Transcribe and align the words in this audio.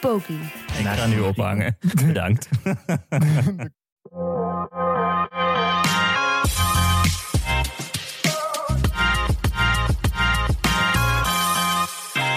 Poki. 0.00 0.40
Ik 0.78 0.86
ga 0.86 1.06
nu 1.06 1.20
ophangen. 1.20 1.76
Bedankt. 2.06 2.48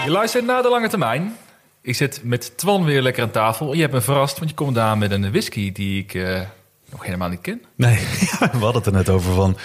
Je 0.04 0.10
luistert 0.10 0.44
naar 0.44 0.62
de 0.62 0.68
lange 0.68 0.88
termijn. 0.88 1.36
Ik 1.80 1.94
zit 1.94 2.20
met 2.24 2.58
Twan 2.58 2.84
weer 2.84 3.02
lekker 3.02 3.22
aan 3.22 3.30
tafel. 3.30 3.74
Je 3.74 3.80
hebt 3.80 3.92
me 3.92 4.00
verrast, 4.00 4.38
want 4.38 4.50
je 4.50 4.56
komt 4.56 4.74
daar 4.74 4.98
met 4.98 5.10
een 5.10 5.30
whisky 5.30 5.72
die 5.72 6.02
ik 6.02 6.14
eh, 6.14 6.40
nog 6.90 7.04
helemaal 7.04 7.28
niet 7.28 7.40
ken. 7.40 7.62
Nee, 7.74 7.96
we 8.38 8.46
hadden 8.58 8.74
het 8.74 8.86
er 8.86 8.92
net 8.92 9.08
over 9.08 9.34
van 9.34 9.56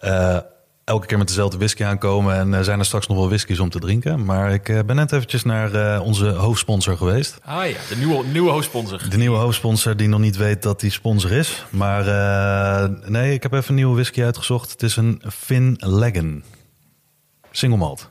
eh, 0.00 0.38
elke 0.86 1.06
keer 1.06 1.18
met 1.18 1.28
dezelfde 1.28 1.56
whisky 1.56 1.84
aankomen 1.84 2.34
en 2.34 2.54
eh, 2.54 2.60
zijn 2.60 2.78
er 2.78 2.84
straks 2.84 3.06
nog 3.06 3.16
wel 3.16 3.28
whiskies 3.28 3.60
om 3.60 3.70
te 3.70 3.78
drinken. 3.78 4.24
Maar 4.24 4.52
ik 4.52 4.68
eh, 4.68 4.80
ben 4.86 4.96
net 4.96 5.12
eventjes 5.12 5.42
naar 5.42 5.74
eh, 5.74 6.00
onze 6.02 6.26
hoofdsponsor 6.26 6.96
geweest. 6.96 7.38
Ah 7.44 7.68
ja, 7.68 7.76
de 7.88 7.96
nieuwe, 7.96 8.24
nieuwe 8.24 8.50
hoofdsponsor. 8.50 9.08
De 9.08 9.16
nieuwe 9.16 9.36
hoofdsponsor 9.36 9.96
die 9.96 10.08
nog 10.08 10.20
niet 10.20 10.36
weet 10.36 10.62
dat 10.62 10.80
die 10.80 10.90
sponsor 10.90 11.32
is. 11.32 11.64
Maar 11.70 12.04
nee, 13.10 13.32
ik 13.32 13.42
heb 13.42 13.52
even 13.52 13.68
een 13.68 13.74
nieuwe 13.74 13.94
whisky 13.94 14.22
uitgezocht. 14.22 14.70
Het 14.70 14.82
is 14.82 14.96
een 14.96 15.22
Finn 15.32 15.76
Leggen. 15.78 16.44
Single 17.50 17.78
malt. 17.78 18.10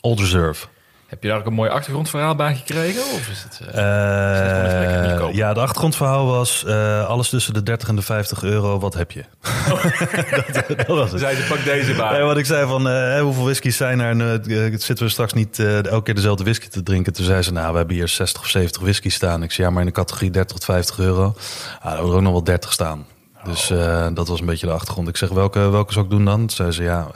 Old 0.00 0.20
Reserve. 0.20 0.66
Heb 1.06 1.22
je 1.22 1.28
daar 1.28 1.38
ook 1.38 1.46
een 1.46 1.52
mooi 1.52 1.70
achtergrondverhaal 1.70 2.34
bij 2.34 2.54
gekregen? 2.54 3.02
Of 3.02 3.28
is 3.28 3.42
het, 3.42 3.60
eh, 3.74 5.16
Eh, 5.28 5.34
ja, 5.34 5.54
de 5.54 5.60
achtergrondverhaal 5.60 6.26
was 6.26 6.64
eh, 6.64 7.06
alles 7.06 7.28
tussen 7.28 7.54
de 7.54 7.62
30 7.62 7.88
en 7.88 7.96
de 7.96 8.02
50 8.02 8.42
euro. 8.42 8.78
Wat 8.78 8.94
heb 8.94 9.10
je? 9.10 9.24
dat, 10.52 10.76
dat 10.76 10.86
was 10.86 11.10
het. 11.10 11.20
Zei 11.20 11.36
ze, 11.36 11.46
pak 11.48 11.64
deze 11.64 11.94
bij. 11.94 12.12
Nee, 12.12 12.22
wat 12.22 12.36
ik 12.36 12.46
zei 12.46 12.66
van, 12.66 12.80
hoeveel 13.20 13.44
whiskies 13.44 13.76
zijn 13.76 14.00
er? 14.00 14.40
Eh, 14.40 14.74
zitten 14.78 15.04
we 15.04 15.08
straks 15.08 15.32
niet 15.32 15.58
elke 15.58 16.02
keer 16.02 16.14
dezelfde 16.14 16.44
whisky 16.44 16.68
te 16.68 16.82
drinken? 16.82 17.12
Toen 17.12 17.24
zei 17.24 17.42
ze, 17.42 17.52
nou, 17.52 17.70
we 17.72 17.76
hebben 17.76 17.96
hier 17.96 18.08
60 18.08 18.42
of 18.42 18.48
70 18.48 18.82
whiskies 18.82 19.14
staan. 19.14 19.42
Ik 19.42 19.52
zei, 19.52 19.66
ja, 19.66 19.72
maar 19.72 19.82
in 19.82 19.88
de 19.88 19.94
categorie 19.94 20.30
30 20.30 20.56
tot 20.56 20.64
50 20.64 20.98
euro. 20.98 21.34
Ah, 21.80 21.92
er 21.92 22.00
ook 22.00 22.20
nog 22.20 22.32
wel 22.32 22.44
30 22.44 22.72
staan. 22.72 23.06
Dus 23.44 23.70
eh, 23.70 24.06
dat 24.14 24.28
was 24.28 24.40
een 24.40 24.46
beetje 24.46 24.66
de 24.66 24.72
achtergrond. 24.72 25.08
Ik 25.08 25.16
zeg, 25.16 25.28
welke, 25.28 25.58
welke 25.70 25.92
zou 25.92 26.04
ik 26.04 26.10
doen 26.10 26.24
dan? 26.24 26.38
Toen 26.38 26.50
zei 26.50 26.70
ze, 26.70 26.82
ja, 26.82 27.06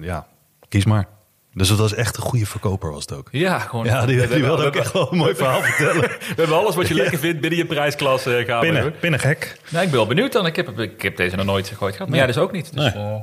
ja, 0.00 0.26
kies 0.68 0.84
maar. 0.84 1.06
Dus 1.54 1.68
het 1.68 1.78
was 1.78 1.94
echt 1.94 2.16
een 2.16 2.22
goede 2.22 2.46
verkoper 2.46 2.90
was 2.90 3.00
het 3.00 3.12
ook. 3.12 3.28
Ja, 3.32 3.58
gewoon. 3.58 3.84
Ja, 3.84 4.06
die, 4.06 4.26
die 4.28 4.42
wilde 4.42 4.64
ook 4.66 4.76
echt 4.76 4.92
wel 4.92 5.12
een 5.12 5.18
mooi 5.18 5.34
verhaal 5.34 5.62
vertellen. 5.72 6.00
We 6.00 6.34
hebben 6.36 6.56
alles 6.56 6.74
wat 6.74 6.88
je 6.88 6.94
lekker 6.94 7.18
vindt 7.18 7.40
binnen 7.40 7.58
je 7.58 7.66
prijsklasse 7.66 8.36
eh, 8.36 8.46
gaan. 8.46 8.60
Pinnen, 8.60 8.94
pinnen 8.98 9.20
gek. 9.20 9.58
Nou, 9.70 9.84
ik 9.84 9.90
ben 9.90 9.98
wel 9.98 10.08
benieuwd 10.08 10.32
dan. 10.32 10.46
Ik 10.46 10.56
heb, 10.56 10.78
ik 10.80 11.02
heb 11.02 11.16
deze 11.16 11.36
nog 11.36 11.46
nooit 11.46 11.68
gegooid 11.68 11.92
gehad. 11.92 12.08
Maar 12.08 12.18
jij 12.18 12.26
dus 12.26 12.38
ook 12.38 12.52
niet. 12.52 12.74
Dus, 12.74 12.94
Nee. 12.94 13.04
eh, 13.04 13.16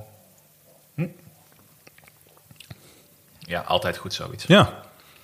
hm. 0.96 1.06
Ja, 3.40 3.62
altijd 3.62 3.98
goed 3.98 4.14
zoiets. 4.14 4.44
Ja, 4.48 4.84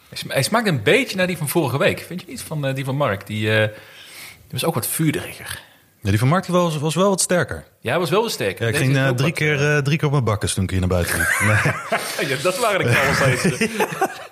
Hij 0.09 0.17
sma- 0.17 0.33
Hij 0.33 0.43
smaakt 0.43 0.67
een 0.67 0.83
beetje 0.83 1.17
naar 1.17 1.27
die 1.27 1.37
van 1.37 1.49
vorige 1.49 1.77
week. 1.77 1.99
Vind 1.99 2.21
je 2.21 2.27
niet? 2.27 2.41
Van 2.41 2.65
eh, 2.65 2.75
die 2.75 2.85
van 2.85 2.95
Mark. 2.95 3.27
Die, 3.27 3.51
eh, 3.59 3.67
die 3.67 4.51
was 4.51 4.65
ook 4.65 4.73
wat 4.73 4.87
vuurderiger. 4.87 5.61
Ja 6.03 6.09
die 6.09 6.19
van 6.19 6.27
Mark 6.27 6.45
was, 6.45 6.77
was 6.77 6.95
wel 6.95 7.09
wat 7.09 7.21
sterker. 7.21 7.63
Ja, 7.79 7.89
hij 7.89 7.99
was 7.99 8.09
wel 8.09 8.21
wat 8.21 8.31
sterker. 8.31 8.61
Ja, 8.61 8.67
ik 8.67 8.73
Deze 8.73 8.85
ging 8.85 8.97
eh, 8.97 9.09
drie, 9.09 9.29
wat, 9.29 9.37
keer, 9.37 9.75
eh, 9.75 9.77
drie 9.77 9.97
keer 9.97 10.05
op 10.05 10.11
mijn 10.11 10.23
bakkes 10.23 10.53
toen 10.53 10.63
ik 10.63 10.69
hier 10.69 10.79
naar 10.79 10.89
buiten 10.89 11.17
liep. 11.17 11.27
Nee, 12.19 12.27
Ja, 12.27 12.35
dat 12.41 12.57
waren 12.59 12.85
de 12.85 12.91
knallers 12.91 13.41
deze. 13.41 13.69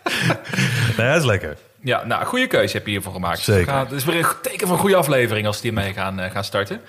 nee 0.98 1.08
hij 1.08 1.18
is 1.18 1.24
lekker. 1.24 1.58
Ja, 1.84 2.06
nou, 2.06 2.26
goede 2.26 2.48
keuze 2.48 2.78
heb 2.78 2.86
je 2.86 2.92
hiervoor 2.92 3.14
gemaakt. 3.14 3.40
Zeker. 3.40 3.78
Het 3.78 3.92
is 3.92 4.06
weer 4.06 4.16
een 4.16 4.26
teken 4.42 4.68
van 4.68 4.76
een 4.76 4.82
goede 4.82 4.96
aflevering 4.96 5.48
als 5.48 5.62
die 5.62 5.72
mee 5.72 5.94
gaan, 5.94 6.20
eh, 6.20 6.32
gaan 6.32 6.44
starten. 6.44 6.82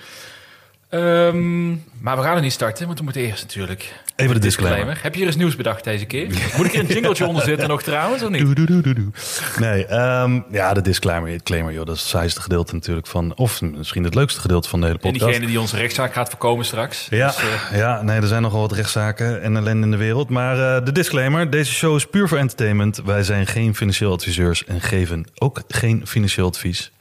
Ehm, 0.93 1.69
maar 1.99 2.17
we 2.17 2.23
gaan 2.23 2.35
er 2.35 2.41
niet 2.41 2.51
starten, 2.51 2.85
want 2.85 2.97
we 2.97 3.03
moeten 3.03 3.21
eerst 3.21 3.43
natuurlijk... 3.43 3.93
Even 4.15 4.33
de 4.33 4.39
disclaimer. 4.39 4.99
Heb 5.01 5.13
je 5.13 5.17
hier 5.17 5.27
eens 5.27 5.35
nieuws 5.35 5.55
bedacht 5.55 5.83
deze 5.83 6.05
keer? 6.05 6.27
Moet 6.57 6.65
ik 6.65 6.73
er 6.73 6.79
een 6.79 6.85
jingletje 6.85 7.27
onder 7.27 7.43
zetten 7.43 7.67
nog 7.67 7.83
trouwens, 7.83 8.23
of 8.23 8.29
niet? 8.29 8.41
Doe, 8.41 8.53
doe, 8.55 8.65
doe, 8.65 8.81
doe, 8.81 8.93
doe. 8.93 9.11
Nee, 9.59 9.85
ehm, 9.85 10.39
ja, 10.51 10.73
de 10.73 10.81
disclaimer, 10.81 11.29
disclaimer, 11.31 11.73
joh, 11.73 11.85
dat 11.85 11.95
is 11.95 12.01
het 12.01 12.09
saaiste 12.09 12.41
gedeelte 12.41 12.73
natuurlijk 12.73 13.07
van, 13.07 13.35
of 13.35 13.61
misschien 13.61 14.03
het 14.03 14.15
leukste 14.15 14.41
gedeelte 14.41 14.69
van 14.69 14.79
de 14.79 14.85
hele 14.85 14.97
En 14.97 15.03
podcast. 15.03 15.25
diegene 15.25 15.47
die 15.51 15.59
onze 15.59 15.77
rechtszaak 15.77 16.13
gaat 16.13 16.29
voorkomen 16.29 16.65
straks. 16.65 17.07
Ja, 17.09 17.27
Dus, 17.27 17.37
eh, 17.37 17.77
ja, 17.77 18.01
nee, 18.01 18.21
er 18.21 18.27
zijn 18.27 18.41
nogal 18.41 18.61
wat 18.61 18.71
rechtszaken 18.71 19.41
en 19.41 19.55
ellende 19.57 19.85
in 19.85 19.91
de 19.91 19.97
wereld. 19.97 20.29
Maar 20.29 20.75
eh, 20.77 20.85
de 20.85 20.91
disclaimer, 20.91 21.49
deze 21.49 21.73
show 21.73 21.95
is 21.95 22.05
puur 22.05 22.27
voor 22.27 22.37
entertainment. 22.37 23.01
Wij 23.05 23.23
zijn 23.23 23.47
geen 23.47 23.75
financieel 23.75 24.11
adviseurs 24.11 24.65
en 24.65 24.81
geven 24.81 25.25
ook 25.37 25.61
geen 25.67 26.07
financieel 26.07 26.47
advies. 26.47 26.91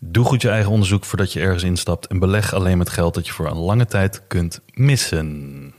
Doe 0.00 0.24
goed 0.24 0.42
je 0.42 0.48
eigen 0.48 0.70
onderzoek 0.70 1.04
voordat 1.04 1.32
je 1.32 1.40
ergens 1.40 1.62
instapt. 1.62 2.06
En 2.06 2.18
beleg 2.18 2.54
alleen 2.54 2.78
met 2.78 2.90
geld 2.90 3.14
dat 3.14 3.26
je 3.26 3.32
voor 3.32 3.46
een 3.46 3.56
lange 3.56 3.86
tijd 3.86 4.22
kunt 4.26 4.60
missen. 4.74 5.74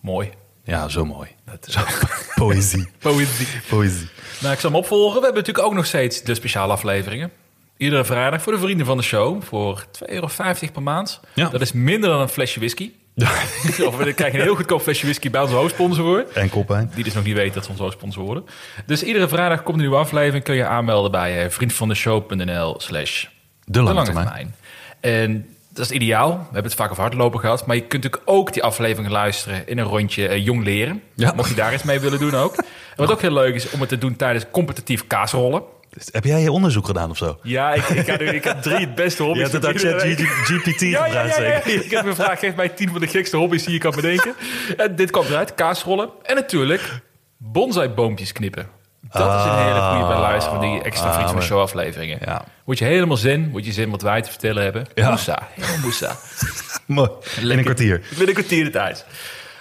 mooi. 0.00 0.30
Ja, 0.64 0.88
zo 0.88 1.04
mooi. 1.04 1.28
Zo, 1.60 1.80
poëzie. 2.34 2.88
Poëzie. 2.98 3.46
Poëzie. 3.68 4.08
Nou, 4.40 4.54
ik 4.54 4.60
zal 4.60 4.70
hem 4.70 4.78
opvolgen. 4.78 5.18
We 5.18 5.24
hebben 5.24 5.40
natuurlijk 5.40 5.66
ook 5.66 5.74
nog 5.74 5.86
steeds 5.86 6.22
de 6.22 6.34
speciale 6.34 6.72
afleveringen. 6.72 7.30
Iedere 7.76 8.04
vrijdag 8.04 8.42
voor 8.42 8.52
de 8.52 8.58
vrienden 8.58 8.86
van 8.86 8.96
de 8.96 9.02
show. 9.02 9.42
Voor 9.42 9.84
2,50 9.84 9.90
euro 10.06 10.28
per 10.72 10.82
maand. 10.82 11.20
Ja. 11.34 11.48
Dat 11.48 11.60
is 11.60 11.72
minder 11.72 12.10
dan 12.10 12.20
een 12.20 12.28
flesje 12.28 12.58
whisky. 12.58 12.90
of 13.86 13.96
we 13.96 14.12
krijgen 14.12 14.38
een 14.38 14.44
heel 14.44 14.54
goedkoop 14.54 14.82
flesje 14.82 15.04
whisky 15.04 15.30
bij 15.30 15.40
onze 15.40 15.54
hoofdsponsor 15.54 16.04
voor. 16.04 16.24
En 16.34 16.48
koppijn. 16.48 16.90
Die 16.94 17.04
dus 17.04 17.14
nog 17.14 17.24
niet 17.24 17.34
weten 17.34 17.54
dat 17.54 17.64
ze 17.64 17.70
onze 17.70 17.82
hoofdsponsor 17.82 18.24
worden. 18.24 18.44
Dus 18.86 19.02
iedere 19.02 19.28
vrijdag 19.28 19.62
komt 19.62 19.76
een 19.76 19.82
nieuwe 19.82 19.96
aflevering. 19.96 20.44
Kun 20.44 20.54
je 20.54 20.66
aanmelden 20.66 21.10
bij 21.10 21.44
eh, 21.44 21.50
vriendvandeshow.nl 21.50 22.80
slash 22.80 23.26
De 23.72 23.78
de 23.78 23.84
lange 23.84 24.04
termijn. 24.04 24.26
termijn. 24.26 24.54
En 25.00 25.46
dat 25.72 25.84
is 25.84 25.90
ideaal. 25.90 26.28
We 26.30 26.42
hebben 26.44 26.62
het 26.64 26.74
vaak 26.74 26.90
over 26.90 27.02
hardlopen 27.02 27.40
gehad. 27.40 27.66
Maar 27.66 27.76
je 27.76 27.82
kunt 27.86 28.02
natuurlijk 28.02 28.30
ook 28.30 28.52
die 28.52 28.62
aflevering 28.62 29.12
luisteren 29.12 29.68
in 29.68 29.78
een 29.78 29.84
rondje 29.84 30.28
eh, 30.28 30.44
jong 30.44 30.64
leren. 30.64 31.02
Ja. 31.14 31.32
Mocht 31.36 31.48
je 31.48 31.54
daar 31.54 31.74
iets 31.74 31.82
mee 31.82 32.00
willen 32.00 32.18
doen 32.18 32.34
ook. 32.34 32.54
En 32.90 33.06
wat 33.06 33.10
ook 33.14 33.20
heel 33.20 33.32
leuk 33.32 33.54
is 33.54 33.70
om 33.70 33.80
het 33.80 33.88
te 33.88 33.98
doen 33.98 34.16
tijdens 34.16 34.44
competitief 34.50 35.06
kaasrollen. 35.06 35.62
Heb 36.10 36.24
jij 36.24 36.40
je 36.40 36.52
onderzoek 36.52 36.86
gedaan 36.86 37.10
of 37.10 37.16
zo? 37.16 37.38
Ja, 37.42 37.72
ik, 37.74 37.88
ik, 37.88 38.06
had, 38.06 38.20
ik 38.20 38.44
heb 38.44 38.62
drie 38.62 38.76
het 38.78 38.94
beste 38.94 39.22
Je 39.22 39.28
hobby's. 39.28 39.42
hebt 39.52 39.64
het 39.64 39.66
uit 39.66 39.82
Iedere 39.82 40.02
week. 40.08 40.26
ChatGPT 40.44 40.80
Ja, 40.80 40.88
ja, 40.88 41.04
gebruikt 41.04 41.36
ja, 41.36 41.42
ja. 41.44 41.62
zeker? 41.62 41.84
Ik 41.84 41.90
heb 41.90 42.06
gevraagd, 42.06 42.38
geef 42.38 42.54
mij 42.54 42.68
tien 42.68 42.88
van 42.90 43.00
de 43.00 43.06
gekste 43.06 43.36
hobby's 43.36 43.64
die 43.64 43.72
je 43.72 43.78
kan 43.78 43.90
bedenken. 43.94 44.34
En 44.76 44.96
dit 44.96 45.10
kwam 45.10 45.24
eruit, 45.24 45.54
kaasrollen. 45.54 46.08
En 46.22 46.34
natuurlijk 46.34 47.00
bonsaiboompjes 47.36 48.32
knippen. 48.32 48.66
Dat 49.12 49.34
is 49.40 49.44
een 49.44 49.58
hele 49.58 49.80
goede 49.80 50.06
bij 50.06 50.18
luisteren 50.18 50.60
van 50.60 50.70
die 50.70 50.82
extra 50.82 51.06
Ah, 51.06 51.12
Vriend 51.14 51.26
van 51.30 51.34
de 51.34 51.40
maar- 51.40 51.48
Show 51.50 51.60
afleveringen. 51.60 52.18
Ja. 52.24 52.44
Word 52.64 52.78
je 52.78 52.84
helemaal 52.84 53.16
zin, 53.16 53.50
word 53.50 53.64
je 53.64 53.72
zin 53.72 53.90
wat 53.90 54.02
wij 54.02 54.22
te 54.22 54.30
vertellen 54.30 54.62
hebben. 54.62 54.86
Ja. 54.94 55.08
Moesa, 55.08 55.38
helemaal 55.50 55.78
moesa. 55.78 56.16
Mooi. 56.86 57.10
In 57.40 57.50
een 57.50 57.62
kwartier. 57.64 57.98
Binnen 58.08 58.28
een 58.28 58.34
kwartier 58.34 58.64
de 58.64 58.70
tijd. 58.70 59.06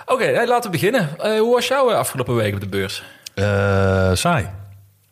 Oké, 0.05 0.23
hey, 0.23 0.47
laten 0.47 0.71
we 0.71 0.77
beginnen. 0.77 1.09
Eh, 1.19 1.39
hoe 1.39 1.53
was 1.53 1.67
jouw 1.67 1.89
eh, 1.91 1.97
afgelopen 1.97 2.35
week 2.35 2.53
op 2.53 2.59
de 2.59 2.67
beurs? 2.67 3.03
Eh, 3.33 3.45
saai. 4.13 4.49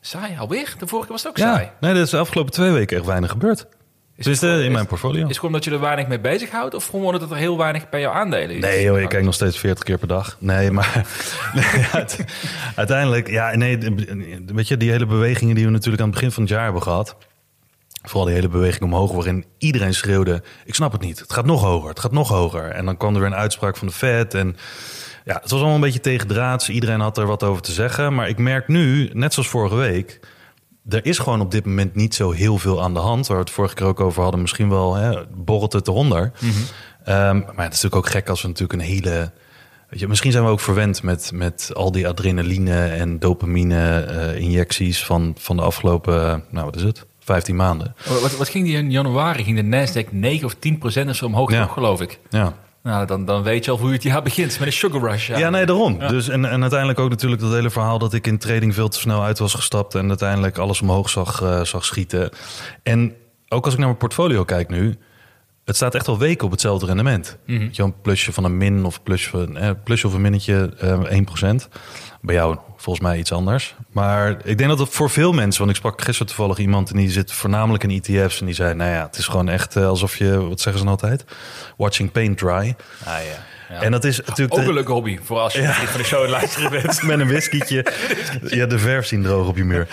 Saai, 0.01 0.37
alweer? 0.39 0.73
De 0.79 0.87
vorige 0.87 1.07
keer 1.07 1.15
was 1.15 1.23
het 1.23 1.27
ook 1.31 1.37
Ja, 1.37 1.53
saai. 1.55 1.69
nee, 1.79 1.93
er 1.93 2.01
is 2.01 2.09
de 2.09 2.17
afgelopen 2.17 2.51
twee 2.53 2.71
weken 2.71 2.97
echt 2.97 3.05
weinig 3.05 3.31
gebeurd. 3.31 3.65
Is 4.17 4.25
Dus 4.25 4.39
het 4.41 4.49
gewoon- 4.49 4.65
in 4.65 4.71
mijn 4.71 4.85
portfolio. 4.85 5.21
Is 5.21 5.27
het 5.27 5.37
gewoon 5.37 5.51
dat 5.51 5.63
je 5.63 5.71
er 5.71 5.79
weinig 5.79 6.07
mee 6.07 6.19
bezighoudt? 6.19 6.73
Of 6.73 6.85
gewoon 6.87 7.19
dat 7.19 7.31
er 7.31 7.37
heel 7.37 7.57
weinig 7.57 7.89
bij 7.89 7.99
jouw 7.99 8.11
aandelen 8.11 8.55
is? 8.55 8.61
Nee 8.61 8.83
joh, 8.83 8.99
ik 8.99 9.09
kijk 9.09 9.23
nog 9.23 9.33
steeds 9.33 9.57
40 9.59 9.83
keer 9.83 9.97
per 9.97 10.07
dag. 10.07 10.37
Nee, 10.39 10.71
maar 10.71 11.05
uiteindelijk, 12.75 13.29
ja, 13.29 13.55
nee, 13.55 13.77
weet 14.45 14.67
je, 14.67 14.77
die 14.77 14.91
hele 14.91 15.05
bewegingen 15.05 15.55
die 15.55 15.65
we 15.65 15.71
natuurlijk 15.71 16.01
aan 16.01 16.07
het 16.09 16.15
begin 16.15 16.31
van 16.31 16.43
het 16.43 16.51
jaar 16.51 16.63
hebben 16.63 16.81
gehad. 16.81 17.15
Vooral 18.03 18.25
die 18.25 18.33
hele 18.35 18.47
beweging 18.49 18.83
omhoog, 18.83 19.11
waarin 19.11 19.45
iedereen 19.57 19.93
schreeuwde: 19.93 20.43
Ik 20.65 20.75
snap 20.75 20.91
het 20.91 21.01
niet, 21.01 21.19
het 21.19 21.33
gaat 21.33 21.45
nog 21.45 21.61
hoger, 21.61 21.89
het 21.89 21.99
gaat 21.99 22.11
nog 22.11 22.29
hoger. 22.29 22.63
En 22.71 22.85
dan 22.85 22.97
kwam 22.97 23.13
er 23.13 23.19
weer 23.19 23.29
een 23.29 23.35
uitspraak 23.35 23.77
van 23.77 23.87
de 23.87 23.93
Fed. 23.93 24.33
En 24.33 24.55
ja, 25.25 25.33
het 25.33 25.49
was 25.49 25.59
allemaal 25.59 25.75
een 25.75 25.81
beetje 25.81 25.99
tegendraads. 25.99 26.69
Iedereen 26.69 26.99
had 26.99 27.17
er 27.17 27.25
wat 27.25 27.43
over 27.43 27.61
te 27.61 27.71
zeggen. 27.71 28.13
Maar 28.15 28.29
ik 28.29 28.37
merk 28.37 28.67
nu, 28.67 29.09
net 29.13 29.33
zoals 29.33 29.49
vorige 29.49 29.75
week, 29.75 30.19
er 30.89 31.05
is 31.05 31.17
gewoon 31.19 31.41
op 31.41 31.51
dit 31.51 31.65
moment 31.65 31.95
niet 31.95 32.15
zo 32.15 32.31
heel 32.31 32.57
veel 32.57 32.81
aan 32.83 32.93
de 32.93 32.99
hand. 32.99 33.27
Waar 33.27 33.37
we 33.37 33.43
het 33.43 33.51
vorige 33.53 33.73
keer 33.75 33.85
ook 33.85 33.99
over 33.99 34.21
hadden, 34.21 34.41
misschien 34.41 34.69
wel 34.69 34.95
hè, 34.95 35.25
borrelt 35.35 35.73
het 35.73 35.87
eronder. 35.87 36.31
Ehm, 37.03 37.37
maar 37.37 37.65
het 37.65 37.73
is 37.73 37.81
natuurlijk 37.81 37.95
ook 37.95 38.09
gek 38.09 38.29
als 38.29 38.41
we 38.41 38.47
natuurlijk 38.47 38.79
een 38.81 38.87
hele. 38.87 39.31
Weet 39.89 39.99
je, 39.99 40.07
misschien 40.07 40.31
zijn 40.31 40.43
we 40.43 40.49
ook 40.49 40.59
verwend 40.59 41.03
met, 41.03 41.31
met 41.33 41.71
al 41.73 41.91
die 41.91 42.07
adrenaline 42.07 42.85
en 42.87 43.19
dopamine 43.19 43.99
eh, 43.99 44.39
injecties 44.41 45.05
van, 45.05 45.35
van 45.39 45.55
de 45.55 45.61
afgelopen, 45.61 46.43
nou 46.49 46.65
wat 46.65 46.75
is 46.75 46.83
het, 46.83 47.05
15 47.19 47.55
maanden. 47.55 47.95
Wat, 48.21 48.37
wat 48.37 48.49
ging 48.49 48.65
die 48.65 48.77
in 48.77 48.91
januari? 48.91 49.43
Ging 49.43 49.69
de 49.69 49.87
Nasdaq 50.05 50.11
9 50.11 50.45
of 50.45 50.55
10 50.59 50.77
procent 50.77 51.09
of 51.09 51.15
zo 51.15 51.25
omhoog, 51.25 51.51
Ja. 51.51 51.65
geloof 51.65 52.01
ik? 52.01 52.19
Ja. 52.29 52.53
Nou, 52.87 53.05
dan, 53.05 53.25
dan 53.25 53.43
weet 53.43 53.65
je 53.65 53.71
al 53.71 53.77
hoe 53.77 53.91
het 53.91 54.03
jaar 54.03 54.21
begint 54.21 54.59
met 54.59 54.67
een 54.67 54.73
sugar 54.73 55.01
rush. 55.01 55.27
Ja, 55.27 55.49
nee, 55.49 55.65
daarom. 55.65 55.99
Dus, 55.99 56.29
en, 56.29 56.45
en 56.45 56.61
uiteindelijk 56.61 56.99
ook 56.99 57.09
natuurlijk 57.09 57.41
dat 57.41 57.51
hele 57.51 57.69
verhaal 57.69 57.99
dat 57.99 58.13
ik 58.13 58.27
in 58.27 58.37
trading 58.37 58.73
veel 58.73 58.87
te 58.87 58.99
snel 58.99 59.23
uit 59.23 59.39
was 59.39 59.53
gestapt 59.53 59.95
en 59.95 60.07
uiteindelijk 60.07 60.57
alles 60.57 60.81
omhoog 60.81 61.09
zag, 61.09 61.41
eh, 61.41 61.61
zag 61.63 61.85
schieten. 61.85 62.29
En 62.83 63.15
ook 63.47 63.63
als 63.63 63.73
ik 63.73 63.79
naar 63.79 63.87
mijn 63.87 63.99
portfolio 63.99 64.43
kijk 64.43 64.69
nu, 64.69 64.97
het 65.67 65.75
staat 65.75 65.95
echt 65.95 66.07
al 66.07 66.17
weken 66.17 66.45
op 66.45 66.51
hetzelfde 66.51 66.85
rendement. 66.85 67.37
Mhm. 67.45 67.59
Weet 67.59 67.75
je, 67.75 67.83
een 67.83 68.01
plusje 68.01 68.33
van 68.33 68.43
een 68.43 68.57
min 68.57 68.85
of 68.85 69.03
plusje 69.03 69.29
van 69.29 69.57
eh, 69.57 69.69
plusje 69.83 70.07
of 70.07 70.13
een 70.13 70.21
minnetje 70.21 70.73
eh 70.79 71.17
1%. 71.61 71.67
Bij 72.21 72.35
jou 72.35 72.57
volgens 72.77 73.05
mij 73.05 73.17
iets 73.17 73.31
anders. 73.31 73.75
Maar 73.91 74.37
ik 74.43 74.57
denk 74.57 74.69
dat 74.69 74.79
het 74.79 74.89
voor 74.89 75.09
veel 75.09 75.33
mensen, 75.33 75.59
want 75.59 75.71
ik 75.71 75.77
sprak 75.77 76.01
gisteren 76.01 76.27
toevallig 76.27 76.57
iemand 76.57 76.89
en 76.91 76.97
die 76.97 77.11
zit 77.11 77.31
voornamelijk 77.31 77.83
in 77.83 77.89
ETF's 78.03 78.39
en 78.39 78.45
die 78.45 78.55
zei, 78.55 78.73
nou 78.73 78.91
ja, 78.91 79.05
het 79.05 79.17
is 79.17 79.27
gewoon 79.27 79.49
echt 79.49 79.75
eh, 79.75 79.87
alsof 79.87 80.17
je, 80.17 80.47
wat 80.47 80.59
zeggen 80.61 80.81
ze 80.81 80.87
nou 80.87 80.97
altijd, 81.01 81.25
watching 81.77 82.11
paint 82.11 82.37
dry. 82.37 82.49
Ah, 82.49 82.65
ja. 83.05 83.15
Ja. 83.69 83.81
En 83.81 83.91
dat 83.91 84.03
is 84.03 84.17
natuurlijk 84.25 84.53
Ook 84.53 84.59
de- 84.61 84.67
een 84.67 84.73
leuke 84.73 84.91
hobby, 84.91 85.19
voor 85.23 85.37
als 85.39 85.53
je 85.53 85.61
niet 85.61 85.69
van 85.71 85.99
de 85.99 86.05
show 86.05 86.29
luisteren 86.29 86.71
bent. 86.71 87.01
met 87.03 87.19
een 87.19 87.27
whiskietje. 87.27 87.85
ja, 88.49 88.65
de 88.65 88.79
verf 88.79 89.05
zien 89.05 89.23
droog 89.23 89.47
op 89.47 89.57
je 89.57 89.63
muur. 89.63 89.87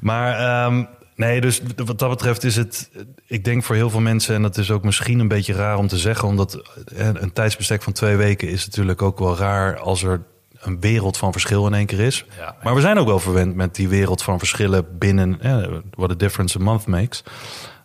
Maar 0.00 0.38
ehm, 0.66 0.84
nee, 1.20 1.40
dus 1.40 1.60
wat 1.76 1.98
dat 1.98 2.10
betreft 2.10 2.44
is 2.44 2.56
het... 2.56 2.90
Ik 3.26 3.44
denk 3.44 3.62
voor 3.64 3.76
heel 3.76 3.90
veel 3.90 4.00
mensen, 4.00 4.34
en 4.34 4.42
dat 4.42 4.56
is 4.56 4.70
ook 4.70 4.84
misschien 4.84 5.18
een 5.18 5.28
beetje 5.28 5.52
raar 5.52 5.76
om 5.76 5.88
te 5.88 5.98
zeggen... 5.98 6.28
omdat 6.28 6.62
een 6.94 7.32
tijdsbestek 7.32 7.82
van 7.82 7.92
twee 7.92 8.16
weken 8.16 8.48
is 8.48 8.66
natuurlijk 8.66 9.02
ook 9.02 9.18
wel 9.18 9.36
raar... 9.36 9.78
als 9.78 10.02
er 10.02 10.22
een 10.60 10.80
wereld 10.80 11.16
van 11.16 11.32
verschil 11.32 11.66
in 11.66 11.74
één 11.74 11.86
keer 11.86 12.00
is. 12.00 12.24
Ja. 12.38 12.56
Maar 12.62 12.74
we 12.74 12.80
zijn 12.80 12.98
ook 12.98 13.06
wel 13.06 13.18
verwend 13.18 13.54
met 13.54 13.74
die 13.74 13.88
wereld 13.88 14.22
van 14.22 14.38
verschillen 14.38 14.98
binnen... 14.98 15.40
eh, 15.40 15.66
what 15.90 16.10
a 16.10 16.14
difference 16.14 16.58
a 16.58 16.62
month 16.62 16.86
makes. 16.86 17.22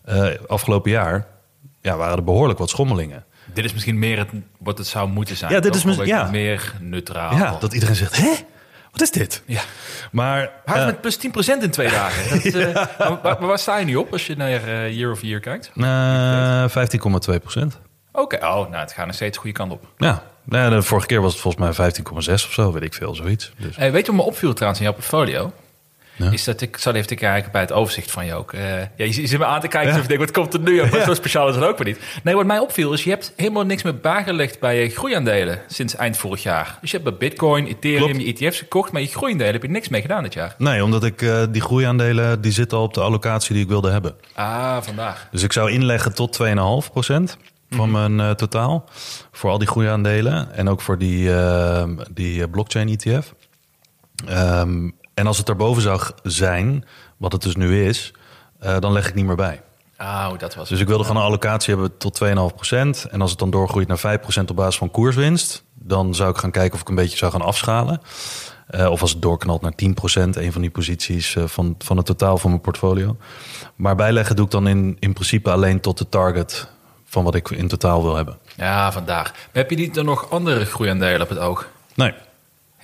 Eh, 0.04 0.28
afgelopen 0.48 0.92
jaar 0.92 1.28
ja, 1.82 1.98
waren 1.98 2.18
er 2.18 2.24
behoorlijk 2.24 2.60
wat 2.60 2.70
schommelingen. 2.70 3.26
Dit 3.54 3.66
is 3.66 3.74
misschien 3.74 4.00
meer 4.00 4.18
het, 4.18 4.30
wat 4.60 4.78
het 4.78 4.88
zou 4.88 5.10
moeten 5.10 5.36
zijn. 5.38 5.52
Ja, 5.52 5.60
dit 5.60 5.76
is 5.76 5.84
mis- 5.84 6.00
Of 6.00 6.06
ja. 6.06 6.30
meer 6.32 6.74
neutraal. 6.82 7.38
Ja, 7.38 7.58
dat 7.60 7.74
iedereen 7.74 7.96
zegt, 7.96 8.18
hè? 8.18 8.34
Wat 8.96 9.02
is 9.04 9.12
dit? 9.12 9.42
Ja. 9.46 9.62
Maar 10.12 10.50
Hij 10.66 10.80
eh, 10.80 10.86
met 10.86 11.02
plus 11.02 11.18
10% 11.18 11.62
in 11.62 11.70
twee 11.72 11.90
dagen. 11.90 12.30
Dat, 12.44 12.54
eh, 12.62 12.74
maar 13.10 13.22
waar, 13.22 13.46
waar 13.48 13.60
sta 13.60 13.78
je 13.78 13.86
nu 13.86 13.96
op 13.96 14.12
als 14.12 14.28
je 14.28 14.36
naar 14.36 14.64
eh, 14.64 14.98
year 14.98 15.12
over 15.12 15.26
year 15.26 15.40
kijkt? 15.40 15.72
eh 15.76 16.66
15,2 17.36 17.40
procent. 17.42 17.80
Oké, 18.12 18.36
oh, 18.36 18.42
nou, 18.70 18.76
het 18.76 18.92
gaat 18.94 19.06
nog 19.06 19.16
steeds 19.16 19.34
de 19.34 19.40
goede 19.42 19.56
kant 19.58 19.72
op. 19.72 19.88
Ja, 19.98 20.24
nou 20.44 20.70
de 20.70 20.82
vorige 20.82 21.08
keer 21.08 21.22
was 21.22 21.32
het 21.32 21.42
volgens 21.42 21.78
mij 21.78 21.92
15,6 21.92 22.34
of 22.34 22.54
zo, 22.54 22.72
weet 22.72 22.84
ik 22.84 22.94
veel, 22.94 23.16
zoiets. 23.16 23.52
Dus, 23.58 23.78
Eh, 23.78 23.92
weet 23.92 24.06
je 24.06 24.12
wat 24.12 24.22
me 24.22 24.28
opviel 24.28 24.54
trouwens 24.54 24.80
in 24.82 24.86
jouw 24.88 24.96
portfolio? 24.96 25.52
Ja. 26.18 26.32
Is 26.32 26.44
dat 26.44 26.62
ik 26.62 26.78
zat 26.78 26.96
even 26.96 27.08
te 27.08 27.16
kijken 27.16 27.52
bij 27.52 27.62
het 27.62 27.72
overzicht 27.72 28.12
van 28.12 28.26
je 28.26 28.34
ook. 28.34 28.54
Eh, 28.54 28.80
ja, 28.80 28.88
je, 28.96 29.12
zit 29.28 29.38
me 29.40 29.46
aan 29.46 29.62
te 29.62 29.68
kijken 29.68 29.90
Ja. 29.90 29.96
alsof 29.96 30.12
je 30.12 30.18
denkt, 30.18 30.34
wat 30.34 30.44
komt 30.44 30.54
er 30.54 30.72
nu? 30.72 30.80
op? 30.80 30.90
Maar 30.90 31.00
Ja. 31.00 31.06
zo 31.06 31.14
speciaal 31.14 31.50
is 31.50 31.56
het 31.56 31.64
ook 31.64 31.78
weer 31.78 31.88
niet. 31.88 32.00
Nee, 32.24 32.36
wat 32.36 32.46
mij 32.46 32.60
opviel 32.60 32.94
is, 32.94 33.04
je 33.04 33.10
hebt 33.10 33.34
helemaal 33.36 33.64
niks 33.66 33.84
meer 33.84 33.98
bijgelegd 34.00 34.60
bij 34.60 34.82
je 34.84 34.90
groeiaandelen 34.90 35.62
sinds 35.68 35.96
eind 35.96 36.18
vorig 36.18 36.44
jaar. 36.44 36.78
Dus 36.82 36.92
je 36.92 36.98
hebt 36.98 37.10
bij 37.10 37.30
Bitcoin, 37.30 37.68
Ethereum, 37.68 38.12
Klopt. 38.12 38.40
je 38.40 38.46
ETF's 38.46 38.60
gekocht, 38.60 38.92
maar 38.92 39.02
je 39.02 39.08
groeiaandelen 39.08 39.54
heb 39.54 39.62
je 39.64 39.70
niks 39.70 39.90
mee 39.90 40.02
gedaan 40.02 40.24
dit 40.24 40.34
jaar. 40.34 40.56
nee, 40.58 40.84
omdat 40.84 41.04
ik 41.04 41.22
eh, 41.22 41.44
die 41.52 41.62
groeiaandelen, 41.62 42.42
die 42.42 42.52
zitten 42.52 42.78
al 42.78 42.84
op 42.84 42.94
de 42.94 43.02
allocatie 43.02 43.54
die 43.54 43.64
ik 43.64 43.70
wilde 43.70 43.92
hebben. 43.92 44.16
Ah, 44.34 44.78
vandaag. 44.82 45.28
Dus 45.32 45.44
ik 45.44 45.54
zou 45.54 45.72
inleggen 45.72 46.14
tot 46.16 46.34
2,5 46.86 46.92
procent 46.92 47.38
van 47.70 47.92
mijn 47.92 48.20
eh, 48.20 48.32
totaal. 48.32 48.90
Voor 49.32 49.50
al 49.50 49.58
die 49.58 49.68
groeiaandelen 49.68 50.54
en 50.54 50.70
ook 50.70 50.82
voor 50.82 50.98
die, 50.98 51.30
die 52.14 52.48
blockchain 52.50 52.90
ETF. 52.90 53.34
Ehm, 54.28 54.90
en 55.16 55.28
als 55.28 55.38
het 55.38 55.46
daarboven 55.46 55.82
zou 55.82 56.02
zijn, 56.24 56.86
wat 57.18 57.32
het 57.32 57.42
dus 57.42 57.56
nu 57.56 57.86
is, 57.86 58.14
eh, 58.60 58.80
dan 58.80 58.92
leg 58.92 59.08
ik 59.08 59.14
niet 59.14 59.26
meer 59.26 59.36
bij. 59.36 59.62
Hoe 60.28 60.38
dat 60.38 60.56
was. 60.56 60.70
Dus 60.70 60.80
ik 60.80 60.88
wilde 60.88 61.04
gewoon 61.04 61.22
een 61.22 61.28
allocatie 61.28 61.74
hebben 61.74 61.98
tot 61.98 62.14
2,5%. 62.14 63.08
En 63.12 63.22
als 63.22 63.30
het 63.30 63.40
dan 63.40 63.50
doorgroeit 63.50 63.88
naar 63.88 63.98
5% 63.98 64.50
op 64.50 64.56
basis 64.56 64.78
van 64.78 64.92
koerswinst, 64.92 65.64
dan 65.74 66.16
zou 66.16 66.30
ik 66.30 66.38
gaan 66.38 66.52
kijken 66.52 66.74
of 66.74 66.82
ik 66.82 66.90
een 66.90 66.96
beetje 66.96 67.18
zou 67.18 67.32
gaan 67.32 67.42
afschalen. 67.42 68.02
Eh, 68.68 68.92
of 68.92 69.02
als 69.02 69.12
het 69.12 69.22
doorknalt 69.22 69.62
naar 69.62 69.76
10%, 69.76 70.36
een 70.36 70.52
van 70.52 70.62
die 70.62 70.70
posities 70.70 71.36
eh, 71.36 71.44
van, 71.48 71.76
van 71.78 71.98
het 71.98 72.06
totaal 72.06 72.38
van 72.38 72.50
mijn 72.50 72.62
portfolio. 72.62 73.18
Maar 73.76 73.96
bijleggen 73.96 74.36
doe 74.36 74.46
ik 74.46 74.52
dan 74.52 74.68
in, 74.68 74.98
in 75.00 75.14
principe 75.14 75.52
alleen 75.52 75.80
tot 75.80 75.98
de 75.98 76.10
target 76.10 76.70
van 77.06 77.24
wat 77.24 77.36
ik 77.36 77.50
in 77.50 77.68
totaal 77.68 78.04
wil 78.04 78.16
hebben. 78.16 78.38
Ja, 78.56 78.92
vandaag. 78.92 79.32
Maar 79.32 79.42
heb 79.52 79.70
je 79.70 79.76
niet 79.76 79.94
dan 79.94 80.06
nog 80.06 80.30
andere 80.30 80.66
groeiaandelen 80.66 81.22
op 81.22 81.30
het 81.30 81.38
oog? 81.38 81.68
Nee, 81.94 82.14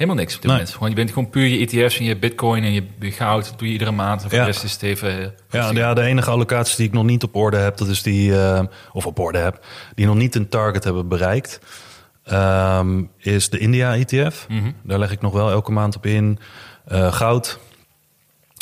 Helemaal 0.01 0.21
niks 0.21 0.35
op 0.35 0.41
dit 0.41 0.49
Nee. 0.51 0.59
moment. 0.59 0.73
Gewoon, 0.75 0.89
je 0.89 0.95
bent 0.95 1.11
gewoon 1.11 1.29
puur 1.29 1.45
je 1.47 1.57
ETF's 1.83 1.97
en 1.99 2.05
je 2.05 2.17
bitcoin 2.17 2.63
en 2.63 2.73
je, 2.73 2.83
goud. 3.11 3.53
doe 3.57 3.67
je 3.67 3.73
iedere 3.73 3.91
maand. 3.91 4.21
Voor 4.21 4.31
Ja. 4.33 4.39
de 4.39 4.45
rest 4.45 4.63
is 4.63 4.71
het 4.73 4.81
even... 4.83 5.21
eh, 5.23 5.29
Ja, 5.49 5.71
ja, 5.71 5.93
de 5.93 6.01
enige 6.01 6.29
allocaties 6.29 6.75
die 6.75 6.87
ik 6.87 6.93
nog 6.93 7.03
niet 7.03 7.23
op 7.23 7.35
orde 7.35 7.57
heb, 7.57 7.77
dat 7.77 7.87
is 7.87 8.01
die, 8.03 8.39
eh, 8.43 8.63
of 8.91 9.05
op 9.05 9.19
orde 9.19 9.37
heb, 9.37 9.65
die 9.95 10.05
nog 10.05 10.15
niet 10.15 10.35
een 10.35 10.49
target 10.49 10.83
hebben 10.83 11.07
bereikt, 11.07 11.59
ehm, 12.23 13.03
is 13.17 13.49
de 13.49 13.57
India 13.57 13.95
ETF. 13.95 14.45
Mhm. 14.49 14.71
Daar 14.83 14.99
leg 14.99 15.11
ik 15.11 15.21
nog 15.21 15.33
wel 15.33 15.49
elke 15.51 15.71
maand 15.71 15.95
op 15.95 16.05
in. 16.05 16.39
Eh, 16.85 17.13
goud. 17.13 17.59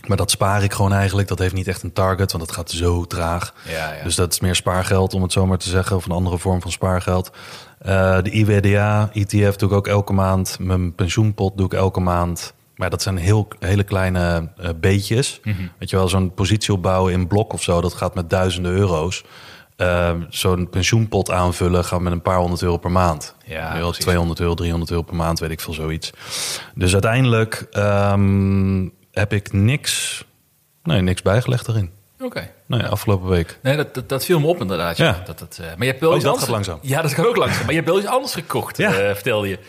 Maar 0.07 0.17
dat 0.17 0.31
spaar 0.31 0.63
ik 0.63 0.73
gewoon 0.73 0.93
eigenlijk. 0.93 1.27
Dat 1.27 1.39
heeft 1.39 1.53
niet 1.53 1.67
echt 1.67 1.83
een 1.83 1.93
target, 1.93 2.31
want 2.31 2.45
dat 2.45 2.55
gaat 2.55 2.71
zo 2.71 3.05
traag. 3.05 3.53
Ja, 3.67 3.93
ja. 3.93 4.03
Dus 4.03 4.15
dat 4.15 4.33
is 4.33 4.39
meer 4.39 4.55
spaargeld, 4.55 5.13
om 5.13 5.21
het 5.21 5.31
zo 5.31 5.45
maar 5.45 5.57
te 5.57 5.69
zeggen. 5.69 5.95
Of 5.95 6.05
een 6.05 6.11
andere 6.11 6.37
vorm 6.37 6.61
van 6.61 6.71
spaargeld. 6.71 7.31
Eh, 7.79 8.21
de 8.21 8.31
IWDA 8.31 9.09
ETF 9.13 9.55
doe 9.55 9.69
ik 9.69 9.75
ook 9.75 9.87
elke 9.87 10.13
maand. 10.13 10.57
Mijn 10.59 10.95
pensioenpot 10.95 11.57
doe 11.57 11.65
ik 11.65 11.73
elke 11.73 11.99
maand. 11.99 12.53
Maar 12.75 12.89
dat 12.89 13.01
zijn 13.01 13.17
heel, 13.17 13.47
hele 13.59 13.83
kleine 13.83 14.49
eh, 14.57 14.69
beetjes. 14.75 15.39
Mhm. 15.43 15.61
Weet 15.77 15.89
je 15.89 15.95
wel, 15.95 16.07
zo'n 16.07 16.33
positie 16.33 16.73
opbouwen 16.73 17.13
in 17.13 17.27
blok 17.27 17.53
of 17.53 17.63
zo. 17.63 17.81
Dat 17.81 17.93
gaat 17.93 18.15
met 18.15 18.29
duizenden 18.29 18.71
euro's. 18.71 19.23
Eh, 19.75 20.11
zo'n 20.29 20.69
pensioenpot 20.69 21.31
aanvullen 21.31 21.85
gaat 21.85 22.01
met 22.01 22.11
een 22.11 22.21
paar 22.21 22.37
honderd 22.37 22.61
euro 22.61 22.77
per 22.77 22.91
maand. 22.91 23.35
Ja, 23.45 23.63
Weet 23.63 23.71
je 23.71 23.77
wel, 23.77 23.87
precies. 23.87 24.03
200 24.03 24.39
euro, 24.39 24.53
300 24.53 24.91
euro 24.91 25.03
per 25.03 25.15
maand, 25.15 25.39
weet 25.39 25.51
ik 25.51 25.59
veel, 25.59 25.73
zoiets. 25.73 26.11
Dus 26.75 26.93
uiteindelijk 26.93 27.67
ehm, 27.71 28.87
heb 29.11 29.33
ik 29.33 29.53
niks, 29.53 30.25
nee, 30.83 31.01
niks 31.01 31.21
bijgelegd 31.21 31.67
erin. 31.67 31.91
Oké. 32.21 32.51
Nee, 32.65 32.83
afgelopen 32.83 33.27
week. 33.29 33.57
Nee, 33.61 33.75
dat, 33.75 33.93
dat, 33.93 34.09
dat 34.09 34.25
viel 34.25 34.39
me 34.39 34.47
op 34.47 34.61
inderdaad. 34.61 34.97
Ja. 34.97 35.05
Ja. 35.05 35.21
Dat, 35.25 35.39
dat, 35.39 35.57
eh, 35.61 35.67
maar 35.67 35.85
je 35.85 35.85
hebt 35.85 35.99
wel 35.99 36.09
Oh, 36.09 36.15
iets 36.15 36.23
dat 36.25 36.33
anders... 36.33 36.49
gaat 36.51 36.65
langzaam. 36.67 36.89
Ja, 36.89 37.01
dat 37.01 37.13
gaat 37.13 37.25
ook 37.25 37.35
langzaam. 37.35 37.59
Maar 37.61 37.69
je 37.69 37.75
hebt 37.75 37.87
wel 37.87 37.99
iets 37.99 38.07
anders 38.07 38.33
gekocht, 38.33 38.77
Ja. 38.77 38.93
eh, 38.93 39.13
vertelde 39.13 39.47
je. 39.47 39.59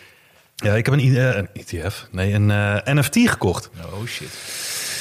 Ja, 0.56 0.74
ik 0.74 0.84
heb 0.84 0.94
een, 0.94 1.00
eh, 1.16 1.36
een 1.36 1.48
ETF, 1.52 2.06
nee, 2.10 2.32
een 2.32 2.46
NFT 2.98 3.16
gekocht. 3.16 3.70
Oh 3.92 4.06
shit. 4.06 4.28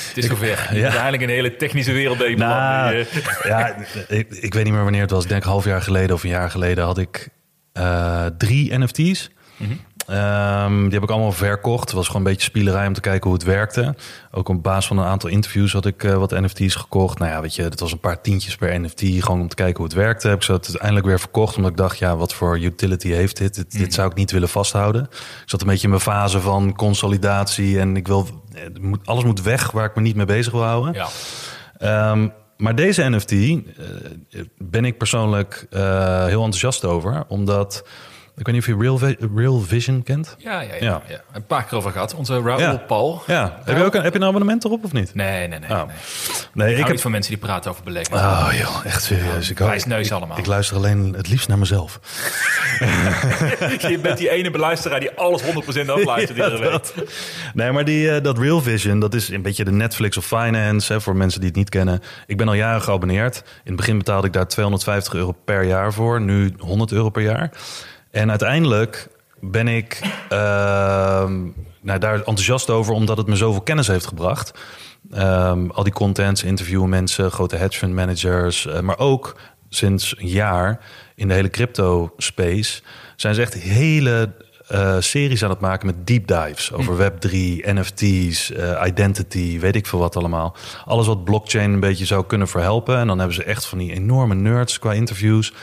Het 0.07 0.17
is 0.17 0.25
zover. 0.25 0.67
Je 0.73 0.79
ja. 0.79 1.07
in 1.07 1.21
een 1.21 1.29
hele 1.29 1.55
technische 1.55 1.91
wereld 1.91 2.17
ben 2.17 2.29
je 2.29 2.35
Nou, 2.37 2.89
beland. 2.91 3.07
Eh, 3.43 3.49
ja, 3.49 3.75
ik, 4.17 4.29
ik 4.29 4.53
weet 4.53 4.63
niet 4.63 4.73
meer 4.73 4.83
wanneer 4.83 5.01
het 5.01 5.11
was. 5.11 5.23
Ik 5.23 5.29
denk 5.29 5.43
half 5.43 5.65
jaar 5.65 5.81
geleden 5.81 6.15
of 6.15 6.23
een 6.23 6.29
jaar 6.29 6.51
geleden 6.51 6.83
had 6.83 6.97
ik 6.97 7.29
drie 8.37 8.77
NFT's. 8.77 9.29
Mhm. 9.57 9.73
Ehm, 10.09 10.83
die 10.83 10.93
heb 10.93 11.03
ik 11.03 11.09
allemaal 11.09 11.31
verkocht. 11.31 11.83
Het 11.83 11.91
was 11.91 12.07
gewoon 12.07 12.21
een 12.21 12.31
beetje 12.31 12.45
spielerij 12.47 12.87
om 12.87 12.93
te 12.93 13.01
kijken 13.01 13.23
hoe 13.29 13.33
het 13.33 13.43
werkte. 13.47 13.95
Ook 14.31 14.49
op 14.49 14.63
basis 14.63 14.85
van 14.87 14.97
een 14.97 15.05
aantal 15.05 15.29
interviews 15.29 15.73
had 15.73 15.85
ik 15.85 16.03
eh, 16.03 16.15
wat 16.15 16.31
NFT's 16.31 16.75
gekocht. 16.75 17.19
Nou 17.19 17.31
ja, 17.31 17.41
weet 17.41 17.55
je, 17.55 17.61
het 17.63 17.79
was 17.79 17.91
een 17.91 17.99
paar 17.99 18.21
tientjes 18.21 18.55
per 18.55 18.79
NFT. 18.81 18.99
Gewoon 18.99 19.39
om 19.41 19.47
te 19.47 19.55
kijken 19.55 19.75
hoe 19.75 19.85
het 19.85 19.93
werkte. 19.93 20.27
Heb 20.27 20.37
ik 20.37 20.43
ze 20.43 20.51
uiteindelijk 20.51 21.05
weer 21.05 21.19
verkocht. 21.19 21.55
Omdat 21.55 21.71
ik 21.71 21.77
dacht, 21.77 21.97
ja, 21.97 22.15
wat 22.17 22.33
voor 22.33 22.59
utility 22.59 23.09
heeft 23.09 23.37
dit? 23.37 23.55
Dit, 23.55 23.71
dit 23.71 23.93
zou 23.93 24.09
ik 24.09 24.15
niet 24.15 24.31
willen 24.31 24.49
vasthouden. 24.49 25.03
Ik 25.11 25.43
zat 25.45 25.61
een 25.61 25.67
beetje 25.67 25.83
in 25.83 25.89
mijn 25.89 26.01
fase 26.01 26.39
van 26.41 26.75
consolidatie. 26.75 27.79
En 27.79 27.95
ik 27.97 28.07
wil, 28.07 28.27
moet- 28.81 29.05
alles 29.07 29.23
moet 29.23 29.41
weg 29.41 29.71
waar 29.71 29.85
ik 29.85 29.95
me 29.95 30.01
niet 30.01 30.15
mee 30.15 30.25
bezig 30.25 30.51
wil 30.51 30.63
houden. 30.63 30.93
ja. 30.93 31.07
Ehm, 31.77 32.27
maar 32.57 32.75
deze 32.75 33.09
NFT 33.09 33.31
eh, 33.31 33.47
ben 34.57 34.85
ik 34.85 34.97
persoonlijk 34.97 35.67
eh, 35.69 35.79
heel 36.25 36.43
enthousiast 36.43 36.85
over. 36.85 37.23
Omdat, 37.27 37.83
ik 38.39 38.45
weet 38.45 38.55
niet 38.55 38.63
of 38.63 38.65
je 38.67 38.77
Real, 38.81 38.97
Vi- 38.97 39.17
Real 39.35 39.59
Vision 39.59 40.03
kent. 40.03 40.35
Ja, 40.37 40.61
ja, 40.61 40.73
ja, 40.73 40.75
Ja. 40.79 41.01
ja. 41.07 41.21
Een 41.33 41.45
paar 41.45 41.63
keer 41.65 41.77
over 41.77 41.91
gehad. 41.91 42.13
Onze 42.15 42.41
Raoul 42.41 42.59
Ja. 42.59 42.75
Paul. 42.87 43.23
Ja, 43.27 43.59
heb 43.65 43.77
je, 43.77 43.83
ook 43.83 43.95
een, 43.95 44.01
heb 44.03 44.13
je 44.13 44.19
een 44.19 44.25
abonnement 44.25 44.65
erop 44.65 44.83
of 44.83 44.91
niet? 44.93 45.15
Nee, 45.15 45.47
nee, 45.47 45.59
nee. 45.59 45.69
Oh. 45.69 45.77
nee. 45.77 45.95
Nee, 46.53 46.67
Ik 46.67 46.73
ik 46.73 46.83
heb 46.83 46.91
niet 46.91 47.01
van 47.01 47.11
mensen 47.11 47.31
die 47.31 47.41
praten 47.41 47.71
over 47.71 47.83
beleggen. 47.83 48.15
Oh 48.15 48.49
joh, 48.59 48.85
echt 48.85 49.03
serieus. 49.03 49.49
Ik, 49.49 49.57
Wijsneus 49.59 50.05
ik- 50.07 50.11
allemaal. 50.13 50.37
Ik 50.37 50.45
luister 50.45 50.75
alleen 50.77 51.13
het 51.17 51.29
liefst 51.29 51.47
naar 51.47 51.57
mezelf. 51.57 51.99
je 53.89 53.99
bent 54.01 54.17
die 54.17 54.29
ene 54.29 54.51
beluisteraar 54.51 54.99
die 54.99 55.11
alles 55.11 55.41
100% 55.43 55.45
afluistert 55.89 56.37
Ja, 56.37 56.43
iedere 56.45 56.59
week. 56.61 56.71
dat. 56.71 56.93
Nee, 57.53 57.71
maar 57.71 57.85
die, 57.85 58.11
eh, 58.11 58.23
dat 58.23 58.37
Real 58.37 58.61
Vision, 58.61 58.99
dat 58.99 59.13
is 59.13 59.29
een 59.29 59.41
beetje 59.41 59.63
de 59.63 59.71
Netflix 59.71 60.17
of 60.17 60.25
Finance, 60.25 60.93
hè, 60.93 61.01
voor 61.01 61.15
mensen 61.15 61.39
die 61.39 61.49
het 61.49 61.57
niet 61.57 61.69
kennen. 61.69 62.01
Ik 62.27 62.37
ben 62.37 62.47
al 62.47 62.53
jaren 62.53 62.81
geabonneerd. 62.81 63.35
In 63.35 63.43
het 63.63 63.75
begin 63.75 63.97
betaalde 63.97 64.27
ik 64.27 64.33
daar 64.33 64.47
250 64.47 65.13
euro 65.13 65.31
per 65.45 65.63
jaar 65.63 65.93
voor, 65.93 66.21
nu 66.21 66.53
100 66.57 66.91
euro 66.91 67.09
per 67.09 67.21
jaar. 67.21 67.51
En 68.11 68.29
uiteindelijk 68.29 69.07
ben 69.39 69.67
ik 69.67 69.99
ehm, 70.29 71.47
nou, 71.81 71.99
daar 71.99 72.15
enthousiast 72.15 72.69
over, 72.69 72.93
omdat 72.93 73.17
het 73.17 73.27
me 73.27 73.35
zoveel 73.35 73.61
kennis 73.61 73.87
heeft 73.87 74.07
gebracht. 74.07 74.51
Ehm, 75.11 75.69
al 75.69 75.83
die 75.83 75.93
contents, 75.93 76.43
interviewen 76.43 76.89
mensen, 76.89 77.31
grote 77.31 77.55
hedge 77.55 77.77
fund 77.77 77.93
managers, 77.93 78.65
eh, 78.65 78.79
maar 78.79 78.97
ook 78.97 79.39
sinds 79.69 80.15
een 80.17 80.27
jaar 80.27 80.79
in 81.15 81.27
de 81.27 81.33
hele 81.33 81.49
crypto 81.49 82.13
space 82.17 82.81
zijn 83.15 83.35
ze 83.35 83.41
echt 83.41 83.53
hele 83.53 84.33
eh, 84.67 84.95
series 84.99 85.43
aan 85.43 85.49
het 85.49 85.59
maken 85.59 85.85
met 85.85 86.07
deep 86.07 86.27
dives 86.27 86.73
over 86.73 86.97
Web3, 86.97 87.29
NFT's, 87.61 88.51
eh, 88.51 88.83
identity, 88.85 89.59
weet 89.59 89.75
ik 89.75 89.87
veel 89.87 89.99
wat 89.99 90.15
allemaal. 90.15 90.55
Alles 90.85 91.07
wat 91.07 91.23
blockchain 91.23 91.71
een 91.71 91.79
beetje 91.79 92.05
zou 92.05 92.25
kunnen 92.25 92.47
verhelpen. 92.47 92.97
En 92.97 93.07
dan 93.07 93.17
hebben 93.17 93.35
ze 93.35 93.43
echt 93.43 93.65
van 93.65 93.77
die 93.77 93.93
enorme 93.93 94.35
nerds 94.35 94.79
qua 94.79 94.93
interviews. 94.93 95.53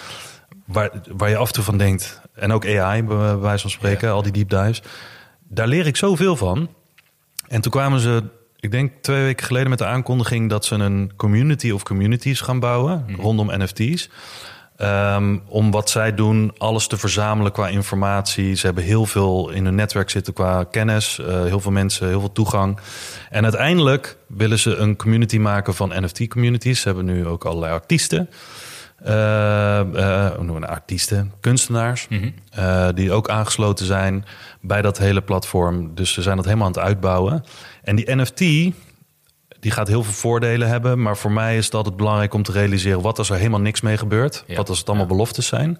Waar, 0.64 0.90
waar 1.16 1.28
je 1.28 1.36
af 1.36 1.46
en 1.46 1.52
toe 1.52 1.64
van 1.64 1.78
denkt, 1.78 2.20
en 2.36 2.52
ook 2.52 2.66
AI 2.66 3.02
bij 3.02 3.36
wijze 3.38 3.62
van 3.62 3.70
spreken, 3.70 4.10
al 4.10 4.22
die 4.22 4.32
deep 4.32 4.48
dives. 4.50 4.82
Daar 5.48 5.66
leer 5.68 5.86
ik 5.86 5.96
zoveel 5.96 6.36
van. 6.36 6.68
En 7.48 7.60
toen 7.60 7.72
kwamen 7.72 8.00
ze, 8.00 8.22
ik 8.60 8.70
denk 8.70 8.92
twee 9.00 9.22
weken 9.22 9.46
geleden 9.46 9.68
met 9.70 9.78
de 9.78 9.86
aankondiging 9.86 10.50
dat 10.50 10.64
ze 10.64 10.74
een 10.74 11.12
community 11.16 11.70
of 11.70 11.82
communities 11.82 12.40
gaan 12.40 12.60
bouwen 12.60 13.04
rondom 13.16 13.50
NFT's. 13.62 14.08
Ehm, 14.76 15.38
om 15.48 15.70
wat 15.70 15.90
zij 15.90 16.14
doen, 16.14 16.52
alles 16.58 16.86
te 16.86 16.96
verzamelen 16.96 17.52
qua 17.52 17.68
informatie. 17.68 18.54
Ze 18.54 18.66
hebben 18.66 18.84
heel 18.84 19.06
veel 19.06 19.50
in 19.50 19.64
hun 19.64 19.74
netwerk 19.74 20.10
zitten 20.10 20.32
qua 20.32 20.64
kennis. 20.64 21.18
eh, 21.18 21.44
heel 21.44 21.60
veel 21.60 21.70
mensen, 21.70 22.08
heel 22.08 22.20
veel 22.20 22.32
toegang. 22.32 22.78
En 23.30 23.42
uiteindelijk 23.42 24.16
willen 24.26 24.58
ze 24.58 24.76
een 24.76 24.96
community 24.96 25.38
maken 25.38 25.74
van 25.74 25.92
NFT-communities. 26.04 26.80
Ze 26.80 26.86
hebben 26.86 27.04
nu 27.04 27.26
ook 27.26 27.44
allerlei 27.44 27.72
artiesten. 27.72 28.30
Dat? 29.04 30.66
artiesten, 30.66 31.32
kunstenaars, 31.40 32.08
eh, 32.50 32.88
die 32.94 33.12
ook 33.12 33.28
aangesloten 33.28 33.86
zijn 33.86 34.24
bij 34.60 34.82
dat 34.82 34.98
hele 34.98 35.22
platform. 35.22 35.94
Dus 35.94 36.12
ze 36.12 36.22
zijn 36.22 36.36
dat 36.36 36.44
helemaal 36.44 36.66
aan 36.66 36.72
het 36.72 36.82
uitbouwen. 36.82 37.44
En 37.82 37.96
die 37.96 38.16
NFT, 38.16 38.38
die 39.60 39.70
gaat 39.70 39.88
heel 39.88 40.02
veel 40.02 40.12
voordelen 40.12 40.68
hebben. 40.68 41.02
Maar 41.02 41.16
voor 41.16 41.32
mij 41.32 41.56
is 41.56 41.64
het 41.64 41.74
altijd 41.74 41.96
belangrijk 41.96 42.34
om 42.34 42.42
te 42.42 42.52
realiseren... 42.52 43.00
wat 43.00 43.18
als 43.18 43.30
er 43.30 43.36
helemaal 43.36 43.60
niks 43.60 43.80
mee 43.80 43.96
gebeurt? 43.96 44.44
Ja. 44.46 44.56
Wat 44.56 44.68
als 44.68 44.78
het 44.78 44.88
allemaal 44.88 45.06
beloftes 45.06 45.46
zijn? 45.46 45.78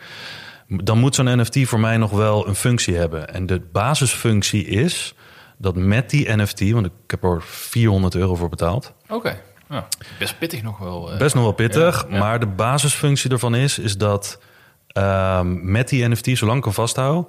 Dan 0.69 0.99
moet 0.99 1.15
zo'n 1.15 1.41
NFT 1.41 1.69
voor 1.69 1.81
mij 1.81 1.97
nog 1.97 2.11
wel 2.11 2.49
een 2.49 2.55
functie 2.55 2.97
hebben. 2.97 3.35
En 3.35 3.47
de 3.47 3.61
basisfunctie 3.73 4.65
is 4.65 5.15
dat 5.59 5.75
met 5.75 6.11
die 6.11 6.37
NFT... 6.37 6.71
want 6.71 6.87
ik 6.87 6.93
heb 7.07 7.25
er 7.25 7.43
400 7.43 8.15
euro 8.15 8.35
voor 8.35 8.49
betaald... 8.49 8.93
Oké. 9.09 9.41
Ja, 9.69 9.87
best 10.19 10.39
pittig 10.39 10.63
nog 10.63 10.79
wel. 10.79 11.11
Best 11.19 11.35
nog 11.35 11.45
wel 11.45 11.53
pittig, 11.53 12.07
Ja, 12.11 12.19
maar 12.19 12.41
de 12.41 12.47
basisfunctie 12.47 13.31
ervan 13.31 13.55
is... 13.55 13.79
is 13.79 13.97
dat 13.97 14.39
ehm, 14.87 15.71
met 15.71 15.89
die 15.89 16.09
NFT, 16.09 16.29
zolang 16.39 16.59
ik 16.59 16.65
hem 16.65 16.73
vasthoud... 16.73 17.27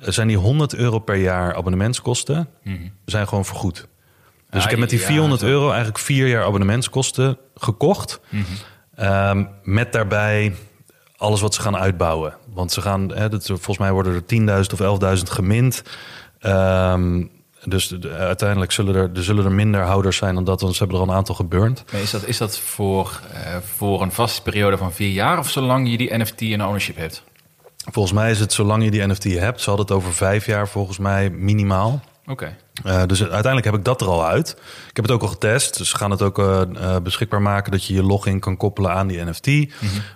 zijn 0.00 0.28
die 0.28 0.36
100 0.36 0.74
euro 0.74 0.98
per 0.98 1.16
jaar 1.16 1.54
abonnementskosten... 1.54 2.48
zijn 3.04 3.28
gewoon 3.28 3.44
vergoed. 3.44 3.76
Dus 4.50 4.58
Ah, 4.58 4.64
ik 4.64 4.70
heb 4.70 4.78
met 4.78 4.90
die 4.90 5.00
ja, 5.00 5.06
400 5.06 5.40
zo. 5.40 5.46
euro 5.46 5.66
eigenlijk 5.68 5.98
vier 5.98 6.26
jaar 6.26 6.44
abonnementskosten 6.44 7.38
gekocht. 7.54 8.20
Mhm. 8.28 8.42
Ehm, 8.94 9.44
met 9.62 9.92
daarbij 9.92 10.54
alles 11.16 11.40
wat 11.40 11.54
ze 11.54 11.60
gaan 11.60 11.76
uitbouwen. 11.76 12.34
Want 12.54 12.72
ze 12.72 12.80
gaan, 12.80 13.12
hè, 13.14 13.28
dat, 13.28 13.46
volgens 13.46 13.78
mij 13.78 13.92
worden 13.92 14.14
er 14.14 14.26
10.000 14.26 14.72
of 14.72 14.80
11.000 15.18 15.22
gemint. 15.30 15.82
Ehm, 16.38 17.24
dus 17.64 17.88
de- 17.88 17.98
de- 17.98 18.10
uiteindelijk 18.12 18.72
zullen 18.72 18.94
er, 18.94 19.10
er 19.14 19.24
zullen 19.24 19.44
er 19.44 19.52
minder 19.52 19.80
houders 19.82 20.16
zijn 20.16 20.34
dan 20.34 20.44
dat. 20.44 20.60
Want 20.60 20.72
ze 20.72 20.78
hebben 20.78 20.96
er 20.98 21.02
al 21.06 21.10
een 21.10 21.16
aantal 21.16 21.34
geburnt. 21.34 21.84
Maar 21.92 22.00
is 22.00 22.10
dat, 22.10 22.24
is 22.26 22.38
dat 22.38 22.58
voor, 22.58 23.20
eh, 23.32 23.56
voor 23.76 24.02
een 24.02 24.12
vaste 24.12 24.42
periode 24.42 24.76
van 24.76 24.92
vier 24.92 25.10
jaar 25.10 25.38
of 25.38 25.50
zolang 25.50 25.90
je 25.90 25.96
die 25.96 26.18
NFT 26.18 26.40
in 26.40 26.62
ownership 26.64 26.96
hebt? 26.96 27.22
Volgens 27.90 28.14
mij 28.14 28.30
is 28.30 28.40
het 28.40 28.52
zolang 28.52 28.84
je 28.84 28.90
die 28.90 29.06
NFT 29.06 29.24
hebt. 29.24 29.60
Ze 29.60 29.68
hadden 29.68 29.86
het 29.86 29.96
over 29.96 30.12
vijf 30.14 30.46
jaar 30.46 30.68
volgens 30.68 30.98
mij 30.98 31.30
minimaal. 31.30 32.00
Oké. 32.26 32.56
Eh, 32.84 33.02
dus 33.06 33.20
uiteindelijk 33.20 33.64
heb 33.64 33.74
ik 33.74 33.84
dat 33.84 34.00
er 34.00 34.06
al 34.06 34.26
uit. 34.26 34.50
Ik 34.88 34.96
heb 34.96 35.04
het 35.04 35.14
ook 35.14 35.22
al 35.22 35.28
getest. 35.28 35.78
Dus 35.78 35.88
ze 35.88 35.96
gaan 35.96 36.10
het 36.10 36.22
ook 36.22 36.38
eh, 36.38 36.96
beschikbaar 37.02 37.42
maken 37.42 37.72
dat 37.72 37.84
je 37.84 37.94
je 37.94 38.02
login 38.02 38.40
kan 38.40 38.56
koppelen 38.56 38.90
aan 38.92 39.06
die 39.06 39.24
NFT. 39.24 39.46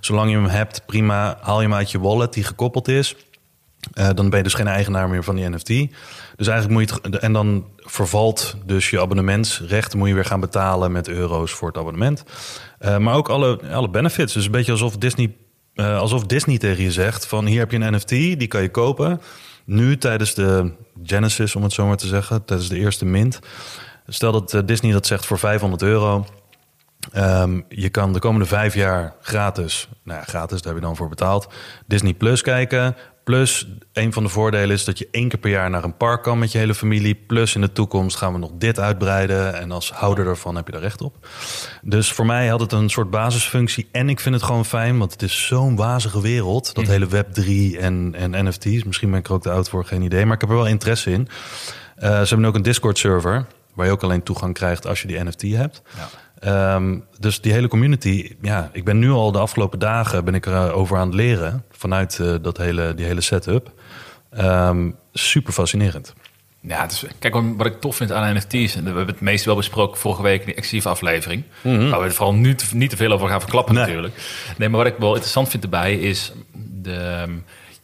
Zolang 0.01 0.31
je 0.31 0.37
hem 0.37 0.47
hebt, 0.47 0.83
prima. 0.87 1.39
Haal 1.41 1.61
je 1.61 1.67
hem 1.69 1.77
uit 1.77 1.91
je 1.91 2.01
wallet 2.01 2.33
die 2.33 2.45
gekoppeld 2.45 2.89
is. 2.89 3.17
Dan 4.15 4.29
ben 4.31 4.39
je 4.39 4.43
dus 4.45 4.55
geen 4.55 4.67
eigenaar 4.69 5.09
meer 5.09 5.25
van 5.25 5.35
die 5.37 5.49
NFT. 5.49 5.69
Dus 6.37 6.47
eigenlijk 6.47 6.79
moet 6.79 6.89
je 6.89 7.11
het. 7.11 7.23
En 7.23 7.33
dan 7.33 7.67
vervalt 7.77 8.57
dus 8.65 8.91
je 8.91 9.01
abonnementsrechten. 9.01 9.99
Moet 9.99 10.09
je 10.09 10.15
weer 10.15 10.25
gaan 10.25 10.41
betalen 10.41 10.93
met 10.93 11.09
euro's 11.09 11.53
voor 11.53 11.69
het 11.69 11.77
abonnement. 11.77 12.25
Eh, 12.79 12.99
maar 12.99 13.15
ook 13.15 13.29
alle, 13.29 13.61
alle 13.73 13.91
benefits. 13.91 14.33
Dus 14.33 14.45
een 14.45 14.51
beetje 14.51 14.73
alsof 14.73 14.97
Disney, 14.97 15.35
eh, 15.75 15.99
alsof 15.99 16.27
Disney 16.27 16.59
tegen 16.59 16.83
je 16.83 16.93
zegt: 16.93 17.27
van 17.27 17.47
hier 17.47 17.59
heb 17.59 17.71
je 17.71 17.79
een 17.79 17.95
NFT, 17.95 18.09
die 18.09 18.47
kan 18.47 18.63
je 18.63 18.71
kopen. 18.71 19.21
Nu 19.65 19.99
tijdens 19.99 20.35
de 20.35 20.73
Genesis, 21.05 21.57
om 21.57 21.63
het 21.63 21.73
zo 21.73 21.87
maar 21.87 21.97
te 21.97 22.07
zeggen, 22.07 22.45
tijdens 22.45 22.69
de 22.69 22.79
eerste 22.79 23.05
mint. 23.05 23.39
Stel 24.07 24.33
dat 24.33 24.55
eh, 24.55 24.61
Disney 24.65 24.93
dat 24.93 25.07
zegt 25.07 25.27
voor 25.27 25.39
500 25.39 25.83
euro. 25.83 26.27
Ehm, 27.13 27.61
je 27.69 27.89
kan 27.89 28.13
de 28.13 28.19
komende 28.19 28.47
vijf 28.47 28.75
jaar 28.75 29.15
gratis, 29.21 29.89
nou 30.03 30.19
ja, 30.19 30.25
gratis, 30.25 30.63
daar 30.63 30.73
heb 30.73 30.83
je 30.83 30.89
dan 30.89 30.97
voor 30.97 31.09
betaald, 31.09 31.49
Disney 31.87 32.15
Plus 32.15 32.43
kijken. 32.43 32.97
Plus, 33.25 33.69
een 33.93 34.13
van 34.13 34.23
de 34.23 34.29
voordelen 34.29 34.71
is 34.71 34.85
dat 34.85 34.99
je 34.99 35.09
één 35.11 35.29
keer 35.29 35.39
per 35.39 35.51
jaar 35.51 35.71
naar 35.71 35.85
een 35.85 35.97
park 35.97 36.23
kan 36.23 36.39
met 36.39 36.53
je 36.53 36.59
hele 36.59 36.75
familie. 36.75 37.15
Plus, 37.15 37.55
in 37.55 37.61
de 37.61 37.73
toekomst 37.73 38.17
gaan 38.17 38.33
we 38.33 38.39
nog 38.39 38.51
dit 38.55 38.79
uitbreiden. 38.79 39.55
En 39.55 39.71
als 39.71 39.93
houder 39.93 40.25
daarvan 40.25 40.57
heb 40.57 40.67
je 40.67 40.73
daar 40.73 40.81
recht 40.81 41.01
op. 41.01 41.29
Dus 41.83 42.13
voor 42.13 42.27
mij 42.27 42.49
had 42.49 42.61
het 42.61 42.73
een 42.73 42.91
soort 42.91 43.11
basisfunctie. 43.11 43.89
En 43.93 44.09
ik 44.09 44.21
vind 44.21 44.35
het 44.35 44.45
gewoon 44.45 44.65
fijn, 44.65 44.99
want 44.99 45.13
het 45.13 45.23
is 45.23 45.47
zo'n 45.47 45.77
wazige 45.77 46.21
wereld. 46.21 46.75
Dat 46.75 46.87
hele 46.87 47.07
Web3 47.07 47.79
en, 47.79 48.15
en 48.15 48.47
NFT's. 48.47 48.85
Misschien 48.85 49.11
ben 49.11 49.19
ik 49.19 49.27
er 49.27 49.33
ook 49.33 49.43
te 49.43 49.51
oud 49.51 49.69
voor, 49.69 49.85
geen 49.85 50.03
idee. 50.03 50.25
Maar 50.25 50.35
ik 50.35 50.41
heb 50.41 50.51
er 50.51 50.57
wel 50.57 50.67
interesse 50.67 51.11
in. 51.11 51.29
Eh, 51.97 52.11
ze 52.11 52.29
hebben 52.29 52.45
ook 52.45 52.55
een 52.55 52.63
Discord-server. 52.63 53.47
Waar 53.75 53.87
je 53.87 53.93
ook 53.93 54.03
alleen 54.03 54.23
toegang 54.23 54.55
krijgt 54.55 54.87
als 54.87 55.01
je 55.01 55.07
die 55.07 55.25
NFT 55.25 55.43
hebt. 55.43 55.83
Ja. 55.97 56.09
Ehm, 56.43 56.99
dus 57.19 57.41
die 57.41 57.53
hele 57.53 57.69
community, 57.69 58.31
ja, 58.41 58.71
ik 58.73 58.85
ben 58.85 58.99
nu 58.99 59.11
al 59.11 59.33
de 59.33 59.39
afgelopen 59.39 59.79
dagen 59.79 60.25
ben 60.25 60.35
ik 60.35 60.47
er 60.47 60.73
over 60.73 60.97
aan 60.99 61.07
het 61.07 61.15
leren 61.17 61.65
vanuit 61.71 62.19
eh, 62.19 62.35
dat 62.43 62.57
hele, 62.57 62.95
die 62.95 63.07
hele 63.07 63.21
setup. 63.21 63.73
Ehm, 64.31 64.91
super 65.13 65.53
fascinerend. 65.53 66.15
Ja, 66.61 66.87
dus, 66.87 67.05
kijk, 67.19 67.35
wat 67.57 67.67
ik 67.67 67.81
tof 67.81 67.97
vind 67.97 68.13
aan 68.13 68.37
NFT's, 68.37 68.75
en 68.77 68.81
we 68.83 68.87
hebben 68.89 69.07
het 69.07 69.21
meest 69.21 69.45
wel 69.45 69.57
besproken 69.57 69.99
vorige 70.01 70.23
week 70.23 70.41
in 70.41 70.47
die 70.47 70.55
exclusieve 70.55 70.89
aflevering, 70.89 71.43
waar 71.63 71.99
we 71.99 72.05
het 72.05 72.15
vooral 72.15 72.35
nu 72.35 72.55
te- 72.55 72.77
niet 72.77 72.91
te 72.91 72.97
veel 72.97 73.13
over 73.13 73.29
gaan 73.29 73.41
verklappen. 73.41 73.75
Nee. 73.75 73.85
natuurlijk. 73.85 74.15
Nee, 74.59 74.69
maar 74.69 74.79
wat 74.85 74.93
ik 74.93 74.99
wel 74.99 75.11
interessant 75.11 75.49
vind 75.49 75.63
erbij 75.63 75.95
is, 75.99 76.33
de, 76.83 76.95
ehm, 76.95 77.33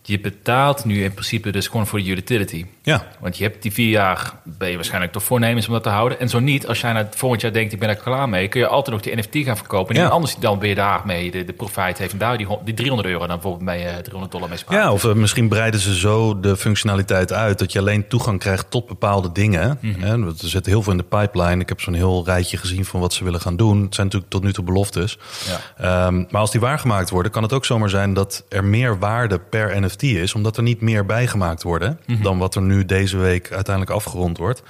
je 0.02 0.20
betaalt 0.20 0.84
nu 0.84 1.02
in 1.04 1.12
principe 1.12 1.50
dus 1.50 1.66
gewoon 1.68 1.86
voor 1.86 1.98
de 2.02 2.08
utility. 2.10 2.66
Ja, 2.88 3.02
Want 3.20 3.36
je 3.38 3.44
hebt 3.44 3.62
die 3.62 3.72
vier 3.72 3.88
jaar, 3.88 4.32
ben 4.44 4.68
je 4.68 4.74
waarschijnlijk 4.74 5.12
toch 5.12 5.22
voornemens 5.22 5.66
om 5.66 5.72
dat 5.72 5.82
te 5.82 5.88
houden. 5.88 6.20
En 6.20 6.28
zo 6.28 6.38
niet, 6.38 6.66
als 6.66 6.80
jij 6.80 6.92
het 6.92 7.14
volgend 7.16 7.40
jaar 7.42 7.52
denkt, 7.52 7.72
ik 7.72 7.78
ben 7.78 7.88
er 7.88 7.96
klaar 7.96 8.28
mee, 8.28 8.48
kun 8.48 8.60
je 8.60 8.66
altijd 8.66 8.96
nog 8.96 9.04
die 9.04 9.16
NFT 9.16 9.36
gaan 9.36 9.56
verkopen. 9.56 9.94
En 9.94 10.00
Ja. 10.02 10.08
anders 10.08 10.36
dan 10.36 10.58
je 10.60 10.74
daarmee 10.74 11.30
de, 11.30 11.44
de 11.44 11.52
profijt 11.52 11.98
heeft. 11.98 12.12
En 12.12 12.18
daar 12.18 12.38
die, 12.38 12.46
die 12.64 12.74
300 12.74 13.08
euro 13.08 13.26
dan 13.26 13.28
bijvoorbeeld 13.28 13.64
mee, 13.64 13.84
eh, 13.84 13.96
300 13.96 14.32
dollar 14.32 14.48
mee 14.48 14.58
sparen. 14.58 14.82
ja 14.82 14.92
of 14.92 15.04
eh, 15.04 15.12
misschien 15.12 15.48
breiden 15.48 15.80
ze 15.80 15.98
zo 15.98 16.40
de 16.40 16.56
functionaliteit 16.56 17.32
uit 17.32 17.58
dat 17.58 17.72
je 17.72 17.78
alleen 17.78 18.08
toegang 18.08 18.38
krijgt 18.38 18.70
tot 18.70 18.86
bepaalde 18.86 19.32
dingen. 19.32 19.78
Want 20.24 20.42
er 20.42 20.48
zit 20.48 20.66
heel 20.66 20.82
veel 20.82 20.92
in 20.92 20.98
de 20.98 21.04
pipeline. 21.18 21.60
Ik 21.60 21.68
heb 21.68 21.80
zo'n 21.80 21.94
heel 21.94 22.22
rijtje 22.24 22.56
gezien 22.56 22.84
van 22.84 23.00
wat 23.00 23.12
ze 23.12 23.24
willen 23.24 23.40
gaan 23.40 23.56
doen. 23.56 23.82
Het 23.82 23.94
zijn 23.94 24.06
natuurlijk 24.06 24.32
tot 24.32 24.42
nu 24.42 24.52
toe 24.52 24.64
beloftes. 24.64 25.18
Ja. 25.46 26.06
Ehm, 26.06 26.24
maar 26.30 26.40
als 26.40 26.50
die 26.50 26.60
waargemaakt 26.60 27.10
worden, 27.10 27.32
kan 27.32 27.42
het 27.42 27.52
ook 27.52 27.64
zomaar 27.64 27.90
zijn 27.90 28.14
dat 28.14 28.44
er 28.48 28.64
meer 28.64 28.98
waarde 28.98 29.38
per 29.38 29.80
NFT 29.80 30.02
is, 30.02 30.34
omdat 30.34 30.56
er 30.56 30.62
niet 30.62 30.80
meer 30.80 31.06
bijgemaakt 31.06 31.62
worden 31.62 32.00
dan 32.22 32.38
wat 32.38 32.54
er 32.54 32.62
nu 32.62 32.77
deze 32.84 33.16
week 33.16 33.52
uiteindelijk 33.52 33.94
afgerond 33.96 34.38
wordt. 34.38 34.62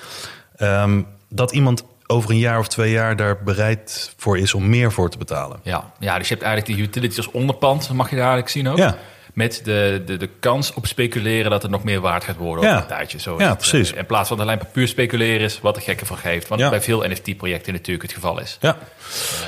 Ehm, 0.56 1.02
dat 1.28 1.52
iemand 1.52 1.84
over 2.06 2.30
een 2.30 2.38
jaar 2.38 2.58
of 2.58 2.68
twee 2.68 2.90
jaar 2.90 3.16
daar 3.16 3.42
bereid 3.42 4.14
voor 4.16 4.38
is 4.38 4.54
om 4.54 4.68
meer 4.68 4.92
voor 4.92 5.10
te 5.10 5.18
betalen. 5.18 5.60
Ja, 5.62 5.92
ja, 5.98 6.18
dus 6.18 6.28
je 6.28 6.34
hebt 6.34 6.46
eigenlijk 6.46 6.76
die 6.78 6.86
utilities 6.88 7.16
als 7.26 7.30
onderpand, 7.30 7.90
mag 7.92 8.10
je 8.10 8.16
daar 8.16 8.24
eigenlijk 8.24 8.54
zien 8.54 8.68
ook. 8.68 8.76
Ja. 8.78 8.96
Met 9.34 9.60
de, 9.64 10.02
de, 10.06 10.16
de 10.16 10.26
kans 10.40 10.74
op 10.74 10.86
speculeren 10.86 11.50
dat 11.50 11.62
het 11.62 11.70
nog 11.70 11.84
meer 11.84 12.00
waard 12.00 12.24
gaat 12.24 12.36
worden 12.36 12.64
Ja. 12.64 12.70
over 12.70 12.82
een 12.82 12.88
tijdje. 12.88 13.18
Zo 13.18 13.38
Ja, 13.38 13.48
het, 13.48 13.58
precies. 13.58 13.92
eh, 13.92 13.98
In 13.98 14.06
plaats 14.06 14.28
van 14.28 14.40
alleen 14.40 14.58
puur 14.72 14.88
speculeren 14.88 15.40
is 15.40 15.60
wat 15.60 15.74
de 15.74 15.80
gekke 15.80 16.06
van 16.06 16.16
geeft. 16.16 16.48
Wat 16.48 16.58
Ja. 16.58 16.70
bij 16.70 16.80
veel 16.80 17.04
NFT-projecten 17.08 17.72
natuurlijk 17.72 18.02
het 18.02 18.12
geval 18.12 18.40
is. 18.40 18.58
Ja. 18.60 18.78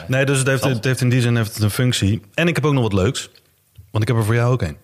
Nee, 0.07 0.25
dus 0.25 0.38
het 0.38 0.47
heeft, 0.47 0.64
het 0.64 0.85
heeft 0.85 1.00
in 1.00 1.09
die 1.09 1.21
zin 1.21 1.37
heeft 1.37 1.55
het 1.55 1.62
een 1.62 1.71
functie. 1.71 2.21
En 2.35 2.49
ik 2.49 2.55
heb 2.55 2.64
ook 2.64 2.73
nog 2.73 2.83
wat 2.83 2.93
leuks. 2.93 3.31
Want 3.90 4.02
ik 4.02 4.09
heb 4.09 4.17
er 4.17 4.25
voor 4.25 4.35
jou 4.35 4.52
ook 4.52 4.62
een. 4.62 4.76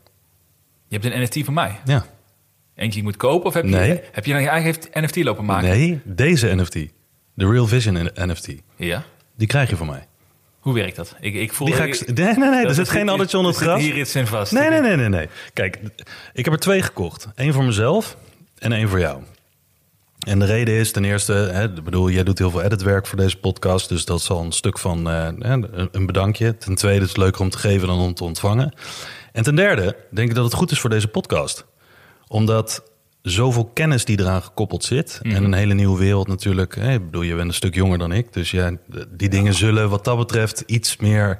Je 0.88 0.98
hebt 0.98 1.04
een 1.14 1.22
NFT 1.22 1.38
van 1.44 1.54
mij. 1.54 1.80
Ja. 1.84 2.04
Eentje 2.76 3.02
moet 3.02 3.16
kopen 3.16 3.46
of 3.46 3.54
heb 3.54 3.64
je, 3.64 3.70
Nee. 3.70 4.00
heb 4.12 4.26
je 4.26 4.32
dan 4.32 4.42
je 4.42 4.48
eigen 4.48 4.74
NFT 4.92 5.16
lopen 5.24 5.44
maken? 5.44 5.68
Nee, 5.68 6.00
deze 6.04 6.54
NFT. 6.54 6.72
De 7.34 7.50
Real 7.50 7.66
Vision 7.66 8.10
NFT. 8.14 8.48
Ja. 8.76 9.04
Die 9.36 9.46
krijg 9.46 9.70
je 9.70 9.76
van 9.76 9.86
mij. 9.86 10.06
Hoe 10.60 10.74
werkt 10.74 10.96
dat? 10.96 11.14
Ik, 11.20 11.34
ik 11.34 11.52
voel 11.52 11.66
Die 11.66 11.76
ga 11.76 11.84
ik... 11.84 12.06
Nee, 12.14 12.34
nee, 12.34 12.50
nee. 12.50 12.64
Er 12.66 12.74
zit 12.74 12.88
geen 12.88 13.08
addertje 13.08 13.36
onder 13.36 13.52
het 13.52 13.62
gras. 13.62 13.80
hier 13.80 13.98
iets 13.98 14.14
in 14.14 14.26
vast. 14.26 14.52
Nee, 14.52 14.68
nee, 14.68 14.80
nee, 14.80 14.96
nee, 14.96 15.08
nee. 15.08 15.28
Kijk, 15.52 15.78
ik 16.32 16.44
heb 16.44 16.54
er 16.54 16.60
twee 16.60 16.82
gekocht. 16.82 17.28
Eén 17.34 17.52
voor 17.52 17.64
mezelf 17.64 18.16
en 18.58 18.72
één 18.72 18.88
voor 18.88 18.98
jou. 19.00 19.22
En 20.26 20.38
de 20.38 20.44
reden 20.44 20.74
is 20.74 20.92
ten 20.92 21.04
eerste, 21.04 21.32
hè, 21.32 21.64
ik 21.64 21.84
bedoel, 21.84 22.10
jij 22.10 22.24
doet 22.24 22.38
heel 22.38 22.50
veel 22.50 22.62
editwerk 22.62 23.06
voor 23.06 23.18
deze 23.18 23.36
podcast, 23.36 23.88
dus 23.88 24.04
dat 24.04 24.20
is 24.20 24.30
al 24.30 24.44
een 24.44 24.52
stuk 24.52 24.78
van 24.78 25.08
eh, 25.10 25.28
een 25.38 25.88
een 25.92 26.06
bedankje. 26.06 26.56
Ten 26.56 26.74
tweede 26.74 27.02
is 27.02 27.08
het 27.08 27.16
leuker 27.18 27.40
om 27.40 27.50
te 27.50 27.58
geven 27.58 27.88
dan 27.88 27.98
om 27.98 28.14
te 28.14 28.24
ontvangen. 28.24 28.74
En 29.32 29.42
ten 29.42 29.54
derde 29.54 29.96
denk 30.10 30.28
ik 30.28 30.34
dat 30.34 30.44
het 30.44 30.54
goed 30.54 30.70
is 30.70 30.80
voor 30.80 30.90
deze 30.90 31.08
podcast, 31.08 31.64
omdat 32.28 32.82
zoveel 33.22 33.70
kennis 33.74 34.04
die 34.04 34.20
eraan 34.20 34.42
gekoppeld 34.42 34.84
zit 34.84 35.20
en 35.22 35.44
een 35.44 35.52
hele 35.52 35.74
nieuwe 35.74 35.98
wereld 35.98 36.28
natuurlijk. 36.28 36.76
Ik 36.76 37.04
bedoel, 37.04 37.22
je 37.22 37.34
bent 37.34 37.48
een 37.48 37.54
stuk 37.54 37.74
jonger 37.74 37.98
dan 37.98 38.12
ik, 38.12 38.32
dus 38.32 38.50
ja, 38.50 38.70
die 39.10 39.28
dingen 39.28 39.54
zullen 39.54 39.90
wat 39.90 40.04
dat 40.04 40.16
betreft 40.16 40.62
iets 40.66 40.96
meer 40.96 41.38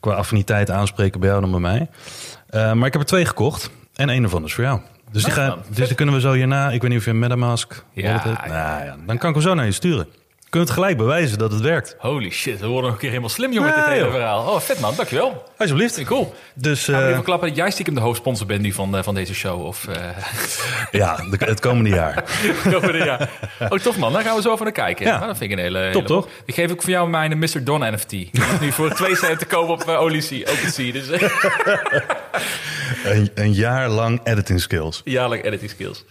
qua 0.00 0.14
affiniteit 0.14 0.70
aanspreken 0.70 1.20
bij 1.20 1.28
jou 1.28 1.40
dan 1.40 1.50
bij 1.50 1.60
mij. 1.60 1.88
Eh, 2.48 2.72
maar 2.72 2.86
ik 2.86 2.92
heb 2.92 3.02
er 3.02 3.08
twee 3.08 3.24
gekocht 3.24 3.70
en 3.94 4.08
één 4.08 4.22
ervan 4.22 4.44
is 4.44 4.54
voor 4.54 4.64
jou. 4.64 4.80
Dus, 5.12 5.24
die, 5.24 5.34
Nou, 5.34 5.50
ga, 5.50 5.62
dus 5.74 5.86
die 5.86 5.96
kunnen 5.96 6.14
we 6.14 6.20
zo 6.20 6.32
hierna. 6.32 6.70
Ik 6.70 6.80
weet 6.80 6.90
niet 6.90 6.98
of 6.98 7.04
je 7.04 7.10
een 7.10 7.18
MetaMask 7.18 7.84
ja, 7.92 8.24
Nou 8.24 8.84
ja, 8.84 8.96
dan 9.06 9.18
kan 9.18 9.28
ik 9.28 9.34
hem 9.34 9.44
zo 9.44 9.54
naar 9.54 9.64
je 9.64 9.72
sturen. 9.72 10.06
Kun 10.50 10.60
je 10.60 10.66
het 10.66 10.74
gelijk 10.74 10.96
bewijzen 10.96 11.38
dat 11.38 11.52
het 11.52 11.60
werkt. 11.60 11.96
Holy 11.98 12.30
shit, 12.30 12.60
we 12.60 12.66
worden 12.66 12.84
nog 12.84 12.92
een 12.92 12.98
keer 12.98 13.08
helemaal 13.08 13.30
slim, 13.30 13.52
jongen, 13.52 13.68
met 13.68 13.78
dit 13.78 13.86
hele 13.86 14.04
joh. 14.04 14.12
verhaal. 14.12 14.46
Oh, 14.54 14.60
vet 14.60 14.80
man, 14.80 14.94
dankjewel. 14.96 15.42
Alsjeblieft. 15.56 15.98
Ik 15.98 16.06
cool. 16.06 16.34
Dus 16.54 16.84
Gaan 16.84 16.94
we 16.94 17.02
eh, 17.02 17.10
even 17.10 17.22
klappen 17.22 17.48
dat 17.48 17.56
jij 17.56 17.70
stiekem 17.70 17.94
de 17.94 18.00
hoofdsponsor 18.00 18.46
bent 18.46 18.60
nu 18.60 18.72
van, 18.72 18.96
eh, 18.96 19.02
van 19.02 19.14
deze 19.14 19.34
show? 19.34 19.64
Of, 19.66 19.86
eh 19.88 19.94
ja, 21.00 21.18
het 21.38 21.60
komende 21.60 21.90
jaar. 21.90 22.24
ja. 23.04 23.28
Oh, 23.68 23.78
tof 23.78 23.96
man, 23.96 24.12
daar 24.12 24.22
gaan 24.22 24.36
we 24.36 24.42
zo 24.42 24.50
over 24.50 24.64
naar 24.64 24.74
kijken. 24.74 25.06
Ja. 25.06 25.18
Maar 25.18 25.26
dat 25.26 25.36
vind 25.36 25.50
ik 25.50 25.56
een 25.56 25.62
hele... 25.62 25.78
hele 25.78 25.92
Top, 25.92 26.06
toch? 26.06 26.28
Die 26.44 26.54
geef 26.54 26.70
ik 26.70 26.82
voor 26.82 26.90
jou 26.90 27.08
mijn 27.08 27.38
Mr. 27.38 27.64
Don 27.64 27.92
NFT. 27.92 28.12
Nu 28.60 28.72
voor 28.72 28.94
twee 28.94 29.16
cent 29.16 29.38
te 29.38 29.46
kopen 29.46 29.74
op 29.74 29.84
uh, 29.88 30.00
OpenSea. 30.00 30.92
Dus 30.92 31.08
een, 33.04 33.30
een 33.34 33.52
jaar 33.52 33.88
lang 33.88 34.20
editing 34.24 34.60
skills. 34.60 35.00
jaarlijk 35.04 35.44
editing 35.44 35.70
skills. 35.70 36.04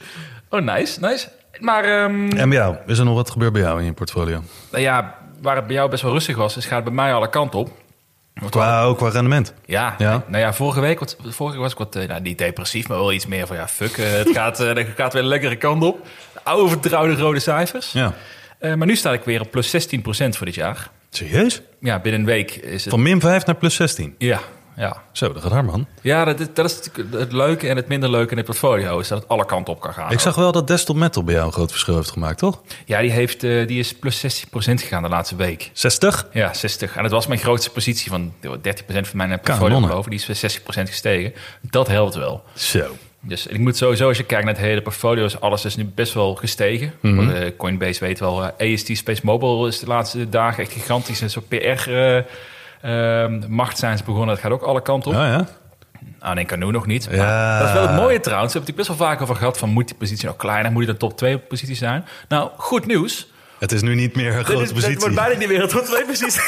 Oh, 0.49 0.61
nice, 0.61 0.99
nice. 0.99 1.27
Maar 1.59 1.83
ehm, 1.83 2.29
En 2.29 2.49
bij 2.49 2.57
jou, 2.57 2.75
is 2.85 2.99
er 2.99 3.05
nog 3.05 3.15
wat 3.15 3.29
gebeurd 3.29 3.53
bij 3.53 3.61
jou 3.61 3.79
in 3.79 3.85
je 3.85 3.93
portfolio? 3.93 4.41
nou 4.71 4.83
ja, 4.83 5.15
waar 5.41 5.55
het 5.55 5.67
bij 5.67 5.75
jou 5.75 5.89
best 5.89 6.03
wel 6.03 6.11
rustig 6.11 6.35
was, 6.35 6.57
is 6.57 6.65
gaat 6.65 6.75
het 6.75 6.83
bij 6.83 6.93
mij 6.93 7.13
alle 7.13 7.29
kanten 7.29 7.59
op. 7.59 7.69
Qua, 8.49 8.83
ook 8.83 8.97
qua 8.97 9.09
rendement. 9.09 9.53
Ja, 9.65 9.95
Ja. 9.97 10.23
nou 10.27 10.43
ja, 10.43 10.53
vorige 10.53 10.79
week, 10.79 10.99
wat, 10.99 11.17
vorige 11.23 11.53
week 11.55 11.63
was 11.63 11.71
ik 11.71 11.77
wat, 11.77 11.95
eh, 11.95 12.07
nou, 12.07 12.21
niet 12.21 12.37
depressief, 12.37 12.87
maar 12.87 12.97
wel 12.97 13.11
iets 13.13 13.25
meer 13.25 13.47
van, 13.47 13.55
ja, 13.55 13.67
fuck, 13.67 13.97
eh, 13.97 14.11
het 14.11 14.29
gaat, 14.37 14.59
eh, 14.59 14.67
het 14.75 14.87
gaat 14.95 15.13
weer 15.13 15.21
een 15.21 15.27
lekkere 15.27 15.55
kant 15.55 15.83
op. 15.83 16.07
Oude 16.43 16.69
vertrouwde 16.69 17.15
rode 17.15 17.39
cijfers. 17.39 17.91
Ja. 17.91 18.13
Eh, 18.59 18.73
maar 18.73 18.87
nu 18.87 18.95
sta 18.95 19.13
ik 19.13 19.23
weer 19.23 19.41
op 19.41 19.51
plus 19.51 19.69
16% 19.69 20.37
voor 20.37 20.45
dit 20.45 20.55
jaar. 20.55 20.89
Serieus? 21.09 21.61
Ja, 21.79 21.99
binnen 21.99 22.21
een 22.21 22.27
week 22.27 22.51
is 22.51 22.81
het... 22.83 22.93
Van 22.93 23.01
min 23.01 23.19
5 23.21 23.45
naar 23.45 23.55
plus 23.55 23.75
16. 23.75 24.15
Ja, 24.17 24.39
ja. 24.77 25.01
Zo, 25.11 25.33
dat 25.33 25.41
gaat 25.41 25.51
hard, 25.51 25.65
man. 25.65 25.87
Ja, 26.01 26.25
dat, 26.25 26.39
is- 26.39 26.47
dat 26.53 26.65
is 26.65 26.89
het 27.11 27.31
leuke 27.31 27.67
en 27.69 27.75
het 27.75 27.87
minder 27.87 28.09
leuke 28.09 28.31
in 28.31 28.37
het 28.37 28.45
portfolio, 28.45 28.99
is 28.99 29.07
dat 29.07 29.19
het 29.19 29.27
alle 29.29 29.45
kanten 29.45 29.73
op 29.73 29.79
kan 29.79 29.93
gaan. 29.93 30.11
Ik 30.11 30.19
zag 30.19 30.35
wel 30.35 30.51
dat 30.51 30.67
Desktop 30.67 30.95
Metal 30.95 31.23
bij 31.23 31.33
jou 31.33 31.45
een 31.45 31.53
groot 31.53 31.71
verschil 31.71 31.95
heeft 31.95 32.11
gemaakt, 32.11 32.37
toch? 32.37 32.61
Ja, 32.85 33.01
die, 33.01 33.11
heeft, 33.11 33.43
eh, 33.43 33.67
die 33.67 33.79
is 33.79 33.93
plus 33.95 34.19
16% 34.19 34.81
gegaan 34.81 35.03
de 35.03 35.09
laatste 35.09 35.35
week. 35.35 35.69
60? 35.73 36.27
Ja, 36.33 36.53
60. 36.53 36.95
En 36.95 37.01
dat 37.03 37.11
was 37.11 37.27
mijn 37.27 37.39
grootste 37.39 37.69
positie 37.69 38.09
van 38.11 38.33
30% 38.41 39.07
van 39.07 39.17
mijn 39.17 39.29
portfolio 39.29 39.63
Kanonnen. 39.65 39.89
geloof 39.89 40.05
ik. 40.07 40.11
Die 40.11 40.35
is 40.35 40.39
60% 40.39 40.89
gestegen. 40.89 41.33
Dat 41.61 41.87
helpt 41.87 42.15
wel. 42.15 42.43
Zo. 42.55 42.85
Dus 43.21 43.47
ik 43.47 43.59
moet 43.59 43.77
sowieso, 43.77 44.07
als 44.07 44.17
je 44.17 44.23
kijkt 44.23 44.45
naar 44.45 44.53
het 44.53 44.63
hele 44.63 44.81
portfolio, 44.81 45.25
is 45.25 45.39
alles 45.39 45.65
is 45.65 45.75
nu 45.75 45.85
best 45.95 46.13
wel 46.13 46.35
gestegen. 46.35 46.93
Mhm. 47.01 47.29
Eh, 47.29 47.51
Coinbase 47.57 47.99
weet 48.05 48.19
wel, 48.19 48.43
eh, 48.57 48.73
AST 48.73 48.89
Space 48.97 49.21
Mobile 49.23 49.67
is 49.67 49.79
de 49.79 49.87
laatste 49.87 50.29
dagen 50.29 50.63
echt 50.63 50.71
gigantisch. 50.71 51.21
En 51.21 51.29
zo 51.29 51.41
PR 51.47 51.55
eh, 51.91 52.23
macht 53.47 53.77
zijn 53.77 53.97
ze 53.97 54.03
begonnen. 54.03 54.27
Dat 54.27 54.39
gaat 54.39 54.51
ook 54.51 54.61
alle 54.61 54.81
kanten 54.81 55.11
op. 55.11 55.17
Ja, 55.17 55.27
ja. 55.27 55.47
Ah, 56.19 56.35
nee, 56.35 56.45
Canoe 56.45 56.71
nog 56.71 56.85
niet. 56.85 57.07
Ja. 57.11 57.59
Dat 57.59 57.67
is 57.67 57.73
wel 57.73 57.87
het 57.87 57.95
mooie 57.95 58.19
trouwens. 58.19 58.53
Daar 58.53 58.61
heb 58.61 58.71
ik 58.71 58.77
best 58.77 58.87
wel 58.87 58.97
vaak 58.97 59.21
over 59.21 59.35
gehad 59.35 59.57
van 59.57 59.69
moet 59.69 59.87
die 59.87 59.97
positie 59.97 60.25
nog 60.25 60.35
kleiner, 60.35 60.71
moet 60.71 60.83
die 60.83 60.91
de 60.91 60.99
top 60.99 61.17
2 61.17 61.37
positie 61.37 61.75
zijn? 61.75 62.05
Nou, 62.27 62.49
goed 62.57 62.85
nieuws. 62.85 63.31
Het 63.59 63.71
is 63.71 63.81
nu 63.81 63.95
niet 63.95 64.15
meer 64.15 64.35
een 64.35 64.45
grote 64.45 64.63
is- 64.63 64.71
positie. 64.71 64.97
wordt 64.99 65.15
bijna 65.15 65.37
niet 65.37 65.47
meer 65.47 65.61
een 65.61 65.83
2 65.83 66.05
positie. 66.11 66.41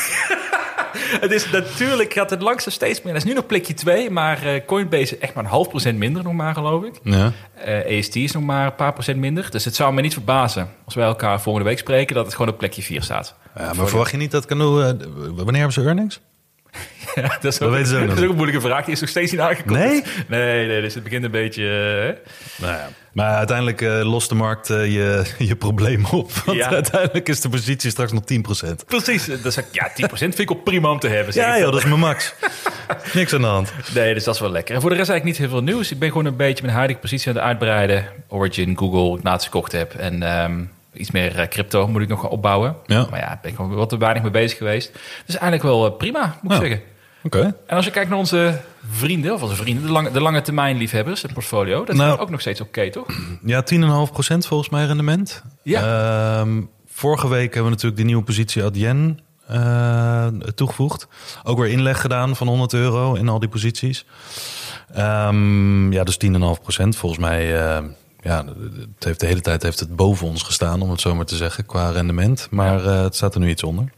het 1.22 1.32
is 1.32 1.50
natuurlijk 1.52 2.14
gaat 2.14 2.30
het 2.30 2.42
langzaam 2.42 2.72
steeds 2.74 3.02
meer. 3.02 3.14
Dat 3.14 3.22
is 3.22 3.28
nu 3.28 3.34
nog 3.36 3.46
plekje 3.46 3.74
2, 3.74 4.10
maar 4.10 4.46
eh, 4.46 4.66
Coinbase 4.66 5.02
is 5.16 5.18
echt 5.18 5.34
maar 5.34 5.44
een 5.44 5.50
half 5.50 5.70
procent 5.70 5.98
minder 5.98 6.24
nog 6.24 6.34
maar 6.34 6.54
geloof 6.54 6.84
ik. 6.84 7.00
Ja. 7.04 7.32
Eh 7.56 7.98
AST 8.00 8.16
is 8.16 8.32
nog 8.32 8.44
maar 8.44 8.66
een 8.66 8.76
paar 8.76 8.94
procent 8.94 9.18
minder. 9.18 9.52
Dus 9.52 9.66
het 9.66 9.76
zou 9.76 9.94
me 9.94 10.02
niet 10.02 10.14
verbazen 10.14 10.70
als 10.86 10.96
wij 10.96 11.06
elkaar 11.06 11.42
volgende 11.42 11.68
week 11.70 11.80
spreken 11.80 12.16
dat 12.16 12.26
het 12.26 12.36
gewoon 12.36 12.52
op 12.52 12.58
plekje 12.58 12.82
4 12.82 13.02
staat. 13.04 13.36
ja, 13.58 13.74
maar 13.74 13.88
verwacht 13.88 14.12
je 14.12 14.18
niet 14.18 14.32
dat 14.32 14.46
Canoe... 14.46 14.84
eh, 14.84 15.08
wanneer 15.36 15.56
hebben 15.56 15.74
ze 15.74 15.82
earnings? 15.82 16.20
Ja, 17.22 17.38
dat 17.42 17.54
is 17.54 17.62
ook, 17.62 17.72
dat 17.72 17.88
is 17.88 17.94
ook 18.24 18.30
een 18.30 18.36
moeilijke 18.36 18.62
vraag. 18.62 18.84
Die 18.86 18.94
is 18.94 19.00
nog 19.00 19.10
steeds 19.10 19.32
niet 19.32 19.42
aangekomen. 19.42 19.80
Nee? 19.88 20.04
Nee, 20.28 20.68
nee, 20.68 20.82
dus 20.82 20.94
het 20.94 21.04
begint 21.04 21.24
een 21.24 21.32
beetje... 21.32 21.64
eh, 21.66 22.62
Nou 22.66 22.74
ja. 22.74 22.90
Maar 23.14 23.36
uiteindelijk 23.36 23.82
eh, 23.82 24.02
lost 24.04 24.30
de 24.30 24.36
markt 24.36 24.70
eh, 24.70 24.94
je, 24.94 25.24
je 25.50 25.56
probleem 25.56 26.06
op. 26.06 26.32
Want 26.32 26.58
Ja. 26.58 26.70
uiteindelijk 26.70 27.30
is 27.30 27.42
de 27.42 27.50
positie 27.50 27.90
straks 27.90 28.12
nog 28.12 28.24
10%. 28.34 28.86
precies. 28.88 29.26
Dus 29.26 29.58
ik- 29.58 29.66
ja, 29.72 29.92
10% 29.96 30.08
vind 30.18 30.40
ik 30.40 30.52
ook 30.52 30.64
prima 30.64 30.90
om 30.90 31.00
te 31.00 31.08
hebben. 31.08 31.34
zeg 31.34 31.46
Ja 31.46 31.54
ik 31.56 31.62
joh, 31.62 31.72
dat 31.72 31.80
is 31.80 31.86
mijn 31.88 32.00
max. 32.00 32.34
Niks 33.14 33.34
aan 33.34 33.42
de 33.42 33.48
hand. 33.48 33.74
Nee, 33.94 34.14
dus 34.14 34.24
dat 34.24 34.34
is 34.36 34.40
wel 34.42 34.52
lekker. 34.52 34.76
En 34.76 34.82
voor 34.82 34.90
de 34.90 34.96
rest 34.96 35.10
eigenlijk 35.10 35.40
niet 35.40 35.50
heel 35.50 35.58
veel 35.58 35.66
nieuws. 35.74 35.92
Ik 35.92 36.00
ben 36.00 36.10
gewoon 36.10 36.26
een 36.26 36.36
beetje 36.36 36.64
mijn 36.64 36.76
huidige 36.76 37.00
positie 37.00 37.30
aan 37.30 37.36
het 37.36 37.44
uitbreiden. 37.46 38.06
Origin, 38.28 38.78
Google, 38.78 39.18
ik 39.18 39.24
laatst 39.24 39.46
gekocht 39.46 39.72
heb. 39.72 39.94
En 39.94 40.24
ehm, 40.24 40.64
iets 40.94 41.12
meer 41.12 41.48
crypto 41.48 41.88
moet 41.88 42.02
ik 42.02 42.08
nog 42.08 42.22
gaan 42.22 42.30
opbouwen. 42.30 42.76
Ja. 42.86 43.08
Maar 43.10 43.20
ja, 43.20 43.34
ik 43.34 43.42
ben 43.42 43.56
gewoon 43.56 43.74
wat 43.74 43.90
te 43.90 43.98
weinig 43.98 44.22
mee 44.22 44.32
bezig 44.32 44.58
geweest. 44.58 44.92
Dus 45.26 45.38
eigenlijk 45.38 45.64
wel 45.64 45.92
prima, 45.92 46.38
moet 46.42 46.52
ik 46.54 46.62
Ja. 46.62 46.68
zeggen. 46.68 46.86
Oké. 47.24 47.56
En 47.66 47.76
als 47.76 47.86
je 47.86 47.92
kijkt 47.92 48.10
naar 48.10 48.18
onze 48.20 48.60
vrienden, 48.92 49.34
of 49.34 49.42
onze 49.42 49.56
vrienden, 49.56 49.86
de 49.86 49.92
lange, 49.92 50.12
de 50.12 50.22
lange 50.22 50.42
termijn 50.42 50.78
liefhebbers, 50.78 51.22
het 51.22 51.34
portfolio, 51.34 51.84
dat 51.86 51.96
Nou. 51.96 52.14
is 52.14 52.20
ook 52.20 52.30
nog 52.30 52.42
steeds 52.42 52.62
oké, 52.62 52.90
toch? 52.90 53.06
Ja, 53.44 53.62
10,5% 53.64 54.48
volgens 54.48 54.70
mij 54.70 54.86
rendement. 54.86 55.44
Ehm, 55.64 56.62
vorige 56.88 57.28
week 57.30 57.44
hebben 57.46 57.64
we 57.64 57.70
natuurlijk 57.70 57.96
die 57.96 58.06
nieuwe 58.06 58.24
positie 58.24 58.64
Adyen 58.64 59.20
eh, 59.48 60.28
toegevoegd. 60.56 61.08
Ook 61.44 61.58
weer 61.60 61.72
inleg 61.72 62.02
gedaan 62.02 62.36
van 62.36 62.48
100 62.48 62.74
euro 62.74 63.14
in 63.14 63.30
al 63.30 63.40
die 63.40 63.50
posities. 63.50 64.06
Ehm, 64.94 65.92
ja, 65.92 66.04
dus 66.04 66.18
10,5% 66.18 66.98
volgens 66.98 67.22
mij. 67.22 67.60
eh, 67.78 67.84
ja, 68.22 68.46
het 68.96 69.04
heeft 69.04 69.20
de 69.20 69.26
hele 69.26 69.42
tijd 69.42 69.64
heeft 69.64 69.80
het 69.80 69.96
boven 69.96 70.28
ons 70.28 70.44
gestaan, 70.44 70.82
om 70.82 70.90
het 70.90 71.02
zo 71.02 71.16
maar 71.16 71.26
te 71.26 71.36
zeggen, 71.36 71.66
qua 71.66 71.90
rendement. 71.90 72.48
Maar 72.52 72.86
eh, 72.86 73.02
het 73.02 73.16
staat 73.16 73.34
er 73.34 73.40
nu 73.40 73.50
iets 73.50 73.64
onder. 73.64 73.92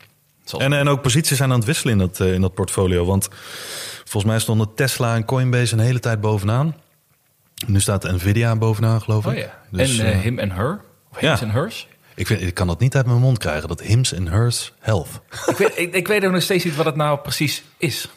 En, 0.58 0.74
en 0.74 0.88
ook 0.88 1.02
posities 1.02 1.38
zijn 1.38 1.52
aan 1.52 1.58
het 1.58 1.66
wisselen 1.66 1.94
in 1.94 2.00
dat, 2.00 2.20
eh, 2.20 2.34
in 2.34 2.42
dat 2.42 2.54
portfolio. 2.54 3.06
Want 3.06 3.30
volgens 3.98 4.32
mij 4.32 4.40
stonden 4.40 4.74
Tesla 4.76 5.16
en 5.16 5.26
Coinbase 5.26 5.74
een 5.74 5.80
hele 5.80 6.00
tijd 6.00 6.22
bovenaan. 6.22 6.76
Nu 7.68 7.80
staat 7.80 8.04
Nvidia 8.04 8.56
bovenaan, 8.56 9.02
geloof 9.02 9.26
ik. 9.26 9.32
Oh 9.32 9.38
ja. 9.38 9.60
Dus, 9.70 10.00
en 10.00 10.14
eh, 10.14 10.20
him 10.20 10.40
en 10.40 10.52
her? 10.52 10.82
Of 11.12 11.18
hims 11.18 11.40
ja. 11.40 11.46
en 11.46 11.52
hers? 11.52 11.88
ik, 12.16 12.28
vind, 12.28 12.42
ik 12.42 12.54
kan 12.54 12.68
dat 12.68 12.80
niet 12.80 12.96
uit 12.96 13.06
mijn 13.06 13.20
mond 13.20 13.38
krijgen, 13.38 13.68
dat 13.68 13.82
hims 13.82 14.14
en 14.14 14.28
hers 14.28 14.74
health. 14.80 15.22
ik, 15.46 15.58
weet, 15.58 15.78
ik, 15.78 15.94
ik 15.94 16.08
weet 16.08 16.26
ook 16.26 16.32
nog 16.32 16.42
steeds 16.42 16.64
niet 16.64 16.76
wat 16.76 16.86
het 16.86 16.96
nou 16.96 17.20
precies 17.20 17.64
is. 17.78 18.10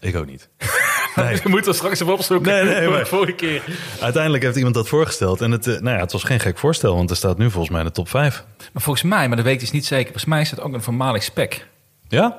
Ik 0.00 0.16
ook 0.16 0.26
niet. 0.26 0.48
Nee. 1.24 1.36
We 1.44 1.48
moeten 1.48 1.74
straks 1.74 2.00
even 2.00 2.12
opzoeken. 2.12 2.52
Nee, 2.52 2.74
nee, 2.74 2.88
maar- 2.88 3.06
vorige 3.16 3.32
keer. 3.32 3.62
Uiteindelijk 4.00 4.42
heeft 4.42 4.56
iemand 4.56 4.74
dat 4.74 4.88
voorgesteld. 4.88 5.40
En 5.40 5.50
het, 5.50 5.66
eh, 5.66 5.80
nou 5.80 5.96
ja, 5.96 6.02
het 6.02 6.12
was 6.12 6.24
geen 6.24 6.40
gek 6.40 6.58
voorstel, 6.58 6.94
want 6.94 7.10
er 7.10 7.16
staat 7.16 7.38
nu 7.38 7.50
volgens 7.50 7.70
mij 7.70 7.80
in 7.80 7.86
de 7.86 7.92
top 7.92 8.08
5. 8.08 8.44
Maar 8.72 8.82
volgens 8.82 9.04
mij, 9.04 9.26
maar 9.28 9.36
dat 9.36 9.44
weet 9.44 9.54
ik 9.54 9.60
dus 9.60 9.70
niet 9.70 9.86
zeker. 9.86 10.04
Volgens 10.04 10.24
mij 10.24 10.40
is 10.40 10.50
het 10.50 10.60
ook 10.60 10.72
een 10.74 10.82
voormalig 10.82 11.22
spec. 11.22 11.66
Ja? 12.08 12.36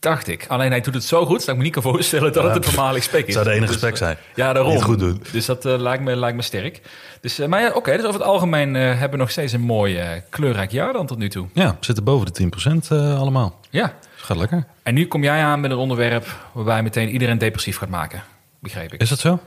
Dacht 0.00 0.28
ik. 0.28 0.44
Alleen 0.48 0.70
hij 0.70 0.80
doet 0.80 0.94
het 0.94 1.04
zo 1.04 1.26
goed 1.26 1.38
dat 1.38 1.48
ik 1.48 1.56
me 1.56 1.62
niet 1.62 1.72
kan 1.72 1.82
voorstellen 1.82 2.32
dat 2.32 2.44
het 2.44 2.56
een 2.56 2.62
voormalig 2.72 3.02
spec 3.02 3.26
is. 3.26 3.32
zou 3.32 3.44
de 3.44 3.50
enige 3.50 3.66
Dus, 3.72 3.76
spec 3.80 3.92
eh, 3.92 3.98
zijn. 3.98 4.16
Ja, 4.34 4.52
daarom. 4.52 4.72
Het 4.72 4.82
goed 4.82 4.98
doet. 4.98 5.32
Dus 5.32 5.46
dat 5.46 5.64
eh, 5.64 5.78
lijkt, 5.78 6.02
me, 6.02 6.16
lijkt 6.16 6.36
me 6.36 6.42
sterk. 6.42 6.80
Dus, 7.20 7.38
maar 7.38 7.60
ja, 7.60 7.70
oké, 7.74 7.96
dus 7.96 8.04
over 8.04 8.20
het 8.20 8.28
algemeen 8.28 8.74
hebben 8.74 9.10
we 9.10 9.16
nog 9.16 9.30
steeds 9.30 9.52
een 9.52 9.60
mooi 9.60 10.00
kleurrijk 10.30 10.70
jaar 10.70 10.92
dan 10.92 11.06
tot 11.06 11.18
nu 11.18 11.28
toe. 11.28 11.46
Ja, 11.52 11.70
we 11.70 11.76
zitten 11.84 12.04
boven 12.04 12.32
de 12.32 12.50
10% 12.72 12.88
eh, 12.88 13.18
allemaal. 13.20 13.60
Ja. 13.70 13.94
Gaat 14.26 14.36
lekker. 14.36 14.64
En 14.82 14.94
nu 14.94 15.06
kom 15.06 15.22
jij 15.22 15.42
aan 15.42 15.60
met 15.60 15.70
een 15.70 15.76
onderwerp 15.76 16.26
waarbij 16.52 16.82
meteen 16.82 17.08
iedereen 17.08 17.38
depressief 17.38 17.76
gaat 17.76 17.88
maken. 17.88 18.22
Begreep 18.60 18.92
ik. 18.92 19.00
Is 19.00 19.08
dat 19.08 19.18
zo? 19.18 19.40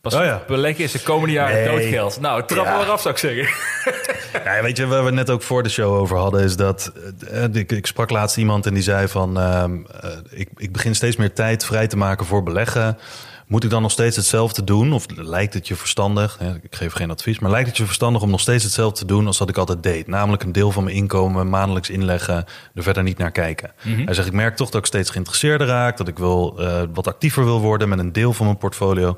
Pas 0.00 0.14
Oh 0.14 0.24
ja. 0.24 0.42
beleggen 0.46 0.84
is 0.84 0.92
de 0.92 1.02
komende 1.02 1.32
jaren 1.34 1.54
Nee. 1.56 1.68
doodgeld. 1.68 2.20
Nou, 2.20 2.44
trap 2.46 2.64
Ja. 2.64 2.72
er 2.72 2.78
maar 2.78 2.90
af 2.90 3.00
zou 3.00 3.14
ik 3.14 3.20
zeggen. 3.20 3.46
Ja, 4.44 4.62
weet 4.62 4.76
je, 4.76 4.86
waar 4.86 5.00
we 5.00 5.06
het 5.06 5.14
net 5.14 5.30
ook 5.30 5.42
voor 5.42 5.62
de 5.62 5.68
show 5.68 5.92
over 5.94 6.16
hadden, 6.16 6.42
is 6.44 6.56
dat 6.56 6.92
eh, 7.30 7.44
ik, 7.52 7.72
ik 7.72 7.86
sprak 7.86 8.10
laatst 8.10 8.36
iemand 8.36 8.66
en 8.66 8.74
die 8.74 8.82
zei 8.82 9.08
van, 9.08 9.38
ehm, 9.38 9.76
eh, 10.00 10.10
ik, 10.30 10.48
ik 10.56 10.72
begin 10.72 10.94
steeds 10.94 11.16
meer 11.16 11.32
tijd 11.32 11.64
vrij 11.64 11.86
te 11.86 11.96
maken 11.96 12.26
voor 12.26 12.42
beleggen. 12.42 12.98
Moet 13.48 13.64
ik 13.64 13.70
dan 13.70 13.82
nog 13.82 13.90
steeds 13.90 14.16
hetzelfde 14.16 14.64
doen? 14.64 14.92
Of 14.92 15.06
lijkt 15.16 15.54
het 15.54 15.68
je 15.68 15.76
verstandig? 15.76 16.36
hè, 16.38 16.54
Ik 16.54 16.74
geef 16.74 16.92
geen 16.92 17.10
advies, 17.10 17.38
maar 17.38 17.50
lijkt 17.50 17.68
het 17.68 17.76
je 17.76 17.84
verstandig 17.84 18.22
om 18.22 18.30
nog 18.30 18.40
steeds 18.40 18.64
hetzelfde 18.64 18.98
te 18.98 19.04
doen 19.04 19.26
als 19.26 19.38
dat 19.38 19.48
ik 19.48 19.56
altijd 19.56 19.82
deed? 19.82 20.06
Namelijk 20.06 20.42
een 20.42 20.52
deel 20.52 20.72
van 20.72 20.84
mijn 20.84 20.96
inkomen 20.96 21.48
maandelijks 21.48 21.90
inleggen, 21.90 22.44
er 22.74 22.82
verder 22.82 23.02
niet 23.02 23.18
naar 23.18 23.30
kijken. 23.30 23.72
Hij 24.04 24.14
zegt, 24.14 24.26
ik 24.26 24.32
merk 24.32 24.56
toch 24.56 24.70
dat 24.70 24.80
ik 24.80 24.86
steeds 24.86 25.10
geïnteresseerder 25.10 25.66
raak, 25.66 25.96
dat 25.96 26.08
ik 26.08 26.18
wil, 26.18 26.58
eh, 26.58 26.82
wat 26.94 27.06
actiever 27.06 27.44
wil 27.44 27.60
worden 27.60 27.88
met 27.88 27.98
een 27.98 28.12
deel 28.12 28.32
van 28.32 28.46
mijn 28.46 28.58
portfolio. 28.58 29.16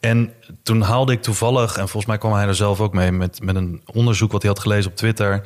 En 0.00 0.32
toen 0.62 0.80
haalde 0.80 1.12
ik 1.12 1.22
toevallig, 1.22 1.70
en 1.76 1.88
volgens 1.88 2.06
mij 2.06 2.18
kwam 2.18 2.32
hij 2.32 2.46
er 2.46 2.54
zelf 2.54 2.80
ook 2.80 2.92
mee, 2.92 3.12
met, 3.12 3.42
met 3.42 3.56
een 3.56 3.82
onderzoek 3.92 4.32
wat 4.32 4.42
hij 4.42 4.50
had 4.50 4.60
gelezen 4.60 4.90
op 4.90 4.96
Twitter. 4.96 5.42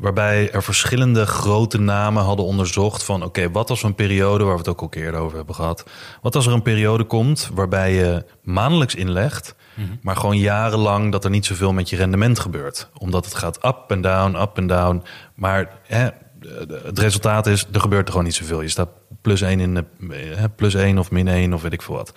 Waarbij 0.00 0.52
er 0.52 0.62
verschillende 0.62 1.26
grote 1.26 1.80
namen 1.80 2.22
hadden 2.22 2.46
onderzocht 2.46 3.02
van 3.02 3.24
oké, 3.24 3.50
wat 3.50 3.70
als 3.70 3.82
een 3.82 3.94
periode 3.94 4.44
waar 4.44 4.52
we 4.52 4.58
het 4.58 4.68
ook 4.68 4.80
al 4.80 4.88
keer 4.88 5.14
over 5.14 5.36
hebben 5.36 5.54
gehad. 5.54 5.84
Wat 6.22 6.34
als 6.34 6.46
er 6.46 6.52
een 6.52 6.62
periode 6.62 7.04
komt 7.04 7.50
waarbij 7.54 7.94
je 7.94 8.24
maandelijks 8.42 8.94
inlegt, 8.94 9.54
maar 10.02 10.16
gewoon 10.16 10.38
jarenlang 10.38 11.12
dat 11.12 11.24
er 11.24 11.30
niet 11.30 11.46
zoveel 11.46 11.72
met 11.72 11.90
je 11.90 11.96
rendement 11.96 12.38
gebeurt. 12.38 12.90
Omdat 12.98 13.24
het 13.24 13.34
gaat 13.34 13.64
up 13.64 13.84
en 13.88 14.00
down, 14.00 14.34
up 14.36 14.56
en 14.56 14.66
down. 14.66 15.02
Maar 15.34 15.80
hè, 15.86 16.08
het 16.84 16.98
resultaat 16.98 17.46
is, 17.46 17.66
er 17.72 17.80
gebeurt 17.80 18.04
er 18.04 18.10
gewoon 18.10 18.26
niet 18.26 18.34
zoveel. 18.34 18.60
Je 18.60 18.68
staat 18.68 18.88
plus 19.22 19.40
1 19.40 19.60
in 19.60 19.74
de, 19.74 19.84
hè, 20.36 20.48
plus 20.48 20.74
1 20.74 20.98
of 20.98 21.10
min 21.10 21.28
1 21.28 21.54
of 21.54 21.62
weet 21.62 21.72
ik 21.72 21.82
veel 21.82 21.94
wat. 21.94 22.12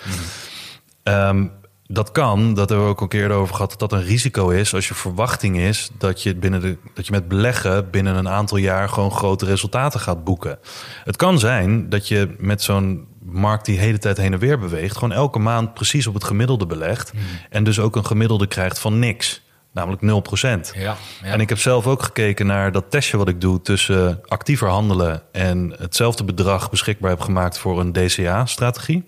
Ehm, 1.04 1.48
dat 1.94 2.12
kan, 2.12 2.54
dat 2.54 2.70
hebben 2.70 2.86
we 2.86 2.92
ook 2.92 2.98
al 2.98 3.04
een 3.04 3.10
keer 3.10 3.32
over 3.32 3.56
gehad, 3.56 3.70
dat 3.70 3.80
dat 3.80 3.92
een 3.92 4.06
risico 4.06 4.50
is 4.50 4.74
als 4.74 4.88
je 4.88 4.94
verwachting 4.94 5.58
is 5.58 5.90
dat 5.98 6.24
je, 6.24 6.36
binnen 6.36 6.62
de, 6.62 6.78
dat 6.94 7.06
je 7.06 7.12
met 7.12 7.28
beleggen 7.28 7.90
binnen 7.90 8.16
een 8.16 8.30
aantal 8.30 8.58
jaar 8.58 8.90
gewoon 8.90 9.12
grote 9.12 9.46
resultaten 9.46 10.00
gaat 10.00 10.24
boeken. 10.24 10.60
Het 11.04 11.16
kan 11.16 11.40
zijn 11.40 11.90
dat 11.90 12.08
je 12.08 12.36
met 12.38 12.62
zo'n 12.62 13.08
markt 13.26 13.66
die 13.66 13.76
de 13.76 13.82
hele 13.82 13.98
tijd 13.98 14.18
heen 14.18 14.34
en 14.34 14.40
weer 14.40 14.60
beweegt, 14.60 14.98
gewoon 14.98 15.12
elke 15.12 15.40
maand 15.40 15.74
precies 15.74 16.08
op 16.08 16.14
het 16.14 16.24
gemiddelde 16.24 16.66
belegt. 16.66 17.14
En 17.50 17.64
dus 17.64 17.80
ook 17.80 17.96
een 17.96 18.06
gemiddelde 18.06 18.48
krijgt 18.48 18.80
van 18.80 19.00
niks. 19.00 19.42
namelijk 19.74 20.02
0%. 20.02 20.06
Ja, 20.06 20.82
ja. 20.82 20.98
En 21.22 21.40
ik 21.40 21.50
heb 21.50 21.60
zelf 21.60 21.88
ook 21.88 22.04
gekeken 22.04 22.46
naar 22.46 22.72
dat 22.72 22.92
testje 22.92 23.18
wat 23.18 23.28
ik 23.28 23.42
doe 23.42 23.62
tussen 23.62 24.22
actiever 24.26 24.68
handelen 24.68 25.22
en 25.32 25.76
hetzelfde 25.78 26.24
bedrag 26.24 26.70
beschikbaar 26.70 27.10
heb 27.10 27.20
gemaakt 27.20 27.58
voor 27.58 27.80
een 27.80 27.92
DCA-strategie 27.92 29.04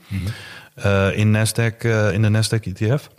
eh, 0.75 1.17
in, 1.17 1.31
Nasdaq, 1.35 1.77
eh, 1.77 2.11
in 2.11 2.21
de 2.21 2.29
Nasdaq 2.29 2.73
ETF. 2.73 3.09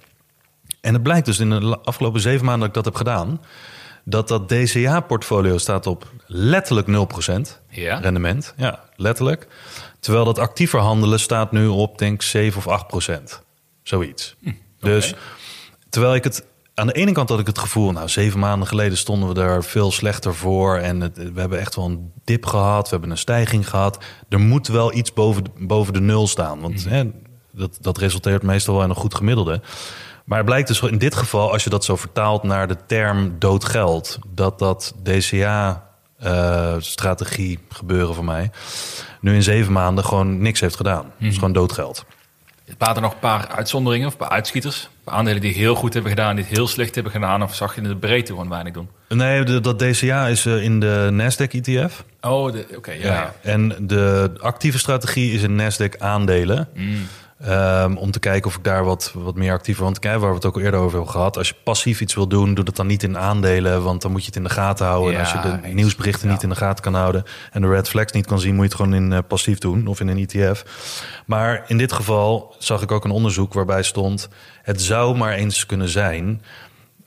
En 0.80 0.92
het 0.94 1.02
blijkt 1.02 1.26
dus 1.26 1.38
in 1.38 1.50
de 1.50 1.78
afgelopen 1.84 2.20
zeven 2.20 2.44
maanden 2.44 2.60
dat 2.60 2.68
ik 2.68 2.74
dat 2.74 2.84
heb 2.84 2.94
gedaan, 2.94 3.40
dat 4.04 4.28
dat 4.28 4.48
DCA-portfolio 4.48 5.58
staat 5.58 5.86
op 5.86 6.12
letterlijk 6.26 6.86
0% 6.86 7.60
Ja. 7.68 7.98
rendement. 7.98 8.54
Ja, 8.56 8.80
letterlijk. 8.96 9.46
Terwijl 10.00 10.24
dat 10.24 10.38
actiever 10.38 10.78
handelen 10.80 11.20
staat 11.20 11.52
nu 11.52 11.66
op, 11.66 11.98
denk 11.98 12.14
ik, 12.14 12.22
7 12.22 12.58
of 12.58 12.66
8%. 12.68 13.42
Zoiets. 13.82 14.36
Dus 14.80 15.14
terwijl 15.88 16.14
ik 16.14 16.24
het 16.24 16.46
aan 16.74 16.86
de 16.86 16.92
ene 16.92 17.12
kant 17.12 17.28
had 17.28 17.38
ik 17.38 17.46
het 17.46 17.58
gevoel, 17.58 17.92
nou, 17.92 18.08
zeven 18.08 18.38
maanden 18.38 18.68
geleden 18.68 18.98
stonden 18.98 19.34
we 19.34 19.40
er 19.40 19.64
veel 19.64 19.92
slechter 19.92 20.34
voor. 20.34 20.76
En 20.76 21.00
het, 21.00 21.32
we 21.32 21.40
hebben 21.40 21.58
echt 21.58 21.74
wel 21.74 21.84
een 21.84 22.12
dip 22.24 22.46
gehad. 22.46 22.84
We 22.84 22.90
hebben 22.90 23.10
een 23.10 23.18
stijging 23.18 23.68
gehad. 23.68 24.04
Er 24.28 24.40
moet 24.40 24.66
wel 24.66 24.94
iets 24.94 25.12
boven 25.12 25.44
de, 25.44 25.50
boven 25.58 25.92
de 25.92 26.00
nul 26.00 26.26
staan. 26.26 26.60
Want 26.60 26.84
hè, 26.88 27.10
dat, 27.56 27.78
dat 27.80 27.98
resulteert 27.98 28.42
meestal 28.42 28.74
wel 28.74 28.82
in 28.84 28.88
een 28.90 28.96
goed 28.96 29.14
gemiddelde. 29.14 29.60
Maar 30.24 30.38
het 30.38 30.46
blijkt 30.46 30.68
dus 30.68 30.80
in 30.80 30.98
dit 30.98 31.14
geval, 31.14 31.52
als 31.52 31.64
je 31.64 31.70
dat 31.70 31.84
zo 31.84 31.96
vertaalt 31.96 32.42
naar 32.42 32.68
de 32.68 32.76
term 32.86 33.34
dood 33.38 33.64
geld, 33.64 34.18
dat 34.34 34.58
dat 34.58 34.94
DCA-strategie 36.18 37.58
gebeuren 37.68 38.14
voor 38.14 38.24
mij 38.24 38.50
nu 39.20 39.34
in 39.34 39.42
zeven 39.42 39.72
maanden 39.72 40.04
gewoon 40.04 40.38
niks 40.42 40.60
heeft 40.60 40.76
gedaan. 40.76 41.04
Het 41.18 41.28
is 41.28 41.34
gewoon 41.34 41.52
doodgeld. 41.52 42.04
Waren 42.78 42.94
er 42.96 43.00
nog 43.02 43.12
een 43.12 43.18
paar 43.18 43.48
uitzonderingen 43.48 44.06
of 44.06 44.12
een 44.12 44.18
paar 44.18 44.28
uitschieters? 44.28 44.88
Aandelen 45.04 45.40
die 45.40 45.54
heel 45.54 45.74
goed 45.74 45.92
hebben 45.92 46.10
gedaan, 46.12 46.36
die 46.36 46.44
het 46.44 46.54
heel 46.56 46.66
slecht 46.68 46.94
hebben 46.94 47.12
gedaan? 47.12 47.42
Of 47.42 47.54
zag 47.54 47.74
je 47.74 47.80
in 47.80 47.88
de 47.88 47.96
breedte 47.96 48.32
gewoon 48.32 48.48
weinig 48.48 48.72
doen? 48.72 48.88
Nee, 49.08 49.44
de- 49.44 49.60
dat 49.60 49.78
DCA 49.78 50.26
is 50.26 50.46
eh, 50.46 50.62
in 50.62 50.80
de 50.80 51.08
Nasdaq 51.12 51.50
ETF. 51.60 52.04
Oh, 52.20 52.54
oké, 52.76 52.92
ja. 52.92 52.98
ja. 53.12 53.34
En 53.42 53.74
de 53.80 54.30
actieve 54.40 54.78
strategie 54.78 55.32
is 55.32 55.42
in 55.42 55.60
Nasdaq 55.60 55.98
aandelen. 55.98 56.68
Ehm, 57.40 57.96
om 57.96 58.10
te 58.10 58.18
kijken 58.18 58.48
of 58.48 58.56
ik 58.56 58.64
daar 58.64 58.84
wat, 58.84 59.12
wat 59.14 59.34
meer 59.34 59.52
actiever... 59.52 59.84
Want 59.84 59.98
kijk, 59.98 60.20
waar 60.20 60.28
we 60.28 60.34
het 60.34 60.44
ook 60.44 60.54
al 60.54 60.60
eerder 60.60 60.80
over 60.80 60.96
hebben 60.96 61.10
gehad... 61.10 61.36
als 61.36 61.48
je 61.48 61.54
passief 61.64 62.00
iets 62.00 62.14
wil 62.14 62.26
doen, 62.26 62.54
doe 62.54 62.64
dat 62.64 62.76
dan 62.76 62.86
niet 62.86 63.02
in 63.02 63.18
aandelen... 63.18 63.82
want 63.82 64.02
dan 64.02 64.10
moet 64.10 64.20
je 64.20 64.26
het 64.26 64.36
in 64.36 64.42
de 64.42 64.50
gaten 64.50 64.86
houden. 64.86 65.14
en 65.14 65.20
als 65.20 65.32
je 65.32 65.40
de 65.40 65.58
eens. 65.62 65.74
nieuwsberichten 65.74 66.26
Ja. 66.26 66.32
niet 66.32 66.42
in 66.42 66.48
de 66.48 66.54
gaten 66.54 66.84
kan 66.84 66.94
houden... 66.94 67.24
en 67.52 67.60
de 67.60 67.68
red 67.68 67.88
flags 67.88 68.12
niet 68.12 68.26
kan 68.26 68.40
zien... 68.40 68.54
moet 68.54 68.64
je 68.64 68.68
het 68.68 68.80
gewoon 68.80 68.94
in 68.94 69.12
eh, 69.12 69.18
passief 69.28 69.58
doen 69.58 69.86
of 69.86 70.00
in 70.00 70.08
een 70.08 70.26
ETF. 70.28 70.64
Maar 71.26 71.64
in 71.66 71.78
dit 71.78 71.92
geval 71.92 72.54
zag 72.58 72.82
ik 72.82 72.92
ook 72.92 73.04
een 73.04 73.10
onderzoek 73.10 73.52
waarbij 73.52 73.82
stond... 73.82 74.28
het 74.62 74.82
zou 74.82 75.16
maar 75.16 75.32
eens 75.32 75.66
kunnen 75.66 75.88
zijn... 75.88 76.42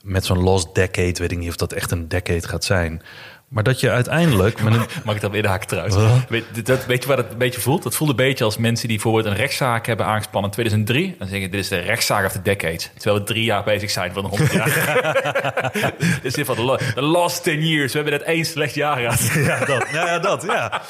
met 0.02 0.24
zo'n 0.24 0.42
lost 0.42 0.74
decade, 0.74 1.14
weet 1.18 1.32
ik 1.32 1.38
niet 1.38 1.48
of 1.48 1.56
dat 1.56 1.72
echt 1.72 1.90
een 1.90 2.08
decade 2.08 2.48
gaat 2.48 2.64
zijn... 2.64 3.02
maar 3.50 3.62
dat 3.62 3.80
je 3.80 3.90
uiteindelijk... 3.90 4.62
met 4.62 4.74
een, 4.74 4.86
Mag 5.04 5.14
ik 5.14 5.20
dat 5.20 5.30
weer 5.30 5.46
haken 5.46 5.66
trouwens? 5.66 5.96
Wat? 5.96 6.28
Weet, 6.28 6.66
dat, 6.66 6.86
weet 6.86 7.02
je 7.02 7.08
wat 7.08 7.16
het 7.16 7.32
een 7.32 7.38
beetje 7.38 7.60
voelt? 7.60 7.84
Het 7.84 7.94
voelt 7.94 8.10
een 8.10 8.16
beetje 8.16 8.44
als 8.44 8.56
mensen 8.56 8.88
die 8.88 8.96
bijvoorbeeld 8.96 9.26
een 9.26 9.40
rechtszaak 9.40 9.86
hebben 9.86 10.06
aangespannen 10.06 10.50
in 10.50 10.56
2003. 10.56 11.16
En 11.18 11.28
zeggen, 11.28 11.50
dit 11.50 11.60
is 11.60 11.68
de 11.68 11.78
rechtszaak 11.78 12.26
of 12.26 12.32
the 12.32 12.42
decade. 12.42 12.82
Terwijl 12.96 13.18
we 13.18 13.24
drie 13.24 13.44
jaar 13.44 13.64
bezig 13.64 13.90
zijn 13.90 14.12
van 14.12 14.22
de 14.22 14.28
100 14.28 14.52
jaar. 14.52 14.72
dit 15.98 16.18
is 16.22 16.32
dit 16.32 16.46
van 16.46 16.56
de, 16.56 16.92
the 16.94 17.02
last 17.02 17.42
10 17.42 17.66
years. 17.66 17.92
We 17.92 17.98
hebben 17.98 18.18
net 18.18 18.26
één 18.28 18.44
slecht 18.44 18.74
jaar 18.74 18.96
gehad. 18.96 19.30
Ja, 19.50 19.64
dat. 19.64 19.86
Ja, 19.92 20.06
ja, 20.06 20.18
dat, 20.18 20.42
ja. 20.42 20.82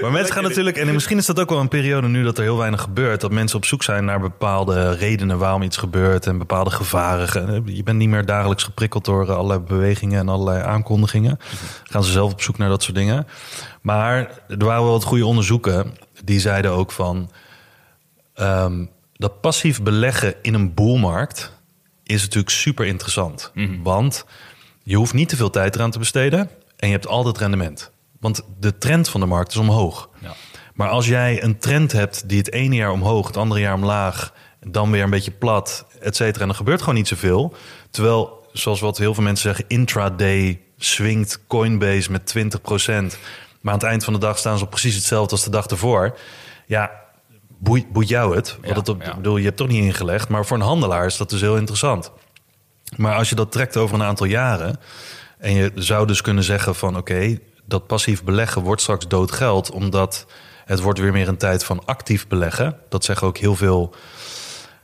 Maar 0.00 0.10
mensen 0.10 0.34
gaan 0.34 0.42
natuurlijk... 0.42 0.76
En 0.76 0.92
misschien 0.92 1.18
is 1.18 1.26
dat 1.26 1.40
ook 1.40 1.50
wel 1.50 1.60
een 1.60 1.68
periode 1.68 2.08
nu 2.08 2.22
dat 2.22 2.38
er 2.38 2.42
heel 2.42 2.58
weinig 2.58 2.80
gebeurt. 2.80 3.20
Dat 3.20 3.30
mensen 3.30 3.56
op 3.56 3.64
zoek 3.64 3.82
zijn 3.82 4.04
naar 4.04 4.20
bepaalde 4.20 4.94
redenen 4.94 5.38
waarom 5.38 5.62
iets 5.62 5.76
gebeurt. 5.76 6.26
En 6.26 6.38
bepaalde 6.38 6.70
gevaren. 6.70 7.62
Je 7.66 7.82
bent 7.82 7.98
niet 7.98 8.08
meer 8.08 8.24
dagelijks 8.24 8.64
geprikkeld 8.64 9.04
door 9.04 9.32
allerlei 9.32 9.60
bewegingen 9.60 10.20
en 10.20 10.28
allerlei 10.28 10.62
aankondigingen. 10.62 11.38
Gaan 11.90 12.04
ze 12.04 12.10
zelf 12.10 12.32
op 12.32 12.42
zoek 12.42 12.58
naar 12.58 12.68
dat 12.68 12.82
soort 12.82 12.96
dingen. 12.96 13.26
Maar 13.80 14.16
er 14.48 14.64
waren 14.64 14.82
wel 14.82 14.92
wat 14.92 15.04
goede 15.04 15.26
onderzoeken. 15.26 15.94
Die 16.24 16.40
zeiden 16.40 16.70
ook 16.70 16.92
van... 16.92 17.30
ehm, 18.34 18.84
dat 19.12 19.40
passief 19.40 19.82
beleggen 19.82 20.34
in 20.42 20.54
een 20.54 20.74
boelmarkt 20.74 21.52
is 22.02 22.22
natuurlijk 22.22 22.50
super 22.50 22.86
interessant. 22.86 23.52
Want 23.82 24.24
je 24.82 24.96
hoeft 24.96 25.14
niet 25.14 25.28
te 25.28 25.36
veel 25.36 25.50
tijd 25.50 25.74
eraan 25.74 25.90
te 25.90 25.98
besteden 25.98 26.50
en 26.76 26.86
je 26.86 26.94
hebt 26.94 27.06
altijd 27.06 27.38
rendement. 27.38 27.90
Want 28.20 28.42
de 28.58 28.78
trend 28.78 29.08
van 29.08 29.20
de 29.20 29.26
markt 29.26 29.50
is 29.50 29.56
omhoog. 29.56 30.08
Ja. 30.18 30.34
Maar 30.74 30.88
als 30.88 31.06
jij 31.06 31.42
een 31.42 31.58
trend 31.58 31.92
hebt 31.92 32.28
die 32.28 32.38
het 32.38 32.52
ene 32.52 32.74
jaar 32.74 32.90
omhoog, 32.90 33.26
het 33.26 33.36
andere 33.36 33.60
jaar 33.60 33.74
omlaag, 33.74 34.32
dan 34.66 34.90
weer 34.90 35.02
een 35.02 35.10
beetje 35.10 35.30
plat, 35.30 35.86
et 36.00 36.16
cetera, 36.16 36.44
en 36.44 36.50
er 36.50 36.54
gebeurt 36.54 36.80
gewoon 36.80 36.94
niet 36.94 37.08
zoveel. 37.08 37.54
Terwijl, 37.90 38.46
zoals 38.52 38.80
wat 38.80 38.98
heel 38.98 39.14
veel 39.14 39.22
mensen 39.22 39.48
zeggen, 39.48 39.64
intraday 39.68 40.60
swingt 40.84 41.40
Coinbase 41.46 42.10
met 42.10 42.34
20%. 42.36 42.40
Maar 43.60 43.72
aan 43.72 43.78
het 43.78 43.88
eind 43.88 44.04
van 44.04 44.12
de 44.12 44.18
dag 44.18 44.38
staan 44.38 44.58
ze 44.58 44.64
op 44.64 44.70
precies 44.70 44.94
hetzelfde 44.94 45.30
als 45.30 45.44
de 45.44 45.50
dag 45.50 45.66
ervoor. 45.66 46.18
Ja, 46.66 46.90
boeit, 47.58 47.92
boeit 47.92 48.08
jou 48.08 48.36
het? 48.36 48.58
Want 48.62 48.86
Ja, 48.86 48.94
ja. 48.98 49.08
ik 49.08 49.14
bedoel, 49.14 49.36
je 49.36 49.44
hebt 49.44 49.56
toch 49.56 49.68
niet 49.68 49.84
ingelegd. 49.84 50.28
Maar 50.28 50.46
voor 50.46 50.56
een 50.56 50.62
handelaar 50.62 51.06
is 51.06 51.16
dat 51.16 51.30
dus 51.30 51.40
heel 51.40 51.56
interessant. 51.56 52.12
Maar 52.96 53.14
als 53.14 53.28
je 53.28 53.34
dat 53.34 53.52
trekt 53.52 53.76
over 53.76 53.94
een 53.94 54.02
aantal 54.02 54.26
jaren... 54.26 54.80
en 55.38 55.52
je 55.52 55.72
zou 55.74 56.06
dus 56.06 56.20
kunnen 56.20 56.44
zeggen 56.44 56.74
van... 56.74 56.96
oké, 56.96 57.38
dat 57.64 57.86
passief 57.86 58.24
beleggen 58.24 58.62
wordt 58.62 58.82
straks 58.82 59.08
dood 59.08 59.32
geld... 59.32 59.70
omdat 59.70 60.26
het 60.64 60.80
wordt 60.80 60.98
weer 60.98 61.12
meer 61.12 61.28
een 61.28 61.36
tijd 61.36 61.64
van 61.64 61.84
actief 61.84 62.26
beleggen. 62.26 62.76
Dat 62.88 63.04
zeggen 63.04 63.26
ook 63.26 63.38
heel 63.38 63.56
veel 63.56 63.94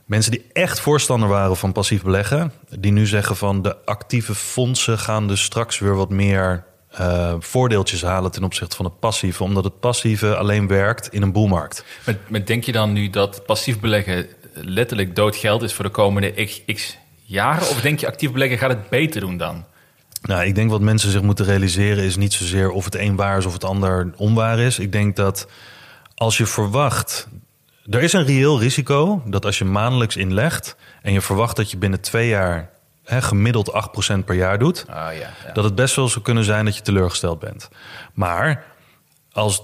mensen 0.07 0.31
die 0.31 0.45
echt 0.53 0.79
voorstander 0.79 1.29
waren 1.29 1.57
van 1.57 1.71
passief 1.71 2.03
beleggen... 2.03 2.51
die 2.79 2.91
nu 2.91 3.05
zeggen 3.05 3.35
van 3.35 3.61
de 3.61 3.85
actieve 3.85 4.35
fondsen 4.35 4.99
gaan 4.99 5.27
dus 5.27 5.43
straks 5.43 5.79
weer 5.79 5.95
wat 5.95 6.09
meer... 6.09 6.65
eh, 6.91 7.33
voordeeltjes 7.39 8.01
halen 8.01 8.31
ten 8.31 8.43
opzichte 8.43 8.75
van 8.75 8.85
het 8.85 8.99
passieve... 8.99 9.43
omdat 9.43 9.63
het 9.63 9.79
passieve 9.79 10.35
alleen 10.35 10.67
werkt 10.67 11.13
in 11.13 11.21
een 11.21 11.31
boelmarkt. 11.31 11.85
Maar, 12.05 12.17
maar 12.27 12.45
denk 12.45 12.63
je 12.63 12.71
dan 12.71 12.93
nu 12.93 13.09
dat 13.09 13.45
passief 13.45 13.79
beleggen 13.79 14.27
letterlijk 14.53 15.15
dood 15.15 15.35
geld 15.35 15.61
is 15.61 15.73
voor 15.73 15.85
de 15.85 15.91
komende 15.91 16.45
x, 16.45 16.61
x 16.65 16.97
jaren? 17.23 17.69
Of 17.69 17.81
denk 17.81 17.99
je 17.99 18.07
actief 18.07 18.31
beleggen 18.31 18.57
gaat 18.57 18.69
het 18.69 18.89
beter 18.89 19.21
doen 19.21 19.37
dan? 19.37 19.65
Nou, 20.21 20.45
ik 20.45 20.55
denk 20.55 20.69
wat 20.69 20.81
mensen 20.81 21.11
zich 21.11 21.21
moeten 21.21 21.45
realiseren 21.45 22.03
is 22.03 22.15
niet 22.15 22.33
zozeer 22.33 22.69
of 22.69 22.85
het 22.85 22.95
een 22.95 23.15
waar 23.15 23.37
is 23.37 23.45
of 23.45 23.53
het 23.53 23.63
ander 23.63 24.11
onwaar 24.15 24.59
is. 24.59 24.79
Ik 24.79 24.91
denk 24.91 25.15
dat 25.15 25.47
als 26.15 26.37
je 26.37 26.45
verwacht. 26.45 27.27
Er 27.89 28.01
is 28.01 28.13
een 28.13 28.25
reëel 28.25 28.59
risico 28.59 29.21
dat 29.25 29.45
als 29.45 29.57
je 29.57 29.65
maandelijks 29.65 30.15
inlegt 30.15 30.75
en 31.01 31.13
je 31.13 31.21
verwacht 31.21 31.55
dat 31.55 31.71
je 31.71 31.77
binnen 31.77 32.01
twee 32.01 32.27
jaar 32.27 32.69
hè, 33.03 33.21
gemiddeld 33.21 33.71
8% 34.13 34.25
per 34.25 34.35
jaar 34.35 34.59
doet, 34.59 34.85
Ah 34.89 34.95
ja, 34.95 35.29
ja. 35.45 35.51
dat 35.53 35.63
het 35.63 35.75
best 35.75 35.95
wel 35.95 36.07
zou 36.07 36.23
kunnen 36.23 36.43
zijn 36.43 36.65
dat 36.65 36.75
je 36.75 36.81
teleurgesteld 36.81 37.39
bent. 37.39 37.69
Maar 38.13 38.63
als 39.31 39.63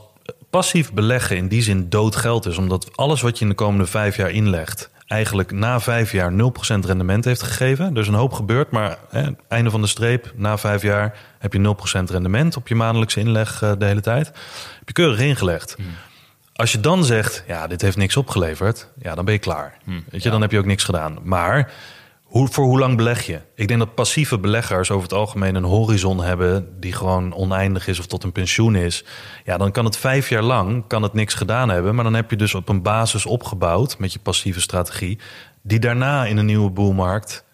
passief 0.49 0.93
beleggen 0.93 1.38
in 1.38 1.47
die 1.47 1.62
zin 1.62 1.89
dood 1.89 2.15
geld 2.15 2.45
is, 2.45 2.57
omdat 2.57 2.97
alles 2.97 3.21
wat 3.21 3.38
je 3.38 3.43
in 3.43 3.49
de 3.49 3.55
komende 3.55 3.86
vijf 3.86 4.15
jaar 4.15 4.31
inlegt, 4.31 4.89
eigenlijk 5.07 5.51
na 5.51 5.79
vijf 5.79 6.12
jaar 6.12 6.31
0% 6.31 6.36
rendement 6.86 7.25
heeft 7.25 7.41
gegeven. 7.41 7.95
Is 7.95 8.07
een 8.07 8.13
hoop 8.13 8.33
gebeurd, 8.33 8.71
maar 8.71 8.97
hè, 9.09 9.29
einde 9.47 9.69
van 9.69 9.81
de 9.81 9.88
streep, 9.88 10.31
na 10.36 10.57
vijf 10.57 10.81
jaar 10.81 11.17
heb 11.39 11.53
je 11.53 11.75
0% 11.99 12.12
rendement 12.12 12.57
op 12.57 12.67
je 12.67 12.75
maandelijkse 12.75 13.19
inleg 13.19 13.62
eh, 13.62 13.71
de 13.77 13.86
hele 13.86 14.01
tijd. 14.01 14.27
Heb 14.79 14.88
je 14.88 14.93
keurig 14.93 15.19
ingelegd. 15.19 15.75
Als 16.55 16.71
je 16.71 16.79
dan 16.79 17.05
zegt, 17.05 17.43
ja, 17.47 17.67
dit 17.67 17.81
heeft 17.81 17.97
niks 17.97 18.17
opgeleverd, 18.17 18.89
ja, 19.01 19.15
dan 19.15 19.25
ben 19.25 19.33
je 19.33 19.39
klaar. 19.39 19.77
Weet 20.09 20.23
je, 20.23 20.29
dan 20.29 20.41
heb 20.41 20.51
je 20.51 20.57
ook 20.57 20.65
niks 20.65 20.83
gedaan. 20.83 21.17
Maar 21.23 21.71
hoe, 22.23 22.47
voor 22.47 22.65
hoe 22.65 22.79
lang 22.79 22.97
beleg 22.97 23.25
je? 23.25 23.41
Ik 23.55 23.67
denk 23.67 23.79
dat 23.79 23.95
passieve 23.95 24.39
beleggers 24.39 24.91
over 24.91 25.03
het 25.03 25.13
algemeen 25.17 25.55
een 25.55 25.63
horizon 25.63 26.23
hebben 26.23 26.79
die 26.79 26.93
gewoon 26.93 27.33
oneindig 27.33 27.87
is 27.87 27.99
of 27.99 28.05
tot 28.05 28.23
een 28.23 28.31
pensioen 28.31 28.75
is. 28.75 29.03
Ja, 29.43 29.57
dan 29.57 29.71
kan 29.71 29.85
het 29.85 29.97
vijf 29.97 30.29
jaar 30.29 30.41
lang 30.41 30.87
kan 30.87 31.03
het 31.03 31.13
niks 31.13 31.33
gedaan 31.33 31.69
hebben, 31.69 31.95
maar 31.95 32.03
dan 32.03 32.13
heb 32.13 32.29
je 32.29 32.35
dus 32.35 32.55
op 32.55 32.69
een 32.69 32.81
basis 32.81 33.25
opgebouwd 33.25 33.97
met 33.97 34.13
je 34.13 34.19
passieve 34.19 34.61
strategie, 34.61 35.19
die 35.61 35.79
daarna 35.79 36.25
in 36.25 36.37
een 36.37 36.45
nieuwe 36.45 36.69
boelmarkt 36.69 37.45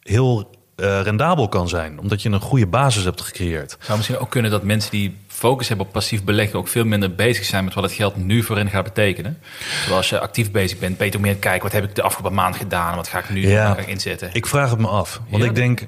heel 0.00 0.50
eh, 0.76 1.00
rendabel 1.00 1.48
kan 1.48 1.68
zijn, 1.68 1.98
omdat 1.98 2.22
je 2.22 2.30
een 2.30 2.40
goede 2.40 2.66
basis 2.66 3.04
hebt 3.04 3.20
gecreëerd. 3.20 3.76
zou 3.80 3.96
misschien 3.96 4.18
ook 4.18 4.30
kunnen 4.30 4.50
dat 4.50 4.62
mensen 4.62 4.90
die 4.90 5.16
focus 5.42 5.68
hebben 5.68 5.86
op 5.86 5.92
passief 5.92 6.24
beleggen 6.24 6.58
ook 6.58 6.68
veel 6.68 6.84
minder 6.84 7.14
bezig 7.14 7.44
zijn 7.44 7.64
met 7.64 7.74
wat 7.74 7.84
het 7.84 7.92
geld 7.92 8.16
nu 8.16 8.42
voor 8.42 8.56
hen 8.56 8.70
gaat 8.70 8.84
betekenen. 8.84 9.38
Terwijl 9.78 9.96
als 9.96 10.08
je 10.08 10.20
actief 10.20 10.50
bezig 10.50 10.78
bent, 10.78 11.10
toch 11.12 11.20
meer 11.20 11.36
kijken 11.36 11.62
wat 11.62 11.72
heb 11.72 11.84
ik 11.84 11.94
de 11.94 12.02
afgelopen 12.02 12.36
maand 12.36 12.56
gedaan, 12.56 12.96
wat 12.96 13.08
ga 13.08 13.18
ik 13.18 13.30
nu 13.30 13.48
Ja. 13.48 13.66
wat 13.68 13.76
ga 13.76 13.82
ik 13.82 13.88
inzetten. 13.88 14.30
Ik 14.32 14.46
vraag 14.46 14.70
het 14.70 14.78
me 14.78 14.86
af. 14.86 15.20
Want 15.28 15.42
Ja? 15.42 15.48
ik, 15.48 15.54
denk, 15.54 15.86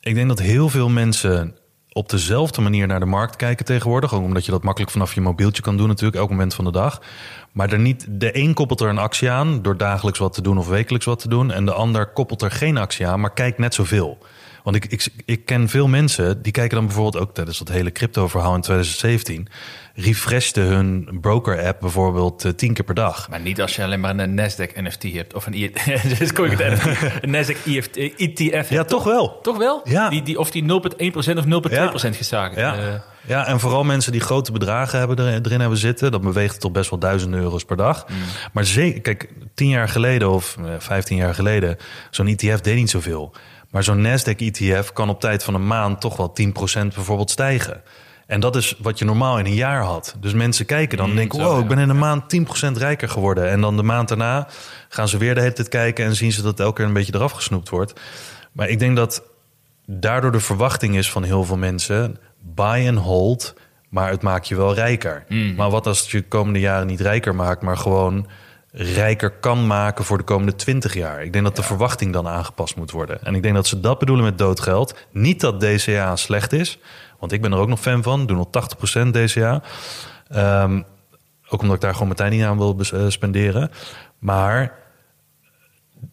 ik 0.00 0.14
denk 0.14 0.28
dat 0.28 0.38
heel 0.38 0.68
veel 0.68 0.88
mensen 0.88 1.56
op 1.92 2.08
dezelfde 2.08 2.60
manier 2.60 2.86
naar 2.86 3.00
de 3.00 3.06
markt 3.06 3.36
kijken 3.36 3.64
tegenwoordig. 3.64 4.14
Ook 4.14 4.22
omdat 4.22 4.44
je 4.44 4.50
dat 4.50 4.62
makkelijk 4.62 4.92
vanaf 4.92 5.14
je 5.14 5.20
mobieltje 5.20 5.62
kan 5.62 5.76
doen 5.76 5.88
natuurlijk, 5.88 6.16
elk 6.16 6.30
moment 6.30 6.54
van 6.54 6.64
de 6.64 6.72
dag. 6.72 7.02
Maar 7.52 7.72
er 7.72 7.78
niet, 7.78 8.06
de 8.08 8.36
een 8.38 8.54
koppelt 8.54 8.80
er 8.80 8.88
een 8.88 8.98
actie 8.98 9.30
aan 9.30 9.62
door 9.62 9.76
dagelijks 9.76 10.18
wat 10.18 10.32
te 10.32 10.42
doen 10.42 10.58
of 10.58 10.68
wekelijks 10.68 11.06
wat 11.06 11.18
te 11.18 11.28
doen. 11.28 11.52
En 11.52 11.64
de 11.64 11.72
ander 11.72 12.06
koppelt 12.06 12.42
er 12.42 12.50
geen 12.50 12.76
actie 12.76 13.06
aan, 13.06 13.20
maar 13.20 13.32
kijkt 13.32 13.58
net 13.58 13.74
zoveel. 13.74 14.18
Want 14.66 14.78
ik, 14.78 14.86
ik, 14.86 15.06
ik 15.24 15.44
ken 15.44 15.68
veel 15.68 15.88
mensen 15.88 16.42
die 16.42 16.52
kijken 16.52 16.76
dan 16.76 16.86
bijvoorbeeld 16.86 17.22
ook 17.22 17.34
tijdens 17.34 17.58
dat 17.58 17.68
hele 17.68 17.92
crypto-verhaal 17.92 18.54
in 18.54 18.60
2017. 18.60 19.48
refreshten 19.94 20.62
hun 20.62 21.18
broker-app 21.20 21.80
bijvoorbeeld 21.80 22.44
eh, 22.44 22.52
tien 22.52 22.72
keer 22.74 22.84
per 22.84 22.94
dag. 22.94 23.28
Maar 23.28 23.40
niet 23.40 23.60
als 23.60 23.76
je 23.76 23.82
alleen 23.82 24.00
maar 24.00 24.18
een 24.18 24.40
Nasdaq 24.40 24.82
NFT 24.82 25.02
hebt. 25.02 25.34
Of 25.34 25.46
een, 25.46 25.54
I 25.54 25.72
dus 26.18 26.32
kon 26.32 26.44
ik 26.44 26.58
het 26.58 26.84
een 27.22 27.30
Nasdaq 27.30 27.56
ETF. 28.16 28.70
Ja, 28.70 28.84
toch 28.84 29.04
wel. 29.04 29.38
Toch 29.42 29.56
wel? 29.56 29.80
Ja. 29.84 30.08
Die, 30.08 30.22
die, 30.22 30.38
of 30.38 30.50
die 30.50 30.62
0,1% 30.62 30.66
of 31.14 31.26
0,2% 31.26 31.70
Ja. 31.70 31.90
gezagen. 31.96 32.60
Ja. 32.60 32.76
Eh, 32.76 32.94
ja, 33.26 33.46
en 33.46 33.60
vooral 33.60 33.84
mensen 33.84 34.12
die 34.12 34.20
grote 34.20 34.52
bedragen 34.52 34.98
hebben 34.98 35.16
er, 35.18 35.40
erin 35.42 35.60
hebben 35.60 35.78
zitten. 35.78 36.10
Dat 36.10 36.20
beweegt 36.20 36.60
tot 36.60 36.72
best 36.72 36.90
wel 36.90 36.98
duizenden 36.98 37.40
euro's 37.40 37.64
per 37.64 37.76
dag. 37.76 38.06
Maar 38.52 38.64
zeker, 38.64 39.00
kijk, 39.00 39.28
tien 39.54 39.68
jaar 39.68 39.88
geleden 39.88 40.30
of 40.30 40.56
eh, 40.58 40.64
vijftien 40.78 41.16
jaar 41.16 41.34
geleden... 41.34 41.76
zo'n 42.10 42.26
ETF 42.26 42.60
deed 42.60 42.76
niet 42.76 42.90
zoveel. 42.90 43.32
Maar 43.76 43.84
zo'n 43.84 44.02
Nasdaq-ETF 44.02 44.92
kan 44.92 45.08
op 45.08 45.20
tijd 45.20 45.44
van 45.44 45.54
een 45.54 45.66
maand... 45.66 46.00
toch 46.00 46.16
wel 46.16 46.34
10% 46.40 46.52
bijvoorbeeld 46.94 47.30
stijgen. 47.30 47.82
En 48.26 48.40
dat 48.40 48.56
is 48.56 48.74
wat 48.78 48.98
je 48.98 49.04
normaal 49.04 49.38
in 49.38 49.44
een 49.44 49.54
jaar 49.54 49.82
had. 49.82 50.16
Dus 50.20 50.32
mensen 50.32 50.66
kijken 50.66 50.98
dan 50.98 51.10
en 51.10 51.16
denken... 51.16 51.38
zo, 51.38 51.44
wow, 51.44 51.56
ja. 51.56 51.62
ik 51.62 51.68
ben 51.68 51.78
in 51.78 51.88
een 51.88 51.98
maand 51.98 52.36
10% 52.36 52.72
rijker 52.72 53.08
geworden. 53.08 53.50
En 53.50 53.60
dan 53.60 53.76
de 53.76 53.82
maand 53.82 54.08
daarna 54.08 54.48
gaan 54.88 55.08
ze 55.08 55.18
weer 55.18 55.34
de 55.34 55.40
hele 55.40 55.52
tijd 55.52 55.68
kijken... 55.68 56.04
en 56.04 56.14
zien 56.14 56.32
ze 56.32 56.42
dat 56.42 56.60
elke 56.60 56.74
keer 56.74 56.84
een 56.84 56.92
beetje 56.92 57.14
eraf 57.14 57.32
gesnoept 57.32 57.68
wordt. 57.68 58.00
Maar 58.52 58.68
ik 58.68 58.78
denk 58.78 58.96
dat 58.96 59.22
daardoor 59.86 60.32
de 60.32 60.40
verwachting 60.40 60.96
is 60.96 61.10
van 61.10 61.22
heel 61.22 61.44
veel 61.44 61.56
mensen: 61.56 62.18
buy 62.40 62.88
and 62.88 62.98
hold, 62.98 63.54
maar 63.88 64.10
het 64.10 64.22
maakt 64.22 64.48
je 64.48 64.56
wel 64.56 64.74
rijker. 64.74 65.24
Maar 65.56 65.70
wat 65.70 65.86
als 65.86 66.00
het 66.00 66.10
je 66.10 66.18
de 66.18 66.28
komende 66.28 66.60
jaren 66.60 66.86
niet 66.86 67.00
rijker 67.00 67.34
maakt, 67.34 67.62
maar 67.62 67.76
gewoon 67.76 68.26
rijker 68.78 69.30
kan 69.30 69.66
maken 69.66 70.04
voor 70.04 70.18
de 70.18 70.24
komende 70.24 70.54
20 70.54 70.94
jaar? 70.94 71.22
Ik 71.22 71.32
denk 71.32 71.44
dat 71.44 71.56
de 71.56 71.62
verwachting 71.62 72.12
dan 72.12 72.28
aangepast 72.28 72.76
moet 72.76 72.90
worden. 72.90 73.24
En 73.24 73.34
ik 73.34 73.42
denk 73.42 73.54
dat 73.54 73.66
ze 73.66 73.80
dat 73.80 73.98
bedoelen 73.98 74.24
met 74.24 74.38
doodgeld. 74.38 74.94
Niet 75.12 75.40
dat 75.40 75.60
DCA 75.60 76.16
slecht 76.16 76.52
is, 76.52 76.78
want 77.18 77.32
ik 77.32 77.42
ben 77.42 77.52
er 77.52 77.58
ook 77.58 77.68
nog 77.68 77.80
fan 77.80 78.02
van. 78.02 78.26
Doe 78.26 78.36
nog 78.36 78.48
80% 79.06 79.10
DCA. 79.10 79.62
Ook 81.48 81.60
omdat 81.60 81.76
ik 81.76 81.82
daar 81.82 81.92
gewoon 81.92 82.08
mijn 82.08 82.18
tijd 82.18 82.32
niet 82.32 82.42
aan 82.42 82.58
wil 82.58 82.80
eh, 82.92 83.08
spenderen. 83.08 83.70
Maar 84.18 84.78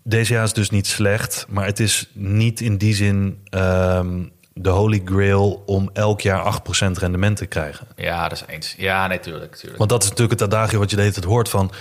DCA 0.03 0.43
is 0.43 0.53
dus 0.53 0.69
niet 0.69 0.87
slecht, 0.87 1.45
maar 1.49 1.65
het 1.65 1.79
is 1.79 2.09
niet 2.13 2.61
in 2.61 2.77
die 2.77 2.93
zin 2.93 3.41
ehm, 3.43 4.23
de 4.53 4.69
holy 4.69 5.01
grail 5.05 5.63
om 5.65 5.89
elk 5.93 6.21
jaar 6.21 6.61
8% 6.87 6.91
rendement 6.91 7.37
te 7.37 7.45
krijgen. 7.45 7.87
ja, 7.95 8.27
dat 8.27 8.37
is 8.37 8.53
eens. 8.55 8.75
Ja, 8.77 9.07
nee, 9.07 9.19
tuurlijk. 9.19 9.55
tuurlijk. 9.55 9.77
Want 9.77 9.89
dat 9.89 10.03
is 10.03 10.09
natuurlijk 10.09 10.39
het 10.39 10.53
adagio 10.53 10.79
wat 10.79 10.89
je 10.89 10.95
de 10.95 11.01
hele 11.01 11.13
tijd 11.13 11.25
hoort 11.25 11.49
van... 11.49 11.71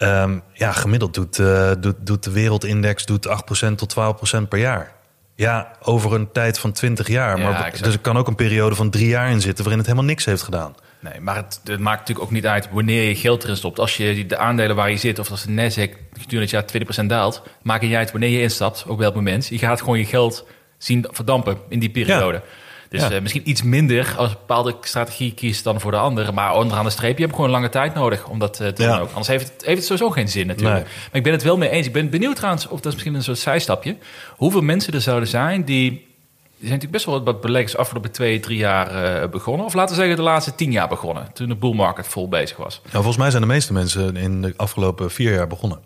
ehm, 0.00 0.38
ja, 0.52 0.72
gemiddeld 0.72 1.14
doet, 1.14 1.38
eh, 1.38 1.70
doet, 1.80 1.96
doet 1.98 2.24
de 2.24 2.30
wereldindex 2.30 3.06
doet 3.06 3.28
8% 3.28 3.78
tot 3.78 3.88
12% 3.88 4.48
per 4.48 4.58
jaar. 4.58 4.92
Ja, 5.34 5.70
over 5.82 6.14
een 6.14 6.32
tijd 6.32 6.58
van 6.58 6.72
20 6.72 7.08
jaar. 7.08 7.38
Ja, 7.38 7.42
maar 7.44 7.54
exact. 7.54 7.84
dus 7.84 7.92
er 7.94 8.00
kan 8.00 8.16
ook 8.16 8.26
een 8.26 8.34
periode 8.34 8.74
van 8.74 8.90
drie 8.90 9.08
jaar 9.08 9.30
in 9.30 9.40
zitten... 9.40 9.64
waarin 9.64 9.78
het 9.78 9.86
helemaal 9.86 10.08
niks 10.08 10.24
heeft 10.24 10.42
gedaan. 10.42 10.74
Nee, 11.00 11.20
maar 11.20 11.36
het, 11.36 11.60
het 11.64 11.80
maakt 11.80 11.98
natuurlijk 11.98 12.26
ook 12.26 12.32
niet 12.32 12.46
uit 12.46 12.68
wanneer 12.70 13.08
je 13.08 13.16
geld 13.16 13.44
erin 13.44 13.56
stopt. 13.56 13.78
Als 13.78 13.96
je 13.96 14.26
de 14.26 14.36
aandelen 14.36 14.76
waar 14.76 14.90
je 14.90 14.96
zit, 14.96 15.18
of 15.18 15.30
als 15.30 15.44
de 15.44 15.52
Nasdaq 15.52 15.96
gedurende 16.12 16.56
het 16.56 16.72
jaar 16.72 17.02
20% 17.02 17.06
daalt, 17.06 17.42
maakt 17.62 17.80
het 17.80 17.90
niet 17.90 17.98
uit 17.98 18.10
wanneer 18.10 18.30
je 18.30 18.40
instapt, 18.40 18.84
op 18.86 18.98
welk 18.98 19.14
moment. 19.14 19.46
Je 19.46 19.58
gaat 19.58 19.80
gewoon 19.80 19.98
je 19.98 20.04
geld 20.04 20.46
zien 20.78 21.06
verdampen 21.10 21.58
in 21.68 21.78
die 21.78 21.90
periode. 21.90 22.42
Dus 22.90 23.00
Ja. 23.00 23.10
eh, 23.10 23.20
misschien 23.20 23.48
iets 23.48 23.62
minder 23.62 24.14
als 24.16 24.30
een 24.30 24.36
bepaalde 24.38 24.76
strategie 24.80 25.32
kiest 25.34 25.64
dan 25.64 25.80
voor 25.80 25.90
de 25.90 25.96
andere. 25.96 26.32
Maar 26.32 26.54
onderaan 26.54 26.84
de 26.84 26.90
streep, 26.90 27.16
je 27.18 27.22
hebt 27.24 27.34
gewoon 27.34 27.50
lange 27.50 27.68
tijd 27.68 27.94
nodig 27.94 28.26
om 28.28 28.38
dat 28.38 28.60
eh, 28.60 28.68
te 28.68 28.82
Ja. 28.82 28.92
doen 28.92 29.00
ook. 29.00 29.08
Anders 29.08 29.26
heeft 29.28 29.48
het, 29.52 29.62
heeft 29.64 29.76
het 29.76 29.86
sowieso 29.86 30.10
geen 30.10 30.28
zin 30.28 30.46
natuurlijk. 30.46 30.74
Nee. 30.76 30.84
Maar 30.84 31.12
ik 31.12 31.22
ben 31.22 31.32
het 31.32 31.42
wel 31.42 31.56
mee 31.56 31.68
eens. 31.68 31.86
Ik 31.86 31.92
ben 31.92 32.10
benieuwd 32.10 32.36
trouwens, 32.36 32.68
of 32.68 32.76
dat 32.76 32.86
is 32.86 32.92
misschien 32.92 33.14
een 33.14 33.22
soort 33.22 33.38
zijstapje. 33.38 33.96
Hoeveel 34.36 34.60
mensen 34.62 34.92
er 34.92 35.00
zouden 35.00 35.28
zijn 35.28 35.64
die... 35.64 35.90
Er 35.92 36.66
zijn 36.66 36.78
natuurlijk 36.80 37.04
best 37.04 37.04
wel 37.04 37.24
wat 37.24 37.40
beleggers 37.40 37.76
afgelopen 37.76 38.10
twee, 38.10 38.40
drie 38.40 38.58
jaar 38.58 39.20
eh, 39.22 39.28
begonnen. 39.30 39.66
Of 39.66 39.74
laten 39.74 39.94
we 39.94 40.00
zeggen 40.00 40.16
de 40.18 40.22
laatste 40.22 40.54
tien 40.54 40.72
jaar 40.72 40.88
begonnen. 40.88 41.30
Toen 41.32 41.48
de 41.48 41.56
bull 41.56 41.74
market 41.74 42.06
vol 42.06 42.28
bezig 42.28 42.56
was. 42.56 42.80
Nou, 42.82 42.92
volgens 42.94 43.16
mij 43.16 43.30
zijn 43.30 43.42
de 43.42 43.48
meeste 43.48 43.72
mensen 43.72 44.16
in 44.16 44.42
de 44.42 44.54
afgelopen 44.56 45.10
vier 45.10 45.32
jaar 45.34 45.46
begonnen. 45.46 45.78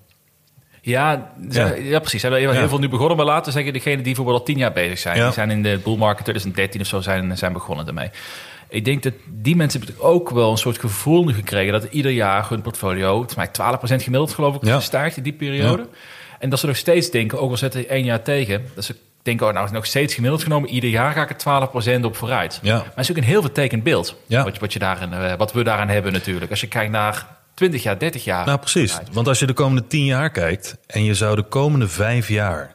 Ja, 0.85 1.33
ja. 1.51 1.73
Ja. 1.75 1.99
precies. 1.99 2.23
Er 2.23 2.31
zijn 2.31 2.43
heel 2.43 2.53
Ja. 2.63 2.69
veel 2.69 2.79
nu 2.79 2.89
begonnen. 2.89 3.17
Maar 3.17 3.27
laten 3.27 3.45
we 3.45 3.51
zeggen, 3.51 3.73
degenen 3.73 3.97
die 3.97 4.05
bijvoorbeeld 4.07 4.39
al 4.39 4.45
tien 4.45 4.59
jaar 4.59 4.73
bezig 4.73 4.99
zijn. 4.99 5.23
Die 5.23 5.33
zijn 5.33 5.51
in 5.51 5.63
de 5.63 5.81
bull 5.85 5.97
market 5.97 6.23
2013 6.25 6.81
of 6.81 6.87
zo 6.87 7.01
zijn, 7.01 7.37
zijn 7.39 7.53
begonnen 7.53 7.85
daarmee. 7.85 8.11
Ik 8.69 8.85
denk 8.85 9.03
dat 9.03 9.13
die 9.29 9.57
mensen 9.57 9.81
hebben 9.85 10.03
ook 10.05 10.31
wel 10.31 10.51
een 10.51 10.57
soort 10.57 10.79
gevoel 10.79 11.25
nu 11.25 11.33
gekregen... 11.35 11.73
dat 11.73 11.85
ieder 11.91 12.11
jaar 12.11 12.49
hun 12.49 12.63
portfolio, 12.63 13.27
mij 13.37 13.49
12% 13.49 13.51
gemiddeld 13.81 14.33
geloof 14.35 14.55
ik, 14.63 14.81
stijgt 14.81 15.17
in 15.17 15.23
die 15.23 15.33
periode. 15.33 15.89
En 16.39 16.51
dat 16.51 16.59
ze 16.59 16.67
nog 16.67 16.77
steeds 16.77 17.11
denken, 17.11 17.41
ook 17.41 17.51
al 17.51 17.57
zetten 17.57 17.81
ze 17.81 17.87
één 17.87 18.05
jaar 18.05 18.23
tegen... 18.23 18.65
dat 18.75 18.85
ze 18.85 18.97
denken, 19.23 19.47
oh, 19.47 19.53
nou 19.53 19.65
is 19.65 19.71
het 19.71 19.79
nog 19.81 19.89
steeds 19.89 20.15
gemiddeld 20.15 20.43
genomen... 20.43 20.69
ieder 20.69 20.91
jaar 20.91 21.13
ga 21.13 21.23
ik 21.29 21.31
er 21.31 21.99
12% 22.01 22.05
op 22.05 22.17
vooruit. 22.17 22.59
Ja. 22.63 22.77
Maar 22.77 22.85
het 22.85 22.99
is 23.05 23.11
ook 23.11 23.17
een 23.17 23.23
heel 23.23 23.41
vertekend 23.43 23.83
beeld 23.83 24.17
Ja. 24.27 24.45
wat, 24.45 24.55
je, 24.55 24.61
wat, 24.61 24.73
je 24.73 24.79
daarin, 24.79 25.13
eh, 25.13 25.33
wat 25.37 25.53
we 25.53 25.63
daaraan 25.65 25.89
hebben 25.89 26.13
natuurlijk. 26.13 26.51
Als 26.51 26.61
je 26.61 26.69
kijkt 26.69 26.91
naar 26.93 27.27
20 27.55 27.83
jaar, 27.83 27.99
30 27.99 28.25
jaar... 28.25 28.47
Nou, 28.47 28.59
precies. 28.59 28.99
Want 29.13 29.29
als 29.29 29.39
je 29.39 29.47
de 29.47 29.53
komende 29.53 29.87
10 29.87 30.05
jaar 30.05 30.31
kijkt 30.31 30.77
en 30.87 31.05
je 31.05 31.15
zou 31.15 31.37
de 31.37 31.43
komende 31.43 31.89
5 31.89 32.29
jaar 32.29 32.75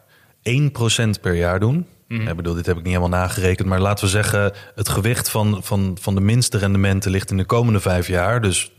1% 0.49 1.21
per 1.21 1.33
jaar 1.33 1.59
doen. 1.59 1.87
Ik 2.07 2.35
bedoel, 2.35 2.53
dit 2.53 2.65
heb 2.65 2.77
ik 2.77 2.83
niet 2.83 2.93
helemaal 2.93 3.19
nagerekend, 3.19 3.67
maar 3.67 3.79
laten 3.79 4.05
we 4.05 4.09
zeggen: 4.09 4.53
het 4.75 4.89
gewicht 4.89 5.29
van, 5.29 5.59
van, 5.63 5.97
van 6.01 6.15
de 6.15 6.21
minste 6.21 6.57
rendementen 6.57 7.11
ligt 7.11 7.31
in 7.31 7.37
de 7.37 7.45
komende 7.45 7.79
5 7.79 8.07
jaar, 8.07 8.41
dus 8.41 8.71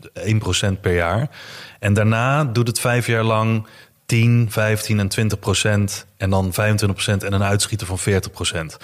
1% 0.73 0.79
per 0.81 0.95
jaar. 0.95 1.29
En 1.79 1.93
daarna 1.93 2.43
doet 2.43 2.67
het 2.67 2.79
5 2.79 3.07
jaar 3.07 3.23
lang 3.23 3.67
10, 4.05 4.47
15 4.49 4.99
en 4.99 5.07
20 5.07 5.39
procent. 5.39 6.05
En 6.17 6.29
dan 6.29 6.53
25 6.53 6.93
procent 7.03 7.23
en 7.23 7.33
een 7.33 7.43
uitschieter 7.43 7.87
van 7.87 7.99
40 7.99 8.31
procent. 8.31 8.77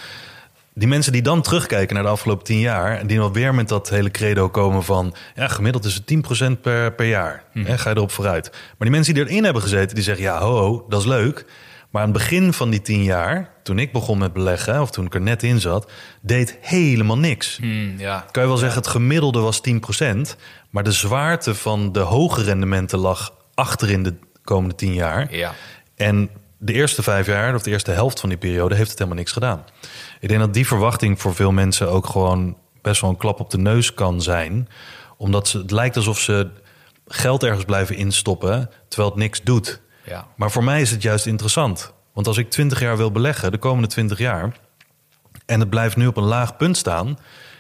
Die 0.78 0.88
mensen 0.88 1.12
die 1.12 1.22
dan 1.22 1.42
terugkijken 1.42 1.96
naar 1.96 2.04
de 2.04 2.10
afgelopen 2.10 2.46
10 2.46 2.60
jaar... 2.60 2.98
en 2.98 3.08
die 3.08 3.18
dan 3.18 3.34
weer 3.34 3.56
met 3.56 3.68
dat 3.68 3.90
hele 3.90 4.12
credo 4.12 4.50
komen 4.50 4.84
van... 4.84 5.16
ja, 5.36 5.48
gemiddeld 5.48 5.86
is 5.86 5.94
het 5.94 6.56
10% 6.58 6.62
per, 6.62 6.94
per 6.94 7.06
jaar. 7.06 7.44
Hè, 7.54 7.78
ga 7.78 7.90
je 7.90 7.96
erop 7.96 8.12
vooruit. 8.12 8.50
Maar 8.52 8.76
die 8.78 8.90
mensen 8.90 9.14
die 9.14 9.28
erin 9.28 9.44
hebben 9.44 9.62
gezeten, 9.62 9.96
die 9.96 10.04
zeggen... 10.04 10.24
ja, 10.24 10.40
ho, 10.40 10.58
ho, 10.58 10.86
dat 10.90 11.00
is 11.00 11.06
leuk. 11.06 11.46
Maar 11.90 12.02
aan 12.02 12.10
het 12.10 12.18
begin 12.18 12.54
van 12.54 12.70
die 12.70 12.82
10 12.82 13.04
jaar, 13.04 13.50
toen 13.64 13.80
ik 13.80 13.92
begon 13.92 14.18
met 14.18 14.34
beleggen... 14.34 14.82
of 14.82 14.92
toen 14.92 15.06
ik 15.06 15.14
er 15.14 15.22
net 15.22 15.44
in 15.44 15.60
zat, 15.60 15.92
deed 16.22 16.58
helemaal 16.62 17.18
niks. 17.18 17.58
Hmm, 17.58 17.94
ja. 17.98 18.26
Kan 18.32 18.44
je 18.44 18.50
wel 18.50 18.58
zeggen, 18.58 18.82
het 18.82 18.90
gemiddelde 18.90 19.40
was 19.40 19.62
10%... 19.70 19.72
maar 20.70 20.84
de 20.84 20.92
zwaarte 20.92 21.56
van 21.56 21.92
de 21.92 22.00
hoge 22.00 22.44
rendementen 22.44 23.00
lag 23.00 23.34
achterin 23.54 24.04
de 24.04 24.14
komende 24.44 24.76
10 24.76 24.94
jaar... 24.94 25.36
Ja. 25.36 25.54
En 25.96 26.30
de 26.58 26.74
eerste 26.74 27.04
vijf 27.04 27.26
jaar, 27.26 27.56
of 27.56 27.62
de 27.62 27.70
eerste 27.70 27.92
helft 27.92 28.20
van 28.20 28.30
die 28.30 28.38
periode, 28.38 28.76
heeft 28.76 28.90
het 28.90 28.98
helemaal 28.98 29.20
niks 29.20 29.32
gedaan. 29.32 29.64
Ik 30.20 30.28
denk 30.28 30.40
dat 30.40 30.54
die 30.54 30.68
verwachting 30.68 31.22
voor 31.22 31.36
veel 31.36 31.52
mensen 31.52 31.90
ook 31.90 32.08
gewoon 32.08 32.58
best 32.82 33.02
wel 33.02 33.10
een 33.10 33.18
klap 33.18 33.40
op 33.40 33.50
de 33.50 33.58
neus 33.58 33.94
kan 33.94 34.22
zijn. 34.22 34.70
Omdat 35.18 35.48
ze, 35.48 35.58
het 35.58 35.72
lijkt 35.72 35.96
alsof 35.96 36.20
ze 36.20 36.50
geld 37.08 37.44
ergens 37.44 37.66
blijven 37.66 37.96
instoppen, 37.96 38.70
terwijl 38.88 39.10
het 39.10 39.20
niks 39.20 39.42
doet. 39.44 39.82
Ja. 40.06 40.28
Maar 40.36 40.52
voor 40.52 40.64
mij 40.64 40.82
is 40.82 40.92
het 40.92 41.02
juist 41.02 41.26
interessant. 41.26 41.94
Want 42.14 42.28
als 42.28 42.38
ik 42.38 42.50
20 42.50 42.80
jaar 42.80 42.98
wil 42.98 43.12
beleggen, 43.12 43.52
de 43.52 43.58
komende 43.58 43.88
20 43.88 44.18
jaar, 44.18 44.58
en 45.46 45.60
het 45.60 45.70
blijft 45.70 45.96
nu 45.96 46.08
op 46.08 46.18
een 46.18 46.24
laag 46.24 46.58
punt 46.58 46.78
staan. 46.78 47.18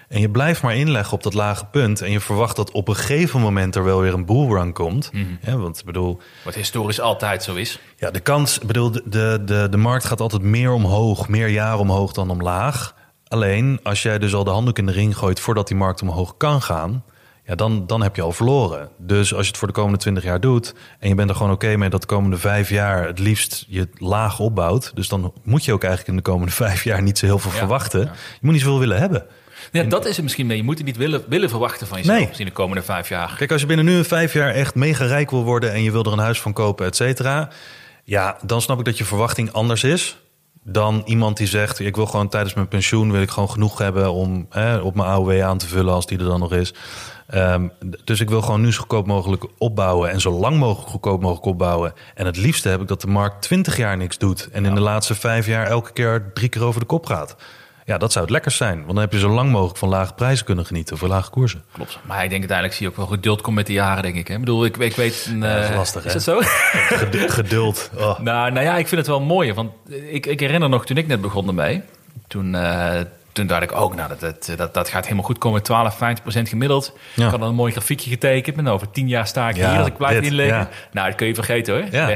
En 0.08 0.20
je 0.22 0.30
blijft 0.30 0.62
maar 0.62 0.76
inleggen 0.76 1.13
op 1.13 1.24
dat 1.24 1.34
lage 1.34 1.65
punt. 1.65 2.02
En 2.02 2.12
je 2.12 2.20
verwacht 2.20 2.56
dat 2.56 2.72
op 2.72 2.88
een 2.88 2.96
gegeven 2.96 3.39
moment 3.41 3.76
er 3.76 3.84
wel 3.84 4.02
weer 4.02 4.13
een 4.13 4.26
bullrun 4.26 4.74
komt. 4.74 5.12
Ja, 5.41 5.58
want 5.58 5.82
bedoel, 5.86 6.20
Wat 6.43 6.56
historisch 6.56 7.00
altijd 7.00 7.43
zo 7.43 7.56
is. 7.56 7.80
ja, 7.98 8.12
de 8.12 8.20
kans, 8.20 8.60
ik 8.60 8.67
bedoel, 8.67 8.91
de, 8.91 9.02
de, 9.06 9.41
de, 9.46 9.67
de 9.72 9.78
markt 9.78 10.06
gaat 10.06 10.22
altijd 10.22 10.41
meer 10.41 10.72
omhoog, 10.72 11.28
meer 11.28 11.48
jaar 11.48 11.80
omhoog 11.80 12.12
dan 12.13 12.30
omlaag. 12.30 12.96
Alleen 13.28 13.80
als 13.84 14.02
jij 14.02 14.20
dus 14.20 14.34
al 14.34 14.43
de 14.43 14.50
handdoek 14.50 14.78
in 14.78 14.86
de 14.86 14.91
ring 14.91 15.17
gooit 15.17 15.39
voordat 15.39 15.67
die 15.67 15.78
markt 15.78 16.02
omhoog 16.02 16.38
kan 16.38 16.62
gaan, 16.62 17.04
ja, 17.46 17.56
dan, 17.56 17.88
dan 17.88 18.02
heb 18.02 18.15
je 18.15 18.22
al 18.22 18.32
verloren. 18.32 18.89
Dus 18.98 19.34
als 19.34 19.41
je 19.43 19.48
het 19.48 19.58
voor 19.58 19.67
de 19.67 19.74
komende 19.74 19.98
20 19.98 20.24
jaar 20.24 20.39
doet 20.39 20.74
en 21.00 21.10
je 21.10 21.15
bent 21.15 21.30
er 21.30 21.36
gewoon 21.36 21.52
oké 21.52 21.76
mee 21.78 21.89
dat 21.89 22.02
de 22.02 22.08
komende 22.08 22.38
vijf 22.38 22.70
jaar 22.70 23.06
het 23.08 23.20
liefst 23.20 23.65
je 23.67 23.88
laag 23.93 24.39
opbouwt, 24.39 24.91
dus 24.96 25.08
dan 25.08 25.34
moet 25.43 25.65
je 25.65 25.74
ook 25.74 25.84
eigenlijk 25.84 26.12
in 26.12 26.24
de 26.24 26.30
komende 26.32 26.52
vijf 26.65 26.84
jaar 26.84 27.02
niet 27.02 27.17
zo 27.17 27.26
heel 27.26 27.39
veel 27.39 27.52
Ja, 27.52 27.58
verwachten. 27.58 28.00
ja. 28.00 28.12
Je 28.12 28.39
moet 28.41 28.54
niet 28.54 28.62
zoveel 28.62 28.80
willen 28.80 28.98
hebben. 29.00 29.26
Ja, 29.71 29.84
dat 29.84 30.06
is 30.06 30.15
het 30.15 30.23
misschien 30.23 30.45
mee. 30.45 30.58
Je 30.58 30.63
moet 30.63 30.77
het 30.77 30.86
niet 30.86 30.97
willen, 30.97 31.23
willen 31.27 31.49
verwachten 31.49 31.88
van 31.88 31.97
jezelf 31.97 32.17
Nee. 32.17 32.25
misschien 32.25 32.47
de 32.47 32.53
komende 32.53 32.84
vijf 32.84 33.10
jaar. 33.10 33.36
Kijk, 33.38 33.51
als 33.51 33.62
je 33.62 33.67
binnen 33.67 33.86
nu 33.86 33.93
een 33.93 34.06
vijf 34.06 34.34
jaar 34.34 34.53
echt 34.53 34.75
mega 34.75 35.06
rijk 35.06 35.32
wil 35.32 35.43
worden 35.43 35.73
en 35.73 35.84
je 35.84 35.91
wil 35.91 36.03
er 36.03 36.12
een 36.12 36.19
huis 36.19 36.41
van 36.41 36.53
kopen, 36.53 36.86
et 36.86 36.95
cetera. 36.95 37.49
Ja, 38.03 38.38
dan 38.45 38.62
snap 38.62 38.80
ik 38.80 38.86
dat 38.86 38.97
je 38.97 39.06
verwachting 39.06 39.51
anders 39.51 39.84
is 39.84 40.17
dan 40.69 41.01
iemand 41.06 41.38
die 41.38 41.47
zegt: 41.47 41.80
Ik 41.80 41.95
wil 41.95 42.06
gewoon 42.06 42.30
tijdens 42.30 42.53
mijn 42.53 42.67
pensioen 42.67 43.12
wil 43.12 43.21
ik 43.21 43.30
gewoon 43.30 43.49
genoeg 43.49 43.77
hebben 43.77 44.12
om 44.12 44.45
hè, 44.49 44.77
op 44.77 44.95
mijn 44.95 45.08
AOW 45.10 45.41
aan 45.41 45.58
te 45.58 45.67
vullen 45.67 45.93
als 45.93 46.06
die 46.06 46.17
er 46.17 46.25
dan 46.25 46.39
nog 46.39 46.53
is. 46.53 46.73
Ehm, 47.27 47.67
dus 48.03 48.19
ik 48.19 48.30
wil 48.30 48.41
gewoon 48.41 48.62
nu 48.62 48.71
zo 48.73 48.80
goedkoop 48.80 49.08
mogelijk 49.08 49.45
opbouwen 49.58 50.10
en 50.10 50.21
zo 50.21 50.32
lang 50.32 50.58
mogelijk 50.58 50.89
goedkoop 50.89 51.21
mogelijk 51.21 51.45
opbouwen. 51.45 51.93
En 52.15 52.25
het 52.25 52.38
liefste 52.38 52.69
heb 52.69 52.82
ik 52.82 52.88
dat 52.88 53.01
de 53.01 53.08
markt 53.08 53.41
20 53.41 53.77
jaar 53.77 53.97
niks 53.97 54.17
doet 54.17 54.49
en 54.51 54.65
in 54.65 54.75
de 54.75 54.82
laatste 54.82 55.15
vijf 55.15 55.45
jaar 55.45 55.67
elke 55.67 55.93
keer 55.93 56.32
drie 56.34 56.49
keer 56.49 56.63
over 56.63 56.80
de 56.80 56.86
kop 56.86 57.06
gaat. 57.06 57.36
Ja, 57.88 57.97
dat 57.97 58.12
zou 58.12 58.23
het 58.23 58.34
lekkers 58.34 58.56
zijn. 58.58 58.76
Want 58.76 58.88
dan 58.88 58.97
heb 58.97 59.12
je 59.12 59.19
zo 59.19 59.30
lang 59.30 59.52
mogelijk 59.52 59.78
van 59.78 59.89
lage 59.89 60.13
prijzen 60.13 60.45
kunnen 60.45 60.65
genieten 60.65 60.97
voor 60.97 61.08
lage 61.08 61.30
koersen. 61.30 61.63
Klopt. 61.71 62.00
Maar 62.06 62.17
ik 62.23 62.30
denk 62.30 62.39
uiteindelijk 62.39 62.78
zie 62.78 62.86
je 62.86 62.91
ook 62.91 62.97
wel 62.97 63.06
geduld 63.08 63.41
komt 63.41 63.56
met 63.56 63.67
de 63.67 63.73
jaren, 63.73 64.04
denk 64.04 64.15
ik. 64.15 64.28
Hè? 64.28 64.34
Ik 64.34 64.39
bedoel, 64.39 64.65
ik, 64.65 64.78
ik 64.78 64.95
weet... 64.95 65.28
Een, 65.30 65.39
Ja, 65.41 65.54
dat 65.54 65.63
is 65.63 65.69
eh, 65.69 65.76
lastig, 65.76 66.06
Is 66.06 66.13
hè? 66.13 66.13
dat 66.13 66.23
zo? 66.23 66.39
Ged- 66.97 67.32
Geduld. 67.32 67.89
Oh. 67.97 68.19
nou, 68.19 68.52
nou 68.52 68.65
ja, 68.65 68.78
ik 68.78 68.88
vind 68.88 69.00
het 69.02 69.10
wel 69.10 69.21
mooi. 69.21 69.54
Want 69.54 69.71
ik, 70.12 70.26
ik 70.26 70.39
herinner 70.39 70.69
nog 70.69 70.86
toen 70.86 70.97
ik 70.97 71.08
net 71.08 71.21
begon 71.21 71.47
ermee. 71.47 71.82
Toen, 72.28 72.56
eh, 72.56 73.00
toen 73.32 73.47
dacht 73.47 73.63
ik 73.63 73.71
ook, 73.76 73.95
nou, 73.95 74.10
dat, 74.10 74.19
dat, 74.19 74.58
dat, 74.58 74.73
dat 74.73 74.89
gaat 74.89 75.04
helemaal 75.04 75.26
goed 75.26 75.38
komen. 75.38 75.63
12, 75.63 75.97
15 75.97 76.23
procent 76.23 76.50
gemiddeld. 76.50 76.93
Ja. 77.13 77.26
Ik 77.26 77.32
had 77.32 77.39
dan 77.39 77.50
een 77.50 77.56
mooi 77.56 77.71
grafiekje 77.71 78.10
getekend. 78.10 78.58
En 78.58 78.67
over 78.67 78.91
10 78.91 79.08
jaar 79.08 79.28
sta 79.28 79.50
ik 79.50 79.56
Ja, 79.56 79.69
hier 79.69 79.78
als 79.80 79.88
ik 79.88 79.97
blijf 79.97 80.13
dit, 80.19 80.26
inleggen. 80.26 80.58
ja. 80.58 80.69
Nou, 80.91 81.08
dat 81.08 81.15
kun 81.17 81.28
je 81.28 81.34
vergeten 81.36 81.73
hoor, 81.73 81.84
Ja. 81.91 82.08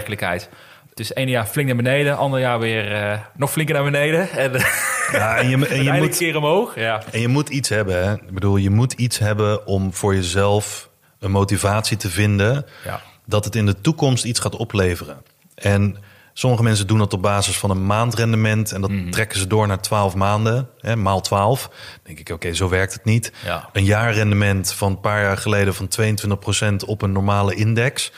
Het 0.91 0.99
is 0.99 1.13
ene 1.13 1.32
jaar 1.32 1.45
flink 1.45 1.67
naar 1.67 1.75
beneden, 1.75 2.17
ander 2.17 2.39
jaar 2.39 2.60
weer 2.60 2.91
eh, 2.95 3.19
nog 3.36 3.51
flinker 3.51 3.75
naar 3.75 3.84
beneden. 3.84 4.30
En, 4.30 4.56
eh, 4.56 4.65
Ja, 5.12 5.38
en 5.38 5.49
je, 5.49 5.67
en 5.67 5.84
je 5.84 5.91
moet... 6.01 6.17
keer 6.17 6.38
omhoog. 6.38 6.75
Ja. 6.75 7.01
En 7.12 7.19
je 7.21 7.27
moet 7.27 7.49
iets 7.49 7.69
hebben. 7.69 8.04
Hè? 8.08 8.13
Ik 8.13 8.32
bedoel, 8.32 8.58
je 8.58 8.69
moet 8.69 8.93
iets 8.93 9.17
hebben 9.19 9.67
om 9.67 9.93
voor 9.93 10.15
jezelf 10.15 10.89
een 11.19 11.32
motivatie 11.32 11.97
te 11.97 12.10
vinden 12.10 12.65
Ja. 12.84 13.01
dat 13.25 13.45
het 13.45 13.56
in 13.56 13.65
de 13.65 13.82
toekomst 13.82 14.23
iets 14.23 14.39
gaat 14.39 14.56
opleveren. 14.56 15.17
En 15.56 15.97
sommige 16.34 16.63
mensen 16.63 16.88
doen 16.88 16.97
dat 16.97 17.13
op 17.13 17.21
basis 17.21 17.58
van 17.58 17.69
een 17.69 17.86
maandrendement 17.86 18.71
en 18.71 18.82
dat 18.82 18.89
Mhm. 18.91 19.10
trekken 19.10 19.39
ze 19.39 19.47
door 19.47 19.67
naar 19.67 19.82
12 19.82 20.15
maanden, 20.15 20.69
hè, 20.80 20.95
maal 20.95 21.21
12. 21.21 21.62
Dan 21.67 21.77
denk 22.04 22.19
ik, 22.19 22.30
oké, 22.30 22.54
zo 22.54 22.69
werkt 22.69 22.93
het 22.93 23.04
niet. 23.06 23.32
Ja. 23.45 23.69
Een 23.73 23.84
jaarrendement 23.86 24.73
van 24.73 24.91
een 24.91 24.99
paar 24.99 25.21
jaar 25.21 25.38
geleden 25.38 25.73
van 25.73 25.88
22% 25.88 26.86
op 26.86 27.01
een 27.01 27.12
normale 27.12 27.56
index. 27.56 28.12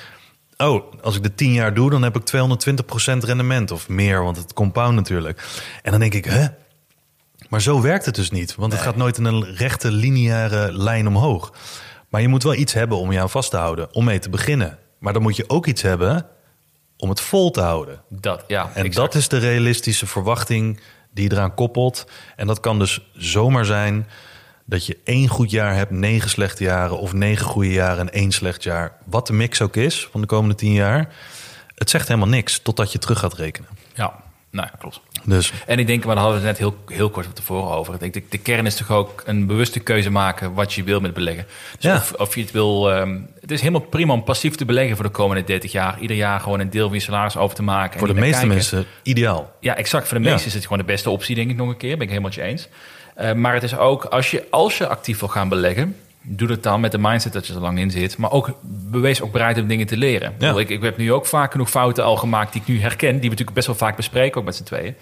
Oh, 0.57 0.93
als 1.01 1.15
ik 1.15 1.23
de 1.23 1.35
10 1.35 1.51
jaar 1.51 1.73
doe, 1.73 1.89
dan 1.89 2.03
heb 2.03 2.15
ik 2.15 2.21
220% 2.25 3.17
rendement 3.17 3.71
of 3.71 3.89
meer, 3.89 4.23
want 4.23 4.37
het 4.37 4.53
compound 4.53 4.95
natuurlijk. 4.95 5.43
En 5.81 5.91
dan 5.91 5.99
denk 5.99 6.13
ik, 6.13 6.25
hè? 6.25 6.47
Maar 7.49 7.61
zo 7.61 7.81
werkt 7.81 8.05
het 8.05 8.15
dus 8.15 8.31
niet, 8.31 8.55
want 8.55 8.73
het 8.73 8.81
gaat 8.81 8.95
nooit 8.95 9.17
in 9.17 9.25
een 9.25 9.55
rechte 9.55 9.91
lineaire 9.91 10.71
lijn 10.71 11.07
omhoog. 11.07 11.53
Maar 12.09 12.21
je 12.21 12.27
moet 12.27 12.43
wel 12.43 12.55
iets 12.55 12.73
hebben 12.73 12.97
om 12.97 13.11
je 13.11 13.19
aan 13.19 13.29
vast 13.29 13.49
te 13.49 13.57
houden, 13.57 13.93
om 13.95 14.03
mee 14.03 14.19
te 14.19 14.29
beginnen. 14.29 14.77
Maar 14.99 15.13
dan 15.13 15.21
moet 15.21 15.35
je 15.35 15.49
ook 15.49 15.65
iets 15.65 15.81
hebben 15.81 16.25
om 16.97 17.09
het 17.09 17.21
vol 17.21 17.51
te 17.51 17.61
houden. 17.61 18.01
Dat, 18.09 18.43
ja, 18.47 18.71
En 18.73 18.85
exact. 18.85 18.95
dat 18.95 19.15
is 19.21 19.27
de 19.27 19.37
realistische 19.37 20.07
verwachting 20.07 20.79
die 21.11 21.23
je 21.29 21.35
eraan 21.35 21.53
koppelt. 21.53 22.05
En 22.35 22.47
dat 22.47 22.59
kan 22.59 22.79
dus 22.79 23.09
zomaar 23.13 23.65
zijn 23.65 24.07
dat 24.65 24.85
je 24.85 24.97
één 25.03 25.27
goed 25.27 25.51
jaar 25.51 25.75
hebt, 25.75 25.91
negen 25.91 26.29
slechte 26.29 26.63
jaren... 26.63 26.97
of 26.97 27.13
negen 27.13 27.45
goede 27.45 27.71
jaren 27.71 27.99
en 27.99 28.13
één 28.13 28.31
slecht 28.31 28.63
jaar. 28.63 28.91
Wat 29.05 29.27
de 29.27 29.33
mix 29.33 29.61
ook 29.61 29.75
is 29.75 30.07
van 30.11 30.21
de 30.21 30.27
komende 30.27 30.55
tien 30.55 30.73
jaar. 30.73 31.13
Het 31.75 31.89
zegt 31.89 32.07
helemaal 32.07 32.29
niks 32.29 32.59
totdat 32.59 32.91
je 32.91 32.99
terug 32.99 33.19
gaat 33.19 33.33
rekenen. 33.33 33.69
Ja, 33.93 34.13
nou, 34.51 34.67
klopt. 34.79 35.01
Dus 35.25 35.53
En 35.65 35.79
ik 35.79 35.87
denk, 35.87 36.05
maar 36.05 36.15
daar 36.15 36.23
hadden 36.23 36.41
we 36.41 36.47
het 36.47 36.59
net 36.59 36.69
heel, 36.69 36.83
heel 36.97 37.09
kort 37.09 37.25
van 37.25 37.35
tevoren 37.35 37.75
over. 37.77 37.93
Ik 37.93 37.99
denk, 37.99 38.13
de, 38.13 38.23
de 38.29 38.37
kern 38.37 38.65
is 38.65 38.75
toch 38.75 38.91
ook 38.91 39.23
een 39.25 39.47
bewuste 39.47 39.79
keuze 39.79 40.09
maken 40.09 40.53
wat 40.53 40.73
je 40.73 40.83
wil 40.83 40.99
met 40.99 41.13
beleggen. 41.13 41.45
Dus 41.75 41.83
Ja. 41.91 41.95
of, 41.95 42.11
of 42.13 42.35
je 42.35 42.41
het 42.41 42.51
wil... 42.51 42.91
ehm, 42.91 43.19
het 43.41 43.51
is 43.51 43.59
helemaal 43.61 43.81
prima 43.87 44.13
om 44.13 44.23
passief 44.23 44.55
te 44.55 44.65
beleggen 44.65 44.95
voor 44.95 45.05
de 45.05 45.11
komende 45.11 45.43
30 45.43 45.71
jaar. 45.71 45.99
Ieder 45.99 46.17
jaar 46.17 46.39
gewoon 46.39 46.59
een 46.59 46.69
deel 46.69 46.87
van 46.87 46.97
je 46.97 47.03
salaris 47.03 47.37
over 47.37 47.55
te 47.55 47.63
maken. 47.63 47.93
en 47.93 47.99
voor 47.99 48.07
de 48.07 48.13
meeste 48.13 48.31
kijken. 48.31 48.47
mensen 48.49 48.85
ideaal. 49.03 49.53
Ja, 49.59 49.75
exact. 49.75 50.07
Voor 50.07 50.17
de 50.17 50.23
Ja. 50.23 50.29
meesten 50.29 50.47
is 50.47 50.53
het 50.53 50.63
gewoon 50.63 50.77
de 50.77 50.83
beste 50.85 51.09
optie, 51.09 51.35
denk 51.35 51.49
ik 51.49 51.55
nog 51.57 51.69
een 51.69 51.77
keer. 51.77 51.91
Ben 51.97 52.01
ik 52.01 52.09
helemaal 52.09 52.29
met 52.29 52.39
je 52.39 52.41
eens. 52.45 52.67
Eh, 53.15 53.33
maar 53.33 53.53
het 53.53 53.63
is 53.63 53.77
ook, 53.77 54.05
als 54.05 54.31
je, 54.31 54.43
als 54.49 54.77
je 54.77 54.87
actief 54.87 55.19
wil 55.19 55.29
gaan 55.29 55.49
beleggen... 55.49 55.95
Doe 56.25 56.49
het 56.49 56.63
dan 56.63 56.79
met 56.79 56.91
de 56.91 56.97
mindset 56.97 57.33
dat 57.33 57.47
je 57.47 57.53
er 57.53 57.59
lang 57.59 57.79
in 57.79 57.91
zit. 57.91 58.17
Maar 58.17 58.31
ook 58.31 58.49
bewees 58.91 59.21
ook 59.21 59.31
bereid 59.31 59.57
om 59.59 59.67
dingen 59.67 59.87
te 59.87 59.97
leren. 59.97 60.31
Ik 60.31 60.37
bedoel, 60.37 60.59
Ik, 60.59 60.69
ik 60.69 60.81
heb 60.81 60.97
nu 60.97 61.13
ook 61.13 61.25
vaak 61.25 61.51
genoeg 61.51 61.69
fouten 61.69 62.03
al 62.03 62.15
gemaakt 62.15 62.53
die 62.53 62.61
ik 62.61 62.67
nu 62.67 62.79
herken. 62.81 63.09
Die 63.11 63.19
we 63.19 63.27
natuurlijk 63.27 63.53
best 63.53 63.67
wel 63.67 63.75
vaak 63.75 63.95
bespreken, 63.95 64.39
ook 64.39 64.45
met 64.45 64.55
z'n 64.55 64.63
tweeën. 64.63 64.95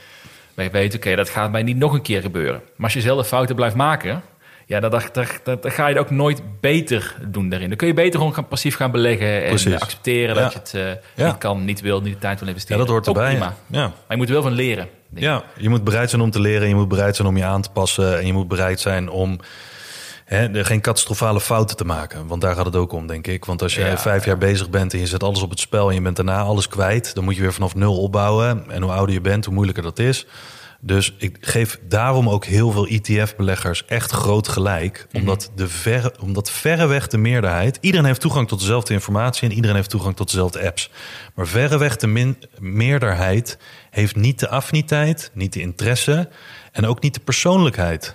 Maar 0.54 0.66
je 0.66 0.72
weet, 0.72 0.96
oké, 0.96 1.16
dat 1.16 1.30
gaat 1.30 1.52
mij 1.52 1.64
niet 1.64 1.78
nog 1.78 1.94
een 1.94 2.02
keer 2.02 2.22
gebeuren. 2.22 2.62
Maar 2.76 2.86
als 2.86 2.94
je 2.94 3.02
zelf 3.02 3.28
fouten 3.28 3.56
blijft 3.56 3.76
maken... 3.76 4.22
Ja, 4.66 4.80
dan, 4.80 4.90
dan, 4.90 5.02
dan, 5.14 5.26
dan- 5.44 5.58
dan 5.62 5.72
ga 5.72 5.88
je 5.88 5.94
het 5.96 6.04
ook 6.04 6.10
nooit 6.10 6.42
beter 6.60 7.16
doen 7.28 7.50
daarin. 7.50 7.68
Dan 7.68 7.78
kun 7.78 7.88
je 7.88 7.94
beter 7.94 8.20
gewoon 8.20 8.34
gaan, 8.34 8.48
passief 8.48 8.76
gaan 8.76 8.92
beleggen... 8.92 9.42
en 9.44 9.50
Precies. 9.50 9.74
eh, 9.74 9.80
accepteren 9.82 10.36
Ja. 10.36 10.42
dat 10.42 10.54
je 10.54 10.60
het 10.60 10.74
eh, 10.74 11.04
Ja. 11.16 11.26
niet 11.28 11.38
kan, 11.38 11.66
niet 11.66 11.82
wil, 11.82 12.02
niet 12.02 12.14
de 12.14 12.20
tijd 12.20 12.38
wil 12.40 12.48
Ja, 12.48 12.54
investeren. 12.54 12.80
dat 12.82 12.90
hoort 12.90 13.08
erbij. 13.08 13.30
prima. 13.30 13.56
Ja. 13.68 13.80
Maar 13.82 13.94
je 14.08 14.16
moet 14.18 14.28
er 14.28 14.34
wel 14.34 14.42
van 14.44 14.52
leren. 14.52 14.88
Ja, 15.16 15.44
je 15.58 15.70
moet 15.70 15.84
bereid 15.84 16.10
zijn 16.10 16.22
om 16.22 16.32
te 16.32 16.40
leren. 16.40 16.68
Je 16.68 16.76
moet 16.76 16.88
bereid 16.88 17.16
zijn 17.16 17.28
om 17.28 17.38
je 17.38 17.44
aan 17.44 17.62
te 17.62 17.70
passen. 17.70 18.20
En 18.20 18.26
je 18.26 18.34
moet 18.34 18.48
bereid 18.48 18.80
zijn 18.80 19.10
om 19.10 19.40
hè, 20.26 20.66
geen 20.66 20.82
catastrofale 20.82 21.42
fouten 21.42 21.78
te 21.78 21.86
maken. 21.86 22.28
Want 22.28 22.42
daar 22.42 22.56
gaat 22.56 22.66
het 22.66 22.76
ook 22.76 22.92
om, 22.92 23.08
denk 23.08 23.28
ik. 23.28 23.46
Want 23.46 23.62
als 23.62 23.76
je 23.76 23.82
Ja, 23.82 23.98
vijf 23.98 24.26
jaar 24.26 24.38
bezig 24.38 24.70
bent 24.70 24.94
en 24.94 25.00
je 25.00 25.08
zet 25.08 25.24
alles 25.24 25.42
op 25.42 25.50
het 25.50 25.60
spel... 25.60 25.90
en 25.90 25.96
je 25.96 26.02
bent 26.02 26.16
daarna 26.16 26.42
alles 26.42 26.68
kwijt... 26.68 27.16
dan 27.16 27.24
moet 27.24 27.36
je 27.36 27.42
weer 27.42 27.54
vanaf 27.54 27.76
nul 27.76 27.98
opbouwen. 27.98 28.66
En 28.70 28.82
hoe 28.82 28.92
ouder 28.92 29.14
je 29.14 29.22
bent, 29.22 29.46
hoe 29.46 29.54
moeilijker 29.54 29.84
dat 29.84 30.00
is. 30.00 30.26
Dus 30.84 31.14
ik 31.18 31.38
geef 31.42 31.80
daarom 31.88 32.30
ook 32.30 32.46
heel 32.46 32.72
veel 32.72 32.88
ETF-beleggers 32.88 33.86
echt 33.86 34.12
groot 34.12 34.48
gelijk. 34.48 35.08
Omdat, 35.14 35.52
de 35.56 35.68
verre, 35.68 36.14
omdat 36.20 36.52
verreweg 36.52 37.08
de 37.08 37.18
meerderheid... 37.18 37.78
iedereen 37.82 38.06
heeft 38.06 38.22
toegang 38.22 38.48
tot 38.48 38.60
dezelfde 38.60 38.94
informatie... 38.94 39.50
en 39.50 39.56
iedereen 39.56 39.76
heeft 39.76 39.90
toegang 39.90 40.16
tot 40.16 40.28
dezelfde 40.28 40.66
apps. 40.66 40.90
Maar 41.36 41.48
verreweg 41.48 41.96
de 41.96 42.08
min, 42.08 42.38
meerderheid 42.60 43.58
heeft 43.90 44.16
niet 44.16 44.40
de 44.40 44.50
affiniteit... 44.50 45.32
niet 45.34 45.54
de 45.54 45.62
interesse 45.62 46.30
en 46.72 46.86
ook 46.86 47.02
niet 47.02 47.14
de 47.14 47.20
persoonlijkheid... 47.20 48.12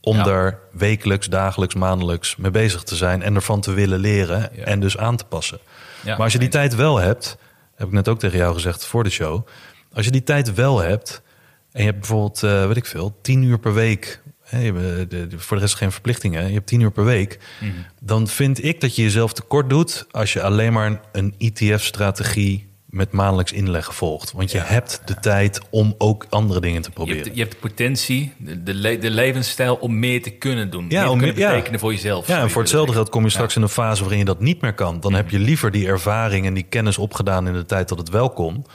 om 0.00 0.16
Ja. 0.16 0.22
daar 0.22 0.58
wekelijks, 0.72 1.28
dagelijks, 1.28 1.74
maandelijks 1.74 2.36
mee 2.36 2.50
bezig 2.50 2.82
te 2.82 2.96
zijn... 2.96 3.22
en 3.22 3.34
ervan 3.34 3.60
te 3.60 3.72
willen 3.72 3.98
leren 3.98 4.50
Ja. 4.54 4.64
en 4.64 4.80
dus 4.80 4.98
aan 4.98 5.16
te 5.16 5.24
passen. 5.24 5.58
Ja, 6.00 6.10
maar 6.10 6.24
als 6.24 6.32
je 6.32 6.38
die 6.38 6.48
tijd 6.48 6.74
wel 6.74 6.98
hebt, 6.98 7.36
heb 7.74 7.86
ik 7.86 7.92
net 7.92 8.08
ook 8.08 8.18
tegen 8.18 8.38
jou 8.38 8.54
gezegd 8.54 8.84
voor 8.84 9.04
de 9.04 9.10
show. 9.10 9.46
Als 9.92 10.04
je 10.04 10.10
die 10.10 10.22
tijd 10.22 10.54
wel 10.54 10.78
hebt 10.78 11.22
en 11.72 11.80
je 11.80 11.84
hebt 11.86 11.98
bijvoorbeeld, 11.98 12.42
eh, 12.42 12.66
weet 12.66 12.76
ik 12.76 12.86
veel, 12.86 13.18
tien 13.22 13.42
uur 13.42 13.58
per 13.58 13.74
week. 13.74 14.20
Hè, 14.42 14.58
je 14.60 14.72
hebt, 14.72 15.10
de- 15.10 15.26
de- 15.26 15.38
voor 15.38 15.56
de 15.56 15.62
rest 15.62 15.74
geen 15.76 15.92
verplichtingen. 15.92 16.46
Je 16.46 16.52
hebt 16.54 16.66
tien 16.66 16.80
uur 16.80 16.90
per 16.90 17.04
week. 17.04 17.38
Mhm. 17.60 17.70
Dan 18.00 18.28
vind 18.28 18.64
ik 18.64 18.80
dat 18.80 18.96
je 18.96 19.02
jezelf 19.02 19.32
tekort 19.32 19.70
doet 19.70 20.06
als 20.10 20.32
je 20.32 20.42
alleen 20.42 20.72
maar 20.72 21.00
een 21.12 21.34
ETF-strategie 21.38 22.70
met 22.86 23.12
maandelijks 23.12 23.52
inleggen 23.52 23.94
volgt. 23.94 24.32
Want 24.32 24.50
je 24.50 24.58
hebt 24.58 25.02
de 25.04 25.14
tijd 25.20 25.60
om 25.70 25.94
ook 25.98 26.26
andere 26.30 26.60
dingen 26.60 26.82
te 26.82 26.88
Je 26.88 26.94
proberen. 26.94 27.22
hebt, 27.22 27.34
je 27.34 27.40
hebt 27.40 27.52
de 27.54 27.58
potentie, 27.60 28.32
de, 28.38 28.62
de, 28.62 28.74
le- 28.74 28.98
de 28.98 29.10
levensstijl 29.10 29.74
om 29.74 29.98
meer 29.98 30.22
te 30.22 30.30
kunnen 30.30 30.70
doen. 30.70 30.86
Ja, 30.88 31.00
meer 31.02 31.10
om 31.10 31.18
meer- 31.20 31.34
betekenen 31.34 31.80
voor 31.80 31.92
jezelf. 31.92 32.26
Ja, 32.26 32.40
en 32.40 32.50
voor 32.50 32.62
hetzelfde 32.62 32.92
geld 32.92 33.08
kom 33.08 33.24
je 33.24 33.30
straks 33.30 33.56
in 33.56 33.62
een 33.62 33.68
fase 33.68 34.00
waarin 34.00 34.18
je 34.18 34.24
dat 34.24 34.40
niet 34.40 34.60
meer 34.60 34.74
kan. 34.74 35.00
Dan 35.00 35.14
heb 35.14 35.30
je 35.30 35.38
liever 35.38 35.70
die 35.70 35.86
ervaring 35.86 36.46
en 36.46 36.54
die 36.54 36.66
kennis 36.68 36.98
opgedaan 36.98 37.46
in 37.46 37.52
de 37.52 37.64
tijd 37.64 37.88
dat 37.88 37.98
het 37.98 38.08
wel 38.08 38.30
kon. 38.30 38.66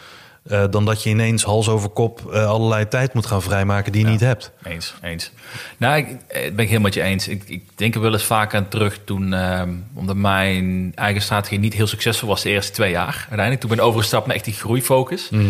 Eh, 0.50 0.64
dan 0.70 0.86
dat 0.86 1.04
je 1.04 1.10
ineens 1.10 1.44
hals 1.44 1.70
over 1.70 1.90
kop 1.90 2.32
eh, 2.34 2.46
allerlei 2.46 2.88
tijd 2.88 3.14
moet 3.14 3.26
gaan 3.26 3.42
vrijmaken 3.42 3.92
die 3.92 4.06
je 4.06 4.12
niet 4.12 4.20
hebt. 4.20 4.52
Eens, 4.64 4.94
eens. 5.02 5.32
Nou, 5.78 5.98
ik, 5.98 6.08
eh, 6.08 6.42
ben 6.42 6.52
ik 6.52 6.58
helemaal 6.58 6.82
met 6.82 6.94
je 6.94 7.02
eens. 7.02 7.28
Ik, 7.28 7.44
ik 7.48 7.64
denk 7.76 7.96
er 7.96 8.02
wel 8.02 8.14
eens 8.14 8.24
vaak 8.24 8.56
aan 8.56 8.68
terug 8.68 9.00
toen, 9.04 9.34
ehm, 9.34 9.70
omdat 9.94 10.16
mijn 10.16 10.92
eigen 10.96 11.22
strategie 11.22 11.60
niet 11.60 11.74
heel 11.74 11.88
succesvol 11.88 12.28
was 12.28 12.42
de 12.42 12.50
eerste 12.50 12.72
twee 12.72 12.92
jaar. 12.92 13.16
Uiteindelijk, 13.16 13.60
toen 13.60 13.70
ben 13.70 13.80
ik 13.80 13.86
overgestapt 13.86 14.26
naar 14.26 14.36
echt 14.36 14.46
die 14.46 14.54
groeifocus. 14.54 15.30
Mhm. 15.30 15.42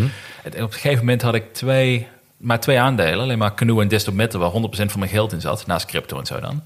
En 0.44 0.52
op 0.52 0.60
een 0.60 0.74
gegeven 0.74 1.00
moment 1.00 1.22
had 1.22 1.36
ik 1.36 1.54
twee, 1.54 2.08
maar 2.38 2.60
twee 2.60 2.80
aandelen, 2.80 3.20
alleen 3.20 3.38
maar 3.38 3.54
Canoe 3.54 3.82
en 3.82 3.88
Desktop 3.88 4.14
Metal, 4.14 4.40
waar 4.40 4.52
100% 4.52 4.92
van 4.92 5.00
mijn 5.00 5.12
geld 5.12 5.34
in 5.34 5.42
zat, 5.42 5.66
naast 5.66 5.86
crypto 5.86 6.20
en 6.20 6.26
zo 6.26 6.40
dan. 6.40 6.64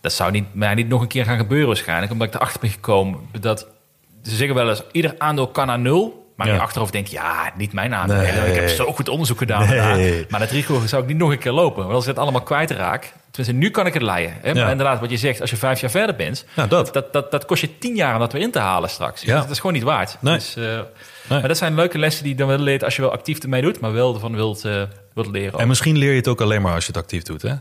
Dat 0.00 0.12
zou 0.12 0.30
niet, 0.30 0.54
mij 0.54 0.74
niet 0.74 0.88
nog 0.88 1.00
een 1.00 1.08
keer 1.08 1.24
gaan 1.24 1.38
gebeuren 1.38 1.66
waarschijnlijk, 1.66 2.12
omdat 2.12 2.26
ik 2.28 2.34
erachter 2.34 2.60
ben 2.60 2.70
gekomen 2.70 3.20
dat 3.40 3.66
ze 4.22 4.36
zeggen 4.36 4.54
wel 4.54 4.68
eens, 4.68 4.82
ieder 4.92 5.14
aandeel 5.18 5.48
kan 5.48 5.66
naar 5.66 5.78
nul. 5.78 6.17
Maar 6.38 6.46
in 6.46 6.54
je 6.54 6.60
achterhoofd 6.60 6.92
denk 6.92 7.06
je, 7.06 7.16
ja, 7.16 7.52
niet 7.56 7.72
mijn 7.72 7.94
aandelen. 7.94 8.34
Nee. 8.34 8.48
Ik 8.50 8.54
heb 8.54 8.68
zo 8.68 8.92
goed 8.92 9.08
onderzoek 9.08 9.38
gedaan. 9.38 9.68
Nee. 9.68 10.26
Maar 10.28 10.40
dat 10.40 10.50
risico 10.50 10.86
zou 10.86 11.02
ik 11.02 11.08
niet 11.08 11.16
nog 11.16 11.30
een 11.30 11.38
keer 11.38 11.52
lopen. 11.52 11.82
Want 11.82 11.94
als 11.94 12.02
ik 12.02 12.10
het 12.10 12.18
allemaal 12.18 12.42
kwijtraak... 12.42 13.12
Tenminste, 13.30 13.64
nu 13.66 13.70
kan 13.70 13.86
ik 13.86 13.92
het 13.94 14.02
leiden. 14.02 14.36
Hè? 14.42 14.52
Maar 14.54 14.62
Ja. 14.62 14.70
inderdaad, 14.70 15.00
wat 15.00 15.10
je 15.10 15.16
zegt, 15.16 15.40
als 15.40 15.50
je 15.50 15.56
vijf 15.56 15.80
jaar 15.80 15.90
verder 15.90 16.16
bent... 16.16 16.44
Dat. 16.68 16.92
Dat, 16.94 17.12
dat, 17.12 17.30
dat 17.30 17.44
kost 17.44 17.60
je 17.60 17.78
tien 17.78 17.94
jaar 17.94 18.14
om 18.14 18.20
dat 18.20 18.32
weer 18.32 18.42
in 18.42 18.50
te 18.50 18.58
halen 18.58 18.90
straks. 18.90 19.22
Ja. 19.22 19.40
Dat 19.40 19.50
is 19.50 19.56
gewoon 19.58 19.72
niet 19.72 19.82
waard. 19.82 20.16
Nee. 20.20 20.34
Dus, 20.34 20.56
eh, 20.56 20.80
Maar 21.28 21.48
dat 21.48 21.56
zijn 21.56 21.74
leuke 21.74 21.98
lessen 21.98 22.22
die 22.22 22.32
je 22.32 22.38
dan 22.38 22.48
wel 22.48 22.58
leert... 22.58 22.84
als 22.84 22.96
je 22.96 23.02
wel 23.02 23.12
actief 23.12 23.38
ermee 23.38 23.62
doet, 23.62 23.80
maar 23.80 23.92
wel 23.92 24.14
ervan 24.14 24.34
wilt, 24.34 24.64
eh, 24.64 24.82
wilt 25.14 25.26
leren. 25.30 25.58
En 25.58 25.68
misschien 25.68 25.96
leer 25.98 26.10
je 26.10 26.16
het 26.16 26.28
ook 26.28 26.40
alleen 26.40 26.62
maar 26.62 26.74
als 26.74 26.86
je 26.86 26.92
het 26.92 27.00
actief 27.02 27.22
doet. 27.22 27.42
Hè? 27.42 27.54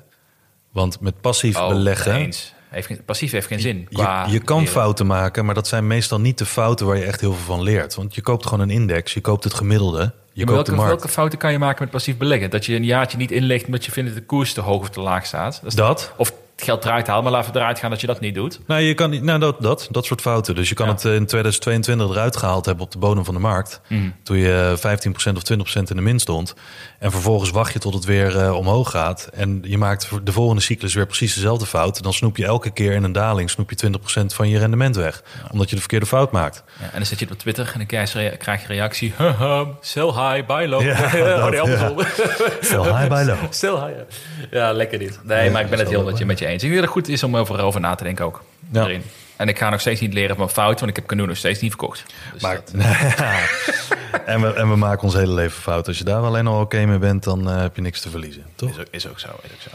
Want 0.72 1.00
met 1.00 1.22
passief 1.22 1.58
Oh, 1.60 1.68
beleggen... 1.68 2.16
Eens. 2.16 2.54
Heeft 2.70 2.88
geen, 2.88 3.04
passief 3.06 3.32
heeft 3.32 3.48
geen 3.48 3.60
zin. 3.60 3.78
Je, 3.90 3.96
qua 3.96 4.26
je 4.30 4.40
kan 4.40 4.58
leren. 4.58 4.74
fouten 4.74 5.06
maken, 5.08 5.46
maar 5.46 5.56
dat 5.56 5.68
zijn 5.68 5.88
meestal 5.88 6.20
niet 6.20 6.38
de 6.38 6.46
fouten 6.46 6.86
waar 6.86 6.98
je 6.98 7.04
echt 7.04 7.22
heel 7.22 7.34
veel 7.34 7.56
van 7.56 7.64
leert. 7.64 7.96
Want 7.96 8.16
je 8.16 8.22
koopt 8.22 8.46
gewoon 8.46 8.60
een 8.60 8.70
index, 8.76 9.14
je 9.14 9.22
koopt 9.22 9.44
het 9.44 9.54
gemiddelde, 9.54 10.14
je 10.34 10.46
Ja, 10.46 10.52
welke, 10.52 10.70
de 10.70 10.76
markt. 10.76 10.92
welke 10.92 11.08
fouten 11.08 11.38
kan 11.40 11.52
je 11.52 11.60
maken 11.60 11.82
met 11.84 11.92
passief 11.92 12.18
beleggen? 12.18 12.50
Dat 12.50 12.66
je 12.66 12.76
een 12.76 12.86
jaartje 12.86 13.18
niet 13.18 13.32
inlegt 13.32 13.66
omdat 13.66 13.86
je 13.86 13.92
vindt 13.92 14.10
dat 14.10 14.20
de 14.20 14.26
koers 14.26 14.54
te 14.54 14.62
hoog 14.62 14.82
of 14.82 14.90
te 14.90 15.00
laag 15.02 15.26
staat. 15.26 15.60
Dat 15.64 15.74
Dat? 15.74 16.14
Of 16.18 16.32
het 16.58 16.66
geld 16.66 16.86
eruit 16.86 17.08
halen, 17.08 17.24
maar 17.24 17.32
laten 17.32 17.54
we 17.54 17.60
eruit 17.60 17.80
gaan 17.80 17.90
dat 17.90 18.02
je 18.02 18.08
dat 18.08 18.20
niet 18.20 18.36
doet. 18.36 18.60
Nou, 18.68 18.82
je 18.82 18.94
kan 18.94 19.10
niet, 19.10 19.24
nou 19.24 19.40
dat, 19.40 19.62
dat, 19.62 19.88
dat 19.92 20.06
soort 20.06 20.22
fouten. 20.22 20.56
Dus 20.56 20.70
je 20.70 20.76
kan 20.76 20.86
Ja. 20.86 20.92
het 20.92 21.06
eh, 21.06 21.16
in 21.16 21.26
2022 21.26 22.10
eruit 22.10 22.38
gehaald 22.38 22.66
hebben 22.66 22.84
op 22.86 22.92
de 22.92 22.98
bodem 22.98 23.26
van 23.26 23.34
de 23.34 23.40
markt. 23.40 23.82
Mhm. 23.90 24.10
Toen 24.24 24.38
je 24.38 24.74
15% 24.78 25.36
of 25.36 25.44
20% 25.44 25.90
in 25.90 25.96
de 25.96 26.02
min 26.02 26.20
stond. 26.20 26.54
En 27.00 27.12
vervolgens 27.12 27.50
wacht 27.50 27.74
je 27.74 27.80
tot 27.80 27.94
het 27.94 28.06
weer 28.06 28.38
eh, 28.38 28.56
omhoog 28.56 28.92
gaat. 28.92 29.30
En 29.34 29.60
je 29.64 29.78
maakt 29.78 30.10
de 30.24 30.32
volgende 30.32 30.62
cyclus 30.62 30.94
weer 30.94 31.06
precies 31.06 31.34
dezelfde 31.34 31.66
fout. 31.66 32.04
Dan 32.04 32.14
snoep 32.14 32.38
je 32.38 32.46
elke 32.46 32.70
keer 32.70 32.94
in 32.94 33.04
een 33.04 33.12
daling 33.12 33.50
snoep 33.50 33.70
je 33.70 33.76
20% 33.76 34.26
van 34.26 34.50
je 34.50 34.58
rendement 34.60 34.96
weg. 34.96 35.24
Omdat 35.52 35.70
je 35.70 35.76
de 35.76 35.82
verkeerde 35.82 36.06
fout 36.06 36.32
maakt. 36.32 36.64
Ja, 36.80 36.86
en 36.86 36.92
dan 36.94 37.06
zit 37.06 37.20
je 37.20 37.28
op 37.32 37.38
Twitter 37.40 37.66
en 37.66 37.78
dan 37.78 37.86
krijg 37.86 38.14
je, 38.14 38.38
krijg 38.38 38.62
je 38.62 38.68
reactie. 38.68 39.14
Haha, 39.18 39.66
sell 39.82 40.04
high, 40.06 40.46
buy 40.46 40.66
low. 40.68 40.82
Ja, 40.82 40.94
oh, 41.06 41.12
dat, 41.12 41.50
nee, 41.50 41.60
andersom. 41.62 41.98
Sell 42.62 42.82
high, 42.82 43.08
buy 43.08 43.24
low. 43.24 43.38
Sell 43.50 43.72
high, 43.72 43.98
ja. 43.98 44.06
Ja, 44.52 44.72
lekker 44.72 45.00
dit. 45.00 45.20
Nee, 45.24 45.52
maar 45.52 45.62
ik 45.62 45.70
ben 45.70 45.80
het 45.80 45.90
heel 45.90 46.04
met 46.04 46.18
je, 46.18 46.26
met 46.26 46.40
je 46.40 46.46
eens. 46.46 46.64
Ik 46.64 46.70
denk 46.70 46.74
dat 46.74 46.84
het 46.84 46.92
goed 47.04 47.08
is 47.08 47.24
om 47.24 47.38
over, 47.38 47.60
over 47.62 47.80
na 47.80 47.96
te 47.96 48.04
denken 48.04 48.26
ook. 48.26 48.44
Ja. 48.72 48.90
En 49.36 49.48
ik 49.48 49.58
ga 49.58 49.70
nog 49.70 49.80
steeds 49.80 50.02
niet 50.02 50.14
leren 50.14 50.30
van 50.30 50.38
mijn 50.38 50.50
fout, 50.50 50.80
want 50.80 50.90
ik 50.92 50.96
heb 50.96 51.06
Canoe 51.06 51.28
nog 51.28 51.38
steeds 51.38 51.60
niet 51.60 51.70
verkocht. 51.72 52.04
Dus 52.34 52.42
Maar, 52.42 52.56
dat- 52.56 52.72
En 54.26 54.42
we, 54.42 54.54
en 54.54 54.70
we 54.70 54.76
maken 54.76 55.04
ons 55.04 55.14
hele 55.14 55.34
leven 55.34 55.62
fout. 55.62 55.88
Als 55.88 55.98
je 55.98 56.04
daar 56.04 56.22
alleen 56.22 56.48
al 56.48 56.60
oké 56.62 56.86
mee 56.86 56.98
bent, 56.98 57.24
dan 57.24 57.50
eh, 57.50 57.62
heb 57.62 57.76
je 57.76 57.82
niks 57.82 58.02
te 58.02 58.10
verliezen. 58.10 58.44
Toch? 58.56 58.70
Is 58.70 58.78
ook, 58.80 58.88
is 58.92 59.08
ook 59.08 59.20
zo, 59.20 59.28
is 59.28 59.52
ook 59.54 59.62
zo. 59.62 59.70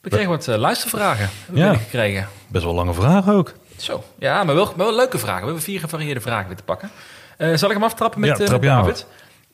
We 0.00 0.08
kregen 0.08 0.28
wat 0.28 0.48
eh, 0.48 0.56
luistervragen 0.56 1.30
Ja. 1.46 1.52
binnengekregen. 1.52 2.28
Best 2.48 2.64
wel 2.64 2.74
lange 2.74 2.94
vraag 2.94 3.28
ook. 3.28 3.54
Zo, 3.76 4.04
ja, 4.18 4.44
maar 4.44 4.54
wel, 4.54 4.72
wel 4.76 4.94
leuke 4.94 5.18
vragen. 5.18 5.40
We 5.40 5.46
hebben 5.46 5.62
vier 5.62 5.80
gevarieerde 5.80 6.20
vragen 6.20 6.46
weer 6.46 6.56
te 6.56 6.62
pakken. 6.62 6.90
Eh, 7.36 7.54
zal 7.54 7.68
ik 7.68 7.74
hem 7.74 7.84
aftrappen 7.84 8.20
met, 8.20 8.28
Ja, 8.28 8.34
eh, 8.34 8.40
met 8.40 8.48
trap 8.48 8.62
je 8.62 8.70
aan. 8.70 8.82
David? 8.82 9.06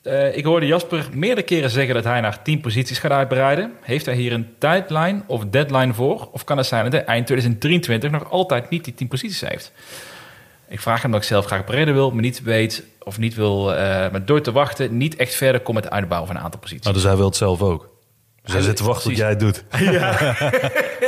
Eh, 0.03 0.37
ik 0.37 0.45
hoorde 0.45 0.65
Jasper 0.65 1.07
meerdere 1.11 1.41
keren 1.41 1.69
zeggen 1.69 1.93
dat 1.95 2.03
hij 2.03 2.21
naar 2.21 2.41
10 2.41 2.61
posities 2.61 2.99
gaat 2.99 3.11
uitbreiden. 3.11 3.73
Heeft 3.81 4.05
hij 4.05 4.15
hier 4.15 4.33
een 4.33 4.53
tijdlijn 4.57 5.23
of 5.27 5.45
deadline 5.45 5.93
voor? 5.93 6.29
Of 6.31 6.43
kan 6.43 6.57
het 6.57 6.65
zijn 6.65 6.83
dat 6.83 6.93
hij 6.93 7.05
eind 7.05 7.25
2023 7.25 8.11
nog 8.11 8.31
altijd 8.31 8.69
niet 8.69 8.83
die 8.83 8.93
10 8.93 9.07
posities 9.07 9.49
heeft? 9.49 9.71
Ik 10.67 10.79
vraag 10.81 11.01
hem 11.01 11.11
dat 11.11 11.21
ik 11.21 11.27
zelf 11.27 11.45
graag 11.45 11.63
breder 11.63 11.93
wil, 11.93 12.11
maar 12.11 12.21
niet 12.21 12.41
weet 12.43 12.83
of 12.99 13.17
niet 13.17 13.35
wil, 13.35 13.65
maar 13.65 14.25
door 14.25 14.41
te 14.41 14.51
wachten, 14.51 14.97
niet 14.97 15.15
echt 15.15 15.35
verder 15.35 15.61
kom 15.61 15.75
met 15.75 15.83
het 15.83 15.93
uitbouwen 15.93 16.27
van 16.27 16.37
een 16.37 16.43
aantal 16.43 16.59
posities. 16.59 16.83
Nou, 16.83 16.95
dus 16.95 17.05
hij 17.05 17.15
wil 17.15 17.25
het 17.25 17.35
zelf 17.35 17.61
ook. 17.61 17.89
Dus 18.43 18.53
hij 18.53 18.61
zit 18.61 18.75
te 18.75 18.83
wachten 18.83 19.09
tot 19.09 19.17
jij 19.17 19.29
het 19.29 19.39
doet. 19.39 19.63
Ja, 19.79 20.19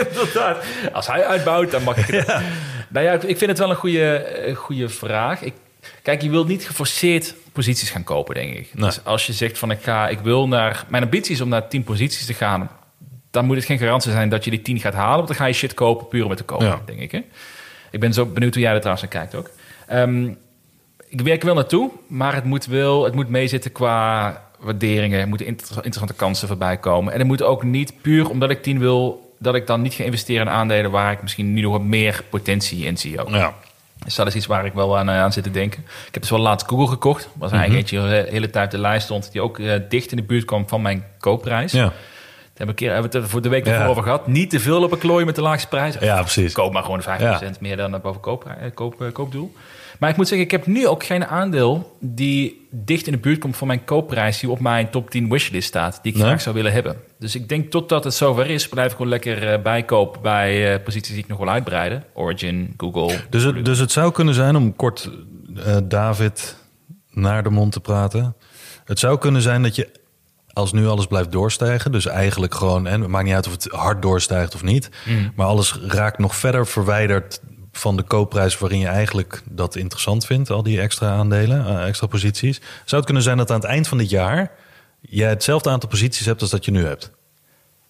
inderdaad. 0.08 0.66
Als 0.94 1.08
hij 1.08 1.26
uitbouwt, 1.26 1.72
dan 1.72 1.84
mag 1.84 1.98
ik 1.98 2.08
het. 2.16 2.42
Nou 2.90 3.06
ja, 3.06 3.12
ik 3.14 3.38
vind 3.38 3.50
het 3.52 3.60
wel 3.60 3.70
een 3.70 3.76
goede, 3.76 4.16
eh, 4.16 4.56
goede 4.56 4.90
vraag. 4.90 5.42
Ik, 5.42 5.54
kijk, 6.02 6.22
je 6.22 6.30
wilt 6.30 6.48
niet 6.48 6.66
geforceerd 6.68 7.36
posities 7.52 7.90
gaan 7.90 8.04
kopen, 8.04 8.36
denk 8.36 8.54
ik. 8.56 8.70
Nee. 8.74 8.86
Dus 8.86 9.04
als 9.04 9.26
je 9.28 9.34
zegt 9.34 9.58
van 9.58 9.72
ik 9.72 9.80
ga, 9.82 10.08
ik 10.08 10.20
wil 10.20 10.48
naar... 10.48 10.86
Mijn 10.90 11.04
ambitie 11.04 11.34
is 11.34 11.42
om 11.42 11.50
naar 11.50 11.68
10 11.68 11.84
posities 11.84 12.26
te 12.26 12.34
gaan. 12.34 12.70
Dan 13.32 13.46
moet 13.46 13.56
het 13.56 13.66
geen 13.66 13.78
garantie 13.78 14.12
zijn 14.12 14.30
dat 14.30 14.44
je 14.44 14.50
die 14.52 14.62
10 14.62 14.80
gaat 14.80 14.94
halen. 14.94 15.16
Want 15.16 15.28
dan 15.28 15.38
ga 15.38 15.46
je 15.46 15.54
shit 15.54 15.74
kopen 15.74 16.08
puur 16.08 16.24
om 16.24 16.30
het 16.30 16.38
te 16.38 16.44
kopen, 16.46 16.66
Ja. 16.68 16.82
denk 16.86 17.00
ik. 17.00 17.12
Hè? 17.12 17.22
Ik 17.92 18.00
ben 18.00 18.14
zo 18.14 18.26
benieuwd 18.26 18.54
hoe 18.54 18.64
jij 18.64 18.74
er 18.74 18.80
trouwens 18.82 19.08
naar 19.12 19.22
kijkt 19.22 19.36
ook. 19.36 19.50
Ehm, 19.88 20.28
ik 21.08 21.22
werk 21.22 21.40
er 21.40 21.46
wel 21.46 21.56
naartoe, 21.56 21.92
maar 22.08 22.34
het 22.36 22.44
moet 22.44 22.66
wel, 22.66 23.04
het 23.04 23.14
moet 23.14 23.30
meezitten 23.30 23.72
qua 23.72 24.44
waarderingen. 24.60 25.20
Er 25.20 25.28
moeten 25.28 25.48
inter- 25.48 25.76
interessante 25.76 26.14
kansen 26.14 26.48
voorbij 26.48 26.78
komen. 26.78 27.14
En 27.14 27.20
het 27.20 27.28
moet 27.28 27.42
ook 27.42 27.64
niet 27.64 27.94
puur 28.02 28.30
omdat 28.30 28.50
ik 28.50 28.64
10 28.64 28.80
wil, 28.80 29.25
dat 29.40 29.56
ik 29.56 29.68
dan 29.68 29.82
niet 29.82 29.94
ga 29.94 30.04
investeren 30.04 30.48
in 30.48 30.54
aandelen 30.54 30.92
waar 30.92 31.12
ik 31.12 31.22
misschien 31.22 31.54
nu 31.54 31.62
nog 31.62 31.72
wat 31.72 31.82
meer 31.82 32.24
potentie 32.30 32.86
in 32.86 32.98
zie 32.98 33.22
ook. 33.22 33.30
Ja. 33.30 33.54
Dus 34.06 34.16
dat 34.16 34.28
is 34.28 34.36
iets 34.36 34.46
waar 34.46 34.66
ik 34.66 34.74
wel 34.74 34.98
aan, 34.98 35.10
eh, 35.10 35.20
aan 35.22 35.34
zit 35.34 35.44
te 35.44 35.52
denken. 35.52 35.80
Ik 36.08 36.14
heb 36.14 36.22
dus 36.22 36.32
wel 36.32 36.40
laatst 36.40 36.68
Google 36.68 36.88
gekocht. 36.88 37.30
was 37.34 37.52
eigenlijk 37.52 37.82
eentje 37.82 38.00
die 38.10 38.24
de 38.24 38.32
hele 38.32 38.50
tijd 38.50 38.66
op 38.66 38.72
de 38.72 38.78
lijst 38.78 39.06
stond, 39.06 39.32
die 39.32 39.42
ook 39.42 39.60
eh, 39.60 39.74
dicht 39.90 40.12
in 40.12 40.18
de 40.18 40.24
buurt 40.24 40.46
kwam 40.46 40.68
van 40.68 40.82
mijn 40.82 41.04
koopprijs. 41.20 41.72
Ja. 41.72 41.80
Daar 41.80 41.94
hebben 42.66 42.66
we, 42.66 42.68
een 42.68 42.76
keer, 42.76 42.92
hebben 42.92 43.12
we 43.12 43.18
het 43.18 43.26
er 43.26 43.32
voor 43.32 43.42
de 43.42 43.50
week 43.50 43.66
ervoor 43.66 43.84
Ja. 43.84 43.88
over 43.90 44.04
gehad. 44.04 44.28
Niet 44.28 44.50
te 44.50 44.60
veel 44.60 44.84
op 44.84 44.92
een 44.92 44.98
klooien 44.98 45.26
met 45.26 45.36
de 45.36 45.42
laagste 45.42 45.68
prijs. 45.68 45.96
ja, 46.00 46.20
precies. 46.22 46.54
Koop 46.54 46.74
maar 46.74 46.84
gewoon 46.84 47.02
5% 47.02 47.60
meer 47.60 47.78
dan 47.78 48.00
boven 48.02 48.22
koop, 48.22 48.46
eh, 48.46 48.54
koop, 48.74 49.10
koopdoel. 49.14 49.54
Maar 50.00 50.10
ik 50.10 50.16
moet 50.18 50.28
zeggen, 50.28 50.46
ik 50.46 50.52
heb 50.52 50.66
nu 50.66 50.88
ook 50.88 51.04
geen 51.04 51.26
aandeel 51.26 51.98
die 52.00 52.68
dicht 52.72 53.06
in 53.06 53.12
de 53.12 53.18
buurt 53.20 53.40
komt 53.40 53.58
van 53.58 53.68
mijn 53.68 53.86
koopprijs, 53.86 54.40
die 54.40 54.50
op 54.50 54.60
mijn 54.60 54.90
top 54.90 55.10
10 55.10 55.30
wishlist 55.30 55.68
staat, 55.68 56.00
die 56.02 56.12
ik 56.12 56.18
Nee? 56.18 56.28
graag 56.28 56.42
zou 56.42 56.56
willen 56.56 56.72
hebben. 56.72 56.98
Dus 57.26 57.36
ik 57.36 57.50
denk 57.50 57.72
totdat 57.72 58.04
het 58.04 58.14
zover 58.14 58.50
is, 58.50 58.68
blijf 58.68 58.88
ik 58.92 58.96
gewoon 58.98 59.12
lekker 59.12 59.52
eh, 59.52 59.62
bijkopen 59.62 60.22
bij 60.22 60.74
eh, 60.74 60.84
posities 60.84 61.14
die 61.14 61.24
ik 61.24 61.28
nog 61.28 61.38
wil 61.38 61.50
uitbreiden. 61.50 62.04
Origin, 62.14 62.74
Google. 62.78 63.20
Dus 63.30 63.44
het, 63.44 63.66
dus 63.66 63.80
het 63.80 63.92
zou 63.92 64.12
kunnen 64.12 64.34
zijn, 64.34 64.56
om 64.56 64.76
kort 64.76 65.10
eh, 65.56 65.78
David 65.84 66.58
naar 67.12 67.44
de 67.44 67.50
mond 67.50 67.72
te 67.72 67.80
praten. 67.80 68.36
Het 68.84 69.00
zou 69.00 69.18
kunnen 69.18 69.42
zijn 69.42 69.62
dat 69.62 69.76
je, 69.76 69.90
als 70.54 70.74
nu 70.74 70.88
alles 70.88 71.06
blijft 71.06 71.32
doorstijgen... 71.32 71.92
dus 71.92 72.06
eigenlijk 72.06 72.56
gewoon, 72.56 72.88
en 72.88 73.02
het 73.02 73.10
maakt 73.10 73.26
niet 73.26 73.34
uit 73.34 73.48
of 73.48 73.52
het 73.52 73.68
hard 73.72 74.02
doorstijgt 74.02 74.56
of 74.56 74.64
niet... 74.64 74.90
maar 75.36 75.48
alles 75.48 75.80
raakt 75.88 76.18
nog 76.18 76.36
verder 76.36 76.68
verwijderd 76.68 77.42
van 77.72 77.98
de 77.98 78.04
koopprijs... 78.04 78.58
waarin 78.58 78.80
je 78.80 78.88
eigenlijk 78.88 79.42
dat 79.50 79.76
interessant 79.76 80.26
vindt, 80.26 80.50
al 80.50 80.64
die 80.64 80.82
extra 80.82 81.10
aandelen, 81.10 81.86
extra 81.86 82.08
posities. 82.08 82.58
Zou 82.60 82.96
het 82.96 83.06
kunnen 83.06 83.24
zijn 83.24 83.38
dat 83.38 83.52
aan 83.52 83.60
het 83.60 83.70
eind 83.70 83.88
van 83.88 83.98
dit 83.98 84.10
jaar... 84.10 84.52
jij 85.10 85.30
hetzelfde 85.30 85.70
aantal 85.70 85.90
posities 85.90 86.26
hebt 86.26 86.42
als 86.42 86.50
dat 86.50 86.66
je 86.66 86.72
nu 86.72 86.86
hebt? 86.86 87.12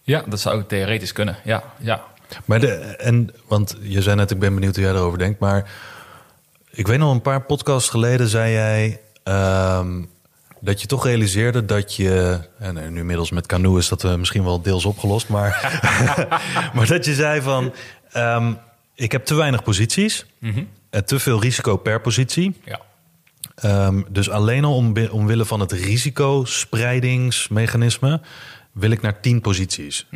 Ja, 0.01 0.23
dat 0.27 0.39
zou 0.39 0.63
theoretisch 0.67 1.11
kunnen. 1.11 1.37
Ja, 1.43 1.63
ja. 1.79 2.03
Maar 2.45 2.59
de, 2.59 2.73
en, 2.97 3.29
want 3.47 3.77
je 3.81 4.01
zei 4.01 4.15
net, 4.15 4.31
ik 4.31 4.39
ben 4.39 4.53
benieuwd 4.53 4.75
hoe 4.75 4.83
jij 4.83 4.93
erover 4.93 5.17
denkt. 5.19 5.39
Maar 5.39 5.71
ik 6.71 6.87
weet 6.87 6.99
nog 6.99 7.11
een 7.11 7.21
paar 7.21 7.41
podcasts 7.41 7.89
geleden 7.89 8.27
zei 8.27 8.51
jij 8.51 9.01
ehm, 9.23 10.03
dat 10.59 10.81
je 10.81 10.87
toch 10.87 11.05
realiseerde 11.05 11.65
dat 11.65 11.95
je. 11.95 12.39
En 12.59 12.93
nu 12.93 12.99
inmiddels 12.99 13.31
met 13.31 13.45
Canoe 13.45 13.77
is 13.77 13.87
dat 13.89 14.03
eh, 14.03 14.15
misschien 14.15 14.43
wel 14.43 14.61
deels 14.61 14.85
opgelost. 14.85 15.27
Maar, 15.27 15.81
maar 16.75 16.87
dat 16.87 17.05
je 17.05 17.13
zei 17.13 17.41
van. 17.41 17.73
ehm, 18.11 18.53
ik 18.95 19.11
heb 19.11 19.25
te 19.25 19.35
weinig 19.35 19.63
posities. 19.63 20.25
En 20.89 21.05
te 21.05 21.19
veel 21.19 21.41
risico 21.41 21.77
per 21.77 22.01
positie. 22.01 22.59
ja. 22.65 22.79
Ehm, 23.55 24.01
dus 24.09 24.29
alleen 24.29 24.63
al 24.65 24.75
om, 24.75 24.93
omwille 25.11 25.45
van 25.45 25.59
het 25.59 25.71
risicospreidingsmechanisme 25.71 28.21
wil 28.71 28.91
ik 28.91 29.01
naar 29.01 29.21
10 29.21 29.41
posities. 29.41 30.07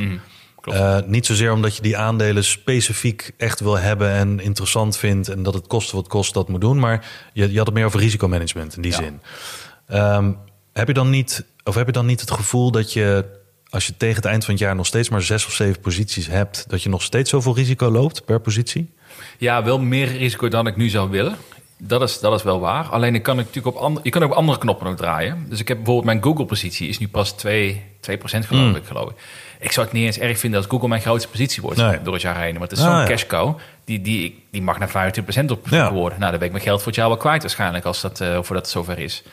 klopt. 0.62 0.78
Eh, 0.80 0.98
niet 1.06 1.26
zozeer 1.26 1.52
omdat 1.52 1.76
je 1.76 1.82
die 1.82 1.98
aandelen 1.98 2.44
specifiek 2.44 3.32
echt 3.38 3.60
wil 3.60 3.78
hebben 3.78 4.12
en 4.12 4.40
interessant 4.40 4.98
vindt 4.98 5.28
en 5.30 5.44
dat 5.44 5.54
het 5.54 5.68
kost 5.68 5.92
wat 5.92 6.08
kost 6.08 6.34
dat 6.34 6.50
moet 6.50 6.62
doen, 6.62 6.80
maar 6.80 7.08
je, 7.34 7.52
je 7.52 7.58
had 7.58 7.66
het 7.66 7.76
meer 7.76 7.86
over 7.86 8.00
risicomanagement 8.00 8.76
in 8.76 8.82
die 8.82 8.92
Ja. 8.92 8.98
zin. 8.98 9.22
Ehm, 9.88 10.32
heb 10.74 10.88
je 10.88 10.94
dan 10.94 11.10
niet, 11.10 11.46
of 11.64 11.76
heb 11.76 11.86
je 11.86 11.92
dan 11.92 12.06
niet 12.06 12.22
het 12.22 12.32
gevoel 12.32 12.72
dat 12.72 12.94
je, 12.94 13.26
als 13.70 13.88
je 13.88 13.98
tegen 13.98 14.16
het 14.16 14.26
eind 14.26 14.46
van 14.46 14.54
het 14.54 14.64
jaar 14.64 14.76
nog 14.76 14.86
steeds 14.86 15.10
maar 15.10 15.22
zes 15.22 15.46
of 15.46 15.54
zeven 15.54 15.82
posities 15.82 16.28
hebt, 16.28 16.66
dat 16.68 16.84
je 16.84 16.90
nog 16.90 17.02
steeds 17.02 17.30
zoveel 17.30 17.56
risico 17.56 17.90
loopt 17.92 18.26
per 18.26 18.40
positie? 18.42 18.94
Ja, 19.38 19.64
wel 19.64 19.80
meer 19.80 20.18
risico 20.18 20.48
dan 20.48 20.68
ik 20.68 20.76
nu 20.76 20.90
zou 20.90 21.10
willen. 21.10 21.36
Dat 21.82 22.02
is, 22.02 22.20
dat 22.20 22.34
is 22.34 22.44
wel 22.44 22.60
waar. 22.60 22.86
Alleen 22.86 23.16
ik 23.16 23.24
kan 23.24 23.36
natuurlijk 23.36 23.76
op 23.76 23.82
andere, 23.82 24.06
je 24.06 24.12
kan 24.12 24.24
ook 24.24 24.32
op 24.32 24.38
andere 24.38 24.58
knoppen 24.58 24.86
nog 24.86 24.96
draaien. 24.96 25.46
Dus 25.50 25.60
ik 25.60 25.68
heb 25.68 25.78
bijvoorbeeld 25.78 26.06
mijn 26.06 26.24
Google-positie 26.24 26.88
is 26.90 26.98
nu 26.98 27.08
pas 27.08 27.32
2, 27.32 27.82
2% 28.12 28.46
geloof 28.48 28.76
ik, 28.76 28.86
geloof 28.86 29.10
ik. 29.10 29.16
Ik 29.60 29.72
zou 29.72 29.86
het 29.86 29.96
niet 29.96 30.06
eens 30.06 30.20
erg 30.20 30.40
vinden 30.40 30.60
als 30.60 30.70
Google 30.70 30.88
mijn 30.88 31.02
grootste 31.02 31.30
positie 31.30 31.62
wordt 31.62 31.78
Nee. 31.78 32.02
door 32.02 32.14
het 32.14 32.22
jaar 32.22 32.38
heen. 32.42 32.58
Want 32.58 32.70
het 32.72 32.80
is 32.80 32.86
Ah, 32.86 32.92
zo'n 32.92 33.00
ja. 33.00 33.06
cash 33.08 33.26
cow. 33.26 33.58
Die, 33.86 34.02
die, 34.02 34.44
die 34.52 34.62
mag 34.62 34.80
naar 34.80 34.90
25% 34.90 35.52
op 35.52 35.68
Ja. 35.70 35.92
worden. 35.94 36.20
Nou, 36.20 36.30
dan 36.32 36.40
ben 36.40 36.48
ik 36.48 36.54
mijn 36.54 36.64
geld 36.66 36.78
voor 36.80 36.88
het 36.88 36.96
jaar 36.96 37.08
wel 37.08 37.18
kwijt 37.18 37.42
waarschijnlijk 37.42 37.86
als 37.86 38.02
dat, 38.02 38.22
eh, 38.22 38.28
voordat 38.34 38.56
het 38.56 38.70
zover 38.70 39.00
is. 39.00 39.24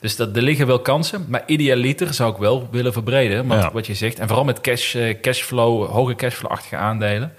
Dus 0.00 0.16
dat, 0.16 0.36
er 0.36 0.42
liggen 0.42 0.66
wel 0.66 0.78
kansen. 0.80 1.24
Maar 1.28 1.42
idealiter 1.46 2.14
zou 2.14 2.32
ik 2.32 2.38
wel 2.38 2.68
willen 2.70 2.92
verbreden. 2.92 3.46
Want 3.46 3.62
Ja. 3.62 3.72
wat 3.72 3.86
je 3.86 3.94
zegt, 3.94 4.18
en 4.18 4.26
vooral 4.26 4.44
met 4.44 4.60
cash, 4.60 4.94
eh, 4.94 5.20
cashflow, 5.20 5.88
hoge 5.90 6.14
cashflow-achtige 6.14 6.76
aandelen. 6.76 7.32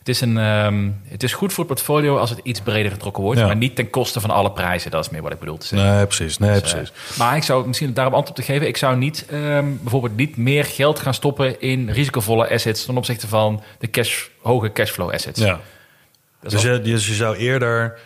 Het 0.00 0.08
is, 0.08 0.20
een, 0.20 0.38
ehm, 0.38 0.90
het 1.04 1.22
is 1.22 1.32
goed 1.32 1.52
voor 1.52 1.64
het 1.64 1.72
portfolio 1.74 2.16
als 2.18 2.30
het 2.30 2.38
iets 2.42 2.60
breder 2.60 2.92
getrokken 2.92 3.22
wordt. 3.22 3.40
Ja. 3.40 3.46
Maar 3.46 3.56
niet 3.56 3.76
ten 3.76 3.90
koste 3.90 4.20
van 4.20 4.30
alle 4.30 4.50
prijzen. 4.52 4.90
Dat 4.90 5.04
is 5.04 5.10
meer 5.10 5.22
wat 5.22 5.32
ik 5.32 5.38
bedoel 5.38 5.56
te 5.58 5.66
zeggen. 5.66 5.94
Nee, 5.96 6.06
precies. 6.06 6.38
Nee, 6.38 6.60
Dus, 6.60 6.72
precies. 6.72 6.92
eh, 7.12 7.18
maar 7.18 7.36
ik 7.36 7.42
zou 7.42 7.66
misschien 7.66 7.94
daarop 7.94 8.14
antwoord 8.14 8.36
te 8.36 8.42
geven. 8.52 8.66
Ik 8.66 8.76
zou 8.76 8.96
niet 8.96 9.26
ehm, 9.30 9.64
bijvoorbeeld 9.80 10.16
niet 10.16 10.36
meer 10.36 10.64
geld 10.64 10.98
gaan 11.00 11.14
stoppen 11.14 11.60
in 11.60 11.90
risicovolle 11.90 12.50
assets 12.50 12.84
ten 12.84 12.96
opzichte 12.96 13.28
van 13.28 13.62
de 13.78 13.90
cash, 13.90 14.26
hoge 14.42 14.72
cashflow 14.72 15.10
assets. 15.10 15.40
Ja. 15.40 15.60
Dus 16.42 16.62
je, 16.62 16.80
dus 16.80 17.06
je 17.06 17.14
zou 17.14 17.36
eerder, 17.36 17.98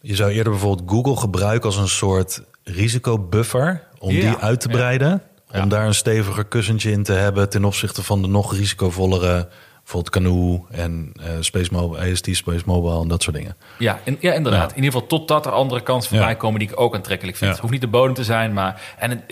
je 0.00 0.14
zou 0.14 0.30
eerder 0.30 0.52
bijvoorbeeld 0.52 0.90
Google 0.90 1.16
gebruiken 1.16 1.66
als 1.66 1.76
een 1.78 1.88
soort 1.88 2.42
risicobuffer 2.64 3.82
om 3.98 4.10
Ja, 4.10 4.20
die 4.20 4.36
uit 4.40 4.60
te 4.60 4.68
breiden. 4.68 5.22
Ja. 5.50 5.62
Om 5.62 5.68
daar 5.68 5.86
een 5.86 5.94
steviger 5.94 6.44
kussentje 6.44 6.90
in 6.90 7.02
te 7.02 7.12
hebben 7.12 7.48
ten 7.48 7.64
opzichte 7.64 8.02
van 8.02 8.22
de 8.22 8.28
nog 8.28 8.54
risicovollere, 8.54 9.48
bijvoorbeeld 9.84 10.14
Canoe 10.14 10.62
en 10.70 11.12
eh 11.20 11.26
Space 11.40 11.68
Mobile, 11.72 12.10
AST 12.12 12.28
Space 12.32 12.62
Mobile 12.66 13.00
en 13.02 13.08
dat 13.08 13.22
soort 13.22 13.36
dingen. 13.36 13.56
Ja, 13.78 13.98
in, 14.04 14.16
ja 14.20 14.32
inderdaad. 14.32 14.70
Ja. 14.70 14.76
In 14.76 14.82
ieder 14.82 14.92
geval 14.92 15.06
totdat 15.18 15.46
er 15.46 15.52
andere 15.52 15.80
kansen 15.80 16.10
voorbij 16.10 16.28
Ja. 16.28 16.34
komen 16.34 16.58
die 16.58 16.68
ik 16.68 16.80
ook 16.80 16.94
aantrekkelijk 16.94 17.36
vind. 17.36 17.50
Het 17.50 17.60
hoeft 17.60 17.72
niet 17.72 17.80
de 17.82 17.86
bodem 17.88 18.14
te 18.14 18.24
zijn, 18.24 18.52
maar... 18.52 18.94
En 18.98 19.10
het- 19.10 19.22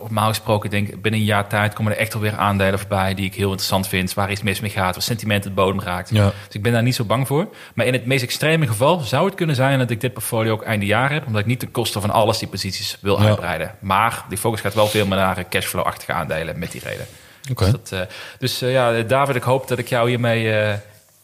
normaal 0.00 0.28
gesproken 0.28 0.70
denk 0.70 0.88
ik, 0.88 1.02
binnen 1.02 1.20
een 1.20 1.26
jaar 1.26 1.48
tijd 1.48 1.72
komen 1.74 1.92
er 1.92 1.98
echt 1.98 2.14
alweer 2.14 2.36
aandelen 2.36 2.78
voorbij... 2.78 3.14
die 3.14 3.24
ik 3.24 3.34
heel 3.34 3.48
interessant 3.48 3.88
vind, 3.88 4.14
waar 4.14 4.30
iets 4.30 4.42
mis 4.42 4.60
mee 4.60 4.70
gaat, 4.70 4.94
waar 4.94 5.02
sentiment 5.02 5.44
het 5.44 5.54
bodem 5.54 5.80
raakt. 5.80 6.08
Dus 6.10 6.32
ik 6.50 6.62
ben 6.62 6.72
daar 6.72 6.82
niet 6.82 6.94
zo 6.94 7.04
bang 7.04 7.26
voor. 7.26 7.48
Maar 7.74 7.86
in 7.86 7.92
het 7.92 8.06
meest 8.06 8.22
extreme 8.22 8.66
geval 8.66 8.98
zou 9.00 9.26
het 9.26 9.34
kunnen 9.34 9.56
zijn 9.56 9.78
dat 9.78 9.90
ik 9.90 10.00
dit 10.00 10.12
portfolio 10.12 10.52
ook 10.52 10.62
einde 10.62 10.86
jaar 10.86 11.12
heb... 11.12 11.26
omdat 11.26 11.40
ik 11.40 11.46
niet 11.46 11.58
ten 11.58 11.70
koste 11.70 12.00
van 12.00 12.10
alles 12.10 12.38
die 12.38 12.48
posities 12.48 12.98
wil 13.00 13.20
uitbreiden. 13.20 13.74
Maar 13.80 14.24
die 14.28 14.38
focus 14.38 14.60
gaat 14.60 14.74
wel 14.74 14.86
veel 14.86 15.06
meer 15.06 15.18
naar 15.18 15.48
cashflow-achtige 15.48 16.12
aandelen 16.12 16.58
met 16.58 16.72
die 16.72 16.80
reden. 16.84 17.06
Dus, 17.54 17.70
dat, 17.70 17.90
eh, 17.92 18.00
dus 18.38 18.62
eh, 18.62 18.72
ja, 18.72 19.02
David, 19.02 19.36
ik 19.36 19.42
hoop 19.42 19.68
dat 19.68 19.78
ik 19.78 19.88
jou 19.88 20.08
hiermee 20.08 20.52
eh, 20.52 20.74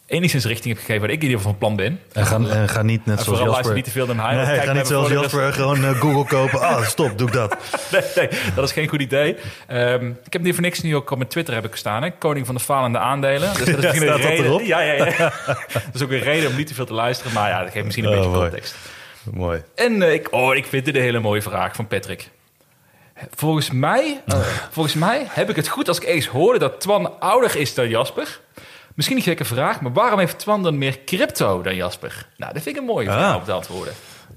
enigszins 0.07 0.45
richting 0.45 0.73
heb 0.73 0.77
gegeven... 0.77 1.01
waar 1.01 1.09
ik 1.09 1.15
in 1.17 1.23
ieder 1.23 1.37
geval 1.37 1.51
van 1.51 1.59
plan 1.59 1.75
ben. 1.75 1.99
En 2.13 2.25
ga, 2.25 2.35
en 2.59 2.69
ga 2.69 2.81
niet 2.81 3.05
net 3.05 3.17
En 3.17 3.23
zoals 3.23 3.39
Jasper. 3.39 3.73
niet 3.73 3.83
te 3.85 3.91
veel 3.91 4.05
naar 4.05 4.15
mij. 4.15 4.35
Nee, 4.45 4.59
ga 4.59 4.73
niet 4.73 4.87
zoals 4.87 5.09
Jasper 5.09 5.53
gewoon 5.53 5.77
Google 5.95 6.25
kopen. 6.25 6.59
Ah, 6.61 6.85
stop, 6.95 7.17
doe 7.17 7.27
ik 7.27 7.33
dat. 7.33 7.57
Nee, 7.91 8.01
nee, 8.15 8.27
dat 8.55 8.63
is 8.63 8.71
geen 8.71 8.87
goed 8.87 9.01
idee. 9.01 9.35
Ehm, 9.67 10.09
ik 10.25 10.33
heb 10.33 10.41
niet 10.41 10.53
voor 10.53 10.63
niks 10.63 10.81
nu 10.81 10.95
ook 10.95 11.11
op 11.11 11.17
mijn 11.17 11.29
Twitter 11.29 11.53
heb 11.53 11.65
ik 11.65 11.75
staan. 11.75 12.03
Hè? 12.03 12.11
Koning 12.11 12.45
van 12.45 12.55
de 12.55 12.61
falende 12.61 12.97
aandelen. 12.97 13.53
Dus 13.53 13.65
dat 13.65 13.67
is 13.67 13.75
misschien 13.83 14.01
Staat 14.07 14.19
een 14.19 14.25
reden. 14.25 14.45
erop? 14.45 14.61
Ja, 14.61 14.81
ja, 14.81 14.93
ja. 14.93 15.15
dat 15.73 15.83
is 15.93 16.01
ook 16.01 16.11
een 16.11 16.19
reden 16.19 16.49
om 16.49 16.55
niet 16.55 16.67
te 16.67 16.73
veel 16.73 16.85
te 16.85 16.93
luisteren. 16.93 17.33
Maar 17.33 17.49
ja, 17.49 17.61
dat 17.63 17.71
geeft 17.71 17.85
misschien 17.85 18.05
een 18.05 18.11
Oh, 18.11 18.17
beetje 18.17 18.31
mooi. 18.35 18.49
context. 18.49 18.75
Mooi. 19.33 19.61
En 19.75 20.01
ik, 20.13 20.27
oh, 20.31 20.55
ik 20.55 20.65
vind 20.65 20.85
dit 20.85 20.95
een 20.95 21.01
hele 21.01 21.19
mooie 21.19 21.41
vraag 21.41 21.75
van 21.75 21.87
Patrick. 21.87 22.29
Volgens 23.35 23.71
mij, 23.71 24.21
eh, 24.25 24.39
volgens 24.71 24.95
mij 24.95 25.25
heb 25.29 25.49
ik 25.49 25.55
het 25.55 25.67
goed 25.67 25.87
als 25.87 25.97
ik 25.97 26.03
eens 26.07 26.27
hoorde 26.27 26.59
dat 26.59 26.81
Twan 26.81 27.19
ouder 27.19 27.55
is 27.55 27.73
dan 27.73 27.89
Jasper. 27.89 28.39
Misschien 28.95 29.17
een 29.17 29.23
gekke 29.23 29.45
vraag, 29.45 29.81
maar 29.81 29.93
waarom 29.93 30.19
heeft 30.19 30.39
Twan 30.39 30.63
dan 30.63 30.77
meer 30.77 31.03
crypto 31.05 31.61
dan 31.61 31.75
Jasper? 31.75 32.27
Nou, 32.37 32.53
dat 32.53 32.61
vind 32.61 32.75
ik 32.75 32.81
een 32.81 32.87
mooie 32.87 33.05
vraag 33.05 33.33
Ah. 33.33 33.39
om 33.39 33.43
te 33.43 33.51
antwoorden. 33.51 33.93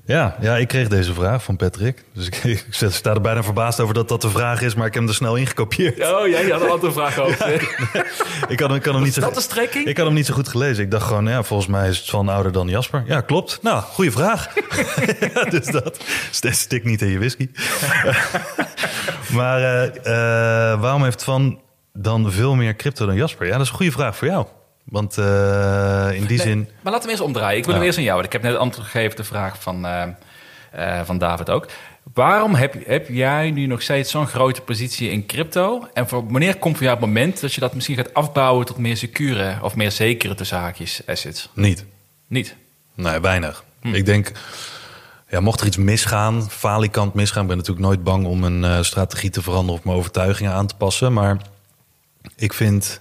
Ja, 0.06 0.36
ja, 0.40 0.56
ik 0.56 0.68
kreeg 0.68 0.88
deze 0.88 1.14
vraag 1.14 1.42
van 1.42 1.56
Patrick. 1.56 2.04
Dus 2.12 2.26
ik, 2.26 2.36
ik 2.44 2.66
sta 2.70 3.14
er 3.14 3.20
bijna 3.20 3.42
verbaasd 3.42 3.80
over 3.80 3.94
dat 3.94 4.08
dat 4.08 4.22
de 4.22 4.30
vraag 4.30 4.62
is, 4.62 4.74
maar 4.74 4.86
ik 4.86 4.92
heb 4.92 5.02
hem 5.02 5.10
er 5.10 5.16
snel 5.16 5.36
ingekopieerd. 5.36 6.00
Oh, 6.00 6.26
jij 6.26 6.50
had 6.50 6.60
een 6.60 6.70
andere 6.70 6.92
vraag 6.92 7.18
over. 7.18 7.52
Ik 8.48 8.60
had, 8.60 8.74
ik 8.74 8.84
had 8.84 8.94
hem 8.94 9.02
niet 9.02 9.14
zo, 9.14 9.20
dat 9.20 9.34
de 9.34 9.40
strekking? 9.40 9.86
Ik 9.86 9.96
had 9.96 10.06
hem 10.06 10.14
niet 10.14 10.26
zo 10.26 10.34
goed 10.34 10.48
gelezen. 10.48 10.84
Ik 10.84 10.90
dacht 10.90 11.06
gewoon, 11.06 11.26
ja, 11.26 11.42
volgens 11.42 11.68
mij 11.68 11.88
is 11.88 11.98
het 11.98 12.10
van 12.10 12.28
ouder 12.28 12.52
dan 12.52 12.68
Jasper. 12.68 13.02
Ja, 13.06 13.20
klopt. 13.20 13.58
Nou, 13.62 13.82
goede 13.82 14.10
vraag. 14.10 14.48
ja, 15.34 15.44
dus 15.44 15.66
dat. 15.66 16.00
Stik 16.30 16.84
niet 16.84 17.02
in 17.02 17.08
je 17.08 17.18
whisky. 17.18 17.48
maar 19.32 19.60
eh, 19.60 19.84
eh, 19.86 20.80
waarom 20.80 21.02
heeft 21.02 21.24
Van 21.24 21.60
dan 21.92 22.32
veel 22.32 22.54
meer 22.54 22.76
crypto 22.76 23.06
dan 23.06 23.14
Jasper? 23.14 23.46
Ja, 23.46 23.52
dat 23.52 23.60
is 23.60 23.68
een 23.68 23.76
goede 23.76 23.92
vraag 23.92 24.16
voor 24.16 24.28
jou. 24.28 24.46
Want 24.90 25.18
eh, 25.18 26.08
in 26.12 26.24
die 26.26 26.36
Nee, 26.36 26.46
zin... 26.46 26.68
Maar 26.80 26.92
laten 26.92 27.04
we 27.06 27.10
eerst 27.10 27.22
omdraaien. 27.26 27.58
Ik 27.58 27.64
wil 27.64 27.72
Ja. 27.72 27.78
hem 27.78 27.86
eerst 27.86 27.98
aan 27.98 28.04
jou. 28.04 28.24
Ik 28.24 28.32
heb 28.32 28.42
net 28.42 28.56
antwoord 28.56 28.86
gegeven 28.86 29.10
op 29.10 29.16
de 29.16 29.24
vraag 29.24 29.62
van, 29.62 29.86
eh, 29.86 30.02
eh, 30.70 31.04
van 31.06 31.18
David 31.18 31.50
ook. 31.50 31.66
Waarom 32.14 32.54
heb, 32.54 32.86
heb 32.86 33.08
jij 33.08 33.50
nu 33.50 33.66
nog 33.66 33.82
steeds 33.82 34.10
zo'n 34.10 34.26
grote 34.26 34.60
positie 34.60 35.10
in 35.10 35.26
crypto? 35.26 35.88
En 35.94 36.08
voor, 36.08 36.30
wanneer 36.30 36.56
komt 36.56 36.74
voor 36.76 36.84
jou 36.84 36.96
het 36.96 37.06
moment 37.06 37.40
dat 37.40 37.52
je 37.54 37.60
dat 37.60 37.74
misschien 37.74 37.96
gaat 37.96 38.14
afbouwen 38.14 38.66
tot 38.66 38.78
meer 38.78 38.96
secure 38.96 39.58
of 39.62 39.76
meer 39.76 39.90
zekere 39.90 40.34
te 40.34 40.44
zaakjes 40.44 41.00
assets? 41.06 41.48
Niet. 41.54 41.84
Niet. 42.26 42.56
Nee, 42.94 43.20
weinig. 43.20 43.64
Ik 43.82 44.04
denk, 44.06 44.32
ja, 45.28 45.40
mocht 45.40 45.60
er 45.60 45.66
iets 45.66 45.76
misgaan, 45.76 46.50
falikant 46.50 47.14
misgaan... 47.14 47.42
ik 47.42 47.48
ben 47.48 47.56
natuurlijk 47.56 47.86
nooit 47.86 48.04
bang 48.04 48.24
om 48.26 48.44
een 48.44 48.84
strategie 48.84 49.30
te 49.30 49.42
veranderen... 49.42 49.78
of 49.80 49.84
mijn 49.84 49.96
overtuigingen 49.96 50.52
aan 50.52 50.66
te 50.66 50.76
passen. 50.76 51.12
Maar 51.12 51.36
ik 52.36 52.52
vind... 52.52 53.00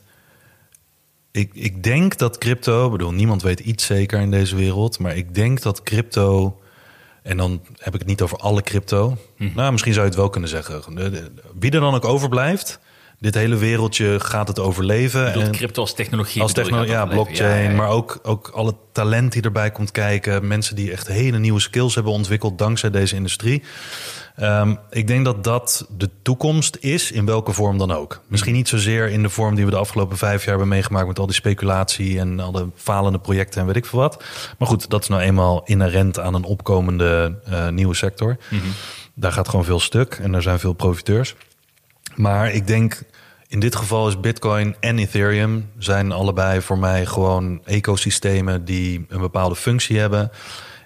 Ik, 1.36 1.50
ik 1.54 1.84
denk 1.84 2.18
dat 2.18 2.38
crypto... 2.38 2.86
ik 2.86 2.92
bedoel, 2.92 3.12
niemand 3.12 3.42
weet 3.42 3.60
iets 3.60 3.86
zeker 3.86 4.20
in 4.20 4.32
deze 4.32 4.56
wereld... 4.56 5.00
maar 5.00 5.16
ik 5.16 5.36
denk 5.36 5.62
dat 5.62 5.84
crypto... 5.84 6.60
en 7.24 7.38
dan 7.38 7.62
heb 7.78 7.94
ik 7.94 8.00
het 8.00 8.10
niet 8.10 8.22
over 8.22 8.38
alle 8.38 8.62
crypto... 8.62 9.18
nou, 9.38 9.72
misschien 9.72 9.94
zou 9.94 10.06
je 10.06 10.12
het 10.12 10.20
wel 10.20 10.30
kunnen 10.30 10.50
zeggen. 10.50 10.84
Wie 11.60 11.72
er 11.72 11.80
dan 11.80 11.96
ook 11.96 12.06
overblijft... 12.06 12.80
dit 13.20 13.34
hele 13.34 13.56
wereldje 13.56 14.20
gaat 14.20 14.48
het 14.48 14.60
overleven. 14.60 15.34
En- 15.34 15.52
crypto 15.52 15.82
als 15.82 15.94
technologie. 15.94 16.42
als 16.42 16.54
technologie, 16.54 16.92
ja, 16.92 17.06
blockchain, 17.06 17.50
Ja, 17.50 17.64
ja, 17.64 17.70
ja. 17.70 17.76
maar 17.76 17.90
ook, 17.90 18.20
ook 18.24 18.48
alle 18.48 18.76
talent 18.92 19.32
die 19.32 19.42
erbij 19.42 19.72
komt 19.72 19.92
kijken. 19.92 20.48
Mensen 20.48 20.76
die 20.76 20.92
echt 20.92 21.08
hele 21.08 21.40
nieuwe 21.40 21.60
skills 21.60 21.96
hebben 21.96 22.14
ontwikkeld 22.14 22.58
dankzij 22.58 22.90
deze 22.90 23.16
industrie. 23.16 23.64
Ehm, 24.36 24.76
ik 24.90 25.08
denk 25.08 25.26
dat 25.26 25.44
dat 25.44 25.88
de 25.98 26.10
toekomst 26.22 26.78
is, 26.80 27.12
in 27.12 27.26
welke 27.26 27.54
vorm 27.54 27.78
dan 27.78 27.92
ook. 27.92 28.22
Misschien 28.28 28.54
niet 28.54 28.68
zozeer 28.68 29.10
in 29.10 29.22
de 29.22 29.30
vorm 29.30 29.56
die 29.56 29.66
we 29.66 29.72
de 29.72 29.78
afgelopen 29.78 30.18
vijf 30.18 30.40
jaar 30.40 30.50
hebben 30.50 30.68
meegemaakt... 30.68 31.08
met 31.08 31.20
al 31.20 31.26
die 31.26 31.36
speculatie 31.36 32.20
en 32.20 32.40
alle 32.40 32.70
falende 32.76 33.20
projecten 33.20 33.62
en 33.62 33.68
weet 33.68 33.76
ik 33.76 33.86
veel 33.86 34.00
wat. 34.00 34.24
Maar 34.58 34.68
goed, 34.68 34.90
dat 34.90 35.02
is 35.02 35.08
nou 35.08 35.22
eenmaal 35.22 35.64
inherent 35.64 36.20
aan 36.20 36.34
een 36.34 36.44
opkomende 36.44 37.40
eh, 37.46 37.70
nieuwe 37.70 37.96
sector. 37.96 38.38
Daar 39.14 39.32
gaat 39.32 39.50
gewoon 39.50 39.66
veel 39.66 39.80
stuk 39.80 40.14
en 40.22 40.34
er 40.34 40.42
zijn 40.42 40.60
veel 40.60 40.74
profiteurs. 40.74 41.36
Maar 42.16 42.52
ik 42.52 42.68
denk, 42.68 43.04
in 43.48 43.60
dit 43.60 43.76
geval 43.76 44.08
is 44.08 44.20
Bitcoin 44.20 44.76
en 44.80 45.00
Ethereum 45.00 45.70
zijn 45.78 46.12
allebei 46.12 46.62
voor 46.62 46.78
mij 46.78 47.06
gewoon 47.06 47.62
ecosystemen 47.66 48.66
die 48.66 49.06
een 49.10 49.20
bepaalde 49.20 49.56
functie 49.56 50.00
hebben. 50.00 50.32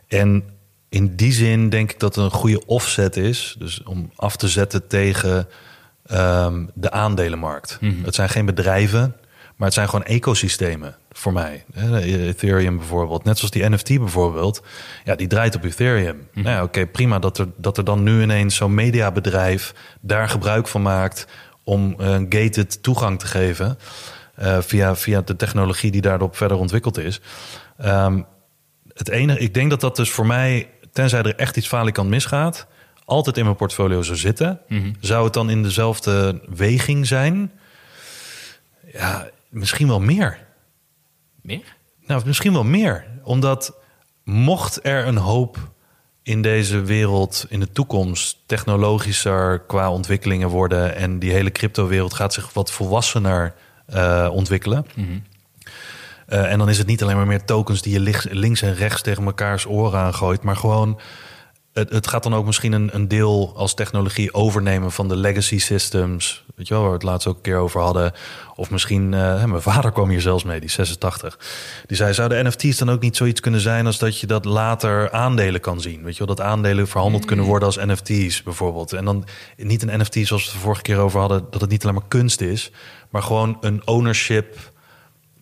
En 0.07 0.43
in 0.89 1.15
die 1.15 1.31
zin 1.31 1.69
denk 1.69 1.91
ik 1.91 1.99
dat 1.99 2.15
het 2.15 2.23
een 2.23 2.31
goede 2.31 2.65
offset 2.65 3.17
is. 3.17 3.55
Dus 3.59 3.83
om 3.83 4.11
af 4.15 4.35
te 4.35 4.47
zetten 4.47 4.87
tegen 4.87 5.47
ehm, 6.05 6.65
de 6.73 6.91
aandelenmarkt. 6.91 7.79
Het 8.03 8.15
zijn 8.15 8.29
geen 8.29 8.45
bedrijven, 8.45 9.15
maar 9.55 9.67
het 9.67 9.73
zijn 9.73 9.89
gewoon 9.89 10.05
ecosystemen 10.05 10.95
voor 11.11 11.33
mij. 11.33 11.65
Ethereum 12.01 12.77
bijvoorbeeld, 12.77 13.23
net 13.23 13.37
zoals 13.37 13.53
die 13.53 13.69
NFT 13.69 13.87
bijvoorbeeld. 13.87 14.63
Ja, 15.03 15.15
die 15.15 15.27
draait 15.27 15.55
op 15.55 15.63
Ethereum. 15.63 16.27
Nou 16.33 16.49
ja, 16.49 16.63
oké, 16.63 16.87
prima 16.87 17.19
dat 17.19 17.37
er, 17.37 17.47
dat 17.57 17.77
er 17.77 17.83
dan 17.83 18.03
nu 18.03 18.21
ineens 18.21 18.55
zo'n 18.55 18.73
mediabedrijf 18.73 19.73
daar 20.01 20.29
gebruik 20.29 20.67
van 20.67 20.81
maakt 20.81 21.27
om 21.63 21.93
een 21.97 22.25
gated 22.29 22.83
toegang 22.83 23.19
te 23.19 23.27
geven 23.27 23.77
eh, 24.35 24.57
via, 24.61 24.95
via 24.95 25.21
de 25.21 25.35
technologie 25.35 25.91
die 25.91 26.01
daarop 26.01 26.35
verder 26.35 26.57
ontwikkeld 26.57 26.97
is. 26.97 27.21
Ehm, 27.77 28.21
het 28.93 29.09
enige, 29.09 29.39
ik 29.39 29.53
denk 29.53 29.69
dat 29.69 29.81
dat 29.81 29.95
dus 29.95 30.11
voor 30.11 30.25
mij, 30.25 30.69
tenzij 30.99 31.21
er 31.21 31.35
echt 31.35 31.57
iets 31.57 31.67
falikant 31.67 32.09
misgaat, 32.09 32.67
altijd 33.05 33.37
in 33.37 33.43
mijn 33.43 33.55
portfolio 33.55 34.01
zou 34.01 34.17
zitten. 34.17 34.59
Zou 34.99 35.23
het 35.23 35.33
dan 35.33 35.49
in 35.49 35.63
dezelfde 35.63 36.41
weging 36.55 37.07
zijn? 37.07 37.51
Ja, 38.91 39.29
misschien 39.49 39.87
wel 39.87 39.99
meer. 39.99 40.37
Meer? 41.41 41.75
Nou, 42.05 42.21
misschien 42.25 42.53
wel 42.53 42.63
meer. 42.63 43.05
Omdat 43.23 43.73
mocht 44.23 44.79
er 44.85 45.07
een 45.07 45.17
hoop 45.17 45.57
in 46.23 46.41
deze 46.41 46.81
wereld 46.81 47.45
in 47.49 47.59
de 47.59 47.71
toekomst 47.71 48.37
technologischer 48.45 49.59
qua 49.59 49.91
ontwikkelingen 49.91 50.49
worden 50.49 50.95
en 50.95 51.19
die 51.19 51.31
hele 51.31 51.51
cryptowereld 51.51 52.13
gaat 52.13 52.33
zich 52.33 52.53
wat 52.53 52.71
volwassener 52.71 53.53
eh, 53.85 54.29
ontwikkelen. 54.31 54.85
Eh, 56.30 56.51
en 56.51 56.57
dan 56.57 56.69
is 56.69 56.77
het 56.77 56.88
niet 56.88 57.03
alleen 57.03 57.15
maar 57.15 57.27
meer 57.27 57.45
tokens 57.45 57.82
die 57.82 57.93
je 57.93 57.99
links, 57.99 58.27
links 58.30 58.61
en 58.61 58.75
rechts 58.75 59.01
tegen 59.01 59.23
mekaars 59.23 59.65
oren 59.65 59.99
aangooit, 59.99 60.43
maar 60.43 60.55
gewoon 60.55 60.99
het, 61.73 61.89
het 61.89 62.07
gaat 62.07 62.23
dan 62.23 62.34
ook 62.36 62.45
misschien 62.45 62.71
een, 62.71 62.89
een 62.95 63.07
deel 63.07 63.53
als 63.55 63.73
technologie 63.73 64.34
overnemen 64.34 64.91
van 64.91 65.07
de 65.07 65.15
legacy 65.15 65.59
systems. 65.59 66.43
Weet 66.55 66.67
je 66.67 66.73
wel, 66.73 66.84
waar 66.84 66.91
we 66.91 66.97
het 66.97 67.05
laatst 67.05 67.27
ook 67.27 67.36
een 67.36 67.41
keer 67.41 67.57
over 67.57 67.82
hadden. 67.82 68.11
Of 68.55 68.69
misschien, 68.69 69.13
eh, 69.13 69.43
mijn 69.43 69.61
vader 69.61 69.91
kwam 69.91 70.09
hier 70.09 70.21
zelfs 70.21 70.43
mee, 70.43 70.59
die 70.59 70.69
86. 70.69 71.39
Die 71.86 71.97
zei, 71.97 72.13
zouden 72.13 72.45
NFT's 72.45 72.77
dan 72.77 72.89
ook 72.89 73.01
niet 73.01 73.17
zoiets 73.17 73.39
kunnen 73.39 73.61
zijn 73.61 73.86
als 73.86 73.97
dat 73.97 74.19
je 74.19 74.27
dat 74.27 74.45
later 74.45 75.11
aandelen 75.11 75.61
kan 75.61 75.82
zien? 75.82 76.03
Weet 76.03 76.17
je 76.17 76.25
wel, 76.25 76.36
dat 76.36 76.45
aandelen 76.45 76.88
verhandeld 76.88 77.25
kunnen 77.25 77.45
worden 77.45 77.67
als 77.67 77.77
NFT's 77.77 78.43
bijvoorbeeld. 78.43 78.93
En 78.93 79.05
dan 79.05 79.25
niet 79.57 79.84
een 79.84 79.99
NFT 79.99 80.13
zoals 80.13 80.30
we 80.30 80.49
het 80.49 80.51
de 80.51 80.63
vorige 80.63 80.82
keer 80.82 80.97
over 80.97 81.19
hadden, 81.19 81.45
dat 81.49 81.61
het 81.61 81.69
niet 81.69 81.84
alleen 81.84 81.95
maar 81.95 82.07
kunst 82.07 82.41
is, 82.41 82.71
maar 83.09 83.23
gewoon 83.23 83.57
een 83.61 83.88
ownership 83.88 84.68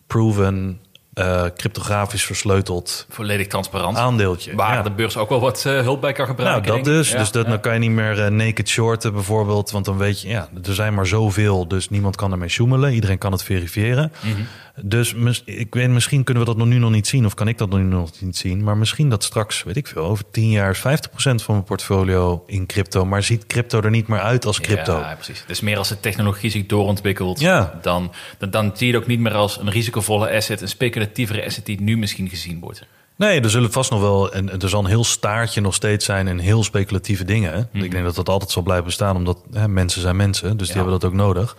proven, 0.08 0.80
eh, 1.18 1.44
cryptografisch 1.58 2.24
versleuteld 2.26 3.06
Volledig 3.10 3.48
transparant. 3.48 3.98
aandeeltje. 3.98 4.56
Waar 4.56 4.74
Ja. 4.76 4.82
de 4.82 4.92
beurs 4.92 5.18
ook 5.18 5.30
wel 5.30 5.40
wat 5.40 5.66
eh, 5.66 5.80
hulp 5.82 6.02
bij 6.02 6.12
kan 6.12 6.26
Nou, 6.26 6.38
gebruiken. 6.38 6.66
dat 6.74 6.74
denk 6.84 6.88
ik. 6.88 6.94
dus. 6.94 7.12
Ja, 7.12 7.18
dus 7.18 7.32
dat, 7.32 7.44
ja. 7.46 7.50
dan 7.52 7.60
kan 7.60 7.74
je 7.74 7.80
niet 7.80 7.92
meer 7.92 8.24
eh, 8.26 8.32
naked 8.32 8.70
shorten 8.70 9.14
bijvoorbeeld. 9.14 9.72
Want 9.72 9.86
dan 9.86 9.98
weet 9.98 10.22
je, 10.22 10.28
ja, 10.28 10.50
er 10.64 10.74
zijn 10.74 10.94
maar 10.94 11.08
zoveel. 11.08 11.68
Dus 11.68 11.90
niemand 11.90 12.16
kan 12.16 12.32
ermee 12.32 12.50
sjoemelen. 12.50 12.94
Iedereen 12.94 13.18
kan 13.18 13.32
het 13.32 13.44
verifiëren. 13.44 14.12
Mhm. 14.22 14.42
Dus 14.82 15.14
ik 15.46 15.74
weet, 15.74 15.90
misschien 15.90 16.24
kunnen 16.24 16.44
we 16.44 16.50
dat 16.50 16.58
nog 16.58 16.68
nu 16.68 16.78
nog 16.78 16.92
niet 16.92 17.08
zien. 17.08 17.26
Of 17.26 17.34
kan 17.34 17.48
ik 17.48 17.58
dat 17.58 17.70
nog 17.70 17.80
nu 17.80 17.86
nog 17.86 18.10
niet 18.20 18.38
zien. 18.38 18.64
Maar 18.64 18.78
misschien 18.78 19.10
dat 19.10 19.24
straks, 19.24 19.64
weet 19.64 19.76
ik 19.78 19.88
veel, 19.88 20.04
over 20.04 20.24
tien 20.32 20.50
jaar 20.50 20.70
is 20.70 20.80
50% 20.80 21.44
van 21.44 21.54
mijn 21.54 21.64
portfolio 21.66 22.44
in 22.48 22.66
crypto. 22.66 23.06
Maar 23.06 23.24
ziet 23.24 23.46
crypto 23.46 23.82
er 23.82 23.90
niet 23.90 24.08
meer 24.08 24.20
uit 24.20 24.46
als 24.46 24.62
crypto. 24.62 24.98
Ja, 25.00 25.14
precies. 25.16 25.44
Dus 25.48 25.60
meer 25.62 25.78
als 25.78 25.88
de 25.90 26.00
technologie 26.00 26.50
zich 26.50 26.66
doorontwikkelt, 26.66 27.40
Ja. 27.40 27.80
dan, 27.82 28.12
dan, 28.38 28.50
dan 28.50 28.72
zie 28.74 28.88
je 28.88 28.94
het 28.94 29.02
ook 29.02 29.08
niet 29.08 29.20
meer 29.20 29.34
als 29.34 29.60
een 29.60 29.70
risicovolle 29.70 30.32
asset, 30.36 30.62
een 30.62 30.68
speculatievere 31.08 31.46
asset 31.46 31.66
die 31.66 31.82
nu 31.82 31.98
misschien 31.98 32.30
gezien 32.30 32.60
wordt. 32.60 32.86
Nee, 33.16 33.42
er 33.42 33.50
zullen 33.50 33.72
vast 33.72 33.92
nog 33.92 34.02
wel, 34.02 34.32
en 34.34 34.62
er 34.62 34.70
zal 34.70 34.80
een 34.80 34.86
heel 34.90 35.04
staartje 35.04 35.62
nog 35.62 35.74
steeds 35.74 36.06
zijn 36.06 36.28
en 36.28 36.40
heel 36.40 36.64
speculatieve 36.64 37.24
dingen. 37.24 37.54
hè. 37.54 37.82
Ik 37.84 37.92
denk 37.92 38.04
dat 38.06 38.16
dat 38.16 38.30
altijd 38.30 38.52
zal 38.52 38.62
blijven 38.64 38.86
bestaan, 38.86 39.16
omdat 39.16 39.38
hè, 39.52 39.68
mensen 39.68 40.02
zijn 40.02 40.16
mensen, 40.16 40.58
dus 40.58 40.68
die 40.68 40.76
Ja. 40.78 40.82
hebben 40.84 41.00
dat 41.00 41.10
ook 41.10 41.16
nodig. 41.18 41.58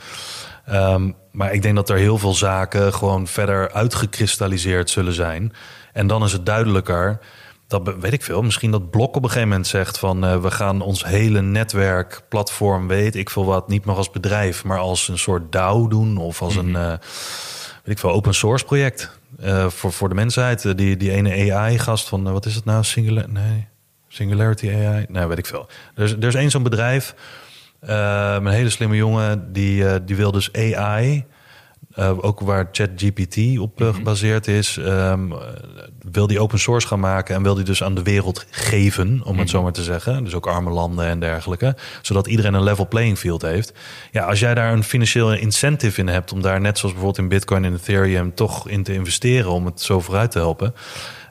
Ehm, 0.67 1.11
maar 1.33 1.53
ik 1.53 1.63
denk 1.63 1.75
dat 1.77 1.89
er 1.91 1.97
heel 1.97 2.19
veel 2.19 2.35
zaken 2.35 2.93
gewoon 2.95 3.27
verder 3.27 3.73
uitgekristalliseerd 3.73 4.91
zullen 4.91 5.13
zijn. 5.13 5.53
En 5.93 6.07
dan 6.07 6.25
is 6.25 6.33
het 6.33 6.47
duidelijker 6.47 7.19
dat, 7.67 7.95
weet 8.01 8.13
ik 8.13 8.23
veel, 8.23 8.43
misschien 8.43 8.71
dat 8.71 8.91
Blok 8.91 9.17
op 9.17 9.23
een 9.23 9.29
gegeven 9.29 9.49
moment 9.49 9.67
zegt 9.67 9.99
van 9.99 10.25
eh, 10.25 10.37
we 10.41 10.51
gaan 10.51 10.81
ons 10.81 11.05
hele 11.05 11.41
netwerk, 11.43 12.23
platform, 12.29 12.87
weet 12.89 13.15
ik 13.17 13.31
veel 13.31 13.45
wat, 13.45 13.69
niet 13.69 13.85
meer 13.85 13.97
als 13.97 14.11
bedrijf, 14.11 14.65
maar 14.65 14.79
als 14.79 15.09
een 15.09 15.19
soort 15.19 15.53
DAO 15.53 15.89
doen 15.89 16.17
of 16.17 16.43
als 16.43 16.57
een, 16.57 16.77
eh, 16.77 16.93
weet 17.89 17.97
ik 17.97 18.03
veel, 18.03 18.13
open 18.13 18.35
source 18.35 18.65
project 18.65 19.19
eh, 19.41 19.69
voor, 19.69 19.93
voor 19.93 20.09
de 20.09 20.15
mensheid. 20.15 20.65
Eh, 20.65 20.75
die, 20.75 20.97
die 20.97 21.11
ene 21.11 21.53
AI-gast 21.55 22.09
van, 22.09 22.27
eh, 22.27 22.33
wat 22.33 22.47
is 22.47 22.55
het 22.55 22.65
nou? 22.65 22.85
Singular, 22.85 23.29
nee, 23.29 23.67
Singularity 24.09 24.71
AI? 24.71 25.07
Nee, 25.09 25.27
weet 25.27 25.39
ik 25.39 25.47
veel. 25.47 25.69
Er 25.95 26.05
is, 26.05 26.13
er 26.13 26.25
is 26.25 26.35
één 26.35 26.51
zo'n 26.51 26.63
bedrijf, 26.63 27.15
een 27.81 28.47
hele 28.47 28.71
slimme 28.71 28.97
jongen, 28.97 29.53
die, 29.53 30.05
die 30.05 30.17
wil 30.17 30.33
dus 30.33 30.53
AI... 30.53 31.27
eh, 31.99 32.25
ook 32.25 32.41
waar 32.41 32.69
ChatGPT 32.73 33.59
op 33.59 33.81
eh, 33.81 33.95
gebaseerd 33.95 34.47
is, 34.47 34.77
ehm, 34.77 35.33
eh, 35.33 35.39
wil 36.11 36.27
die 36.27 36.41
open 36.41 36.59
source 36.59 36.87
gaan 36.87 37.01
maken 37.01 37.35
en 37.35 37.43
wil 37.43 37.55
die 37.55 37.65
dus 37.65 37.83
aan 37.83 37.95
de 37.95 38.03
wereld 38.03 38.47
geven, 38.51 39.21
om 39.25 39.39
het 39.39 39.51
zo 39.51 39.63
maar 39.63 39.73
te 39.73 39.83
zeggen. 39.83 40.25
Dus 40.25 40.35
ook 40.35 40.47
arme 40.47 40.71
landen 40.71 41.07
en 41.07 41.21
dergelijke, 41.21 41.77
zodat 42.03 42.27
iedereen 42.27 42.55
een 42.55 42.63
level 42.63 42.89
playing 42.89 43.19
field 43.19 43.43
heeft. 43.43 43.73
Ja, 44.13 44.25
als 44.25 44.41
jij 44.41 44.55
daar 44.55 44.73
een 44.73 44.85
financieel 44.85 45.33
incentive 45.33 46.01
in 46.01 46.09
hebt 46.09 46.33
om 46.33 46.43
daar 46.43 46.61
net 46.61 46.79
zoals 46.79 46.95
bijvoorbeeld 46.95 47.25
in 47.25 47.37
Bitcoin 47.37 47.65
en 47.65 47.75
Ethereum 47.75 48.35
toch 48.35 48.69
in 48.69 48.83
te 48.83 48.93
investeren 48.93 49.51
om 49.51 49.67
het 49.67 49.81
zo 49.81 50.01
vooruit 50.01 50.31
te 50.31 50.39
helpen, 50.39 50.75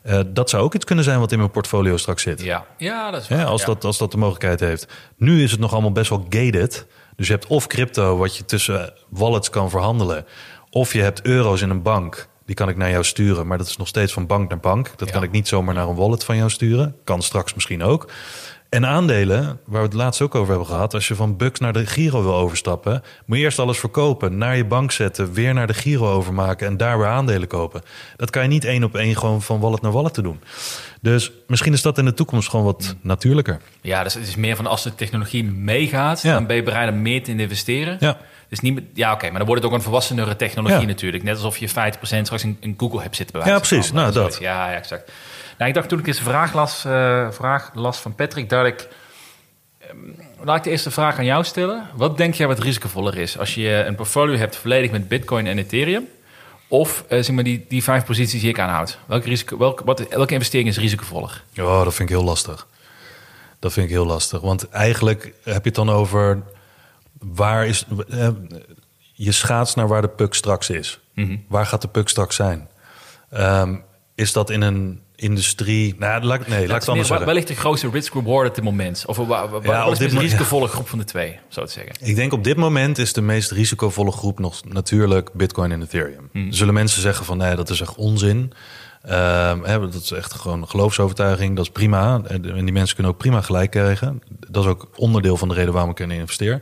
eh, 0.04 0.20
dat 0.28 0.50
zou 0.50 0.64
ook 0.64 0.76
iets 0.76 0.86
kunnen 0.86 1.04
zijn 1.04 1.20
wat 1.20 1.32
in 1.32 1.38
mijn 1.38 1.52
portfolio 1.52 1.98
straks 1.98 2.22
zit. 2.24 2.42
Ja, 2.42 2.66
ja 2.78 3.12
dat 3.12 3.22
is 3.22 3.28
Ja, 3.28 3.36
waar. 3.36 3.46
als, 3.46 3.62
ja. 3.62 3.68
Dat, 3.68 3.84
als 3.84 3.98
dat 3.98 4.12
de 4.12 4.18
mogelijkheid 4.18 4.60
heeft. 4.60 4.88
Nu 5.18 5.44
is 5.44 5.52
het 5.52 5.60
nog 5.60 5.72
allemaal 5.74 5.92
best 5.92 6.10
wel 6.10 6.26
gated. 6.30 6.86
Dus 7.16 7.28
je 7.28 7.34
hebt 7.34 7.48
of 7.48 7.68
crypto 7.68 8.18
wat 8.18 8.38
je 8.38 8.46
tussen 8.46 8.94
wallets 9.10 9.50
kan 9.50 9.70
verhandelen. 9.70 10.26
Of 10.78 10.94
je 10.94 11.02
hebt 11.02 11.22
euro's 11.26 11.62
in 11.62 11.70
een 11.70 11.82
bank 11.82 12.28
Die 12.46 12.56
kan 12.56 12.70
ik 12.70 12.78
naar 12.78 12.90
jou 12.90 13.04
sturen, 13.04 13.48
maar 13.48 13.58
dat 13.58 13.68
is 13.68 13.78
nog 13.78 13.88
steeds 13.88 14.14
van 14.14 14.26
bank 14.28 14.50
naar 14.50 14.60
bank. 14.60 14.92
Dat 14.96 15.08
Ja. 15.08 15.14
kan 15.14 15.24
ik 15.24 15.32
niet 15.32 15.48
zomaar 15.48 15.74
naar 15.74 15.88
een 15.88 15.96
wallet 15.96 16.24
van 16.24 16.36
jou 16.38 16.50
sturen. 16.50 16.96
Kan 17.04 17.22
straks 17.22 17.54
misschien 17.54 17.84
ook. 17.84 18.12
En 18.70 18.86
aandelen, 18.86 19.60
waar 19.66 19.82
we 19.82 19.88
het 19.88 19.94
laatst 19.96 20.22
ook 20.22 20.36
over 20.36 20.50
hebben 20.50 20.68
gehad... 20.68 20.94
als 20.94 21.08
je 21.08 21.16
van 21.16 21.38
Bucks 21.38 21.60
naar 21.60 21.74
de 21.74 21.86
Giro 21.86 22.22
wil 22.24 22.36
overstappen... 22.36 23.04
moet 23.26 23.38
je 23.38 23.44
eerst 23.44 23.60
alles 23.60 23.80
verkopen, 23.80 24.38
naar 24.38 24.58
je 24.58 24.66
bank 24.66 24.92
zetten... 24.92 25.34
weer 25.34 25.54
naar 25.54 25.68
de 25.68 25.74
Giro 25.74 26.12
overmaken 26.12 26.68
en 26.68 26.78
daar 26.78 26.98
weer 26.98 27.08
aandelen 27.08 27.48
kopen. 27.48 27.82
Dat 28.16 28.30
kan 28.30 28.42
je 28.42 28.48
niet 28.48 28.66
één 28.66 28.84
op 28.84 28.96
één 28.96 29.18
gewoon 29.18 29.42
van 29.42 29.60
wallet 29.60 29.82
naar 29.82 29.92
wallet 29.92 30.14
te 30.14 30.22
doen. 30.22 30.40
Dus 31.02 31.32
misschien 31.48 31.74
is 31.74 31.82
dat 31.82 31.98
in 31.98 32.06
de 32.06 32.14
toekomst 32.14 32.50
gewoon 32.50 32.66
wat 32.66 32.96
natuurlijker. 33.02 33.60
Ja, 33.82 34.04
dus 34.04 34.14
het 34.14 34.28
is 34.28 34.36
meer 34.36 34.56
van 34.56 34.68
als 34.68 34.84
de 34.84 34.96
technologie 34.96 35.44
meegaat, 35.44 36.22
Ja. 36.22 36.34
dan 36.34 36.46
ben 36.48 36.56
je 36.56 36.64
bereid 36.64 36.92
om 36.92 37.02
meer 37.02 37.24
te 37.24 37.32
investeren. 37.36 37.98
Ja. 38.00 38.18
Dus 38.50 38.60
niet, 38.60 38.82
ja, 38.94 39.12
oké, 39.14 39.30
maar 39.30 39.38
dan 39.38 39.48
wordt 39.48 39.62
het 39.64 39.72
ook 39.72 39.78
een 39.78 39.84
volwassenere 39.84 40.36
technologie 40.36 40.80
Ja. 40.80 40.86
natuurlijk. 40.86 41.24
Net 41.24 41.36
alsof 41.36 41.58
je 41.58 41.70
50% 41.70 41.72
straks 42.26 42.44
in, 42.44 42.58
in 42.60 42.74
Google 42.78 43.02
hebt 43.02 43.16
zitten. 43.16 43.40
bij 43.40 43.52
Ja, 43.52 43.58
precies. 43.58 43.92
Nou, 43.92 44.12
dat. 44.12 44.38
Ja, 44.40 44.70
ja, 44.72 44.76
exact. 44.76 45.12
Nou, 45.58 45.70
ik 45.70 45.74
dacht 45.76 45.90
toen 45.90 46.00
ik 46.00 46.08
een 46.08 46.14
vraag 46.16 46.54
las, 46.54 46.86
eh, 46.86 47.32
vraag 47.32 47.72
las 47.74 47.98
van 48.00 48.16
Patrick, 48.16 48.50
dat 48.50 48.66
ik... 48.66 48.88
ehm, 49.80 49.98
laat 50.44 50.58
ik 50.58 50.64
de 50.64 50.70
eerste 50.70 50.92
vraag 50.92 51.18
aan 51.18 51.26
jou 51.26 51.44
stellen. 51.44 51.88
Wat 51.96 52.18
denk 52.18 52.34
jij 52.34 52.48
wat 52.48 52.60
risicovoller 52.60 53.18
is? 53.18 53.38
Als 53.38 53.56
je 53.56 53.84
een 53.88 53.96
portfolio 53.96 54.38
hebt 54.38 54.56
volledig 54.56 54.92
met 54.92 55.08
Bitcoin 55.08 55.48
en 55.48 55.58
Ethereum... 55.58 56.08
of 56.68 57.04
eh, 57.08 57.24
zeg 57.24 57.36
maar 57.36 57.44
die, 57.44 57.66
die 57.70 57.84
vijf 57.84 58.06
posities 58.06 58.42
die 58.42 58.50
ik 58.50 58.60
aanhoud. 58.60 58.98
Welke, 59.06 59.28
risico, 59.28 59.58
welke, 59.58 59.84
wat, 59.84 60.08
welke 60.08 60.34
investering 60.34 60.70
is 60.70 60.78
risicovoller? 60.78 61.44
Oh, 61.60 61.84
dat 61.84 61.94
vind 61.94 62.10
ik 62.10 62.16
heel 62.16 62.26
lastig. 62.26 62.68
Dat 63.60 63.74
vind 63.74 63.86
ik 63.86 63.92
heel 63.92 64.06
lastig. 64.06 64.42
Want 64.42 64.70
eigenlijk 64.70 65.24
heb 65.44 65.64
je 65.64 65.70
het 65.70 65.76
dan 65.76 65.90
over 65.90 66.44
waar 67.20 67.68
is. 67.68 67.86
eh, 68.10 68.30
je 69.14 69.32
schaats 69.32 69.76
naar 69.76 69.88
waar 69.88 70.02
de 70.02 70.08
puck 70.10 70.34
straks 70.34 70.70
is. 70.70 71.00
Mhm. 71.14 71.38
Waar 71.48 71.66
gaat 71.66 71.82
de 71.82 71.88
puck 71.88 72.10
straks 72.10 72.36
zijn? 72.36 72.68
Ehm, 73.30 73.76
is 74.16 74.32
dat 74.34 74.50
in 74.50 74.62
een 74.62 75.02
industrie? 75.18 75.96
Nou, 75.98 76.24
laat, 76.24 76.48
nee, 76.48 76.68
laat 76.68 76.82
ik 76.82 76.94
meer, 76.94 77.12
anders 77.12 77.34
ligt 77.34 77.48
de 77.48 77.56
grootste 77.56 77.90
risk 77.90 78.14
reward 78.14 78.50
op 78.50 78.56
dit 78.56 78.64
moment? 78.64 79.04
Of 79.08 79.18
waar, 79.18 79.50
waar, 79.50 79.64
Ja, 79.64 79.88
op 79.88 79.98
dit 79.98 80.12
de 80.12 80.20
risicovolle 80.20 80.68
groep 80.68 80.88
van 80.88 81.00
de 81.00 81.06
twee, 81.06 81.40
zo 81.48 81.64
te 81.66 81.72
zeggen? 81.72 81.96
Ik 82.00 82.16
denk 82.16 82.34
op 82.34 82.44
dit 82.44 82.58
moment 82.58 82.98
is 82.98 83.14
de 83.14 83.22
meest 83.22 83.52
risicovolle 83.52 84.12
groep 84.12 84.40
nog 84.40 84.64
natuurlijk 84.66 85.34
Bitcoin 85.34 85.72
en 85.72 85.82
Ethereum. 85.82 86.30
Hmm. 86.32 86.52
Zullen 86.52 86.74
mensen 86.74 87.02
zeggen 87.02 87.26
van 87.26 87.38
nee, 87.38 87.56
dat 87.56 87.70
is 87.70 87.82
echt 87.82 87.96
onzin. 87.96 88.54
Ehm, 89.02 89.80
dat 89.82 89.94
is 89.94 90.12
echt 90.12 90.34
gewoon 90.34 90.62
een 90.62 90.68
geloofsovertuiging. 90.68 91.56
Dat 91.56 91.66
is 91.66 91.72
prima. 91.72 92.22
En 92.28 92.42
die 92.42 92.72
mensen 92.72 92.96
kunnen 92.96 93.14
ook 93.14 93.20
prima 93.20 93.42
gelijk 93.42 93.72
krijgen. 93.72 94.22
Dat 94.50 94.64
is 94.64 94.70
ook 94.70 94.90
onderdeel 94.96 95.38
van 95.38 95.48
de 95.48 95.54
reden 95.54 95.74
waarom 95.74 95.92
ik 95.92 96.00
erin 96.00 96.12
investeer. 96.12 96.62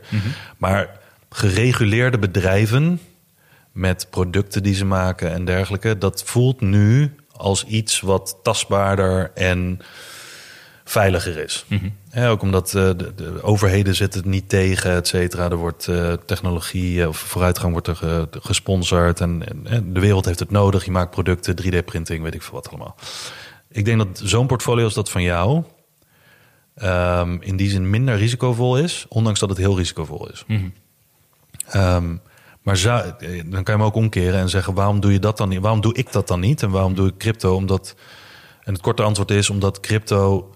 Maar 0.56 0.98
gereguleerde 1.30 2.18
bedrijven 2.18 3.00
met 3.72 4.06
producten 4.10 4.62
die 4.62 4.74
ze 4.74 4.84
maken 4.84 5.32
en 5.32 5.44
dergelijke, 5.44 5.98
dat 5.98 6.22
voelt 6.24 6.60
nu 6.60 7.14
als 7.38 7.64
iets 7.64 8.00
wat 8.00 8.36
tastbaarder 8.42 9.30
en 9.34 9.80
veiliger 10.84 11.36
is. 11.38 11.64
Ja, 12.12 12.28
ook 12.28 12.42
omdat 12.42 12.66
eh, 12.74 12.90
de, 12.96 13.12
de 13.14 13.42
overheden 13.42 13.94
zitten 13.94 14.20
het 14.20 14.28
niet 14.28 14.48
tegen, 14.48 14.90
et 14.90 15.08
cetera. 15.08 15.50
Er 15.50 15.56
wordt 15.56 15.88
eh, 15.88 16.12
technologie 16.12 17.02
eh, 17.02 17.08
of 17.08 17.18
vooruitgang 17.18 17.72
wordt 17.72 17.86
er 17.86 17.96
ge- 17.96 18.28
gesponsord. 18.40 19.20
En, 19.20 19.64
en, 19.64 19.92
de 19.92 20.00
wereld 20.00 20.24
heeft 20.24 20.38
het 20.38 20.50
nodig. 20.50 20.84
Je 20.84 20.90
maakt 20.90 21.10
producten, 21.10 21.56
3D-printing, 21.62 22.22
weet 22.22 22.34
ik 22.34 22.42
veel 22.42 22.54
wat 22.54 22.68
allemaal. 22.68 22.96
Ik 23.68 23.84
denk 23.84 23.98
dat 23.98 24.20
zo'n 24.24 24.46
portfolio 24.46 24.84
als 24.84 24.94
dat 24.94 25.10
van 25.10 25.22
jou... 25.22 25.62
ehm, 26.74 27.36
in 27.40 27.56
die 27.56 27.70
zin 27.70 27.90
minder 27.90 28.16
risicovol 28.16 28.78
is, 28.78 29.06
ondanks 29.08 29.40
dat 29.40 29.48
het 29.48 29.58
heel 29.58 29.76
risicovol 29.76 30.28
is. 30.30 30.44
Ehm, 30.46 32.08
maar 32.08 32.16
zou, 32.16 32.25
eh, 33.18 33.42
dan 33.44 33.62
kan 33.62 33.74
je 33.74 33.80
hem 33.80 33.82
ook 33.82 33.94
omkeren 33.94 34.40
en 34.40 34.48
zeggen: 34.48 34.74
waarom 34.74 35.00
doe 35.00 35.12
je 35.12 35.18
dat 35.18 35.36
dan 35.36 35.48
niet? 35.48 35.60
Waarom 35.60 35.80
doe 35.80 35.94
ik 35.94 36.12
dat 36.12 36.28
dan 36.28 36.40
niet? 36.40 36.62
En 36.62 36.70
waarom 36.70 36.94
doe 36.94 37.08
ik 37.08 37.18
crypto? 37.18 37.54
Omdat, 37.54 37.94
en 38.62 38.72
het 38.72 38.82
korte 38.82 39.02
antwoord 39.02 39.30
is 39.30 39.50
omdat 39.50 39.80
crypto, 39.80 40.54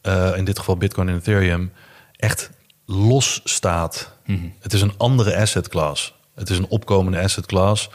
eh, 0.00 0.36
in 0.36 0.44
dit 0.44 0.58
geval 0.58 0.76
Bitcoin 0.76 1.08
en 1.08 1.16
Ethereum, 1.16 1.72
echt 2.16 2.50
los 2.86 3.40
staat. 3.44 4.14
Het 4.58 4.72
is 4.72 4.80
een 4.80 4.92
andere 4.96 5.36
asset 5.36 5.68
class. 5.68 6.14
Het 6.34 6.50
is 6.50 6.58
een 6.58 6.68
opkomende 6.68 7.20
asset 7.20 7.46
class. 7.46 7.90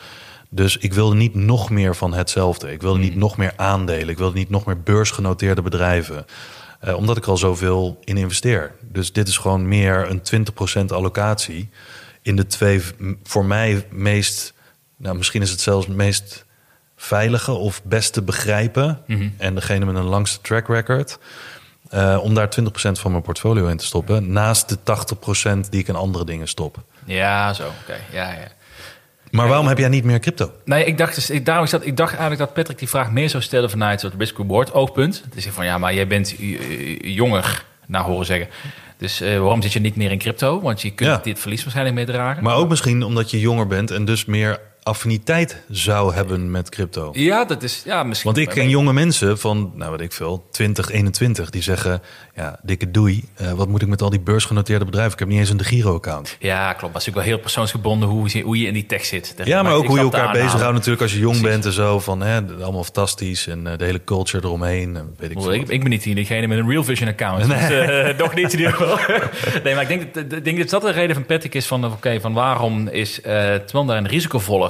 Dus 0.49 0.77
ik 0.77 0.93
wilde 0.93 1.15
niet 1.15 1.35
nog 1.35 1.69
meer 1.69 1.95
van 1.95 2.13
hetzelfde. 2.13 2.71
Ik 2.71 2.81
wilde 2.81 2.99
niet 2.99 3.15
nog 3.15 3.37
meer 3.37 3.53
aandelen. 3.55 4.09
Ik 4.09 4.17
wilde 4.17 4.37
niet 4.37 4.49
nog 4.49 4.65
meer 4.65 4.81
beursgenoteerde 4.81 5.61
bedrijven. 5.61 6.25
Eh, 6.79 6.95
omdat 6.95 7.17
ik 7.17 7.25
al 7.25 7.37
zoveel 7.37 7.99
in 8.03 8.17
investeer. 8.17 8.75
Dus 8.81 9.13
dit 9.13 9.27
is 9.27 9.37
gewoon 9.37 9.67
meer 9.67 10.09
een 10.09 10.21
20% 10.21 10.91
allocatie 10.91 11.69
in 12.21 12.35
de 12.35 12.47
twee 12.47 12.81
voor 13.23 13.45
mij 13.45 13.85
meest, 13.89 14.53
nou 14.97 15.17
misschien 15.17 15.41
is 15.41 15.49
het 15.51 15.61
zelfs 15.61 15.87
het 15.87 15.95
meest 15.95 16.45
veilige 16.95 17.51
of 17.51 17.83
beste 17.83 18.21
begrijpen. 18.21 19.01
En 19.37 19.55
degene 19.55 19.85
met 19.85 19.95
een 19.95 20.03
langste 20.03 20.41
track 20.41 20.67
record. 20.67 21.17
eh, 21.89 22.19
om 22.21 22.33
daar 22.33 22.49
20% 22.49 22.99
van 22.99 23.11
mijn 23.11 23.23
portfolio 23.23 23.67
in 23.67 23.77
te 23.77 23.85
stoppen. 23.85 24.31
Naast 24.31 24.69
de 24.69 24.77
80% 24.83 25.69
die 25.69 25.79
ik 25.79 25.87
in 25.87 25.95
andere 25.95 26.25
dingen 26.25 26.47
stop. 26.47 26.77
Ja, 27.05 27.53
zo. 27.53 27.63
Oké, 27.81 27.97
ja, 28.11 28.31
ja. 28.31 28.47
Maar 29.31 29.47
waarom 29.47 29.67
heb 29.67 29.77
jij 29.77 29.89
niet 29.89 30.03
meer 30.03 30.19
crypto? 30.19 30.51
Nee, 30.65 30.85
ik 30.85 30.97
dacht, 30.97 31.15
dus, 31.15 31.29
ik, 31.29 31.45
daarom 31.45 31.65
is 31.65 31.71
dat, 31.71 31.85
ik 31.85 31.97
dacht 31.97 32.11
eigenlijk 32.11 32.39
dat 32.41 32.53
Patrick 32.53 32.79
die 32.79 32.89
vraag 32.89 33.11
meer 33.11 33.29
zou 33.29 33.43
stellen 33.43 33.69
vanuit 33.69 34.01
het 34.01 34.13
risk-reward 34.17 34.73
oogpunt. 34.73 35.23
Dus 35.33 35.45
ik 35.45 35.51
van 35.51 35.65
ja, 35.65 35.77
maar 35.77 35.93
jij 35.93 36.07
bent 36.07 36.35
eh, 36.39 37.15
jonger, 37.15 37.65
naar 37.87 38.01
horen 38.03 38.25
zeggen. 38.25 38.47
Dus 39.01 39.21
eh, 39.21 39.39
waarom 39.39 39.61
zit 39.61 39.73
je 39.73 39.79
niet 39.79 39.95
meer 39.95 40.11
in 40.11 40.17
crypto? 40.17 40.61
Want 40.61 40.81
je 40.81 40.91
kunt 40.91 41.09
Ja. 41.09 41.17
dit 41.23 41.39
verlies 41.39 41.61
waarschijnlijk 41.61 41.95
meedragen. 41.95 42.43
Maar 42.43 42.55
ook 42.55 42.69
misschien 42.69 43.03
omdat 43.03 43.31
je 43.31 43.39
jonger 43.39 43.67
bent 43.67 43.91
en 43.91 44.05
dus 44.05 44.25
meer 44.25 44.59
affiniteit 44.83 45.61
zou 45.69 46.13
hebben 46.13 46.51
met 46.51 46.69
crypto. 46.69 47.09
Ja, 47.13 47.45
dat 47.45 47.63
is 47.63 47.81
ja, 47.85 48.03
misschien. 48.03 48.33
Want 48.33 48.47
ik 48.47 48.53
ken 48.53 48.69
jonge 48.69 48.93
mensen 48.93 49.39
van, 49.39 49.71
nou 49.75 49.91
weet 49.91 50.01
ik 50.01 50.11
veel, 50.13 50.47
20, 50.51 50.89
21, 50.89 51.49
die 51.49 51.61
zeggen: 51.61 52.01
Ja, 52.35 52.59
dikke 52.63 52.91
doei. 52.91 53.23
eh, 53.35 53.51
wat 53.51 53.67
moet 53.67 53.81
ik 53.81 53.87
met 53.87 54.01
al 54.01 54.09
die 54.09 54.19
beursgenoteerde 54.19 54.85
bedrijven? 54.85 55.13
Ik 55.13 55.19
heb 55.19 55.27
niet 55.27 55.39
eens 55.39 55.49
een 55.49 55.57
De 55.57 55.63
Giro-account. 55.63 56.35
Ja, 56.39 56.59
klopt. 56.73 56.79
Dat 56.93 57.01
is 57.01 57.07
natuurlijk 57.07 57.15
wel 57.15 57.23
heel 57.25 57.37
persoonsgebonden 57.39 58.09
hoe 58.09 58.29
je, 58.37 58.41
hoe 58.41 58.59
je 58.59 58.67
in 58.67 58.73
die 58.73 58.85
tekst 58.85 59.07
zit. 59.09 59.33
Dat- 59.37 59.47
Ja, 59.47 59.63
maar 59.63 59.73
ook 59.73 59.85
hoe 59.85 59.97
je 59.97 60.03
elkaar 60.03 60.31
bezighoudt 60.31 60.73
natuurlijk 60.73 61.01
als 61.01 61.13
je 61.13 61.19
jong 61.19 61.35
Precies. 61.37 61.51
bent 61.53 61.65
en 61.65 61.71
zo. 61.71 61.99
Van, 61.99 62.21
hè, 62.21 62.41
allemaal 62.61 62.83
fantastisch 62.83 63.47
en 63.47 63.67
eh, 63.67 63.77
de 63.77 63.85
hele 63.85 64.03
culture 64.03 64.45
eromheen. 64.47 64.95
En 64.95 65.15
weet 65.17 65.31
ik 65.31 65.41
veel. 65.41 65.53
ik, 65.53 65.69
ik 65.69 65.81
ben 65.81 65.89
niet 65.89 66.03
die- 66.03 66.15
diegene 66.15 66.47
met 66.47 66.57
een 66.57 66.69
Real 66.69 66.83
Vision 66.83 67.09
account. 67.09 67.45
Dus, 67.47 67.69
eh, 67.69 68.17
nog 68.23 68.33
niet 68.35 68.53
in 68.53 68.59
ieder 68.59 68.73
geval. 68.73 68.97
nee, 69.63 69.73
maar 69.73 69.89
ik 69.91 70.13
denk, 70.13 70.29
dat, 70.31 70.43
denk 70.43 70.57
dat 70.57 70.69
dat 70.69 70.81
de 70.81 70.91
reden 70.91 71.15
van 71.15 71.25
Patrick 71.25 71.53
is 71.53 71.67
van... 71.67 71.85
oké, 71.85 72.19
van 72.19 72.33
waarom 72.33 72.87
is 72.87 73.19
Twan 73.65 73.87
daar 73.87 73.97
een 73.97 74.07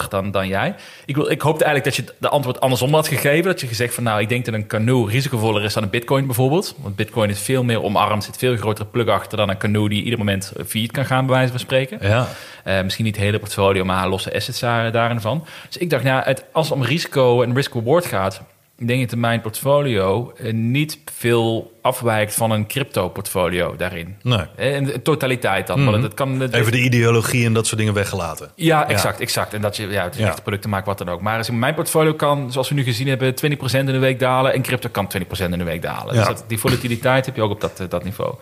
dan, 0.09 0.31
dan 0.31 0.47
jij? 0.47 0.75
Ik, 1.05 1.15
wil, 1.15 1.29
ik 1.29 1.41
hoopte 1.41 1.63
eigenlijk 1.63 1.95
dat 1.95 2.05
je 2.05 2.13
de 2.19 2.29
antwoord 2.29 2.59
andersom 2.59 2.93
had 2.93 3.07
gegeven. 3.07 3.43
Dat 3.43 3.61
je 3.61 3.67
gezegd 3.67 3.93
van 3.93 4.03
nou, 4.03 4.21
ik 4.21 4.29
denk 4.29 4.45
dat 4.45 4.53
een 4.53 4.67
canoe 4.67 5.09
risicovoller 5.09 5.63
is 5.63 5.73
dan 5.73 5.83
een 5.83 5.89
bitcoin 5.89 6.25
bijvoorbeeld. 6.25 6.75
Want 6.81 6.95
bitcoin 6.95 7.29
is 7.29 7.39
veel 7.39 7.63
meer 7.63 7.83
omarmd, 7.83 8.23
zit 8.23 8.37
veel 8.37 8.55
grotere 8.55 8.87
plug 8.87 9.07
achter... 9.07 9.37
dan 9.37 9.49
een 9.49 9.57
canoe 9.57 9.89
die 9.89 10.03
ieder 10.03 10.19
moment 10.19 10.53
failliet 10.67 10.91
kan 10.91 11.05
gaan, 11.05 11.25
bij 11.25 11.35
wijze 11.35 11.51
van 11.51 11.59
spreken. 11.59 11.97
Ja, 12.01 12.27
Eh, 12.63 12.81
misschien 12.81 13.05
niet 13.05 13.15
het 13.15 13.23
hele 13.23 13.39
portfolio, 13.39 13.83
maar 13.83 14.09
losse 14.09 14.35
assets 14.35 14.59
daar, 14.59 14.91
daarin 14.91 15.21
van. 15.21 15.45
Dus 15.67 15.77
ik 15.77 15.89
dacht, 15.89 16.03
nou, 16.03 16.23
het, 16.23 16.43
als 16.51 16.69
het 16.69 16.77
om 16.77 16.83
risico 16.83 17.41
en 17.41 17.55
risk-reward 17.55 18.05
gaat... 18.05 18.41
ik 18.81 18.87
denk 18.87 19.09
dat 19.09 19.19
mijn 19.19 19.41
portfolio 19.41 20.33
eh, 20.37 20.53
niet 20.53 20.99
veel 21.13 21.71
afwijkt 21.81 22.33
van 22.33 22.51
een 22.51 22.67
crypto-portfolio 22.67 23.75
daarin. 23.75 24.15
nee. 24.23 24.39
Eh, 24.55 24.75
In 24.75 24.83
de 24.85 25.01
totaliteit 25.01 25.67
dan. 25.67 25.85
Want 25.85 26.03
het 26.03 26.13
kan, 26.13 26.41
Even 26.41 26.71
de 26.71 26.81
ideologie 26.81 27.45
en 27.45 27.53
dat 27.53 27.65
soort 27.67 27.77
dingen 27.79 27.93
weggelaten. 27.93 28.51
ja, 28.55 28.89
exact, 28.89 29.19
exact. 29.19 29.53
En 29.53 29.61
dat 29.61 29.75
je 29.77 29.87
ja, 29.87 30.03
het 30.03 30.15
Ja. 30.17 30.27
echte 30.27 30.41
producten 30.41 30.69
maakt, 30.69 30.85
wat 30.85 30.97
dan 30.97 31.09
ook. 31.09 31.21
Maar 31.21 31.37
als 31.37 31.49
mijn 31.49 31.73
portfolio 31.73 32.13
kan, 32.13 32.51
zoals 32.51 32.69
we 32.69 32.75
nu 32.75 32.83
gezien 32.83 33.07
hebben, 33.07 33.35
20% 33.35 33.87
in 33.87 33.93
de 33.93 33.99
week 33.99 34.19
dalen. 34.19 34.53
En 34.53 34.61
crypto 34.61 34.89
kan 34.89 35.07
20% 35.07 35.51
in 35.51 35.57
de 35.57 35.63
week 35.63 35.81
dalen. 35.81 36.13
Ja. 36.15 36.19
Dus 36.25 36.27
dat, 36.35 36.43
die 36.47 36.59
volatiliteit 36.59 37.25
heb 37.25 37.35
je 37.35 37.41
ook 37.41 37.51
op 37.51 37.61
dat, 37.61 37.79
eh, 37.79 37.89
dat 37.89 38.03
niveau. 38.03 38.35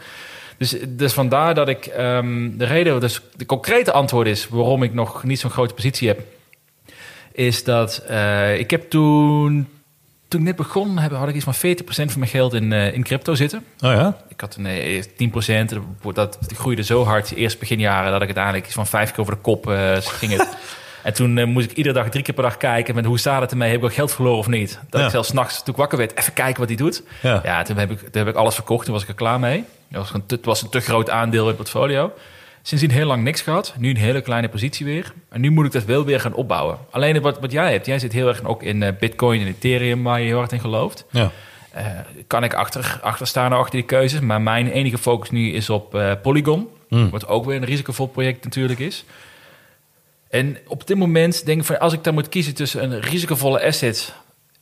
Dus, 0.57 0.75
dus 0.87 1.13
vandaar 1.13 1.55
dat 1.55 1.67
ik 1.67 1.85
ehm, 1.85 2.49
de 2.57 2.65
reden, 2.65 2.99
dus 2.99 3.21
de 3.35 3.45
concrete 3.45 3.91
antwoord 3.91 4.27
is 4.27 4.47
waarom 4.47 4.83
ik 4.83 4.93
nog 4.93 5.23
niet 5.23 5.39
zo'n 5.39 5.49
grote 5.49 5.73
positie 5.73 6.07
heb, 6.07 6.19
is 7.31 7.63
dat 7.63 8.03
ik 8.57 8.71
heb 8.71 8.89
toen, 8.89 9.67
toen 10.29 10.39
ik 10.39 10.45
net 10.45 10.55
begon, 10.55 10.97
had 10.97 11.29
ik 11.29 11.35
iets 11.35 11.43
van 11.43 11.55
40% 11.55 11.85
van 11.87 12.19
mijn 12.19 12.31
geld 12.31 12.53
in, 12.53 12.73
eh, 12.73 12.93
in 12.93 13.03
crypto 13.03 13.35
zitten. 13.35 13.59
Oh 13.59 13.91
ja? 13.91 14.17
Ik 14.27 14.41
had 14.41 14.55
een 14.55 14.65
eh, 14.65 15.03
10%, 15.17 15.79
dat, 16.13 16.13
dat 16.13 16.53
groeide 16.53 16.83
zo 16.83 17.03
hard 17.05 17.29
de 17.29 17.35
eerste 17.35 17.59
beginjaren 17.59 18.11
dat 18.11 18.19
ik 18.21 18.25
uiteindelijk 18.27 18.65
iets 18.65 18.73
van 18.75 18.87
vijf 18.87 19.11
keer 19.11 19.19
over 19.19 19.33
de 19.33 19.39
kop 19.41 19.69
eh, 19.69 19.95
ging 20.19 20.31
het. 20.37 20.57
En 21.03 21.13
toen 21.13 21.37
eh, 21.37 21.45
moest 21.45 21.71
ik 21.71 21.77
iedere 21.77 21.95
dag 21.95 22.09
drie 22.09 22.23
keer 22.23 22.33
per 22.33 22.43
dag 22.43 22.57
kijken 22.57 22.95
met 22.95 23.05
hoe 23.05 23.19
staat 23.19 23.41
het 23.41 23.51
ermee, 23.51 23.69
heb 23.69 23.79
ik 23.79 23.85
ook 23.85 23.93
geld 23.93 24.13
verloren 24.13 24.39
of 24.39 24.47
niet. 24.47 24.79
Dat 24.89 24.99
Ja. 24.99 25.05
ik 25.05 25.11
zelfs 25.11 25.31
nachts 25.31 25.63
toen 25.63 25.73
ik 25.73 25.79
wakker 25.79 25.97
werd, 25.97 26.17
even 26.17 26.33
kijken 26.33 26.59
wat 26.59 26.67
hij 26.69 26.77
doet. 26.77 27.03
Ja. 27.21 27.41
Ja, 27.43 27.63
toen 27.63 27.77
heb, 27.77 27.91
ik, 27.91 27.99
toen 27.99 28.09
heb 28.11 28.27
ik 28.27 28.35
alles 28.35 28.55
verkocht, 28.55 28.83
toen 28.85 28.93
was 28.93 29.03
ik 29.03 29.09
er 29.09 29.15
klaar 29.15 29.39
mee. 29.39 29.63
Dat 29.91 30.11
was, 30.11 30.21
het 30.27 30.45
was 30.45 30.61
een 30.61 30.69
te 30.69 30.79
groot 30.79 31.09
aandeel 31.09 31.41
in 31.41 31.47
het 31.47 31.55
portfolio. 31.57 32.11
Sindsdien 32.61 32.91
heel 32.91 33.05
lang 33.05 33.23
niks 33.23 33.41
gehad. 33.41 33.73
Nu 33.77 33.89
een 33.89 33.97
hele 33.97 34.21
kleine 34.21 34.49
positie 34.49 34.85
weer. 34.85 35.13
En 35.29 35.41
nu 35.41 35.49
moet 35.49 35.65
ik 35.65 35.71
dat 35.71 35.83
wel 35.85 36.05
weer 36.05 36.19
gaan 36.19 36.33
opbouwen. 36.33 36.77
Alleen 36.89 37.21
wat, 37.21 37.39
wat 37.39 37.51
jij 37.51 37.71
hebt, 37.71 37.85
jij 37.85 37.99
zit 37.99 38.11
heel 38.13 38.27
erg 38.27 38.43
ook 38.43 38.63
in 38.63 38.83
eh, 38.83 38.91
Bitcoin 38.99 39.41
en 39.41 39.47
Ethereum, 39.47 40.03
waar 40.03 40.19
je 40.19 40.25
heel 40.25 40.37
hard 40.37 40.51
in 40.51 40.59
gelooft. 40.59 41.05
Ja. 41.11 41.31
Eh, 41.71 41.85
kan 42.27 42.43
ik 42.43 42.53
achter, 42.53 42.99
achter 43.01 43.27
staan 43.27 43.53
achter 43.53 43.71
die 43.75 43.83
keuzes. 43.85 44.19
Maar 44.19 44.41
mijn 44.41 44.67
enige 44.71 44.97
focus 44.97 45.29
nu 45.29 45.51
is 45.51 45.69
op 45.69 45.95
eh, 45.95 46.11
Polygon. 46.21 46.67
Hmm. 46.87 47.09
Wat 47.09 47.27
ook 47.27 47.45
weer 47.45 47.55
een 47.55 47.65
risicovol 47.65 48.07
project 48.07 48.43
natuurlijk 48.43 48.79
is. 48.79 49.05
En 50.29 50.57
op 50.67 50.87
dit 50.87 50.97
moment 50.97 51.45
denk 51.45 51.59
ik 51.59 51.65
van 51.65 51.79
als 51.79 51.93
ik 51.93 52.03
dan 52.03 52.13
moet 52.13 52.29
kiezen 52.29 52.55
tussen 52.55 52.83
een 52.83 52.99
risicovolle 52.99 53.63
asset 53.65 54.13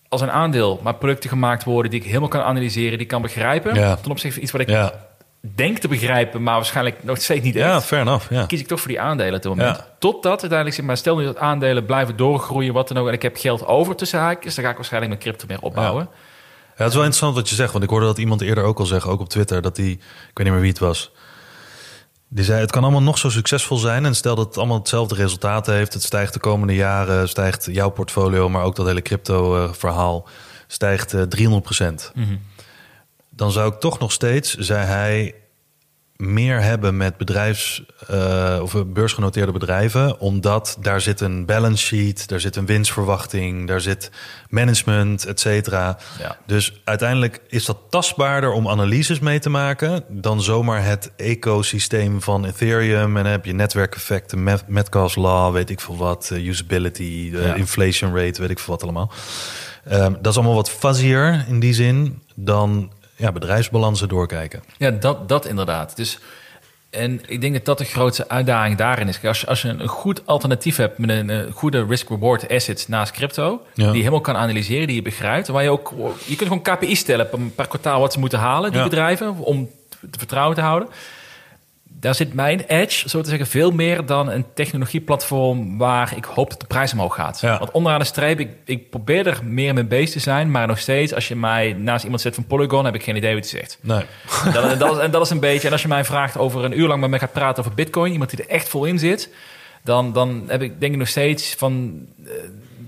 als 0.10 0.22
een 0.22 0.32
aandeel, 0.32 0.80
maar 0.84 0.96
producten 0.96 1.30
gemaakt 1.30 1.64
worden 1.64 1.92
die 1.92 2.00
ik 2.00 2.06
helemaal 2.06 2.28
kan 2.28 2.42
analyseren, 2.42 2.92
die 2.92 3.00
ik 3.00 3.08
kan 3.08 3.22
begrijpen, 3.22 3.76
Ja. 3.76 3.96
ten 3.96 4.12
opzichte 4.12 4.34
van 4.34 4.44
iets 4.44 4.52
wat 4.52 4.62
ik 4.62 4.70
Ja, 4.70 5.07
denk 5.56 5.78
te 5.78 5.88
begrijpen, 5.88 6.44
maar 6.44 6.56
waarschijnlijk 6.56 7.04
nog 7.04 7.18
steeds 7.18 7.44
niet 7.44 7.56
echt. 7.56 7.66
ja 7.66 7.82
fair 7.82 8.02
enough. 8.02 8.30
Ja. 8.30 8.46
kies 8.46 8.60
ik 8.60 8.68
toch 8.68 8.80
voor 8.80 8.88
die 8.88 9.02
aandelen 9.02 9.40
moment. 9.44 9.78
Ja. 9.78 9.88
Totdat 10.00 10.40
uiteindelijk, 10.40 10.76
zeg 10.76 10.86
maar, 10.86 10.98
stel 10.98 11.18
nu 11.18 11.26
dat 11.26 11.38
aandelen 11.38 11.86
blijven 11.86 12.16
doorgroeien, 12.16 12.74
wat 12.74 12.88
dan 12.88 12.98
ook, 12.98 13.08
en 13.08 13.14
ik 13.14 13.22
heb 13.22 13.38
geld 13.38 13.66
over 13.66 13.96
tussen 13.96 14.20
haakjes, 14.20 14.56
dan 14.56 14.64
ga 14.64 14.70
ik 14.70 14.76
waarschijnlijk 14.76 15.12
mijn 15.12 15.24
crypto 15.24 15.46
meer 15.48 15.62
opbouwen. 15.62 16.10
Ja, 16.78 16.84
het 16.84 16.88
is 16.88 16.94
wel 16.94 17.04
interessant 17.04 17.36
wat 17.36 17.50
je 17.50 17.56
zegt, 17.56 17.72
want 17.72 17.84
ik 17.84 17.90
hoorde 17.90 18.06
dat 18.06 18.18
iemand 18.18 18.42
eerder 18.42 18.64
ook 18.64 18.80
al 18.80 18.86
zeggen, 18.86 19.12
ook 19.12 19.20
op 19.20 19.30
Twitter, 19.30 19.62
dat 19.62 19.76
die, 19.76 19.92
ik 19.92 20.00
weet 20.34 20.46
niet 20.46 20.54
meer 20.54 20.62
wie 20.62 20.70
het 20.70 20.80
was, 20.80 21.12
die 22.30 22.44
zei 22.44 22.60
het 22.60 22.72
kan 22.72 22.84
allemaal 22.84 23.02
nog 23.02 23.18
zo 23.18 23.30
succesvol 23.30 23.78
zijn 23.78 24.06
en 24.06 24.16
stel 24.16 24.36
dat 24.36 24.46
het 24.46 24.58
allemaal 24.58 24.78
hetzelfde 24.78 25.16
resultaat 25.16 25.66
heeft, 25.66 25.94
het 25.94 26.04
stijgt 26.04 26.34
de 26.34 26.40
komende 26.40 26.76
jaren, 26.76 27.30
stijgt 27.30 27.68
jouw 27.72 27.90
portfolio, 27.90 28.50
maar 28.50 28.64
ook 28.64 28.76
dat 28.76 28.86
hele 28.86 29.02
crypto 29.02 29.64
eh, 29.64 29.74
verhaal 29.74 30.28
stijgt 30.68 31.14
eh 31.14 31.22
300 31.22 31.64
Dan 33.38 33.52
zou 33.52 33.74
ik 33.74 33.80
toch 33.80 34.00
nog 34.00 34.12
steeds, 34.12 34.54
zei 34.56 34.86
hij, 34.86 35.36
meer 36.16 36.62
hebben 36.62 36.98
met 36.98 37.18
bedrijfs 37.18 37.84
eh, 38.08 38.60
of 38.62 38.84
beursgenoteerde 38.88 39.52
bedrijven, 39.52 40.20
omdat 40.20 40.78
daar 40.82 41.02
zit 41.02 41.22
een 41.22 41.46
balance 41.46 41.86
sheet, 41.86 42.28
daar 42.28 42.40
zit 42.40 42.56
een 42.56 42.66
winstverwachting, 42.66 43.68
daar 43.68 43.82
zit 43.82 44.12
management, 44.50 45.26
et 45.26 45.40
cetera. 45.40 45.98
Ja. 46.20 46.38
Dus 46.46 46.82
uiteindelijk 46.84 47.42
is 47.48 47.66
dat 47.66 47.78
tastbaarder 47.90 48.52
om 48.52 48.68
analyses 48.70 49.20
mee 49.20 49.40
te 49.40 49.50
maken 49.50 50.04
dan 50.08 50.42
zomaar 50.42 50.84
het 50.86 51.12
ecosysteem 51.18 52.22
van 52.22 52.46
Ethereum. 52.46 53.18
En 53.18 53.24
dan 53.24 53.32
heb 53.32 53.46
je 53.46 53.54
netwerkeffecten, 53.54 54.44
Met- 54.44 54.68
Metcalfe's 54.68 55.16
law, 55.16 55.54
weet 55.54 55.70
ik 55.70 55.80
veel 55.82 55.98
wat, 55.98 56.30
eh, 56.34 56.46
usability, 56.46 57.30
Ja. 57.34 57.54
inflation 57.54 58.16
rate, 58.16 58.42
weet 58.42 58.50
ik 58.50 58.60
veel 58.60 58.74
wat 58.74 58.84
allemaal. 58.84 59.12
Ehm, 59.86 60.14
dat 60.14 60.28
is 60.28 60.36
allemaal 60.36 60.56
wat 60.56 60.70
fuzzier 60.70 61.46
in 61.48 61.60
die 61.60 61.74
zin 61.74 62.22
dan 62.36 62.92
ja, 63.18 63.32
bedrijfsbalansen 63.32 64.08
doorkijken. 64.08 64.64
Ja, 64.78 64.92
dat, 64.92 65.30
dat 65.30 65.46
inderdaad. 65.46 65.96
Dus, 65.96 66.20
en 66.90 67.22
ik 67.28 67.42
denk 67.42 67.54
dat 67.54 67.66
dat 67.66 67.78
de 67.78 67.84
grootste 67.86 68.30
uitdaging 68.30 68.78
daarin 68.78 69.08
is. 69.08 69.24
Als 69.26 69.42
je, 69.42 69.48
als 69.48 69.62
je 69.62 69.68
een 69.68 69.88
goed 69.88 70.22
alternatief 70.26 70.76
hebt 70.78 70.98
met 70.98 71.10
een, 71.10 71.52
goede 71.54 71.86
risk-reward 71.86 72.50
assets 72.50 72.88
naast 72.88 73.12
crypto, 73.12 73.62
Ja. 73.74 73.84
die 73.86 73.86
je 73.94 73.98
helemaal 73.98 74.22
kan 74.22 74.36
analyseren, 74.36 74.88
die 74.88 74.96
je 74.96 75.02
begrijpt, 75.02 75.48
waar 75.48 75.64
je 75.64 75.70
ook, 75.70 75.94
je 76.26 76.36
kunt 76.36 76.50
gewoon 76.50 76.62
KPI 76.78 76.96
stellen 76.96 77.30
per, 77.30 77.40
per 77.56 77.68
kwartaal 77.68 78.00
wat 78.00 78.14
ze 78.14 78.20
moeten 78.20 78.40
halen, 78.40 78.70
die 78.72 78.80
Ja. 78.80 78.86
bedrijven, 78.88 79.38
om 79.38 79.70
te 80.12 80.18
vertrouwen 80.20 80.56
te 80.56 80.62
houden. 80.62 80.90
Daar 82.00 82.16
zit 82.16 82.34
mijn 82.34 82.60
edge, 82.68 83.10
zo 83.10 83.22
te 83.22 83.30
zeggen, 83.30 83.48
veel 83.48 83.72
meer 83.72 84.06
dan 84.06 84.30
een 84.30 84.46
technologieplatform 84.54 85.78
waar 85.78 86.14
ik 86.16 86.26
hoop 86.26 86.50
dat 86.50 86.60
de 86.60 86.66
prijs 86.68 86.92
omhoog 86.94 87.16
gaat. 87.16 87.40
Ja. 87.42 87.58
Want 87.60 87.72
onderaan 87.72 88.00
de 88.00 88.06
streep, 88.06 88.40
ik, 88.40 88.50
ik 88.66 88.90
probeer 88.90 89.28
er 89.28 89.40
meer 89.44 89.74
mee 89.74 89.84
bezig 89.84 90.12
te 90.12 90.20
zijn, 90.20 90.52
maar 90.52 90.68
nog 90.68 90.80
steeds, 90.80 91.14
als 91.14 91.28
je 91.28 91.36
mij 91.36 91.74
naast 91.74 92.04
iemand 92.04 92.22
zet 92.22 92.36
van 92.36 92.46
Polygon, 92.46 92.86
heb 92.86 92.96
ik 92.96 93.04
geen 93.04 93.16
idee 93.16 93.34
wat 93.36 93.50
hij 93.50 93.60
zegt. 93.60 93.78
Nee. 93.82 94.04
En 94.46 94.52
dat, 94.54 94.72
en, 94.72 94.78
dat 94.80 94.92
is, 94.96 95.02
en 95.02 95.12
dat 95.12 95.22
is 95.22 95.30
een 95.30 95.40
beetje. 95.40 95.68
En 95.68 95.74
als 95.74 95.82
je 95.82 95.88
mij 95.88 96.06
vraagt 96.06 96.38
over 96.38 96.64
een 96.64 96.80
uur 96.80 96.88
lang 96.88 97.02
met 97.02 97.10
mij 97.10 97.20
gaat 97.20 97.34
praten 97.34 97.64
over 97.64 97.76
Bitcoin, 97.76 98.12
iemand 98.12 98.30
die 98.30 98.40
er 98.44 98.50
echt 98.50 98.70
vol 98.70 98.86
in 98.86 99.00
zit, 99.00 99.30
dan, 99.84 100.14
dan 100.14 100.44
heb 100.48 100.62
ik 100.62 100.80
denk 100.80 100.92
ik 100.94 100.98
nog 101.00 101.08
steeds 101.08 101.56
van. 101.58 102.02
eh, 102.26 102.32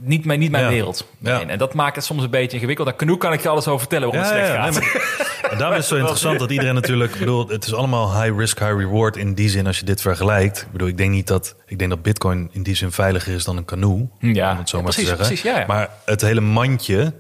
niet 0.02 0.26
mijn, 0.26 0.40
niet 0.40 0.52
mijn 0.52 0.64
Ja. 0.64 0.70
wereld. 0.70 1.08
Ja. 1.20 1.42
En 1.48 1.58
dat 1.58 1.74
maakt 1.74 1.96
het 1.96 2.06
soms 2.06 2.24
een 2.24 2.30
beetje 2.30 2.54
ingewikkeld. 2.56 2.88
Daar 2.88 3.18
kan 3.18 3.34
ik 3.34 3.42
je 3.42 3.50
alles 3.50 3.68
over 3.68 3.80
vertellen 3.80 4.12
waarom 4.12 4.30
het 4.30 4.38
slecht 4.38 4.52
gaat. 4.56 4.72
nee, 4.72 4.80
maar- 4.82 5.38
en 5.52 5.58
daarom 5.58 5.78
is 5.78 5.78
het 5.78 5.86
zo 5.86 5.96
interessant 5.96 6.40
dat 6.40 6.52
iedereen 6.52 6.74
natuurlijk... 6.74 7.14
Ik 7.14 7.20
bedoel, 7.20 7.48
het 7.48 7.66
is 7.66 7.74
allemaal 7.74 8.22
high 8.22 8.38
risk, 8.38 8.60
high 8.60 8.76
reward 8.78 9.18
in 9.18 9.34
die 9.34 9.50
zin 9.50 9.68
als 9.68 9.80
je 9.80 9.86
dit 9.86 10.02
vergelijkt. 10.02 10.62
Ik 10.62 10.72
bedoel, 10.72 10.88
ik 10.88 10.98
denk 10.98 11.12
niet 11.12 11.28
dat... 11.28 11.56
Ik 11.66 11.80
denk 11.80 11.90
dat 11.90 12.02
bitcoin 12.02 12.50
in 12.52 12.64
die 12.64 12.76
zin 12.76 12.92
veiliger 12.92 13.34
is 13.34 13.44
dan 13.44 13.58
een 13.58 13.66
canoe. 13.66 14.08
Ja, 14.20 14.52
om 14.52 14.58
het 14.58 14.70
zo 14.70 14.78
ja, 14.78 14.84
maar 14.84 14.94
precies, 14.94 15.10
te 15.10 15.16
zeggen. 15.16 15.26
precies, 15.26 15.42
ja, 15.42 15.60
ja. 15.60 15.66
Maar 15.68 15.90
het 16.06 16.22
hele 16.22 16.42
mandje 16.42 17.14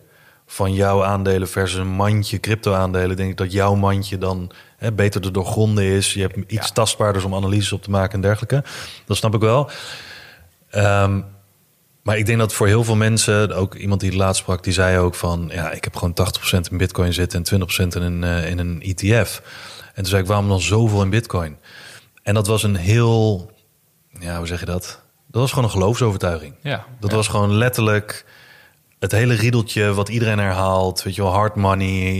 van 0.45 0.73
jouw 0.73 1.03
aandelen 1.03 1.47
versus 1.47 1.79
een 1.79 1.87
mandje 1.87 2.39
crypto 2.39 2.73
aandelen... 2.73 3.15
denk 3.15 3.29
ik 3.29 3.37
dat 3.37 3.51
jouw 3.51 3.75
mandje 3.75 4.17
dan 4.17 4.51
hè, 4.77 4.91
beter 4.91 5.21
te 5.21 5.31
doorgronden 5.31 5.83
is. 5.83 6.13
Je 6.13 6.21
hebt 6.21 6.51
iets 6.51 6.71
tastbaarders 6.71 7.23
om 7.23 7.35
analyses 7.35 7.71
op 7.71 7.83
te 7.83 7.89
maken 7.89 8.13
en 8.13 8.21
dergelijke. 8.21 8.63
Dat 9.05 9.17
snap 9.17 9.33
ik 9.33 9.41
wel. 9.41 9.69
Ehm, 10.69 11.21
maar 12.09 12.17
ik 12.17 12.25
denk 12.25 12.39
dat 12.39 12.53
voor 12.53 12.67
heel 12.67 12.83
veel 12.83 12.95
mensen, 12.95 13.55
ook 13.55 13.75
iemand 13.75 14.01
die 14.01 14.09
het 14.09 14.19
laatst 14.19 14.41
sprak, 14.41 14.63
die 14.63 14.73
zei 14.73 14.97
ook 14.97 15.15
van, 15.15 15.49
ja, 15.53 15.71
ik 15.71 15.83
heb 15.83 15.95
gewoon 15.95 16.13
80% 16.13 16.71
in 16.71 16.77
bitcoin 16.77 17.13
zitten 17.13 17.37
en 17.39 17.45
20% 17.45 17.95
in 17.95 18.01
een, 18.01 18.23
eh, 18.23 18.49
in 18.49 18.59
een 18.59 18.81
ETF. 18.81 19.41
En 19.87 19.93
toen 19.95 20.05
zei 20.05 20.21
ik, 20.21 20.27
waarom 20.27 20.47
dan 20.47 20.61
zoveel 20.61 21.01
in 21.01 21.09
bitcoin? 21.09 21.57
En 22.23 22.33
dat 22.33 22.47
was 22.47 22.63
een 22.63 22.75
heel, 22.75 23.51
ja, 24.19 24.37
hoe 24.37 24.47
zeg 24.47 24.59
je 24.59 24.65
dat? 24.65 25.01
Dat 25.27 25.41
was 25.41 25.49
gewoon 25.49 25.63
een 25.65 25.71
geloofsovertuiging. 25.71 26.53
Ja, 26.61 26.85
Dat 26.99 27.09
ja. 27.09 27.15
was 27.15 27.27
gewoon 27.27 27.53
letterlijk 27.53 28.25
het 28.99 29.11
hele 29.11 29.33
riedeltje 29.33 29.93
wat 29.93 30.09
iedereen 30.09 30.39
herhaalt. 30.39 31.03
Weet 31.03 31.15
je 31.15 31.21
wel, 31.21 31.31
hard 31.31 31.55
money, 31.55 32.19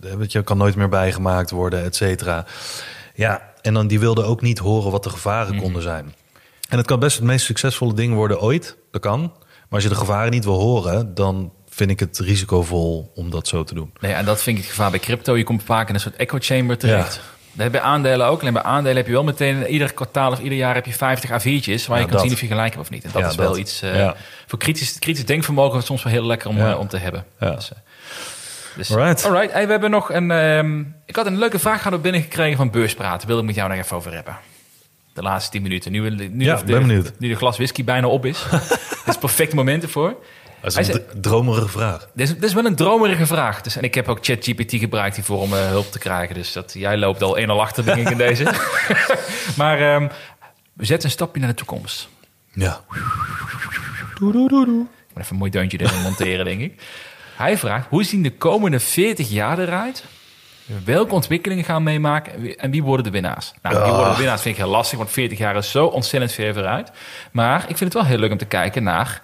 de- 0.00 0.16
weet 0.16 0.32
je, 0.32 0.42
kan 0.42 0.58
nooit 0.58 0.76
meer 0.76 0.88
bijgemaakt 0.88 1.50
worden, 1.50 1.84
et 1.84 1.96
cetera. 1.96 2.44
Ja, 3.14 3.42
en 3.62 3.74
dan 3.74 3.86
die 3.86 4.00
wilde 4.00 4.22
ook 4.22 4.40
niet 4.42 4.58
horen 4.58 4.90
wat 4.90 5.02
de 5.02 5.10
gevaren 5.10 5.52
Mhm. 5.54 5.62
konden 5.62 5.82
zijn. 5.82 6.14
En 6.68 6.76
het 6.78 6.86
kan 6.86 6.98
best 6.98 7.16
het 7.16 7.24
meest 7.26 7.44
succesvolle 7.44 7.94
ding 7.94 8.14
worden 8.14 8.40
ooit. 8.40 8.76
Dat 8.90 9.00
kan. 9.00 9.20
Maar 9.20 9.66
als 9.70 9.82
je 9.82 9.88
de 9.88 9.94
gevaren 9.94 10.30
niet 10.30 10.44
wil 10.44 10.58
horen, 10.60 11.14
dan 11.14 11.52
vind 11.68 11.90
ik 11.90 12.00
het 12.00 12.18
risicovol 12.18 13.12
om 13.14 13.30
dat 13.30 13.48
zo 13.48 13.64
te 13.64 13.74
doen. 13.74 13.92
Nee, 14.00 14.12
en 14.12 14.24
dat 14.24 14.42
vind 14.42 14.56
ik 14.58 14.62
het 14.62 14.72
gevaar 14.72 14.90
bij 14.90 15.00
crypto. 15.00 15.36
Je 15.36 15.44
komt 15.44 15.62
vaak 15.62 15.88
in 15.88 15.94
een 15.94 16.00
soort 16.00 16.16
echo 16.16 16.36
chamber 16.40 16.78
terecht. 16.78 17.20
Dat 17.52 17.62
heb 17.66 17.72
je 17.72 17.80
aandelen 17.80 18.26
ook. 18.26 18.40
Alleen 18.40 18.52
bij 18.52 18.62
aandelen 18.62 18.96
heb 18.96 19.06
je 19.06 19.12
wel 19.12 19.24
meteen 19.24 19.66
ieder 19.66 19.92
kwartaal 19.92 20.32
of 20.32 20.38
ieder 20.40 20.58
jaar 20.58 20.74
heb 20.74 20.86
je 20.86 20.92
50 20.92 21.30
A4'tjes 21.30 21.86
waar 21.86 21.98
je 21.98 22.04
Ja, 22.04 22.08
kan 22.08 22.10
dat. 22.10 22.20
zien 22.20 22.32
of 22.32 22.40
je 22.40 22.46
gelijk 22.46 22.70
hebt 22.74 22.84
of 22.84 22.90
niet. 22.90 23.04
En 23.04 23.10
dat 23.12 23.22
Ja, 23.22 23.28
is 23.28 23.34
wel 23.36 23.48
dat. 23.48 23.56
iets 23.58 23.82
eh, 23.82 23.96
Ja. 23.96 24.14
voor 24.46 24.58
kritisch, 24.58 24.98
kritisch 24.98 25.26
denkvermogen 25.26 25.82
soms 25.82 26.02
wel 26.02 26.12
heel 26.12 26.24
lekker 26.26 26.48
om, 26.48 26.56
Ja. 26.56 26.70
eh, 26.72 26.78
om 26.78 26.88
te 26.88 26.96
hebben. 26.96 27.24
Ja. 27.40 27.50
Dus, 27.54 27.72
eh, 27.72 27.78
dus, 28.76 28.90
Alright. 28.92 29.24
alright. 29.24 29.52
Hey, 29.52 29.64
we 29.64 29.70
hebben 29.70 29.90
nog 29.90 30.12
een. 30.12 30.30
ehm, 30.30 30.80
ik 31.06 31.16
had 31.16 31.26
een 31.26 31.38
leuke 31.38 31.58
vraag 31.58 31.82
hadden 31.82 32.00
binnengekregen 32.00 32.56
van 32.56 32.70
Beurspraten. 32.70 33.26
Wilde 33.26 33.40
ik 33.42 33.46
met 33.48 33.56
jou 33.56 33.68
nog 33.68 33.78
even 33.78 33.96
over 33.96 34.12
hebben. 34.14 34.36
De 35.18 35.24
laatste 35.24 35.50
10 35.50 35.62
minuten. 35.62 35.92
Nu, 35.92 36.10
nu, 36.10 36.44
Ja, 36.44 36.62
de, 36.62 37.02
nu 37.18 37.28
de 37.28 37.34
glas 37.34 37.56
whisky 37.56 37.84
bijna 37.84 38.06
op 38.06 38.24
is. 38.24 38.44
Dit 38.50 38.60
is 38.60 39.02
het 39.04 39.18
perfecte 39.18 39.54
moment 39.54 39.82
ervoor. 39.82 40.16
Dat 40.60 40.70
is 40.70 40.76
een 40.76 40.84
zei- 40.84 41.04
dromerige 41.20 41.68
vraag. 41.68 42.08
Dit 42.14 42.28
is, 42.28 42.34
dit 42.34 42.42
is 42.42 42.54
wel 42.54 42.64
een 42.64 42.76
dromerige 42.76 43.26
vraag. 43.26 43.60
Dus, 43.60 43.76
en 43.76 43.82
ik 43.82 43.94
heb 43.94 44.08
ook 44.08 44.18
ChatGPT 44.20 44.74
gebruikt 44.74 45.14
hiervoor 45.16 45.40
om 45.40 45.52
eh, 45.52 45.66
hulp 45.66 45.92
te 45.92 45.98
krijgen. 45.98 46.34
Dus 46.34 46.52
dat, 46.52 46.72
jij 46.74 46.96
loopt 46.96 47.22
al 47.22 47.36
1 47.38 47.50
al 47.50 47.60
achter, 47.60 47.84
denk 47.84 47.98
ik, 47.98 48.10
in 48.10 48.16
deze. 48.16 48.44
maar 49.56 49.80
ehm, 49.80 50.08
we 50.72 50.84
zetten 50.84 51.06
een 51.06 51.14
stapje 51.14 51.40
naar 51.40 51.50
de 51.50 51.54
toekomst. 51.54 52.08
Ja. 52.52 52.80
Ik 54.14 54.20
moet 54.20 54.34
even 54.34 54.86
een 55.30 55.36
mooi 55.36 55.50
deuntje 55.50 55.80
erin 55.80 56.02
monteren, 56.02 56.44
denk 56.44 56.60
ik. 56.60 56.82
Hij 57.36 57.58
vraagt, 57.58 57.86
hoe 57.88 58.04
zien 58.04 58.22
de 58.22 58.32
komende 58.32 58.80
40 58.80 59.30
jaar 59.30 59.58
eruit? 59.58 60.04
Welke 60.84 61.14
ontwikkelingen 61.14 61.64
gaan 61.64 61.76
we 61.76 61.82
meemaken 61.82 62.32
en 62.34 62.40
wie- 62.40 62.56
en 62.56 62.70
wie 62.70 62.82
worden 62.82 63.04
de 63.04 63.10
winnaars? 63.10 63.52
Nou, 63.62 63.74
wie 63.76 63.84
Ah. 63.84 63.94
worden 63.94 64.12
de 64.12 64.18
winnaars 64.18 64.42
vind 64.42 64.56
ik 64.56 64.62
heel 64.62 64.70
lastig, 64.70 64.98
want 64.98 65.10
40 65.10 65.38
jaar 65.38 65.56
is 65.56 65.70
zo 65.70 65.86
ontzettend 65.86 66.32
ver 66.32 66.54
vooruit. 66.54 66.90
Maar 67.32 67.60
ik 67.60 67.66
vind 67.76 67.80
het 67.80 67.92
wel 67.92 68.04
heel 68.04 68.18
leuk 68.18 68.30
om 68.30 68.38
te 68.38 68.44
kijken 68.44 68.82
naar 68.82 69.22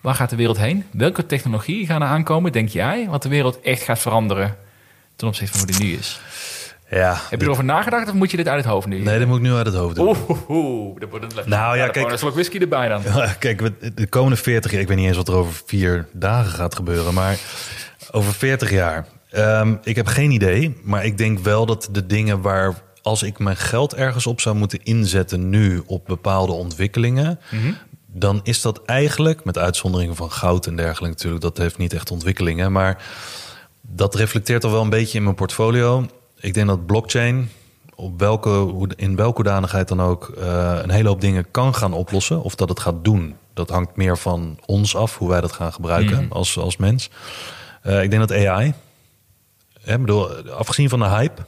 waar 0.00 0.14
gaat 0.14 0.30
de 0.30 0.36
wereld 0.36 0.58
heen? 0.58 0.84
Welke 0.92 1.26
technologieën 1.26 1.86
gaan 1.86 2.02
er 2.02 2.08
aankomen, 2.08 2.52
denk 2.52 2.68
jij? 2.68 3.06
Wat 3.10 3.22
de 3.22 3.28
wereld 3.28 3.60
echt 3.60 3.82
gaat 3.82 3.98
veranderen 3.98 4.56
ten 5.16 5.26
opzichte 5.28 5.58
van 5.58 5.66
hoe 5.68 5.76
die 5.78 5.86
nu 5.86 5.92
is. 5.98 6.20
Ja. 6.90 7.16
Heb 7.30 7.38
je 7.40 7.46
erover 7.46 7.64
nagedacht 7.64 8.08
of 8.08 8.14
moet 8.14 8.30
je 8.30 8.36
dit 8.36 8.48
uit 8.48 8.64
het 8.64 8.72
hoofd 8.72 8.86
nu? 8.86 8.98
Nee, 8.98 9.18
dat 9.18 9.28
moet 9.28 9.36
ik 9.36 9.42
nu 9.42 9.52
uit 9.54 9.66
het 9.66 9.74
hoofd 9.74 9.94
doen. 9.96 10.06
Oeh, 10.08 10.28
oeh, 10.30 10.48
oeh, 10.48 11.00
dat 11.00 11.10
wordt 11.10 11.24
een 11.36 11.48
Nou 11.48 11.76
ja, 11.76 11.82
kijk- 11.82 11.96
gewoon 11.96 12.12
Een 12.12 12.18
slok 12.18 12.34
whisky 12.34 12.58
erbij 12.58 12.88
dan. 12.88 13.02
Ja, 13.02 13.34
Kijk, 13.38 13.70
de 13.96 14.06
komende 14.06 14.36
40 14.36 14.70
jaar, 14.70 14.80
ik 14.80 14.88
weet 14.88 14.96
niet 14.96 15.06
eens 15.06 15.16
wat 15.16 15.28
er 15.28 15.34
over 15.34 15.62
vier 15.66 16.06
dagen 16.12 16.50
gaat 16.52 16.74
gebeuren, 16.74 17.14
maar 17.14 17.36
over 18.10 18.32
40 18.32 18.70
jaar. 18.70 19.06
Ehm, 19.32 19.74
ik 19.82 19.96
heb 19.96 20.06
geen 20.06 20.30
idee, 20.30 20.76
maar 20.82 21.04
ik 21.04 21.18
denk 21.18 21.38
wel 21.38 21.66
dat 21.66 21.88
de 21.92 22.06
dingen 22.06 22.40
waar, 22.40 22.82
als 23.02 23.22
ik 23.22 23.38
mijn 23.38 23.56
geld 23.56 23.94
ergens 23.94 24.26
op 24.26 24.40
zou 24.40 24.56
moeten 24.56 24.82
inzetten 24.82 25.48
nu 25.48 25.82
op 25.86 26.06
bepaalde 26.06 26.52
ontwikkelingen, 26.52 27.38
dan 28.06 28.40
is 28.42 28.60
dat 28.60 28.84
eigenlijk, 28.84 29.44
met 29.44 29.58
uitzonderingen 29.58 30.16
van 30.16 30.30
goud 30.30 30.66
en 30.66 30.76
dergelijke 30.76 31.16
natuurlijk, 31.16 31.42
dat 31.42 31.58
heeft 31.58 31.78
niet 31.78 31.92
echt 31.92 32.10
ontwikkelingen, 32.10 32.72
maar 32.72 33.04
dat 33.80 34.14
reflecteert 34.14 34.64
al 34.64 34.70
wel 34.70 34.82
een 34.82 34.90
beetje 34.90 35.18
in 35.18 35.24
mijn 35.24 35.34
portfolio. 35.34 36.06
Ik 36.40 36.54
denk 36.54 36.66
dat 36.66 36.86
blockchain 36.86 37.50
op 37.94 38.18
welke, 38.18 38.74
in 38.96 39.16
welke 39.16 39.34
hoedanigheid 39.34 39.88
dan 39.88 40.00
ook 40.00 40.28
eh, 40.28 40.78
een 40.82 40.90
hele 40.90 41.08
hoop 41.08 41.20
dingen 41.20 41.50
kan 41.50 41.74
gaan 41.74 41.92
oplossen. 41.92 42.42
Of 42.42 42.54
dat 42.54 42.68
het 42.68 42.80
gaat 42.80 43.04
doen. 43.04 43.36
Dat 43.54 43.70
hangt 43.70 43.96
meer 43.96 44.18
van 44.18 44.58
ons 44.66 44.96
af, 44.96 45.18
hoe 45.18 45.28
wij 45.28 45.40
dat 45.40 45.52
gaan 45.52 45.72
gebruiken 45.72 46.26
als, 46.30 46.58
als 46.58 46.76
mens. 46.76 47.10
Eh, 47.82 48.02
ik 48.02 48.10
denk 48.10 48.28
dat 48.28 48.46
AI, 48.46 48.74
hè, 49.82 49.98
bedoel, 49.98 50.50
afgezien 50.50 50.88
van 50.88 50.98
de 50.98 51.08
hype, 51.08 51.42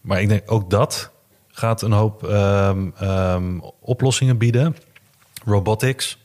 maar 0.00 0.20
ik 0.20 0.28
denk 0.28 0.42
ook 0.52 0.70
dat 0.70 1.10
gaat 1.52 1.82
een 1.82 1.92
hoop 1.92 2.28
ehm, 2.28 2.88
ehm, 2.98 3.58
oplossingen 3.80 4.38
bieden. 4.38 4.76
Robotics. 5.44 6.18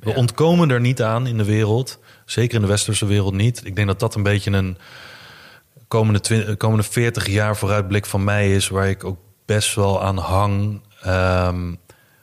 We 0.00 0.10
Ja. 0.10 0.16
ontkomen 0.16 0.70
er 0.70 0.80
niet 0.80 1.02
aan 1.02 1.26
in 1.26 1.36
de 1.36 1.44
wereld. 1.44 1.98
Zeker 2.24 2.54
in 2.54 2.60
de 2.60 2.66
westerse 2.66 3.06
wereld 3.06 3.34
niet. 3.34 3.64
Ik 3.64 3.76
denk 3.76 3.88
dat 3.88 4.00
dat 4.00 4.14
een 4.14 4.22
beetje 4.22 4.50
een 4.50 4.78
komende, 5.88 6.56
komende 6.56 6.82
40 6.82 7.26
jaar 7.26 7.56
vooruitblik 7.56 8.06
van 8.06 8.24
mij 8.24 8.54
is, 8.54 8.68
waar 8.68 8.88
ik 8.88 9.04
ook 9.04 9.18
best 9.44 9.74
wel 9.74 10.02
aan 10.02 10.16
hang. 10.18 10.82
Ehm, 11.02 11.74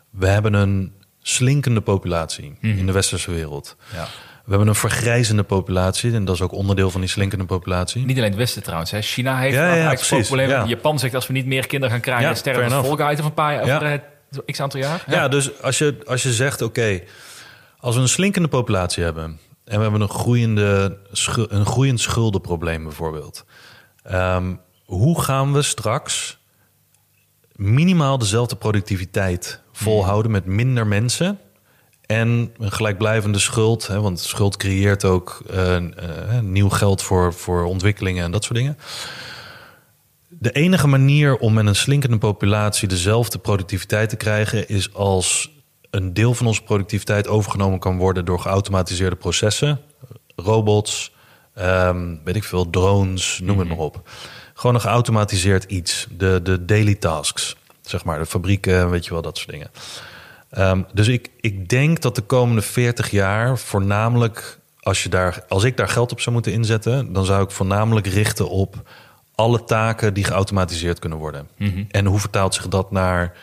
we 0.10 0.28
hebben 0.28 0.54
een 0.54 0.94
slinkende 1.22 1.82
populatie 1.82 2.58
in 2.62 2.86
de 2.86 2.92
westerse 2.92 3.32
wereld. 3.32 3.76
Ja. 3.94 4.08
We 4.44 4.50
hebben 4.50 4.68
een 4.68 4.76
vergrijzende 4.76 5.44
populatie 5.44 6.14
en 6.14 6.26
dat 6.26 6.36
is 6.36 6.42
ook 6.42 6.52
onderdeel 6.52 6.90
van 6.90 7.02
die 7.02 7.10
slinkende 7.10 7.46
populatie. 7.46 8.06
Niet 8.06 8.18
alleen 8.18 8.30
het 8.30 8.38
Westen 8.38 8.64
trouwens. 8.64 8.92
Hè. 8.92 9.02
China 9.02 9.38
heeft 9.38 9.56
Ja, 9.56 9.74
ja, 9.74 9.94
precies, 9.94 10.30
ja. 10.30 10.66
Japan 10.66 11.00
zegt 11.00 11.16
als 11.16 11.28
we 11.28 11.34
niet 11.34 11.46
meer 11.46 11.68
kinderen 11.68 11.92
gaan 11.92 12.02
krijgen, 12.02 12.28
Ja, 12.28 12.36
sterven 12.36 12.64
we 12.64 12.70
enough. 12.70 12.88
volk 12.88 13.02
uit 13.02 13.18
over 13.18 13.26
een 13.26 13.34
paar 13.34 13.66
jaar, 13.66 13.82
eh, 13.82 14.00
x 14.46 14.60
aantal 14.60 14.80
jaar. 14.80 15.04
Ja, 15.08 15.28
dus 15.28 15.62
als 15.62 15.78
je, 15.78 15.98
als 16.06 16.24
je 16.24 16.34
zegt, 16.34 16.62
oké, 16.62 17.02
als 17.80 17.96
we 17.96 18.02
een 18.02 18.08
slinkende 18.10 18.48
populatie 18.48 19.04
hebben... 19.04 19.24
en 19.66 19.76
we 19.78 19.82
hebben 19.82 20.02
een, 20.02 20.10
groeiende, 20.10 20.98
een 21.50 21.66
groeiend 21.66 22.00
schuldenprobleem 22.00 22.84
bijvoorbeeld... 22.84 23.46
ehm, 24.04 24.54
hoe 24.86 25.22
gaan 25.22 25.54
we 25.54 25.62
straks 25.62 26.40
minimaal 27.56 28.18
dezelfde 28.18 28.56
productiviteit 28.56 29.62
volhouden 29.72 30.32
met 30.32 30.46
minder 30.46 30.88
mensen... 30.88 31.40
en 32.12 32.54
een 32.58 32.72
gelijkblijvende 32.72 33.40
schuld, 33.40 33.88
hè, 33.88 34.02
want 34.02 34.20
schuld 34.20 34.58
creëert 34.58 35.06
ook 35.06 35.42
eh, 35.50 35.76
eh, 35.76 35.84
nieuw 36.42 36.70
geld 36.70 37.02
voor, 37.02 37.34
voor 37.34 37.64
ontwikkelingen 37.64 38.24
en 38.24 38.32
dat 38.32 38.44
soort 38.44 38.58
dingen... 38.58 38.78
De 40.28 40.52
enige 40.52 40.88
manier 40.88 41.38
om 41.38 41.54
met 41.54 41.66
een 41.66 41.76
slinkende 41.76 42.18
populatie 42.18 42.88
dezelfde 42.88 43.38
productiviteit 43.38 44.10
te 44.10 44.16
krijgen 44.16 44.68
is 44.68 44.94
als 44.94 45.52
een 45.90 46.14
deel 46.14 46.34
van 46.34 46.48
onze 46.48 46.64
productiviteit 46.64 47.28
overgenomen 47.28 47.80
kan 47.80 47.98
worden 47.98 48.26
door 48.26 48.40
geautomatiseerde 48.40 49.16
processen, 49.16 49.82
robots, 50.36 51.14
ehm, 51.54 52.16
weet 52.24 52.36
ik 52.36 52.44
veel, 52.44 52.70
drones, 52.70 53.40
noem 53.44 53.60
het 53.60 53.68
maar 53.68 53.78
op. 53.78 54.10
Gewoon 54.54 54.76
een 54.76 54.82
geautomatiseerd 54.82 55.64
iets, 55.64 56.08
de, 56.18 56.40
de 56.44 56.66
daily 56.66 56.96
tasks, 56.96 57.56
zeg 57.82 58.04
maar, 58.04 58.20
de 58.20 58.26
fabrieken, 58.26 58.90
weet 58.90 59.06
je 59.06 59.12
wel, 59.12 59.22
dat 59.22 59.38
soort 59.38 59.52
dingen. 59.52 59.72
Ehm, 60.52 60.82
dus 60.94 61.08
ik, 61.08 61.30
ik 61.40 61.70
denk 61.70 62.02
dat 62.02 62.16
de 62.16 62.22
komende 62.22 62.62
40 62.62 63.12
jaar 63.12 63.58
voornamelijk, 63.58 64.60
als, 64.80 65.04
je 65.04 65.10
daar, 65.10 65.44
als 65.50 65.64
ik 65.64 65.78
daar 65.78 65.88
geld 65.90 66.12
op 66.12 66.20
zou 66.20 66.36
moeten 66.36 66.54
inzetten, 66.54 67.14
dan 67.14 67.26
zou 67.26 67.44
ik 67.44 67.52
voornamelijk 67.52 68.08
richten 68.08 68.50
op 68.50 68.90
alle 69.36 69.64
taken 69.64 70.14
die 70.14 70.24
geautomatiseerd 70.24 71.00
kunnen 71.00 71.18
worden. 71.18 71.48
En 71.92 72.06
hoe 72.06 72.20
vertaalt 72.20 72.54
zich 72.54 72.68
dat 72.68 72.92
naar 72.92 73.34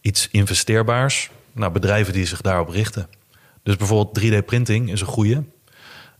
iets 0.00 0.28
investeerbaars? 0.30 1.30
Nou, 1.52 1.72
bedrijven 1.72 2.12
die 2.12 2.26
zich 2.26 2.40
daarop 2.40 2.68
richten. 2.68 3.08
Dus 3.62 3.76
bijvoorbeeld 3.76 4.20
3D-printing 4.20 4.90
is 4.90 5.00
een 5.00 5.06
goede. 5.06 5.44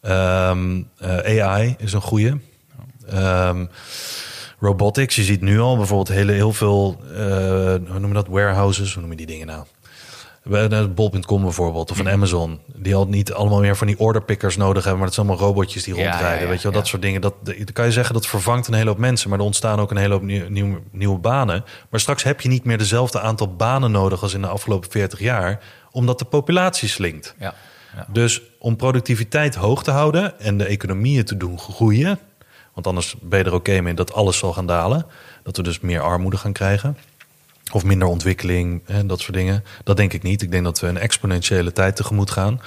Ehm, 0.00 0.82
eh, 0.98 1.42
AI 1.44 1.74
is 1.78 1.92
een 1.92 2.00
goede. 2.00 2.38
Ehm, 3.08 3.66
robotics, 4.60 5.16
je 5.16 5.22
ziet 5.22 5.40
nu 5.40 5.60
al 5.60 5.76
bijvoorbeeld 5.76 6.08
hele, 6.08 6.32
heel 6.32 6.52
veel, 6.52 7.00
eh, 7.12 7.16
hoe 7.90 7.98
noem 7.98 8.08
je 8.08 8.14
dat, 8.14 8.28
warehouses, 8.28 8.92
hoe 8.92 9.00
noem 9.02 9.10
je 9.10 9.16
die 9.16 9.26
dingen 9.26 9.46
nou? 9.46 9.64
Bol.com 10.94 11.42
bijvoorbeeld, 11.42 11.90
of 11.90 11.98
een 11.98 12.08
Amazon, 12.08 12.60
die 12.74 12.94
al 12.94 13.06
niet 13.06 13.32
allemaal 13.32 13.60
meer 13.60 13.76
van 13.76 13.86
die 13.86 13.98
orderpickers 13.98 14.56
nodig 14.56 14.82
hebben, 14.82 14.96
maar 14.96 15.06
het 15.06 15.14
zijn 15.14 15.26
allemaal 15.28 15.46
robotjes 15.46 15.84
die 15.84 15.94
rondrijden. 15.94 16.28
ja, 16.28 16.42
ja, 16.42 16.48
weet 16.48 16.56
je 16.56 16.62
wel, 16.62 16.72
dat 16.78 16.86
soort 16.86 17.02
dingen. 17.02 17.20
Dat, 17.20 17.34
dan 17.42 17.64
kan 17.72 17.84
je 17.84 17.92
zeggen 17.92 18.14
dat 18.14 18.26
vervangt 18.26 18.66
een 18.66 18.74
hele 18.74 18.88
hoop 18.88 18.98
mensen, 18.98 19.30
maar 19.30 19.38
er 19.38 19.44
ontstaan 19.44 19.80
ook 19.80 19.90
een 19.90 19.96
hele 19.96 20.12
hoop 20.12 20.22
nieuw, 20.22 20.48
nieuw- 20.48 20.82
nieuwe 20.90 21.18
banen. 21.18 21.64
Maar 21.90 22.00
straks 22.00 22.22
heb 22.22 22.40
je 22.40 22.48
niet 22.48 22.64
meer 22.64 22.78
dezelfde 22.78 23.20
aantal 23.20 23.54
banen 23.54 23.90
nodig 23.90 24.22
als 24.22 24.34
in 24.34 24.40
de 24.40 24.46
afgelopen 24.48 24.90
40 24.90 25.18
jaar, 25.18 25.60
omdat 25.90 26.18
de 26.18 26.24
populatie 26.24 26.88
slinkt. 26.88 27.34
Ja. 27.38 27.54
Ja. 27.96 28.06
Dus 28.08 28.42
om 28.58 28.76
productiviteit 28.76 29.54
hoog 29.54 29.82
te 29.82 29.90
houden 29.90 30.40
en 30.40 30.58
de 30.58 30.64
economieën 30.64 31.24
te 31.24 31.36
doen 31.36 31.58
groeien, 31.58 32.18
want 32.72 32.86
anders 32.86 33.14
ben 33.20 33.38
je 33.38 33.44
er 33.44 33.54
oké 33.54 33.80
mee 33.80 33.94
dat 33.94 34.12
alles 34.12 34.38
zal 34.38 34.52
gaan 34.52 34.66
dalen, 34.66 35.06
dat 35.42 35.56
we 35.56 35.62
dus 35.62 35.80
meer 35.80 36.00
armoede 36.00 36.36
gaan 36.36 36.52
krijgen. 36.52 36.96
Of 37.74 37.84
minder 37.84 38.08
ontwikkeling 38.08 38.82
en 38.86 39.06
dat 39.06 39.20
soort 39.20 39.34
dingen. 39.36 39.64
Dat 39.84 39.96
denk 39.96 40.12
ik 40.12 40.22
niet. 40.22 40.42
Ik 40.42 40.50
denk 40.50 40.64
dat 40.64 40.80
we 40.80 40.86
een 40.86 40.98
exponentiële 40.98 41.72
tijd 41.72 41.96
tegemoet 41.96 42.30
gaan. 42.30 42.60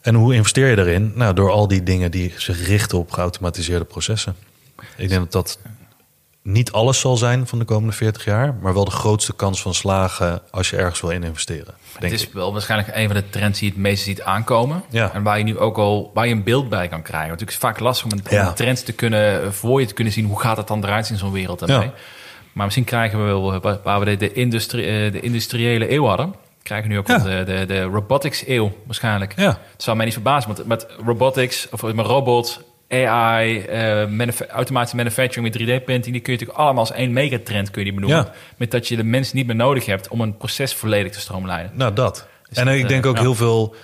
En 0.00 0.14
hoe 0.14 0.34
investeer 0.34 0.68
je 0.68 0.76
daarin? 0.76 1.12
Nou, 1.14 1.34
door 1.34 1.50
al 1.50 1.68
die 1.68 1.82
dingen 1.82 2.10
die 2.10 2.32
zich 2.36 2.66
richten 2.66 2.98
op 2.98 3.10
geautomatiseerde 3.12 3.84
processen. 3.84 4.36
Ik 4.96 5.08
denk 5.08 5.20
dat 5.20 5.32
dat 5.32 5.58
niet 6.42 6.72
alles 6.72 7.00
zal 7.00 7.16
zijn 7.16 7.46
van 7.46 7.58
de 7.58 7.64
komende 7.64 7.92
40 7.94 8.24
jaar, 8.24 8.54
maar 8.60 8.74
wel 8.74 8.84
de 8.84 8.90
grootste 8.90 9.34
kans 9.34 9.62
van 9.62 9.74
slagen 9.74 10.42
als 10.50 10.70
je 10.70 10.76
ergens 10.76 11.00
wil 11.00 11.10
in 11.10 11.22
investeren. 11.22 11.74
Denk 11.98 12.12
Het 12.12 12.20
is 12.20 12.26
ik. 12.26 12.32
wel 12.32 12.52
waarschijnlijk 12.52 12.96
een 12.96 13.06
van 13.06 13.16
de 13.16 13.28
trends 13.30 13.58
die 13.58 13.68
het 13.68 13.78
meeste 13.78 14.04
ziet 14.04 14.22
aankomen. 14.22 14.82
Ja. 14.90 15.12
En 15.12 15.22
waar 15.22 15.38
je 15.38 15.44
nu 15.44 15.58
ook 15.58 15.76
al 15.78 16.10
waar 16.14 16.26
je 16.26 16.32
een 16.32 16.42
beeld 16.44 16.68
bij 16.68 16.88
kan 16.88 17.02
krijgen. 17.02 17.28
Want 17.28 17.40
het 17.40 17.48
is 17.50 17.56
vaak 17.56 17.78
lastig 17.80 18.12
om 18.12 18.18
een, 18.18 18.22
Ja. 18.30 18.52
trends 18.52 18.82
te 18.82 18.92
kunnen 18.92 19.54
voor 19.54 19.80
je 19.80 19.86
te 19.86 19.94
kunnen 19.94 20.12
zien. 20.12 20.26
Hoe 20.26 20.40
gaat 20.40 20.56
het 20.56 20.66
dan 20.68 20.84
eruit 20.84 21.10
in 21.10 21.16
zo'n 21.18 21.32
wereld? 21.32 21.58
daarmee? 21.58 21.86
Ja. 21.88 21.94
Maar 22.54 22.64
misschien 22.64 22.84
krijgen 22.84 23.18
we 23.18 23.24
wel, 23.24 23.60
waar- 23.82 23.98
we 23.98 24.04
de, 24.04 24.16
de, 24.16 24.32
industrie, 24.32 24.86
eh, 24.86 25.12
de 25.12 25.20
industriële 25.20 25.92
eeuw 25.92 26.04
hadden, 26.06 26.34
krijgen 26.62 26.88
we 26.88 26.92
nu 26.94 26.98
ook 27.00 27.06
Ja. 27.08 27.18
de, 27.18 27.42
de, 27.44 27.64
de 27.66 27.82
robotics 27.82 28.46
eeuw 28.46 28.72
waarschijnlijk. 28.86 29.32
Ja. 29.36 29.58
Het 29.72 29.82
zou 29.82 29.96
mij 29.96 30.04
niet 30.04 30.14
verbazen, 30.14 30.54
want 30.54 30.66
met 30.68 30.86
robotics 31.04 31.68
of 31.70 31.82
met 31.82 32.06
robots, 32.06 32.60
AI, 32.88 33.58
eh 33.60 34.06
manuf- 34.06 34.40
automatische 34.40 34.96
manufacturing 34.96 35.52
met 35.52 35.62
3D-printing, 35.62 36.12
die 36.12 36.20
kun 36.22 36.32
je 36.32 36.38
natuurlijk 36.38 36.58
allemaal 36.58 36.78
als 36.80 36.92
één 36.92 37.12
megatrend 37.12 37.70
kun 37.70 37.84
je 37.84 37.90
die 37.90 38.00
benoemen. 38.00 38.24
Ja. 38.26 38.32
Met 38.56 38.70
dat 38.70 38.88
je 38.88 38.96
de 38.96 39.04
mensen 39.04 39.36
niet 39.36 39.46
meer 39.46 39.56
nodig 39.56 39.86
hebt 39.86 40.08
om 40.08 40.20
een 40.20 40.36
proces 40.36 40.74
volledig 40.74 41.12
te 41.12 41.20
stroomlijnen. 41.20 41.70
Nou, 41.74 41.92
dat. 41.92 42.26
Dus 42.48 42.58
en 42.58 42.64
dat, 42.66 42.74
ik 42.74 42.88
denk 42.88 43.04
eh, 43.04 43.10
ook 43.10 43.16
ja. 43.16 43.22
heel 43.22 43.34
veel 43.34 43.74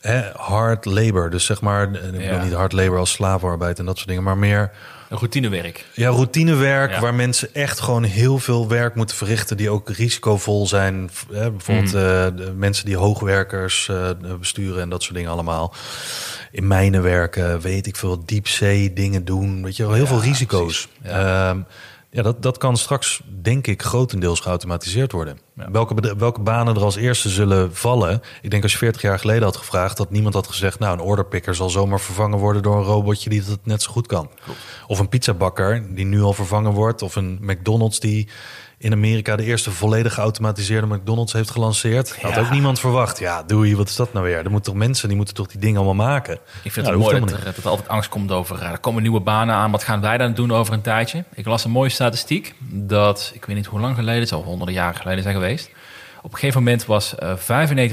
hè, 0.00 0.22
hard 0.36 0.84
labor. 0.84 1.30
Dus 1.30 1.44
zeg 1.44 1.60
maar, 1.60 1.92
eh, 1.92 2.12
ik 2.12 2.24
Ja. 2.30 2.42
niet 2.44 2.52
hard 2.52 2.72
labor 2.72 2.98
als 2.98 3.10
slavenarbeid 3.12 3.78
en 3.78 3.84
dat 3.84 3.96
soort 3.96 4.08
dingen, 4.08 4.22
maar 4.22 4.38
meer 4.38 4.70
Een 5.08 5.16
routinewerk. 5.18 5.84
ja, 5.94 6.08
routinewerk 6.08 6.90
Ja. 6.90 7.00
waar 7.00 7.14
mensen 7.14 7.54
echt 7.54 7.80
gewoon 7.80 8.02
heel 8.02 8.38
veel 8.38 8.68
werk 8.68 8.94
moeten 8.94 9.16
verrichten 9.16 9.56
die 9.56 9.70
ook 9.70 9.90
risicovol 9.90 10.66
zijn. 10.66 11.10
Hè, 11.32 11.50
bijvoorbeeld 11.50 11.92
Mm. 11.92 11.98
eh, 11.98 12.44
de 12.46 12.52
mensen 12.56 12.86
die 12.86 12.96
hoogwerkers 12.96 13.88
eh, 13.88 14.10
besturen 14.38 14.82
en 14.82 14.88
dat 14.88 15.02
soort 15.02 15.14
dingen 15.14 15.30
allemaal. 15.30 15.74
In 16.50 16.66
mijnen 16.66 17.02
werken, 17.02 17.60
weet 17.60 17.86
ik 17.86 17.96
veel, 17.96 18.24
diepzee 18.24 18.92
dingen 18.92 19.24
doen. 19.24 19.62
Weet 19.64 19.76
je 19.76 19.82
wel, 19.86 19.92
heel 19.94 20.06
veel 20.06 20.20
risico's. 20.22 20.88
Ja, 21.04 21.56
ja 22.10 22.22
dat, 22.22 22.42
dat 22.42 22.58
kan 22.58 22.76
straks, 22.76 23.22
denk 23.42 23.66
ik, 23.66 23.82
grotendeels 23.82 24.40
geautomatiseerd 24.40 25.12
worden. 25.12 25.38
Ja. 25.56 25.70
Welke, 25.70 26.16
welke 26.16 26.40
banen 26.40 26.76
er 26.76 26.82
als 26.82 26.96
eerste 26.96 27.28
zullen 27.28 27.74
vallen? 27.74 28.22
Ik 28.42 28.50
denk 28.50 28.62
als 28.62 28.72
je 28.72 28.78
40 28.78 29.02
jaar 29.02 29.18
geleden 29.18 29.42
had 29.42 29.56
gevraagd, 29.56 29.96
dat 29.96 30.10
niemand 30.10 30.34
had 30.34 30.46
gezegd: 30.46 30.78
Nou, 30.78 30.92
een 30.92 31.04
orderpicker 31.04 31.54
zal 31.54 31.70
zomaar 31.70 32.00
vervangen 32.00 32.38
worden 32.38 32.62
door 32.62 32.76
een 32.76 32.82
robotje 32.82 33.30
die 33.30 33.44
dat 33.44 33.58
net 33.62 33.82
zo 33.82 33.90
goed 33.90 34.06
kan. 34.06 34.30
Of 34.86 34.98
een 34.98 35.08
pizzabakker 35.08 35.94
die 35.94 36.04
nu 36.04 36.22
al 36.22 36.32
vervangen 36.32 36.72
wordt. 36.72 37.02
Of 37.02 37.16
een 37.16 37.38
McDonald's 37.40 38.00
die 38.00 38.28
in 38.86 38.92
Amerika 38.92 39.36
de 39.36 39.44
eerste 39.44 39.70
volledig 39.70 40.14
geautomatiseerde 40.14 40.86
McDonald's 40.86 41.32
heeft 41.32 41.50
gelanceerd. 41.50 42.22
Had 42.22 42.34
Ja. 42.34 42.40
ook 42.40 42.50
niemand 42.50 42.80
verwacht. 42.80 43.18
Ja, 43.18 43.42
doei, 43.42 43.76
wat 43.76 43.88
is 43.88 43.96
dat 43.96 44.12
nou 44.12 44.24
weer? 44.24 44.36
Er 44.44 44.50
moeten 44.50 44.72
toch 44.72 44.80
mensen, 44.82 45.08
die 45.08 45.16
moeten 45.16 45.34
toch 45.34 45.46
die 45.46 45.60
dingen 45.60 45.76
allemaal 45.82 46.06
maken? 46.06 46.34
Ik 46.62 46.72
vind 46.72 46.74
Ja, 46.74 46.92
het 46.92 47.00
dat 47.02 47.10
mooi 47.10 47.20
dat, 47.20 47.30
er, 47.38 47.44
dat 47.44 47.56
er 47.56 47.68
altijd 47.68 47.88
angst 47.88 48.08
komt 48.08 48.30
over... 48.32 48.58
eh, 48.62 48.70
er 48.70 48.78
komen 48.78 49.02
nieuwe 49.02 49.20
banen 49.20 49.54
aan, 49.54 49.70
wat 49.70 49.84
gaan 49.84 50.00
wij 50.00 50.18
dan 50.18 50.34
doen 50.34 50.52
over 50.52 50.72
een 50.74 50.80
tijdje? 50.80 51.24
Ik 51.34 51.46
las 51.46 51.64
een 51.64 51.70
mooie 51.70 51.88
statistiek 51.90 52.54
dat, 52.70 53.30
ik 53.34 53.44
weet 53.44 53.56
niet 53.56 53.66
hoe 53.66 53.80
lang 53.80 53.94
geleden... 53.96 54.20
het 54.20 54.28
zal 54.28 54.42
honderden 54.42 54.74
jaren 54.74 54.96
geleden 55.00 55.22
zijn 55.22 55.34
geweest... 55.34 55.70
op 56.26 56.32
een 56.32 56.38
gegeven 56.38 56.62
moment 56.62 56.86
was 56.86 57.14
eh 57.14 57.30
95% 57.36 57.36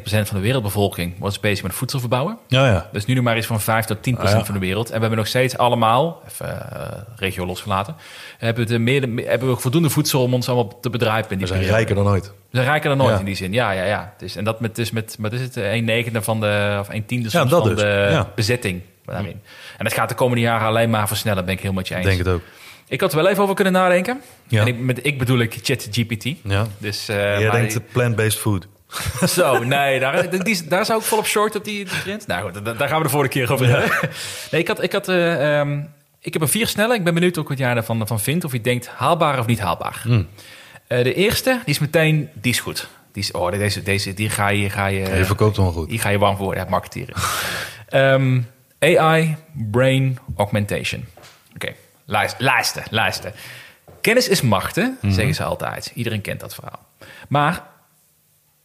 van 0.04 0.24
de 0.38 0.40
wereldbevolking... 0.40 1.14
was 1.20 1.40
bezig 1.40 1.64
met 1.64 1.74
voedsel 1.74 2.00
verbouwen. 2.00 2.38
Ja, 2.48 2.68
ja. 2.68 2.90
Dus 2.92 3.06
nu 3.06 3.14
nog 3.14 3.24
maar 3.24 3.38
iets 3.38 3.48
van 3.48 3.62
5 3.62 3.86
tot 3.86 3.98
10% 3.98 4.14
Ah, 4.18 4.30
ja. 4.30 4.44
van 4.46 4.54
de 4.54 4.60
wereld. 4.60 4.88
En 4.88 4.94
we 4.94 5.00
hebben 5.00 5.18
nog 5.18 5.28
steeds 5.28 5.58
allemaal, 5.58 6.22
even 6.28 6.72
eh, 6.82 6.88
regio 7.16 7.46
losgelaten... 7.46 7.96
hebben 8.38 8.64
we, 8.68 8.72
de 8.72 8.80
meer, 8.80 9.28
hebben 9.30 9.50
we 9.50 9.56
voldoende 9.56 9.90
voedsel 9.90 10.22
om 10.24 10.34
ons 10.34 10.48
allemaal 10.50 10.80
te 10.80 10.90
bedrijven 10.90 11.32
in 11.32 11.38
die 11.38 11.48
We 11.48 11.54
zijn 11.54 11.60
periode. 11.60 11.78
rijker 11.86 12.04
dan 12.04 12.14
ooit. 12.14 12.26
We 12.26 12.32
zijn 12.60 12.66
rijker 12.66 12.90
dan 12.90 12.98
nooit 12.98 13.14
Ja. 13.14 13.20
in 13.20 13.26
die 13.26 13.36
zin. 13.36 13.54
Ja, 13.54 13.72
ja, 13.72 13.84
ja. 13.84 14.14
Dus, 14.18 14.36
en 14.36 14.44
dat 14.44 14.60
met, 14.60 14.76
dus 14.76 14.92
met 14.92 15.16
wat 15.20 15.34
is 15.34 15.42
het, 15.42 15.58
eh, 15.58 15.74
een 15.74 15.84
negende 15.86 16.22
van 16.22 16.40
de, 16.40 16.78
of 16.80 16.90
een 16.90 17.06
tiende 17.06 17.30
Ja, 17.32 17.48
van 17.48 17.64
dus. 17.64 17.80
de 17.80 18.08
Ja. 18.12 18.28
bezetting. 18.36 18.82
daarin. 19.06 19.42
En 19.78 19.84
dat 19.86 19.94
gaat 19.94 20.10
de 20.10 20.16
komende 20.16 20.42
jaren 20.42 20.68
alleen 20.68 20.90
maar 20.90 21.08
versnellen, 21.08 21.46
ben 21.46 21.54
ik 21.54 21.60
heel 21.62 21.74
met 21.74 21.88
je 21.88 21.96
eens. 21.96 22.06
Denk 22.06 22.18
het 22.18 22.28
ook. 22.28 22.42
Ik 22.88 23.02
had 23.02 23.12
er 23.12 23.18
wel 23.18 23.28
even 23.28 23.44
over 23.44 23.56
kunnen 23.56 23.74
nadenken. 23.74 24.22
Ja. 24.48 24.62
En 24.62 24.68
ik, 24.68 24.80
met 24.80 25.06
ik 25.06 25.18
bedoel 25.18 25.40
ik 25.40 25.58
ChatGPT. 25.62 26.26
Ja. 26.44 26.68
Dus, 26.78 27.10
eh, 27.10 27.40
Jij 27.40 27.50
denkt 27.50 27.74
de 27.74 27.82
plant-based 27.82 28.40
food. 28.40 28.68
Zo, 29.36 29.64
nee, 29.64 30.00
daar, 30.00 30.44
die, 30.44 30.68
daar 30.68 30.86
zou 30.86 31.00
ik 31.00 31.06
volop 31.06 31.26
short 31.26 31.56
op 31.56 31.64
die. 31.64 31.88
Nou 32.28 32.44
goed, 32.44 32.66
daar, 32.66 32.78
daar 32.78 32.88
gaan 32.88 32.98
we 32.98 33.04
de 33.04 33.10
vorige 33.10 33.30
keer 33.30 33.52
over 33.52 33.68
hebben. 33.68 33.92
Nee, 34.52 34.62
ik, 34.62 34.68
had, 34.68 34.84
ik, 34.84 34.92
had, 34.92 35.08
eh, 35.08 35.60
ehm, 35.60 35.80
ik 36.20 36.34
heb 36.34 36.42
een 36.42 36.48
vier 36.48 36.68
snelle. 36.68 36.94
Ik 36.96 37.04
ben 37.04 37.14
benieuwd 37.14 37.38
ook 37.38 37.50
wat 37.50 37.58
jij 37.58 37.74
daarvan 37.74 38.08
van 38.08 38.20
vindt. 38.20 38.44
Of 38.44 38.52
je 38.52 38.62
denkt 38.62 38.88
haalbaar 38.88 39.40
of 39.40 39.46
niet 39.46 39.60
haalbaar. 39.60 40.02
Hmm. 40.04 40.28
Eh, 40.88 41.04
de 41.04 41.14
eerste, 41.14 41.60
die 41.66 41.74
is 41.74 41.80
meteen, 41.80 42.30
die 42.34 42.52
is 42.52 42.60
goed. 42.60 42.88
Die 43.12 43.24
is, 43.24 43.32
oh, 43.32 43.52
deze, 43.52 43.84
deze, 43.84 44.14
die 44.14 44.30
ga 44.30 44.50
je, 44.50 44.70
ga 44.70 44.86
je, 44.86 45.16
je 45.16 45.26
verkoopt 45.26 45.58
hem 45.58 45.72
goed. 45.72 45.90
die 45.90 46.00
ga 46.00 46.10
je 46.10 46.18
warm 46.18 46.38
voor, 46.38 46.56
ja, 46.56 46.66
marketeren. 46.70 47.16
Ehm, 47.88 48.42
AI, 48.80 49.36
brain 49.54 50.20
augmentation. 50.38 51.06
Oké, 51.56 51.74
luister, 52.14 52.44
luister, 52.44 52.84
luister. 52.90 53.34
Kennis 54.02 54.28
is 54.28 54.42
macht, 54.42 54.76
hè? 54.76 54.88
Mhm. 55.02 55.12
zeggen 55.14 55.36
ze 55.36 55.44
altijd. 55.44 55.92
Iedereen 55.94 56.22
kent 56.22 56.40
dat 56.40 56.56
verhaal. 56.56 56.80
Maar 57.28 57.64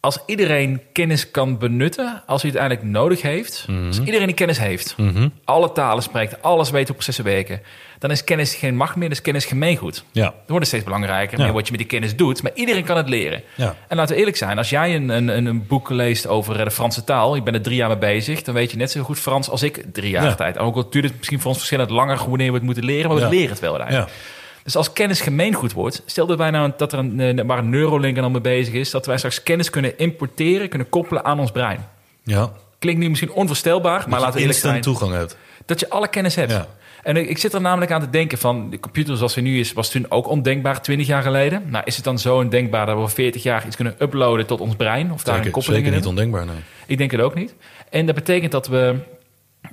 als 0.01 0.19
iedereen 0.27 0.81
kennis 0.93 1.31
kan 1.31 1.59
benutten, 1.59 2.23
als 2.27 2.43
hij 2.43 2.51
het 2.51 2.61
uiteindelijk 2.61 2.99
nodig 2.99 3.23
heeft, 3.23 3.67
als 3.87 3.99
iedereen 4.01 4.27
die 4.27 4.35
kennis 4.35 4.59
heeft, 4.59 4.97
alle 5.45 5.73
talen 5.73 6.03
spreekt, 6.03 6.43
alles 6.43 6.71
weet 6.71 6.87
hoe 6.87 6.95
processen 6.97 7.25
werken, 7.25 7.61
dan 7.99 8.11
is 8.11 8.25
kennis 8.25 8.55
geen 8.55 8.77
macht 8.77 8.97
meer, 8.97 9.09
dan 9.09 9.17
is 9.17 9.23
kennis 9.23 9.45
gemeengoed. 9.45 10.05
Ja. 10.13 10.25
Het 10.25 10.35
wordt 10.51 10.67
steeds 10.67 10.85
belangrijker, 10.85 11.39
Ja. 11.39 11.45
meer 11.45 11.53
wat 11.53 11.65
je 11.65 11.71
met 11.71 11.81
die 11.81 11.89
kennis 11.91 12.17
doet, 12.17 12.43
maar 12.43 12.53
iedereen 12.55 12.85
kan 12.85 12.97
het 12.97 13.09
leren. 13.09 13.43
Ja. 13.55 13.75
En 13.89 13.97
laten 13.97 14.13
we 14.15 14.19
eerlijk 14.19 14.37
zijn, 14.37 14.59
als 14.59 14.71
jij 14.71 14.95
een, 14.95 15.09
een, 15.09 15.29
een- 15.47 15.67
boek 15.67 15.91
leest 15.91 16.27
over 16.27 16.59
eh, 16.59 16.65
de 16.65 16.71
Franse 16.71 17.05
taal, 17.05 17.35
je 17.35 17.43
bent 17.43 17.57
er 17.57 17.63
drie 17.63 17.77
jaar 17.77 17.89
mee 17.89 17.99
bezig, 17.99 18.43
dan 18.43 18.55
weet 18.55 18.71
je 18.71 18.77
net 18.77 18.91
zo 18.91 19.03
goed 19.03 19.19
Frans 19.19 19.51
als 19.51 19.63
ik 19.63 19.85
drie 19.93 20.11
jaar 20.11 20.25
Ja. 20.25 20.35
tijd. 20.35 20.57
En 20.57 20.63
ook 20.63 20.75
al 20.77 20.91
duurt 20.91 21.05
het 21.05 21.17
misschien 21.17 21.39
voor 21.39 21.49
ons 21.49 21.59
verschillend 21.59 21.91
langer 21.91 22.19
wanneer 22.29 22.49
we 22.49 22.55
het 22.55 22.63
moeten 22.63 22.85
leren, 22.85 23.07
maar 23.09 23.17
we 23.17 23.23
Ja. 23.23 23.29
leren 23.29 23.51
het 23.51 23.61
wel 23.61 23.71
uiteindelijk. 23.79 24.11
Dus 24.69 24.77
als 24.77 24.93
kennis 24.93 25.21
gemeengoed 25.21 25.73
wordt, 25.73 26.03
stel 26.07 26.27
dat 26.27 26.39
wij 26.39 26.51
nou 26.51 26.73
dat 26.77 26.93
er 26.93 26.99
een, 26.99 27.21
eh, 27.21 27.45
waar 27.47 27.59
een 27.59 27.71
Neuralink 27.71 28.17
er 28.17 28.23
dan 28.23 28.33
mee 28.33 28.41
bezig 28.41 28.75
is, 28.75 28.91
dat 28.91 29.07
wij 29.07 29.17
straks 29.17 29.43
kennis 29.43 29.71
kunnen 29.71 29.99
importeren, 29.99 30.69
kunnen 30.69 30.89
koppelen 30.89 31.25
aan 31.25 31.41
ons 31.41 31.51
brein. 31.51 31.87
Ja. 32.23 32.53
Klinkt 32.79 33.01
nu 33.01 33.09
misschien 33.09 33.33
onvoorstelbaar, 33.33 34.05
maar 34.09 34.21
laten 34.21 34.35
we 34.35 34.41
eerlijk 34.41 34.59
zijn 34.59 34.81
toegang 34.81 35.13
hebt. 35.13 35.37
dat 35.67 35.81
je 35.81 35.91
alle 35.91 36.09
kennis 36.09 36.35
hebt. 36.35 36.51
Ja. 36.51 36.67
En 37.03 37.17
ik 37.17 37.29
ik 37.29 37.39
zit 37.39 37.53
er 37.53 37.61
namelijk 37.61 37.93
aan 37.93 38.01
te 38.01 38.11
denken 38.11 38.39
van, 38.39 38.71
de 38.71 38.81
computer 38.81 39.17
zoals 39.17 39.35
hij 39.35 39.43
nu 39.43 39.59
is, 39.59 39.73
was 39.73 39.91
toen 39.91 40.07
ook 40.09 40.29
ondenkbaar 40.29 40.83
20 40.83 41.07
jaar 41.07 41.23
geleden. 41.23 41.63
Nou, 41.67 41.85
is 41.87 41.97
het 41.97 42.05
dan 42.05 42.19
zo 42.19 42.37
ondenkbaar 42.37 42.87
dat 42.87 42.95
we 42.95 43.01
over 43.01 43.15
40 43.15 43.43
jaar 43.43 43.67
iets 43.67 43.77
kunnen 43.77 43.95
uploaden 43.99 44.47
tot 44.47 44.61
ons 44.61 44.77
brein? 44.77 45.13
Of 45.13 45.23
daar 45.23 45.35
een 45.35 45.43
Zeker, 45.43 45.53
koppeling 45.53 45.85
zeker 45.85 45.99
in 45.99 45.99
niet 45.99 46.17
hebben? 46.17 46.25
ondenkbaar, 46.25 46.55
nee. 46.55 46.65
Ik 46.87 46.99
denk 46.99 47.11
het 47.11 47.21
ook 47.21 47.35
niet. 47.35 47.55
En 47.91 48.07
dat 48.07 48.15
betekent 48.15 48.53
dat 48.53 48.67
we, 48.67 48.97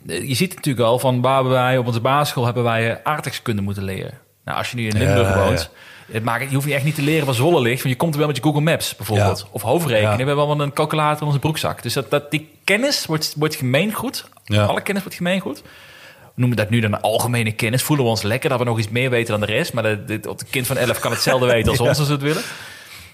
je 0.04 0.36
ziet 0.36 0.48
het 0.48 0.56
natuurlijk 0.56 0.86
al, 0.86 1.00
van 1.00 1.22
waar 1.22 1.44
wij 1.44 1.78
op 1.78 1.88
onze 1.88 2.02
basisschool 2.02 2.46
hebben 2.46 2.64
wij 2.64 2.92
eh, 2.92 2.98
aardrijkskunde 3.04 3.62
moeten 3.62 3.84
leren. 3.84 4.24
Nou, 4.46 4.58
als 4.58 4.70
je 4.70 4.76
nu 4.76 4.88
in 4.88 4.98
Limburg 4.98 5.28
Ja, 5.28 5.44
woont, 5.44 5.70
het 6.12 6.24
maakt, 6.24 6.50
je 6.50 6.56
hoeft 6.56 6.68
je 6.68 6.74
echt 6.74 6.84
niet 6.84 6.96
te 6.96 7.02
leren 7.02 7.26
waar 7.26 7.36
Zwolle 7.36 7.62
ligt, 7.62 7.84
want 7.84 7.94
je 7.94 8.00
komt 8.00 8.12
er 8.14 8.18
wel 8.18 8.28
met 8.28 8.38
je 8.38 8.44
Google 8.44 8.62
Maps 8.62 8.96
bijvoorbeeld. 8.96 9.40
Ja. 9.40 9.48
Of 9.52 9.62
hoofdrekenen, 9.62 10.18
we 10.18 10.24
hebben 10.26 10.48
wel 10.48 10.62
een 10.62 10.74
calculator 10.74 11.22
in 11.22 11.28
onze 11.28 11.40
broekzak. 11.40 11.84
Dus 11.84 11.94
dat, 11.94 12.10
dat, 12.10 12.32
die 12.32 12.50
kennis 12.64 13.06
wordt, 13.06 13.34
wordt 13.38 13.56
gemeengoed. 13.56 14.26
Alle 14.48 14.82
kennis 14.82 15.04
wordt 15.04 15.18
gemeengoed. 15.18 15.62
We 15.62 16.42
noemen 16.42 16.58
dat 16.58 16.70
nu 16.70 16.80
dan 16.80 17.02
algemene 17.02 17.52
kennis. 17.52 17.84
Voelen 17.84 18.06
we 18.06 18.12
ons 18.12 18.22
lekker 18.22 18.50
dat 18.50 18.60
we 18.60 18.66
nog 18.66 18.80
iets 18.80 18.90
meer 18.90 19.10
weten 19.10 19.40
dan 19.40 19.48
de 19.48 19.54
rest. 19.54 19.74
Maar 19.74 19.84
het 19.84 20.46
kind 20.50 20.68
van 20.68 20.78
11 20.78 21.00
kan 21.00 21.12
hetzelfde 21.12 21.46
weten 21.46 21.70
als 21.70 21.80
ons 21.88 22.00
als 22.00 22.08
we 22.08 22.14
het 22.14 22.22
willen. 22.22 22.42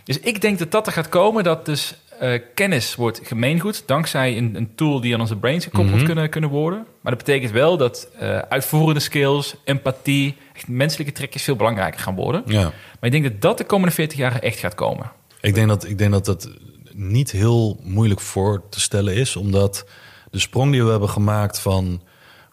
Dus 0.04 0.20
ik 0.20 0.42
denk 0.42 0.60
dat 0.60 0.72
dat 0.72 0.88
er 0.88 0.94
gaat 0.94 1.10
komen. 1.10 1.44
Dat 1.44 1.66
dus 1.66 1.96
eh, 2.20 2.42
kennis 2.56 2.96
wordt 2.96 3.22
gemeengoed. 3.24 3.84
Dankzij 3.86 4.38
een, 4.38 4.56
een 4.56 4.76
tool 4.76 5.02
die 5.02 5.14
aan 5.14 5.20
onze 5.20 5.36
brains 5.36 5.64
gekoppeld 5.64 5.96
Mhm. 5.96 6.06
kunnen, 6.06 6.30
kunnen 6.30 6.50
worden. 6.50 6.86
Maar 7.02 7.16
dat 7.16 7.26
betekent 7.26 7.52
wel 7.52 7.78
dat 7.78 8.10
eh, 8.20 8.38
uitvoerende 8.38 9.00
skills, 9.00 9.56
empathie, 9.64 10.36
echt 10.54 10.68
menselijke 10.68 11.14
trekjes 11.14 11.44
veel 11.44 11.56
belangrijker 11.56 12.00
gaan 12.00 12.16
worden. 12.16 12.44
Ja. 12.46 12.62
Maar 12.64 12.74
ik 13.02 13.12
denk 13.12 13.24
dat 13.24 13.42
dat 13.42 13.58
de 13.58 13.64
komende 13.64 13.94
40 13.94 14.18
jaar 14.18 14.40
echt 14.40 14.60
gaat 14.60 14.76
komen. 14.76 15.12
Ik 15.42 15.54
denk 15.54 15.68
dat, 15.68 15.88
ik 15.88 15.98
denk 15.98 16.12
dat 16.12 16.26
dat 16.26 16.50
niet 16.94 17.32
heel 17.32 17.80
moeilijk 17.84 18.20
voor 18.22 18.64
te 18.70 18.80
stellen 18.80 19.16
is, 19.16 19.36
omdat 19.36 19.86
de 20.32 20.40
sprong 20.40 20.72
die 20.72 20.84
we 20.84 20.92
hebben 20.92 21.10
gemaakt 21.10 21.60
van 21.60 22.02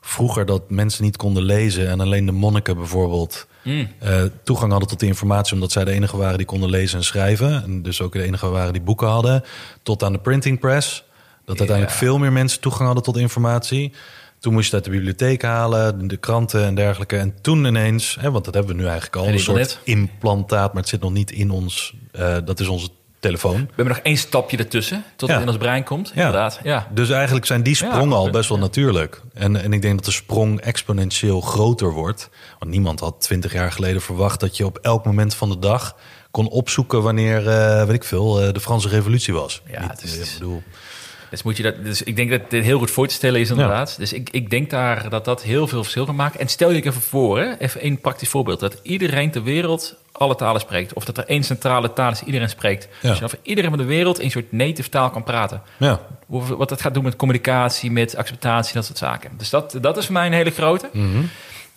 vroeger 0.00 0.46
dat 0.46 0.70
mensen 0.70 1.04
niet 1.04 1.16
konden 1.16 1.42
lezen 1.42 1.88
en 1.88 2.00
alleen 2.00 2.26
de 2.26 2.32
monniken 2.32 2.76
bijvoorbeeld 2.76 3.46
Mm. 3.68 3.88
eh, 3.98 4.22
toegang 4.42 4.70
hadden 4.70 4.88
tot 4.88 5.00
de 5.00 5.06
informatie 5.06 5.54
omdat 5.54 5.72
zij 5.72 5.84
de 5.84 5.90
enige 5.90 6.16
waren 6.16 6.36
die 6.36 6.46
konden 6.46 6.70
lezen 6.70 6.98
en 6.98 7.04
schrijven 7.04 7.62
en 7.62 7.82
dus 7.82 8.00
ook 8.00 8.12
de 8.12 8.22
enige 8.22 8.48
waren 8.48 8.72
die 8.72 8.82
boeken 8.82 9.08
hadden, 9.08 9.44
tot 9.82 10.02
aan 10.02 10.12
de 10.12 10.18
printing 10.18 10.60
press, 10.60 11.04
dat 11.44 11.58
uiteindelijk 11.58 11.96
veel 11.96 12.18
meer 12.18 12.32
mensen 12.32 12.60
toegang 12.60 12.84
hadden 12.84 13.04
tot 13.04 13.16
informatie. 13.16 13.92
Toen 14.38 14.52
moest 14.52 14.70
je 14.70 14.76
het 14.76 14.84
uit 14.84 14.94
de 14.94 15.00
bibliotheek 15.00 15.42
halen, 15.42 16.08
de 16.08 16.16
kranten 16.16 16.64
en 16.64 16.74
dergelijke. 16.74 17.16
En 17.16 17.34
toen 17.40 17.64
ineens, 17.64 18.16
hè, 18.20 18.30
want 18.30 18.44
dat 18.44 18.54
hebben 18.54 18.72
we 18.72 18.78
nu 18.78 18.86
eigenlijk 18.86 19.16
al, 19.16 19.26
En 19.26 19.32
een 19.32 19.38
soort 19.38 19.80
implantaat, 19.84 20.72
maar 20.72 20.82
het 20.82 20.90
zit 20.90 21.00
nog 21.00 21.12
niet 21.12 21.30
in 21.30 21.50
ons. 21.50 21.94
eh, 22.12 22.36
dat 22.44 22.60
is 22.60 22.66
onze 22.66 22.88
telefoon. 23.20 23.60
We 23.60 23.66
hebben 23.66 23.86
nog 23.94 23.98
één 23.98 24.16
stapje 24.16 24.56
ertussen 24.56 25.04
tot 25.16 25.28
het 25.30 25.40
in 25.40 25.48
ons 25.48 25.56
brein 25.56 25.84
komt. 25.84 26.12
Inderdaad, 26.14 26.60
ja. 26.62 26.88
Dus 26.90 27.10
eigenlijk 27.10 27.46
zijn 27.46 27.62
die 27.62 27.74
sprongen 27.74 28.16
al 28.16 28.30
best 28.30 28.48
wel 28.48 28.58
natuurlijk. 28.58 29.20
En, 29.34 29.62
en 29.62 29.72
ik 29.72 29.82
denk 29.82 29.94
dat 29.96 30.04
de 30.04 30.10
sprong 30.10 30.60
exponentieel 30.60 31.40
groter 31.40 31.92
wordt. 31.92 32.30
Want 32.58 32.70
niemand 32.70 33.00
had 33.00 33.20
twintig 33.20 33.52
jaar 33.52 33.72
geleden 33.72 34.00
verwacht 34.02 34.40
dat 34.40 34.56
je 34.56 34.64
op 34.66 34.78
elk 34.78 35.04
moment 35.04 35.34
van 35.34 35.48
de 35.48 35.58
dag 35.58 35.96
kon 36.30 36.48
opzoeken 36.48 37.02
wanneer, 37.02 37.48
eh, 37.48 37.84
weet 37.84 37.94
ik 37.94 38.04
veel, 38.04 38.40
eh, 38.42 38.52
de 38.52 38.60
Franse 38.60 38.88
revolutie 38.88 39.34
was. 39.34 39.62
Ja, 39.70 39.80
Niet, 39.80 39.90
het 39.90 40.02
is- 40.02 40.18
eh, 40.18 40.24
ik 40.26 40.32
bedoel, 40.38 40.62
Dus, 41.30 41.42
moet 41.42 41.56
je 41.56 41.62
dat, 41.62 41.84
dus 41.84 42.02
ik 42.02 42.16
denk 42.16 42.30
dat 42.30 42.50
dit 42.50 42.64
heel 42.64 42.78
goed 42.78 42.90
voor 42.90 43.06
te 43.06 43.14
stellen 43.14 43.40
is 43.40 43.50
inderdaad. 43.50 43.94
Dus 43.98 44.12
ik, 44.12 44.28
ik 44.30 44.50
denk 44.50 44.70
daar 44.70 45.08
dat 45.10 45.24
dat 45.24 45.42
heel 45.42 45.66
veel 45.66 45.82
verschil 45.82 46.04
kan 46.04 46.14
maken. 46.14 46.40
En 46.40 46.48
stel 46.48 46.70
je 46.70 46.82
even 46.82 46.92
voor, 46.92 47.38
hè, 47.38 47.58
even 47.58 47.80
één 47.80 48.00
praktisch 48.00 48.28
voorbeeld. 48.28 48.60
Dat 48.60 48.80
iedereen 48.82 49.30
ter 49.30 49.42
wereld 49.42 49.96
alle 50.12 50.34
talen 50.34 50.60
spreekt. 50.60 50.92
Of 50.92 51.04
dat 51.04 51.18
er 51.18 51.24
één 51.26 51.44
centrale 51.44 51.92
taal 51.92 52.10
is 52.10 52.18
die 52.18 52.26
iedereen 52.26 52.48
spreekt. 52.48 52.88
Ja. 53.00 53.14
Dan 53.14 53.30
voor 53.30 53.38
iedereen 53.42 53.70
van 53.70 53.78
de 53.78 53.84
wereld 53.84 54.20
een 54.20 54.30
soort 54.30 54.52
native 54.52 54.88
taal 54.88 55.10
kan 55.10 55.24
praten. 55.24 55.62
ja. 55.76 56.00
Wat 56.26 56.68
dat 56.68 56.80
gaat 56.80 56.94
doen 56.94 57.04
met 57.04 57.16
communicatie, 57.16 57.90
met 57.90 58.16
acceptatie, 58.16 58.74
dat 58.74 58.84
soort 58.84 58.98
zaken. 58.98 59.30
Dus 59.36 59.50
dat, 59.50 59.78
dat 59.80 59.96
is 59.96 60.04
voor 60.04 60.14
mij 60.14 60.26
een 60.26 60.32
hele 60.32 60.50
grote. 60.50 60.88
Mhm. 60.92 61.06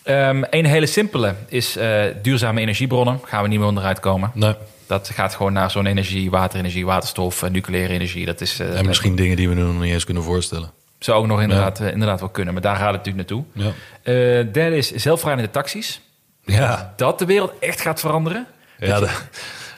Ehm, 0.03 0.43
een 0.49 0.65
hele 0.65 0.85
simpele 0.85 1.35
is 1.47 1.75
eh, 1.75 2.03
duurzame 2.21 2.61
energiebronnen. 2.61 3.19
Gaan 3.23 3.43
we 3.43 3.47
niet 3.47 3.59
meer 3.59 3.67
onderuit 3.67 3.99
komen. 3.99 4.31
Nee. 4.33 4.55
Dat 4.91 5.09
gaat 5.13 5.35
gewoon 5.35 5.53
naar 5.53 5.71
zo'n-energie, 5.71 6.29
waterenergie, 6.29 6.85
waterstof, 6.85 7.43
eh, 7.43 7.49
nucleaire 7.49 7.93
energie. 7.93 8.25
Dat 8.25 8.41
is, 8.41 8.59
eh, 8.59 8.77
En 8.79 8.85
misschien 8.85 9.15
dingen 9.15 9.35
die 9.37 9.49
we 9.49 9.55
nu 9.55 9.61
nog 9.61 9.79
niet 9.79 9.93
eens 9.93 10.03
kunnen 10.05 10.23
voorstellen. 10.23 10.71
zou 10.99 11.19
ook 11.19 11.27
nog 11.27 11.41
inderdaad, 11.41 11.79
eh, 11.79 11.91
inderdaad 11.91 12.19
wel 12.19 12.29
kunnen. 12.29 12.53
Maar 12.53 12.61
daar 12.61 12.75
gaat 12.75 12.93
het 12.93 13.05
natuurlijk 13.05 13.29
naartoe. 13.29 13.73
Ja. 14.03 14.43
Derde 14.51 14.75
is 14.77 14.91
zelfrijdende 14.91 15.51
taxis. 15.51 16.01
Ja, 16.45 16.93
Dat 16.95 17.19
de 17.19 17.25
wereld 17.25 17.51
echt 17.59 17.81
gaat 17.81 17.99
veranderen. 17.99 18.45
ja 18.79 18.99
de, 18.99 19.09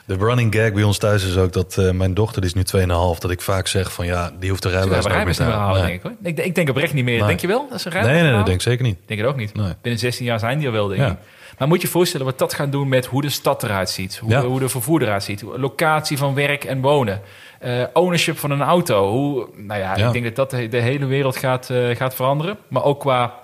de 0.04 0.16
running 0.16 0.54
gag 0.54 0.72
bij 0.72 0.82
ons 0.82 0.98
thuis 0.98 1.24
is 1.24 1.36
ook 1.36 1.52
dat 1.52 1.76
mijn 1.92 2.14
dochter, 2.14 2.40
die 2.40 2.50
is 2.50 2.56
nu 2.56 2.62
2,5, 2.62 3.18
dat 3.18 3.30
ik 3.30 3.40
vaak 3.40 3.66
zeg 3.66 3.92
van 3.92 4.06
ja, 4.06 4.32
die 4.40 4.50
hoeft 4.50 4.62
de 4.62 4.68
rijbewijs 4.68 5.04
niet 5.06 5.38
meer 5.38 5.48
halen, 5.56 5.82
Nee. 5.82 5.86
denk 5.90 5.94
ik. 5.94 6.02
Hoor. 6.02 6.12
Ik, 6.22 6.38
ik 6.38 6.54
denk 6.54 6.68
oprecht 6.68 6.92
niet 6.94 7.04
meer. 7.04 7.18
Nee. 7.18 7.26
Denk 7.26 7.40
je 7.40 7.46
wel? 7.46 7.66
Dat 7.70 7.78
is 7.78 7.84
een 7.84 7.92
Nee, 7.92 8.00
rijbewijs 8.02 8.22
nee, 8.22 8.22
dat 8.22 8.30
halen? 8.30 8.44
denk 8.44 8.56
ik 8.56 8.62
zeker 8.66 8.84
niet. 8.84 8.96
Ik 9.00 9.08
denk 9.08 9.20
het 9.20 9.28
ook 9.28 9.36
niet. 9.36 9.54
Nee. 9.54 9.72
Binnen 9.82 10.00
16 10.00 10.24
jaar 10.26 10.38
zijn 10.38 10.58
die 10.58 10.66
er 10.66 10.72
wel, 10.72 10.86
denk 10.88 11.00
Ja. 11.00 11.08
ik. 11.10 11.16
Maar 11.58 11.68
moet 11.68 11.80
je 11.80 11.86
je 11.86 11.92
voorstellen 11.92 12.26
wat 12.26 12.38
dat 12.38 12.54
gaat 12.54 12.72
doen 12.72 12.88
met 12.88 13.06
hoe 13.06 13.22
de 13.22 13.28
stad 13.28 13.62
eruit 13.62 13.90
ziet. 13.90 14.16
Hoe, 14.18 14.30
Ja. 14.30 14.42
hoe 14.44 14.58
de 14.60 14.68
vervoer 14.68 15.02
eruit 15.02 15.22
ziet. 15.22 15.42
Locatie 15.42 16.18
van 16.18 16.34
werk 16.34 16.64
en 16.64 16.80
wonen. 16.80 17.20
eh, 17.60 17.82
ownership 17.92 18.38
van 18.38 18.50
een 18.50 18.62
auto. 18.62 19.10
Hoe, 19.10 19.48
nou 19.56 19.80
ja, 19.80 19.96
Ja. 19.96 20.06
ik 20.06 20.12
denk 20.12 20.24
dat 20.24 20.36
dat 20.36 20.50
de, 20.50 20.68
de 20.68 20.80
hele 20.80 21.06
wereld 21.06 21.36
gaat, 21.36 21.70
eh, 21.70 21.96
gaat 21.96 22.14
veranderen. 22.14 22.58
Maar 22.68 22.84
ook 22.84 23.00
qua 23.00 23.34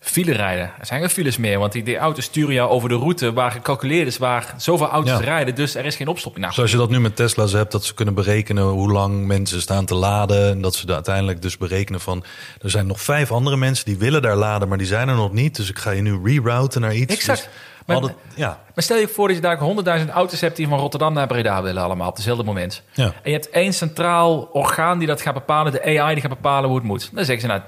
file 0.00 0.32
rijden. 0.32 0.72
Er 0.78 0.86
zijn 0.86 1.00
geen 1.00 1.10
files 1.10 1.36
meer. 1.36 1.58
Want 1.58 1.72
die, 1.72 1.82
die 1.82 1.96
auto's 1.96 2.24
sturen 2.24 2.54
jou 2.54 2.70
over 2.70 2.88
de 2.88 2.94
route 2.94 3.32
waar 3.32 3.50
gecalculeerd 3.50 4.06
is... 4.06 4.18
waar 4.18 4.54
zoveel 4.56 4.88
auto's 4.88 5.18
Ja. 5.18 5.24
rijden. 5.24 5.54
Dus 5.54 5.74
er 5.74 5.84
is 5.84 5.96
geen 5.96 6.08
opstopping. 6.08 6.42
Nou, 6.44 6.56
Zoals 6.56 6.70
je 6.70 6.76
dat 6.76 6.90
nu 6.90 7.00
met 7.00 7.16
Tesla's 7.16 7.52
hebt, 7.52 7.72
dat 7.72 7.84
ze 7.84 7.94
kunnen 7.94 8.14
berekenen 8.14 8.64
hoe 8.64 8.92
lang 8.92 9.26
mensen 9.26 9.60
staan 9.60 9.84
te 9.86 9.94
laden. 9.94 10.50
En 10.50 10.60
dat 10.60 10.74
ze 10.74 10.92
uiteindelijk 10.92 11.42
dus 11.42 11.56
berekenen 11.56 12.00
van, 12.00 12.24
er 12.62 12.70
zijn 12.70 12.86
nog 12.86 13.00
vijf 13.00 13.32
andere 13.32 13.56
mensen 13.56 13.84
die 13.84 13.98
willen 13.98 14.22
daar 14.22 14.36
laden, 14.36 14.68
maar 14.68 14.78
die 14.78 14.86
zijn 14.86 15.08
er 15.08 15.14
nog 15.14 15.32
niet. 15.32 15.56
Dus 15.56 15.70
ik 15.70 15.78
ga 15.78 15.90
je 15.90 16.02
nu 16.02 16.20
rerouten 16.24 16.80
naar 16.80 16.94
iets. 16.94 17.14
Exact. 17.14 17.38
Dus 17.38 17.48
Maar- 17.96 18.12
ja, 18.34 18.60
Maar 18.74 18.84
stel 18.84 18.96
je 18.96 19.08
voor 19.08 19.26
dat 19.26 19.36
je 19.36 19.42
daar 19.42 19.58
100.000 19.58 20.10
auto's 20.10 20.40
hebt 20.40 20.56
die 20.56 20.68
van 20.68 20.78
Rotterdam 20.78 21.12
naar 21.12 21.26
Breda 21.26 21.62
willen 21.62 21.82
allemaal 21.82 22.08
op 22.08 22.16
dezelfde 22.16 22.44
moment. 22.44 22.82
Ja. 22.92 23.04
En 23.04 23.12
je 23.22 23.32
hebt 23.32 23.50
één 23.50 23.72
centraal 23.72 24.48
orgaan 24.52 24.98
die 24.98 25.08
dat 25.08 25.20
gaat 25.20 25.34
bepalen, 25.34 25.72
de 25.72 25.82
AI 26.00 26.12
die 26.12 26.20
gaat 26.22 26.30
bepalen 26.30 26.68
hoe 26.68 26.78
het 26.78 26.86
moet. 26.86 27.10
Dan 27.14 27.24
zeggen 27.24 27.40
ze 27.40 27.46
nou 27.46 27.60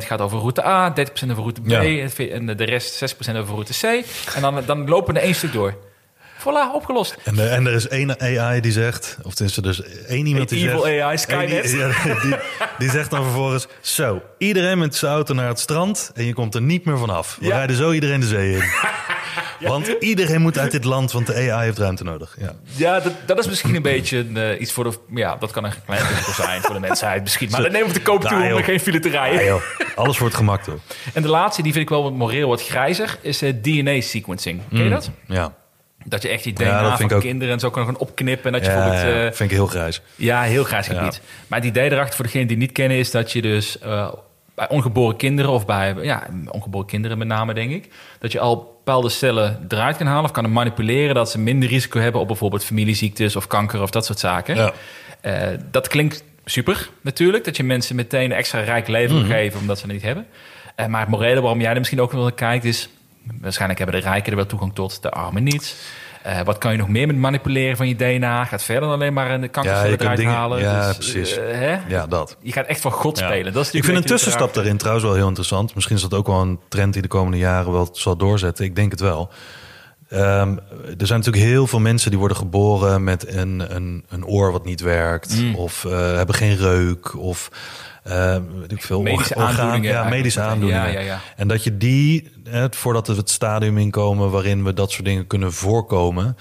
10% 0.00 0.04
gaat 0.04 0.20
over 0.20 0.38
route 0.38 0.64
A, 0.64 0.90
30% 0.90 1.30
over 1.30 1.42
route 1.42 1.60
B 1.60 1.68
Ja. 1.68 1.82
en 2.30 2.46
de 2.56 2.64
rest 2.64 2.94
6% 2.94 3.36
over 3.36 3.54
route 3.54 3.72
C. 3.72 4.04
En 4.34 4.42
dan, 4.42 4.62
dan 4.66 4.88
lopen 4.88 5.16
er 5.16 5.22
één 5.22 5.34
stuk 5.34 5.52
door. 5.52 5.74
Voilà, 6.40 6.74
opgelost. 6.74 7.16
en, 7.24 7.38
er- 7.38 7.50
en 7.50 7.66
er 7.66 7.72
is 7.72 7.88
één 7.88 8.20
AI 8.20 8.60
die 8.60 8.72
zegt, 8.72 9.16
of 9.22 9.34
tenminste 9.34 9.62
dus 9.62 9.82
één 10.06 10.26
iemand 10.26 10.48
die 10.48 10.68
Evil 10.68 10.80
zegt... 10.82 11.00
AI, 11.02 11.18
Skynet. 11.18 11.62
Die, 11.62 11.76
ja, 11.78 11.92
die, 12.22 12.34
die 12.78 12.90
zegt 12.90 13.10
dan 13.10 13.22
vervolgens, 13.22 13.66
zo, 13.80 14.22
iedereen 14.38 14.78
met 14.78 14.94
zijn 14.96 15.12
auto 15.12 15.34
naar 15.34 15.48
het 15.48 15.58
strand 15.60 16.10
en 16.14 16.24
je 16.24 16.34
komt 16.34 16.54
er 16.54 16.62
niet 16.62 16.84
meer 16.84 16.98
vanaf. 16.98 17.36
We 17.40 17.46
Ja. 17.46 17.56
rijden 17.56 17.76
zo 17.76 17.92
iedereen 17.92 18.20
de 18.20 18.26
zee 18.26 18.52
in. 18.54 18.62
Want 19.60 19.86
iedereen 20.00 20.40
moet 20.40 20.58
uit 20.58 20.70
dit 20.70 20.84
land, 20.84 21.12
want 21.12 21.26
de 21.26 21.34
AI 21.34 21.64
heeft 21.64 21.78
ruimte 21.78 22.04
nodig. 22.04 22.36
Ja. 22.40 22.52
Ja, 22.76 23.00
dat, 23.00 23.12
dat 23.26 23.38
is 23.38 23.46
misschien 23.48 23.74
een 23.74 23.82
beetje 23.82 24.26
eh, 24.34 24.60
iets 24.60 24.72
voor 24.72 24.84
de... 24.84 24.92
Ja, 25.14 25.36
dat 25.36 25.50
kan 25.50 25.64
een 25.64 25.72
klein 25.86 26.02
risico 26.06 26.32
zijn 26.42 26.60
voor 26.62 26.74
de 26.74 26.80
mensheid 26.80 27.22
misschien. 27.22 27.50
Maar 27.50 27.62
dat 27.62 27.72
nemen 27.72 27.88
we 27.88 27.94
te 27.94 28.02
koop 28.02 28.20
toe 28.24 28.36
om 28.36 28.42
er 28.42 28.64
geen 28.64 28.80
file 28.80 28.98
te 29.00 29.08
rijden. 29.08 29.60
Alles 29.94 30.16
voor 30.16 30.26
het 30.26 30.36
gemak, 30.36 30.62
toch? 30.62 30.78
En 31.14 31.22
de 31.22 31.28
laatste, 31.28 31.62
die 31.62 31.72
vind 31.72 31.84
ik 31.84 31.90
wel 31.90 32.02
wat 32.02 32.12
moreel 32.12 32.48
wat 32.48 32.62
grijzer, 32.62 33.18
is 33.20 33.42
eh, 33.42 33.52
DNA-sequencing. 33.62 34.60
Ken 34.70 34.82
je 34.84 34.90
dat? 34.90 35.10
Ja, 35.26 35.54
Dat 36.04 36.22
je 36.22 36.28
echt 36.28 36.44
die 36.44 36.52
DNA 36.52 36.96
van 36.96 37.12
ook. 37.12 37.20
kinderen 37.20 37.54
en 37.54 37.60
zo 37.60 37.70
kan 37.70 37.84
gaan 37.84 37.98
opknippen. 37.98 38.46
En 38.46 38.52
dat 38.52 38.64
je 38.70 38.70
ja, 38.76 38.88
bijvoorbeeld... 38.88 39.14
eh, 39.16 39.36
vind 39.36 39.50
ik 39.50 39.56
heel 39.56 39.66
grijs. 39.66 40.02
ja, 40.16 40.42
heel 40.42 40.64
grijs 40.64 40.86
Ja. 40.86 40.94
gebied. 40.98 41.20
Maar 41.46 41.58
het 41.58 41.68
idee 41.68 41.90
erachter 41.90 42.14
voor 42.16 42.24
degenen 42.24 42.46
die 42.46 42.56
het 42.56 42.66
niet 42.66 42.74
kennen... 42.76 42.96
is 42.98 43.10
dat 43.10 43.32
je 43.32 43.42
dus 43.42 43.78
bij 44.54 44.68
ongeboren 44.68 45.16
kinderen... 45.16 45.50
of 45.50 45.66
bij 45.66 45.94
ja, 46.02 46.26
ongeboren 46.50 46.86
kinderen 46.86 47.18
met 47.18 47.28
name, 47.28 47.54
denk 47.54 47.70
ik... 47.70 47.88
dat 48.18 48.32
je 48.32 48.40
al 48.40 48.56
bepaalde 48.56 49.08
cellen 49.08 49.64
eruit 49.68 49.96
kan 49.96 50.06
halen... 50.06 50.24
of 50.24 50.30
kan 50.30 50.52
manipuleren 50.52 51.14
dat 51.14 51.30
ze 51.30 51.38
minder 51.38 51.68
risico 51.68 52.00
hebben... 52.00 52.20
op 52.20 52.26
bijvoorbeeld 52.26 52.64
familieziektes 52.64 53.36
of 53.36 53.46
kanker 53.46 53.82
of 53.82 53.90
dat 53.90 54.06
soort 54.06 54.18
zaken. 54.18 54.56
Ja. 54.56 54.72
Eh, 55.20 55.58
dat 55.70 55.88
klinkt 55.88 56.24
super 56.44 56.90
natuurlijk. 57.00 57.44
Dat 57.44 57.56
je 57.56 57.62
mensen 57.62 57.96
meteen 57.96 58.24
een 58.24 58.36
extra 58.36 58.60
rijk 58.60 58.88
leven 58.88 59.16
Mhm. 59.16 59.26
geven... 59.26 59.60
omdat 59.60 59.78
ze 59.78 59.84
het 59.84 59.92
niet 59.92 60.02
hebben. 60.02 60.26
Eh, 60.74 60.86
maar 60.86 61.00
het 61.00 61.10
morele 61.10 61.40
waarom 61.40 61.60
jij 61.60 61.70
er 61.70 61.78
misschien 61.78 62.00
ook 62.00 62.12
wel 62.12 62.22
naar 62.22 62.32
kijkt 62.32 62.64
is... 62.64 62.88
waarschijnlijk 63.40 63.80
hebben 63.80 64.00
de 64.00 64.08
rijken 64.08 64.30
er 64.30 64.36
wel 64.36 64.46
toegang 64.46 64.74
tot, 64.74 65.02
de 65.02 65.10
armen 65.10 65.42
niet... 65.42 65.76
Eh, 66.22 66.40
wat 66.44 66.58
kan 66.58 66.72
je 66.72 66.78
nog 66.78 66.88
meer 66.88 67.06
met 67.06 67.16
manipuleren 67.16 67.76
van 67.76 67.88
je 67.88 67.96
DNA? 67.96 68.44
Gaat 68.44 68.62
verder 68.62 68.82
dan 68.84 68.92
alleen 68.92 69.12
maar 69.12 69.30
een 69.30 69.40
Ja, 69.40 69.46
kankercellen 69.46 69.88
kunt 69.88 70.00
eruit 70.00 70.16
dingen- 70.18 70.34
halen. 70.34 70.60
ja, 70.60 70.86
Dus, 70.86 70.96
precies. 70.96 71.36
eh, 71.36 71.44
hè? 71.58 71.78
Ja, 71.88 72.06
dat. 72.06 72.36
Je 72.42 72.52
gaat 72.52 72.66
echt 72.66 72.80
van 72.80 72.92
God 72.92 73.18
Ja. 73.18 73.26
spelen. 73.26 73.52
Dat 73.52 73.64
is 73.66 73.70
Ik 73.72 73.84
vind 73.84 73.96
een 73.96 74.04
tussenstap 74.04 74.54
daarin 74.54 74.76
trouwens 74.76 75.06
wel 75.06 75.14
heel 75.14 75.26
interessant. 75.26 75.74
Misschien 75.74 75.96
is 75.96 76.02
dat 76.02 76.14
ook 76.14 76.26
wel 76.26 76.40
een 76.40 76.58
trend 76.68 76.92
die 76.92 77.02
de 77.02 77.08
komende 77.08 77.38
jaren 77.38 77.72
wel 77.72 77.88
zal 77.92 78.16
doorzetten. 78.16 78.64
Ik 78.64 78.76
denk 78.76 78.90
het 78.90 79.00
wel. 79.00 79.30
Ehm, 80.08 80.56
er 80.98 81.06
zijn 81.06 81.18
natuurlijk 81.18 81.44
heel 81.44 81.66
veel 81.66 81.78
mensen 81.80 82.10
die 82.10 82.18
worden 82.18 82.36
geboren 82.36 83.04
met 83.04 83.34
een, 83.34 83.74
een, 83.76 84.04
een 84.08 84.26
oor 84.26 84.52
wat 84.52 84.64
niet 84.64 84.80
werkt. 84.80 85.40
Mm. 85.40 85.54
Of 85.54 85.84
eh, 85.84 85.92
hebben 86.16 86.34
geen 86.34 86.56
reuk. 86.56 87.18
Of 87.18 87.50
eh, 88.02 88.36
ik 88.68 88.82
veel, 88.82 89.02
Medische 89.02 89.34
orgaan- 89.34 89.56
aandoeningen 89.56 89.90
Ja, 89.90 90.08
medische 90.08 90.40
aandoeningen. 90.40 90.92
Ja, 90.92 90.98
ja, 90.98 91.00
ja. 91.00 91.20
En 91.36 91.48
dat 91.48 91.64
je 91.64 91.76
die, 91.76 92.30
voordat 92.70 93.06
we 93.06 93.14
het 93.14 93.30
stadium 93.30 93.78
inkomen 93.78 94.30
waarin 94.30 94.64
we 94.64 94.74
dat 94.74 94.90
soort 94.90 95.04
dingen 95.04 95.26
kunnen 95.26 95.52
voorkomen. 95.52 96.36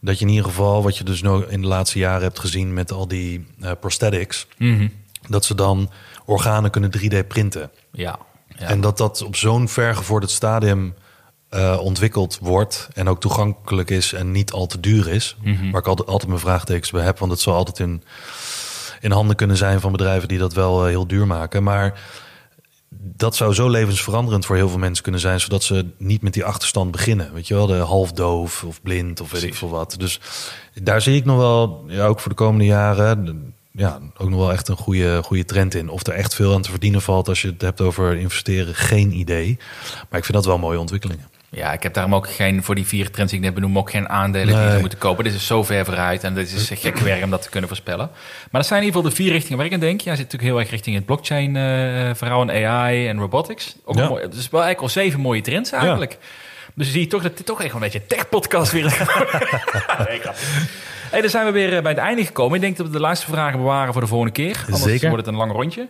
Dat 0.00 0.18
je 0.18 0.24
in 0.24 0.30
ieder 0.30 0.46
geval, 0.46 0.82
wat 0.82 0.98
je 0.98 1.04
dus 1.04 1.22
nu 1.22 1.44
in 1.48 1.60
de 1.60 1.66
laatste 1.68 1.98
jaren 1.98 2.22
hebt 2.22 2.38
gezien 2.38 2.74
met 2.74 2.92
al 2.92 3.08
die 3.08 3.46
eh, 3.60 3.70
prosthetics. 3.80 4.46
Mhm. 4.58 4.88
Dat 5.28 5.44
ze 5.44 5.54
dan 5.54 5.90
organen 6.24 6.70
kunnen 6.70 6.90
3D 6.90 7.26
printen. 7.28 7.70
Ja. 7.92 8.18
ja. 8.58 8.66
En 8.66 8.80
dat 8.80 8.98
dat 8.98 9.22
op 9.22 9.36
zo'n 9.36 9.68
vergevorderd 9.68 10.32
stadium 10.32 10.94
eh, 11.48 11.78
ontwikkeld 11.80 12.38
wordt 12.42 12.88
en 12.94 13.08
ook 13.08 13.20
toegankelijk 13.20 13.90
is 13.90 14.12
en 14.12 14.30
niet 14.32 14.52
al 14.52 14.66
te 14.66 14.80
duur 14.80 15.08
is. 15.08 15.36
Mhm. 15.42 15.70
Waar 15.70 15.80
ik 15.80 15.86
altijd, 15.86 16.08
altijd 16.08 16.28
mijn 16.28 16.40
vraagtekens 16.40 16.90
bij 16.90 17.04
heb, 17.04 17.18
want 17.18 17.30
het 17.32 17.40
zal 17.40 17.54
altijd 17.54 17.78
in, 17.78 18.02
in 19.00 19.10
handen 19.10 19.36
kunnen 19.36 19.56
zijn 19.56 19.80
van 19.80 19.92
bedrijven 19.92 20.28
die 20.28 20.38
dat 20.38 20.52
wel 20.52 20.82
eh, 20.82 20.88
heel 20.88 21.06
duur 21.06 21.26
maken. 21.26 21.62
Maar 21.62 22.00
dat 23.02 23.36
zou 23.36 23.54
zo 23.54 23.68
levensveranderend 23.68 24.46
voor 24.46 24.56
heel 24.56 24.68
veel 24.68 24.78
mensen 24.78 25.02
kunnen 25.02 25.20
zijn, 25.20 25.40
zodat 25.40 25.62
ze 25.62 25.86
niet 25.96 26.22
met 26.22 26.32
die 26.32 26.44
achterstand 26.44 26.90
beginnen. 26.90 27.32
Weet 27.32 27.48
je 27.48 27.54
wel, 27.54 27.66
de 27.66 27.74
halfdoof 27.74 28.64
of 28.64 28.82
blind 28.82 29.20
of 29.20 29.30
weet 29.30 29.42
ik 29.42 29.54
veel 29.54 29.68
wat. 29.68 29.94
Dus 29.98 30.20
daar 30.82 31.00
zie 31.02 31.16
ik 31.16 31.24
nog 31.24 31.36
wel, 31.36 31.84
ja, 31.86 32.06
ook 32.06 32.20
voor 32.20 32.30
de 32.30 32.36
komende 32.36 32.64
jaren, 32.64 33.54
ja, 33.70 33.98
ook 34.16 34.28
nog 34.28 34.38
wel 34.38 34.52
echt 34.52 34.68
een 34.68 34.76
goede, 34.76 35.22
goede 35.22 35.44
trend 35.44 35.74
in. 35.74 35.88
Of 35.88 36.06
er 36.06 36.12
echt 36.12 36.34
veel 36.34 36.54
aan 36.54 36.62
te 36.62 36.70
verdienen 36.70 37.02
valt 37.02 37.28
als 37.28 37.42
je 37.42 37.48
het 37.48 37.60
hebt 37.60 37.80
over 37.80 38.16
investeren, 38.16 38.74
geen 38.74 39.18
idee. 39.18 39.58
Maar 40.08 40.18
ik 40.18 40.24
vind 40.24 40.36
dat 40.36 40.46
wel 40.46 40.58
mooie 40.58 40.78
ontwikkelingen. 40.78 41.28
Ja, 41.52 41.72
ik 41.72 41.82
heb 41.82 41.94
daarom 41.94 42.14
ook 42.14 42.30
geen, 42.30 42.62
voor 42.62 42.74
die 42.74 42.86
vier 42.86 43.10
trends 43.10 43.30
die 43.32 43.40
ik 43.40 43.46
net 43.46 43.54
benoem, 43.54 43.78
ook 43.78 43.90
geen 43.90 44.08
aandelen 44.08 44.46
die 44.56 44.68
zou 44.68 44.80
moeten 44.80 44.98
kopen. 44.98 45.24
Dit 45.24 45.34
is 45.34 45.46
zo 45.46 45.62
ver 45.62 45.84
vooruit 45.84 46.24
en 46.24 46.34
dit 46.34 46.52
is 46.52 46.70
gek 46.74 46.98
werk 46.98 47.24
om 47.24 47.30
dat 47.30 47.42
te 47.42 47.50
kunnen 47.50 47.68
voorspellen. 47.68 48.10
Maar 48.50 48.60
dat 48.60 48.66
zijn 48.66 48.80
in 48.80 48.86
ieder 48.86 49.00
geval 49.00 49.16
de 49.16 49.22
vier 49.22 49.32
richtingen 49.32 49.56
waar 49.56 49.66
ik 49.66 49.72
aan 49.72 49.80
denk. 49.80 50.00
Jij 50.00 50.16
zit 50.16 50.24
natuurlijk 50.24 50.50
heel 50.52 50.60
erg 50.60 50.70
richting 50.70 50.96
het 50.96 51.04
blockchain 51.06 51.56
eh 51.56 51.62
verhaal 52.14 52.48
en 52.48 52.66
AI 52.66 53.08
en 53.08 53.18
robotics. 53.18 53.76
Ook 53.84 53.96
Ja. 53.96 54.08
mooi, 54.08 54.28
dus 54.28 54.50
wel 54.50 54.62
eigenlijk 54.62 54.80
al 54.80 54.88
zeven 55.02 55.20
mooie 55.20 55.40
trends 55.40 55.72
eigenlijk. 55.72 56.18
Dus 56.74 56.86
je 56.86 56.92
ziet 56.92 57.10
toch 57.10 57.22
dat 57.22 57.36
dit 57.36 57.46
toch 57.46 57.62
echt 57.62 57.74
een 57.74 57.80
beetje 57.80 57.98
een 57.98 58.06
tech-podcast 58.06 58.72
weer 58.72 58.82
nee, 60.08 60.18
grapje. 60.20 60.46
Hey, 61.10 61.20
dan 61.20 61.30
zijn 61.30 61.44
we 61.46 61.50
weer 61.52 61.76
eh, 61.76 61.82
bij 61.82 61.92
het 61.92 62.00
einde 62.00 62.24
gekomen. 62.24 62.54
Ik 62.54 62.60
denk 62.60 62.76
dat 62.76 62.86
we 62.86 62.92
de 62.92 63.00
laatste 63.00 63.26
vragen 63.26 63.58
bewaren 63.58 63.92
voor 63.92 64.02
de 64.02 64.08
volgende 64.08 64.32
keer. 64.32 64.62
Anders 64.64 64.82
Zeker. 64.82 65.08
wordt 65.08 65.24
het 65.24 65.34
een 65.34 65.40
lang 65.40 65.52
rondje. 65.52 65.88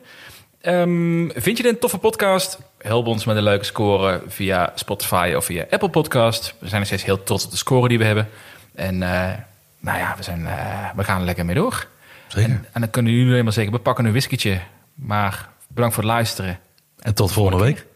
Ehm, 0.60 1.28
vind 1.28 1.56
je 1.56 1.62
dit 1.62 1.72
een 1.72 1.78
toffe 1.78 1.98
podcast? 1.98 2.58
Help 2.78 3.06
ons 3.06 3.24
met 3.24 3.36
een 3.36 3.42
leuke 3.42 3.64
score 3.64 4.22
via 4.26 4.72
Spotify 4.74 5.32
of 5.36 5.44
via 5.44 5.66
Apple 5.70 5.88
Podcast. 5.88 6.54
We 6.58 6.66
zijn 6.66 6.78
nog 6.78 6.86
steeds 6.86 7.04
heel 7.04 7.22
trots 7.22 7.44
op 7.44 7.50
de 7.50 7.56
score 7.56 7.88
die 7.88 7.98
we 7.98 8.04
hebben. 8.04 8.28
En 8.74 9.02
eh, 9.02 9.30
nou 9.78 9.98
ja, 9.98 10.14
we, 10.16 10.22
zijn, 10.22 10.46
eh, 10.46 10.88
we 10.96 11.04
gaan 11.04 11.18
er 11.18 11.24
lekker 11.24 11.44
mee 11.44 11.54
door. 11.54 11.86
Zeker. 12.28 12.50
En, 12.50 12.66
en 12.72 12.80
dan 12.80 12.90
kunnen 12.90 13.12
jullie 13.12 13.30
alleen 13.30 13.44
maar 13.44 13.52
zeggen, 13.52 13.72
we 13.72 13.78
pakken 13.78 14.04
een 14.04 14.10
whiskietje. 14.10 14.60
Maar 14.94 15.48
bedankt 15.68 15.94
voor 15.94 16.04
het 16.04 16.12
luisteren. 16.12 16.58
En 16.98 17.14
tot 17.14 17.32
volgende 17.32 17.64
week. 17.64 17.86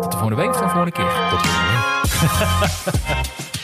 Tot 0.00 0.12
de 0.12 0.18
volgende 0.18 0.42
week 0.42 0.50
of 0.50 0.60
de 0.60 0.68
volgende 0.68 0.92
keer. 0.92 1.28
Tot 1.30 1.40
volgende 1.40 1.72
week. 3.02 3.54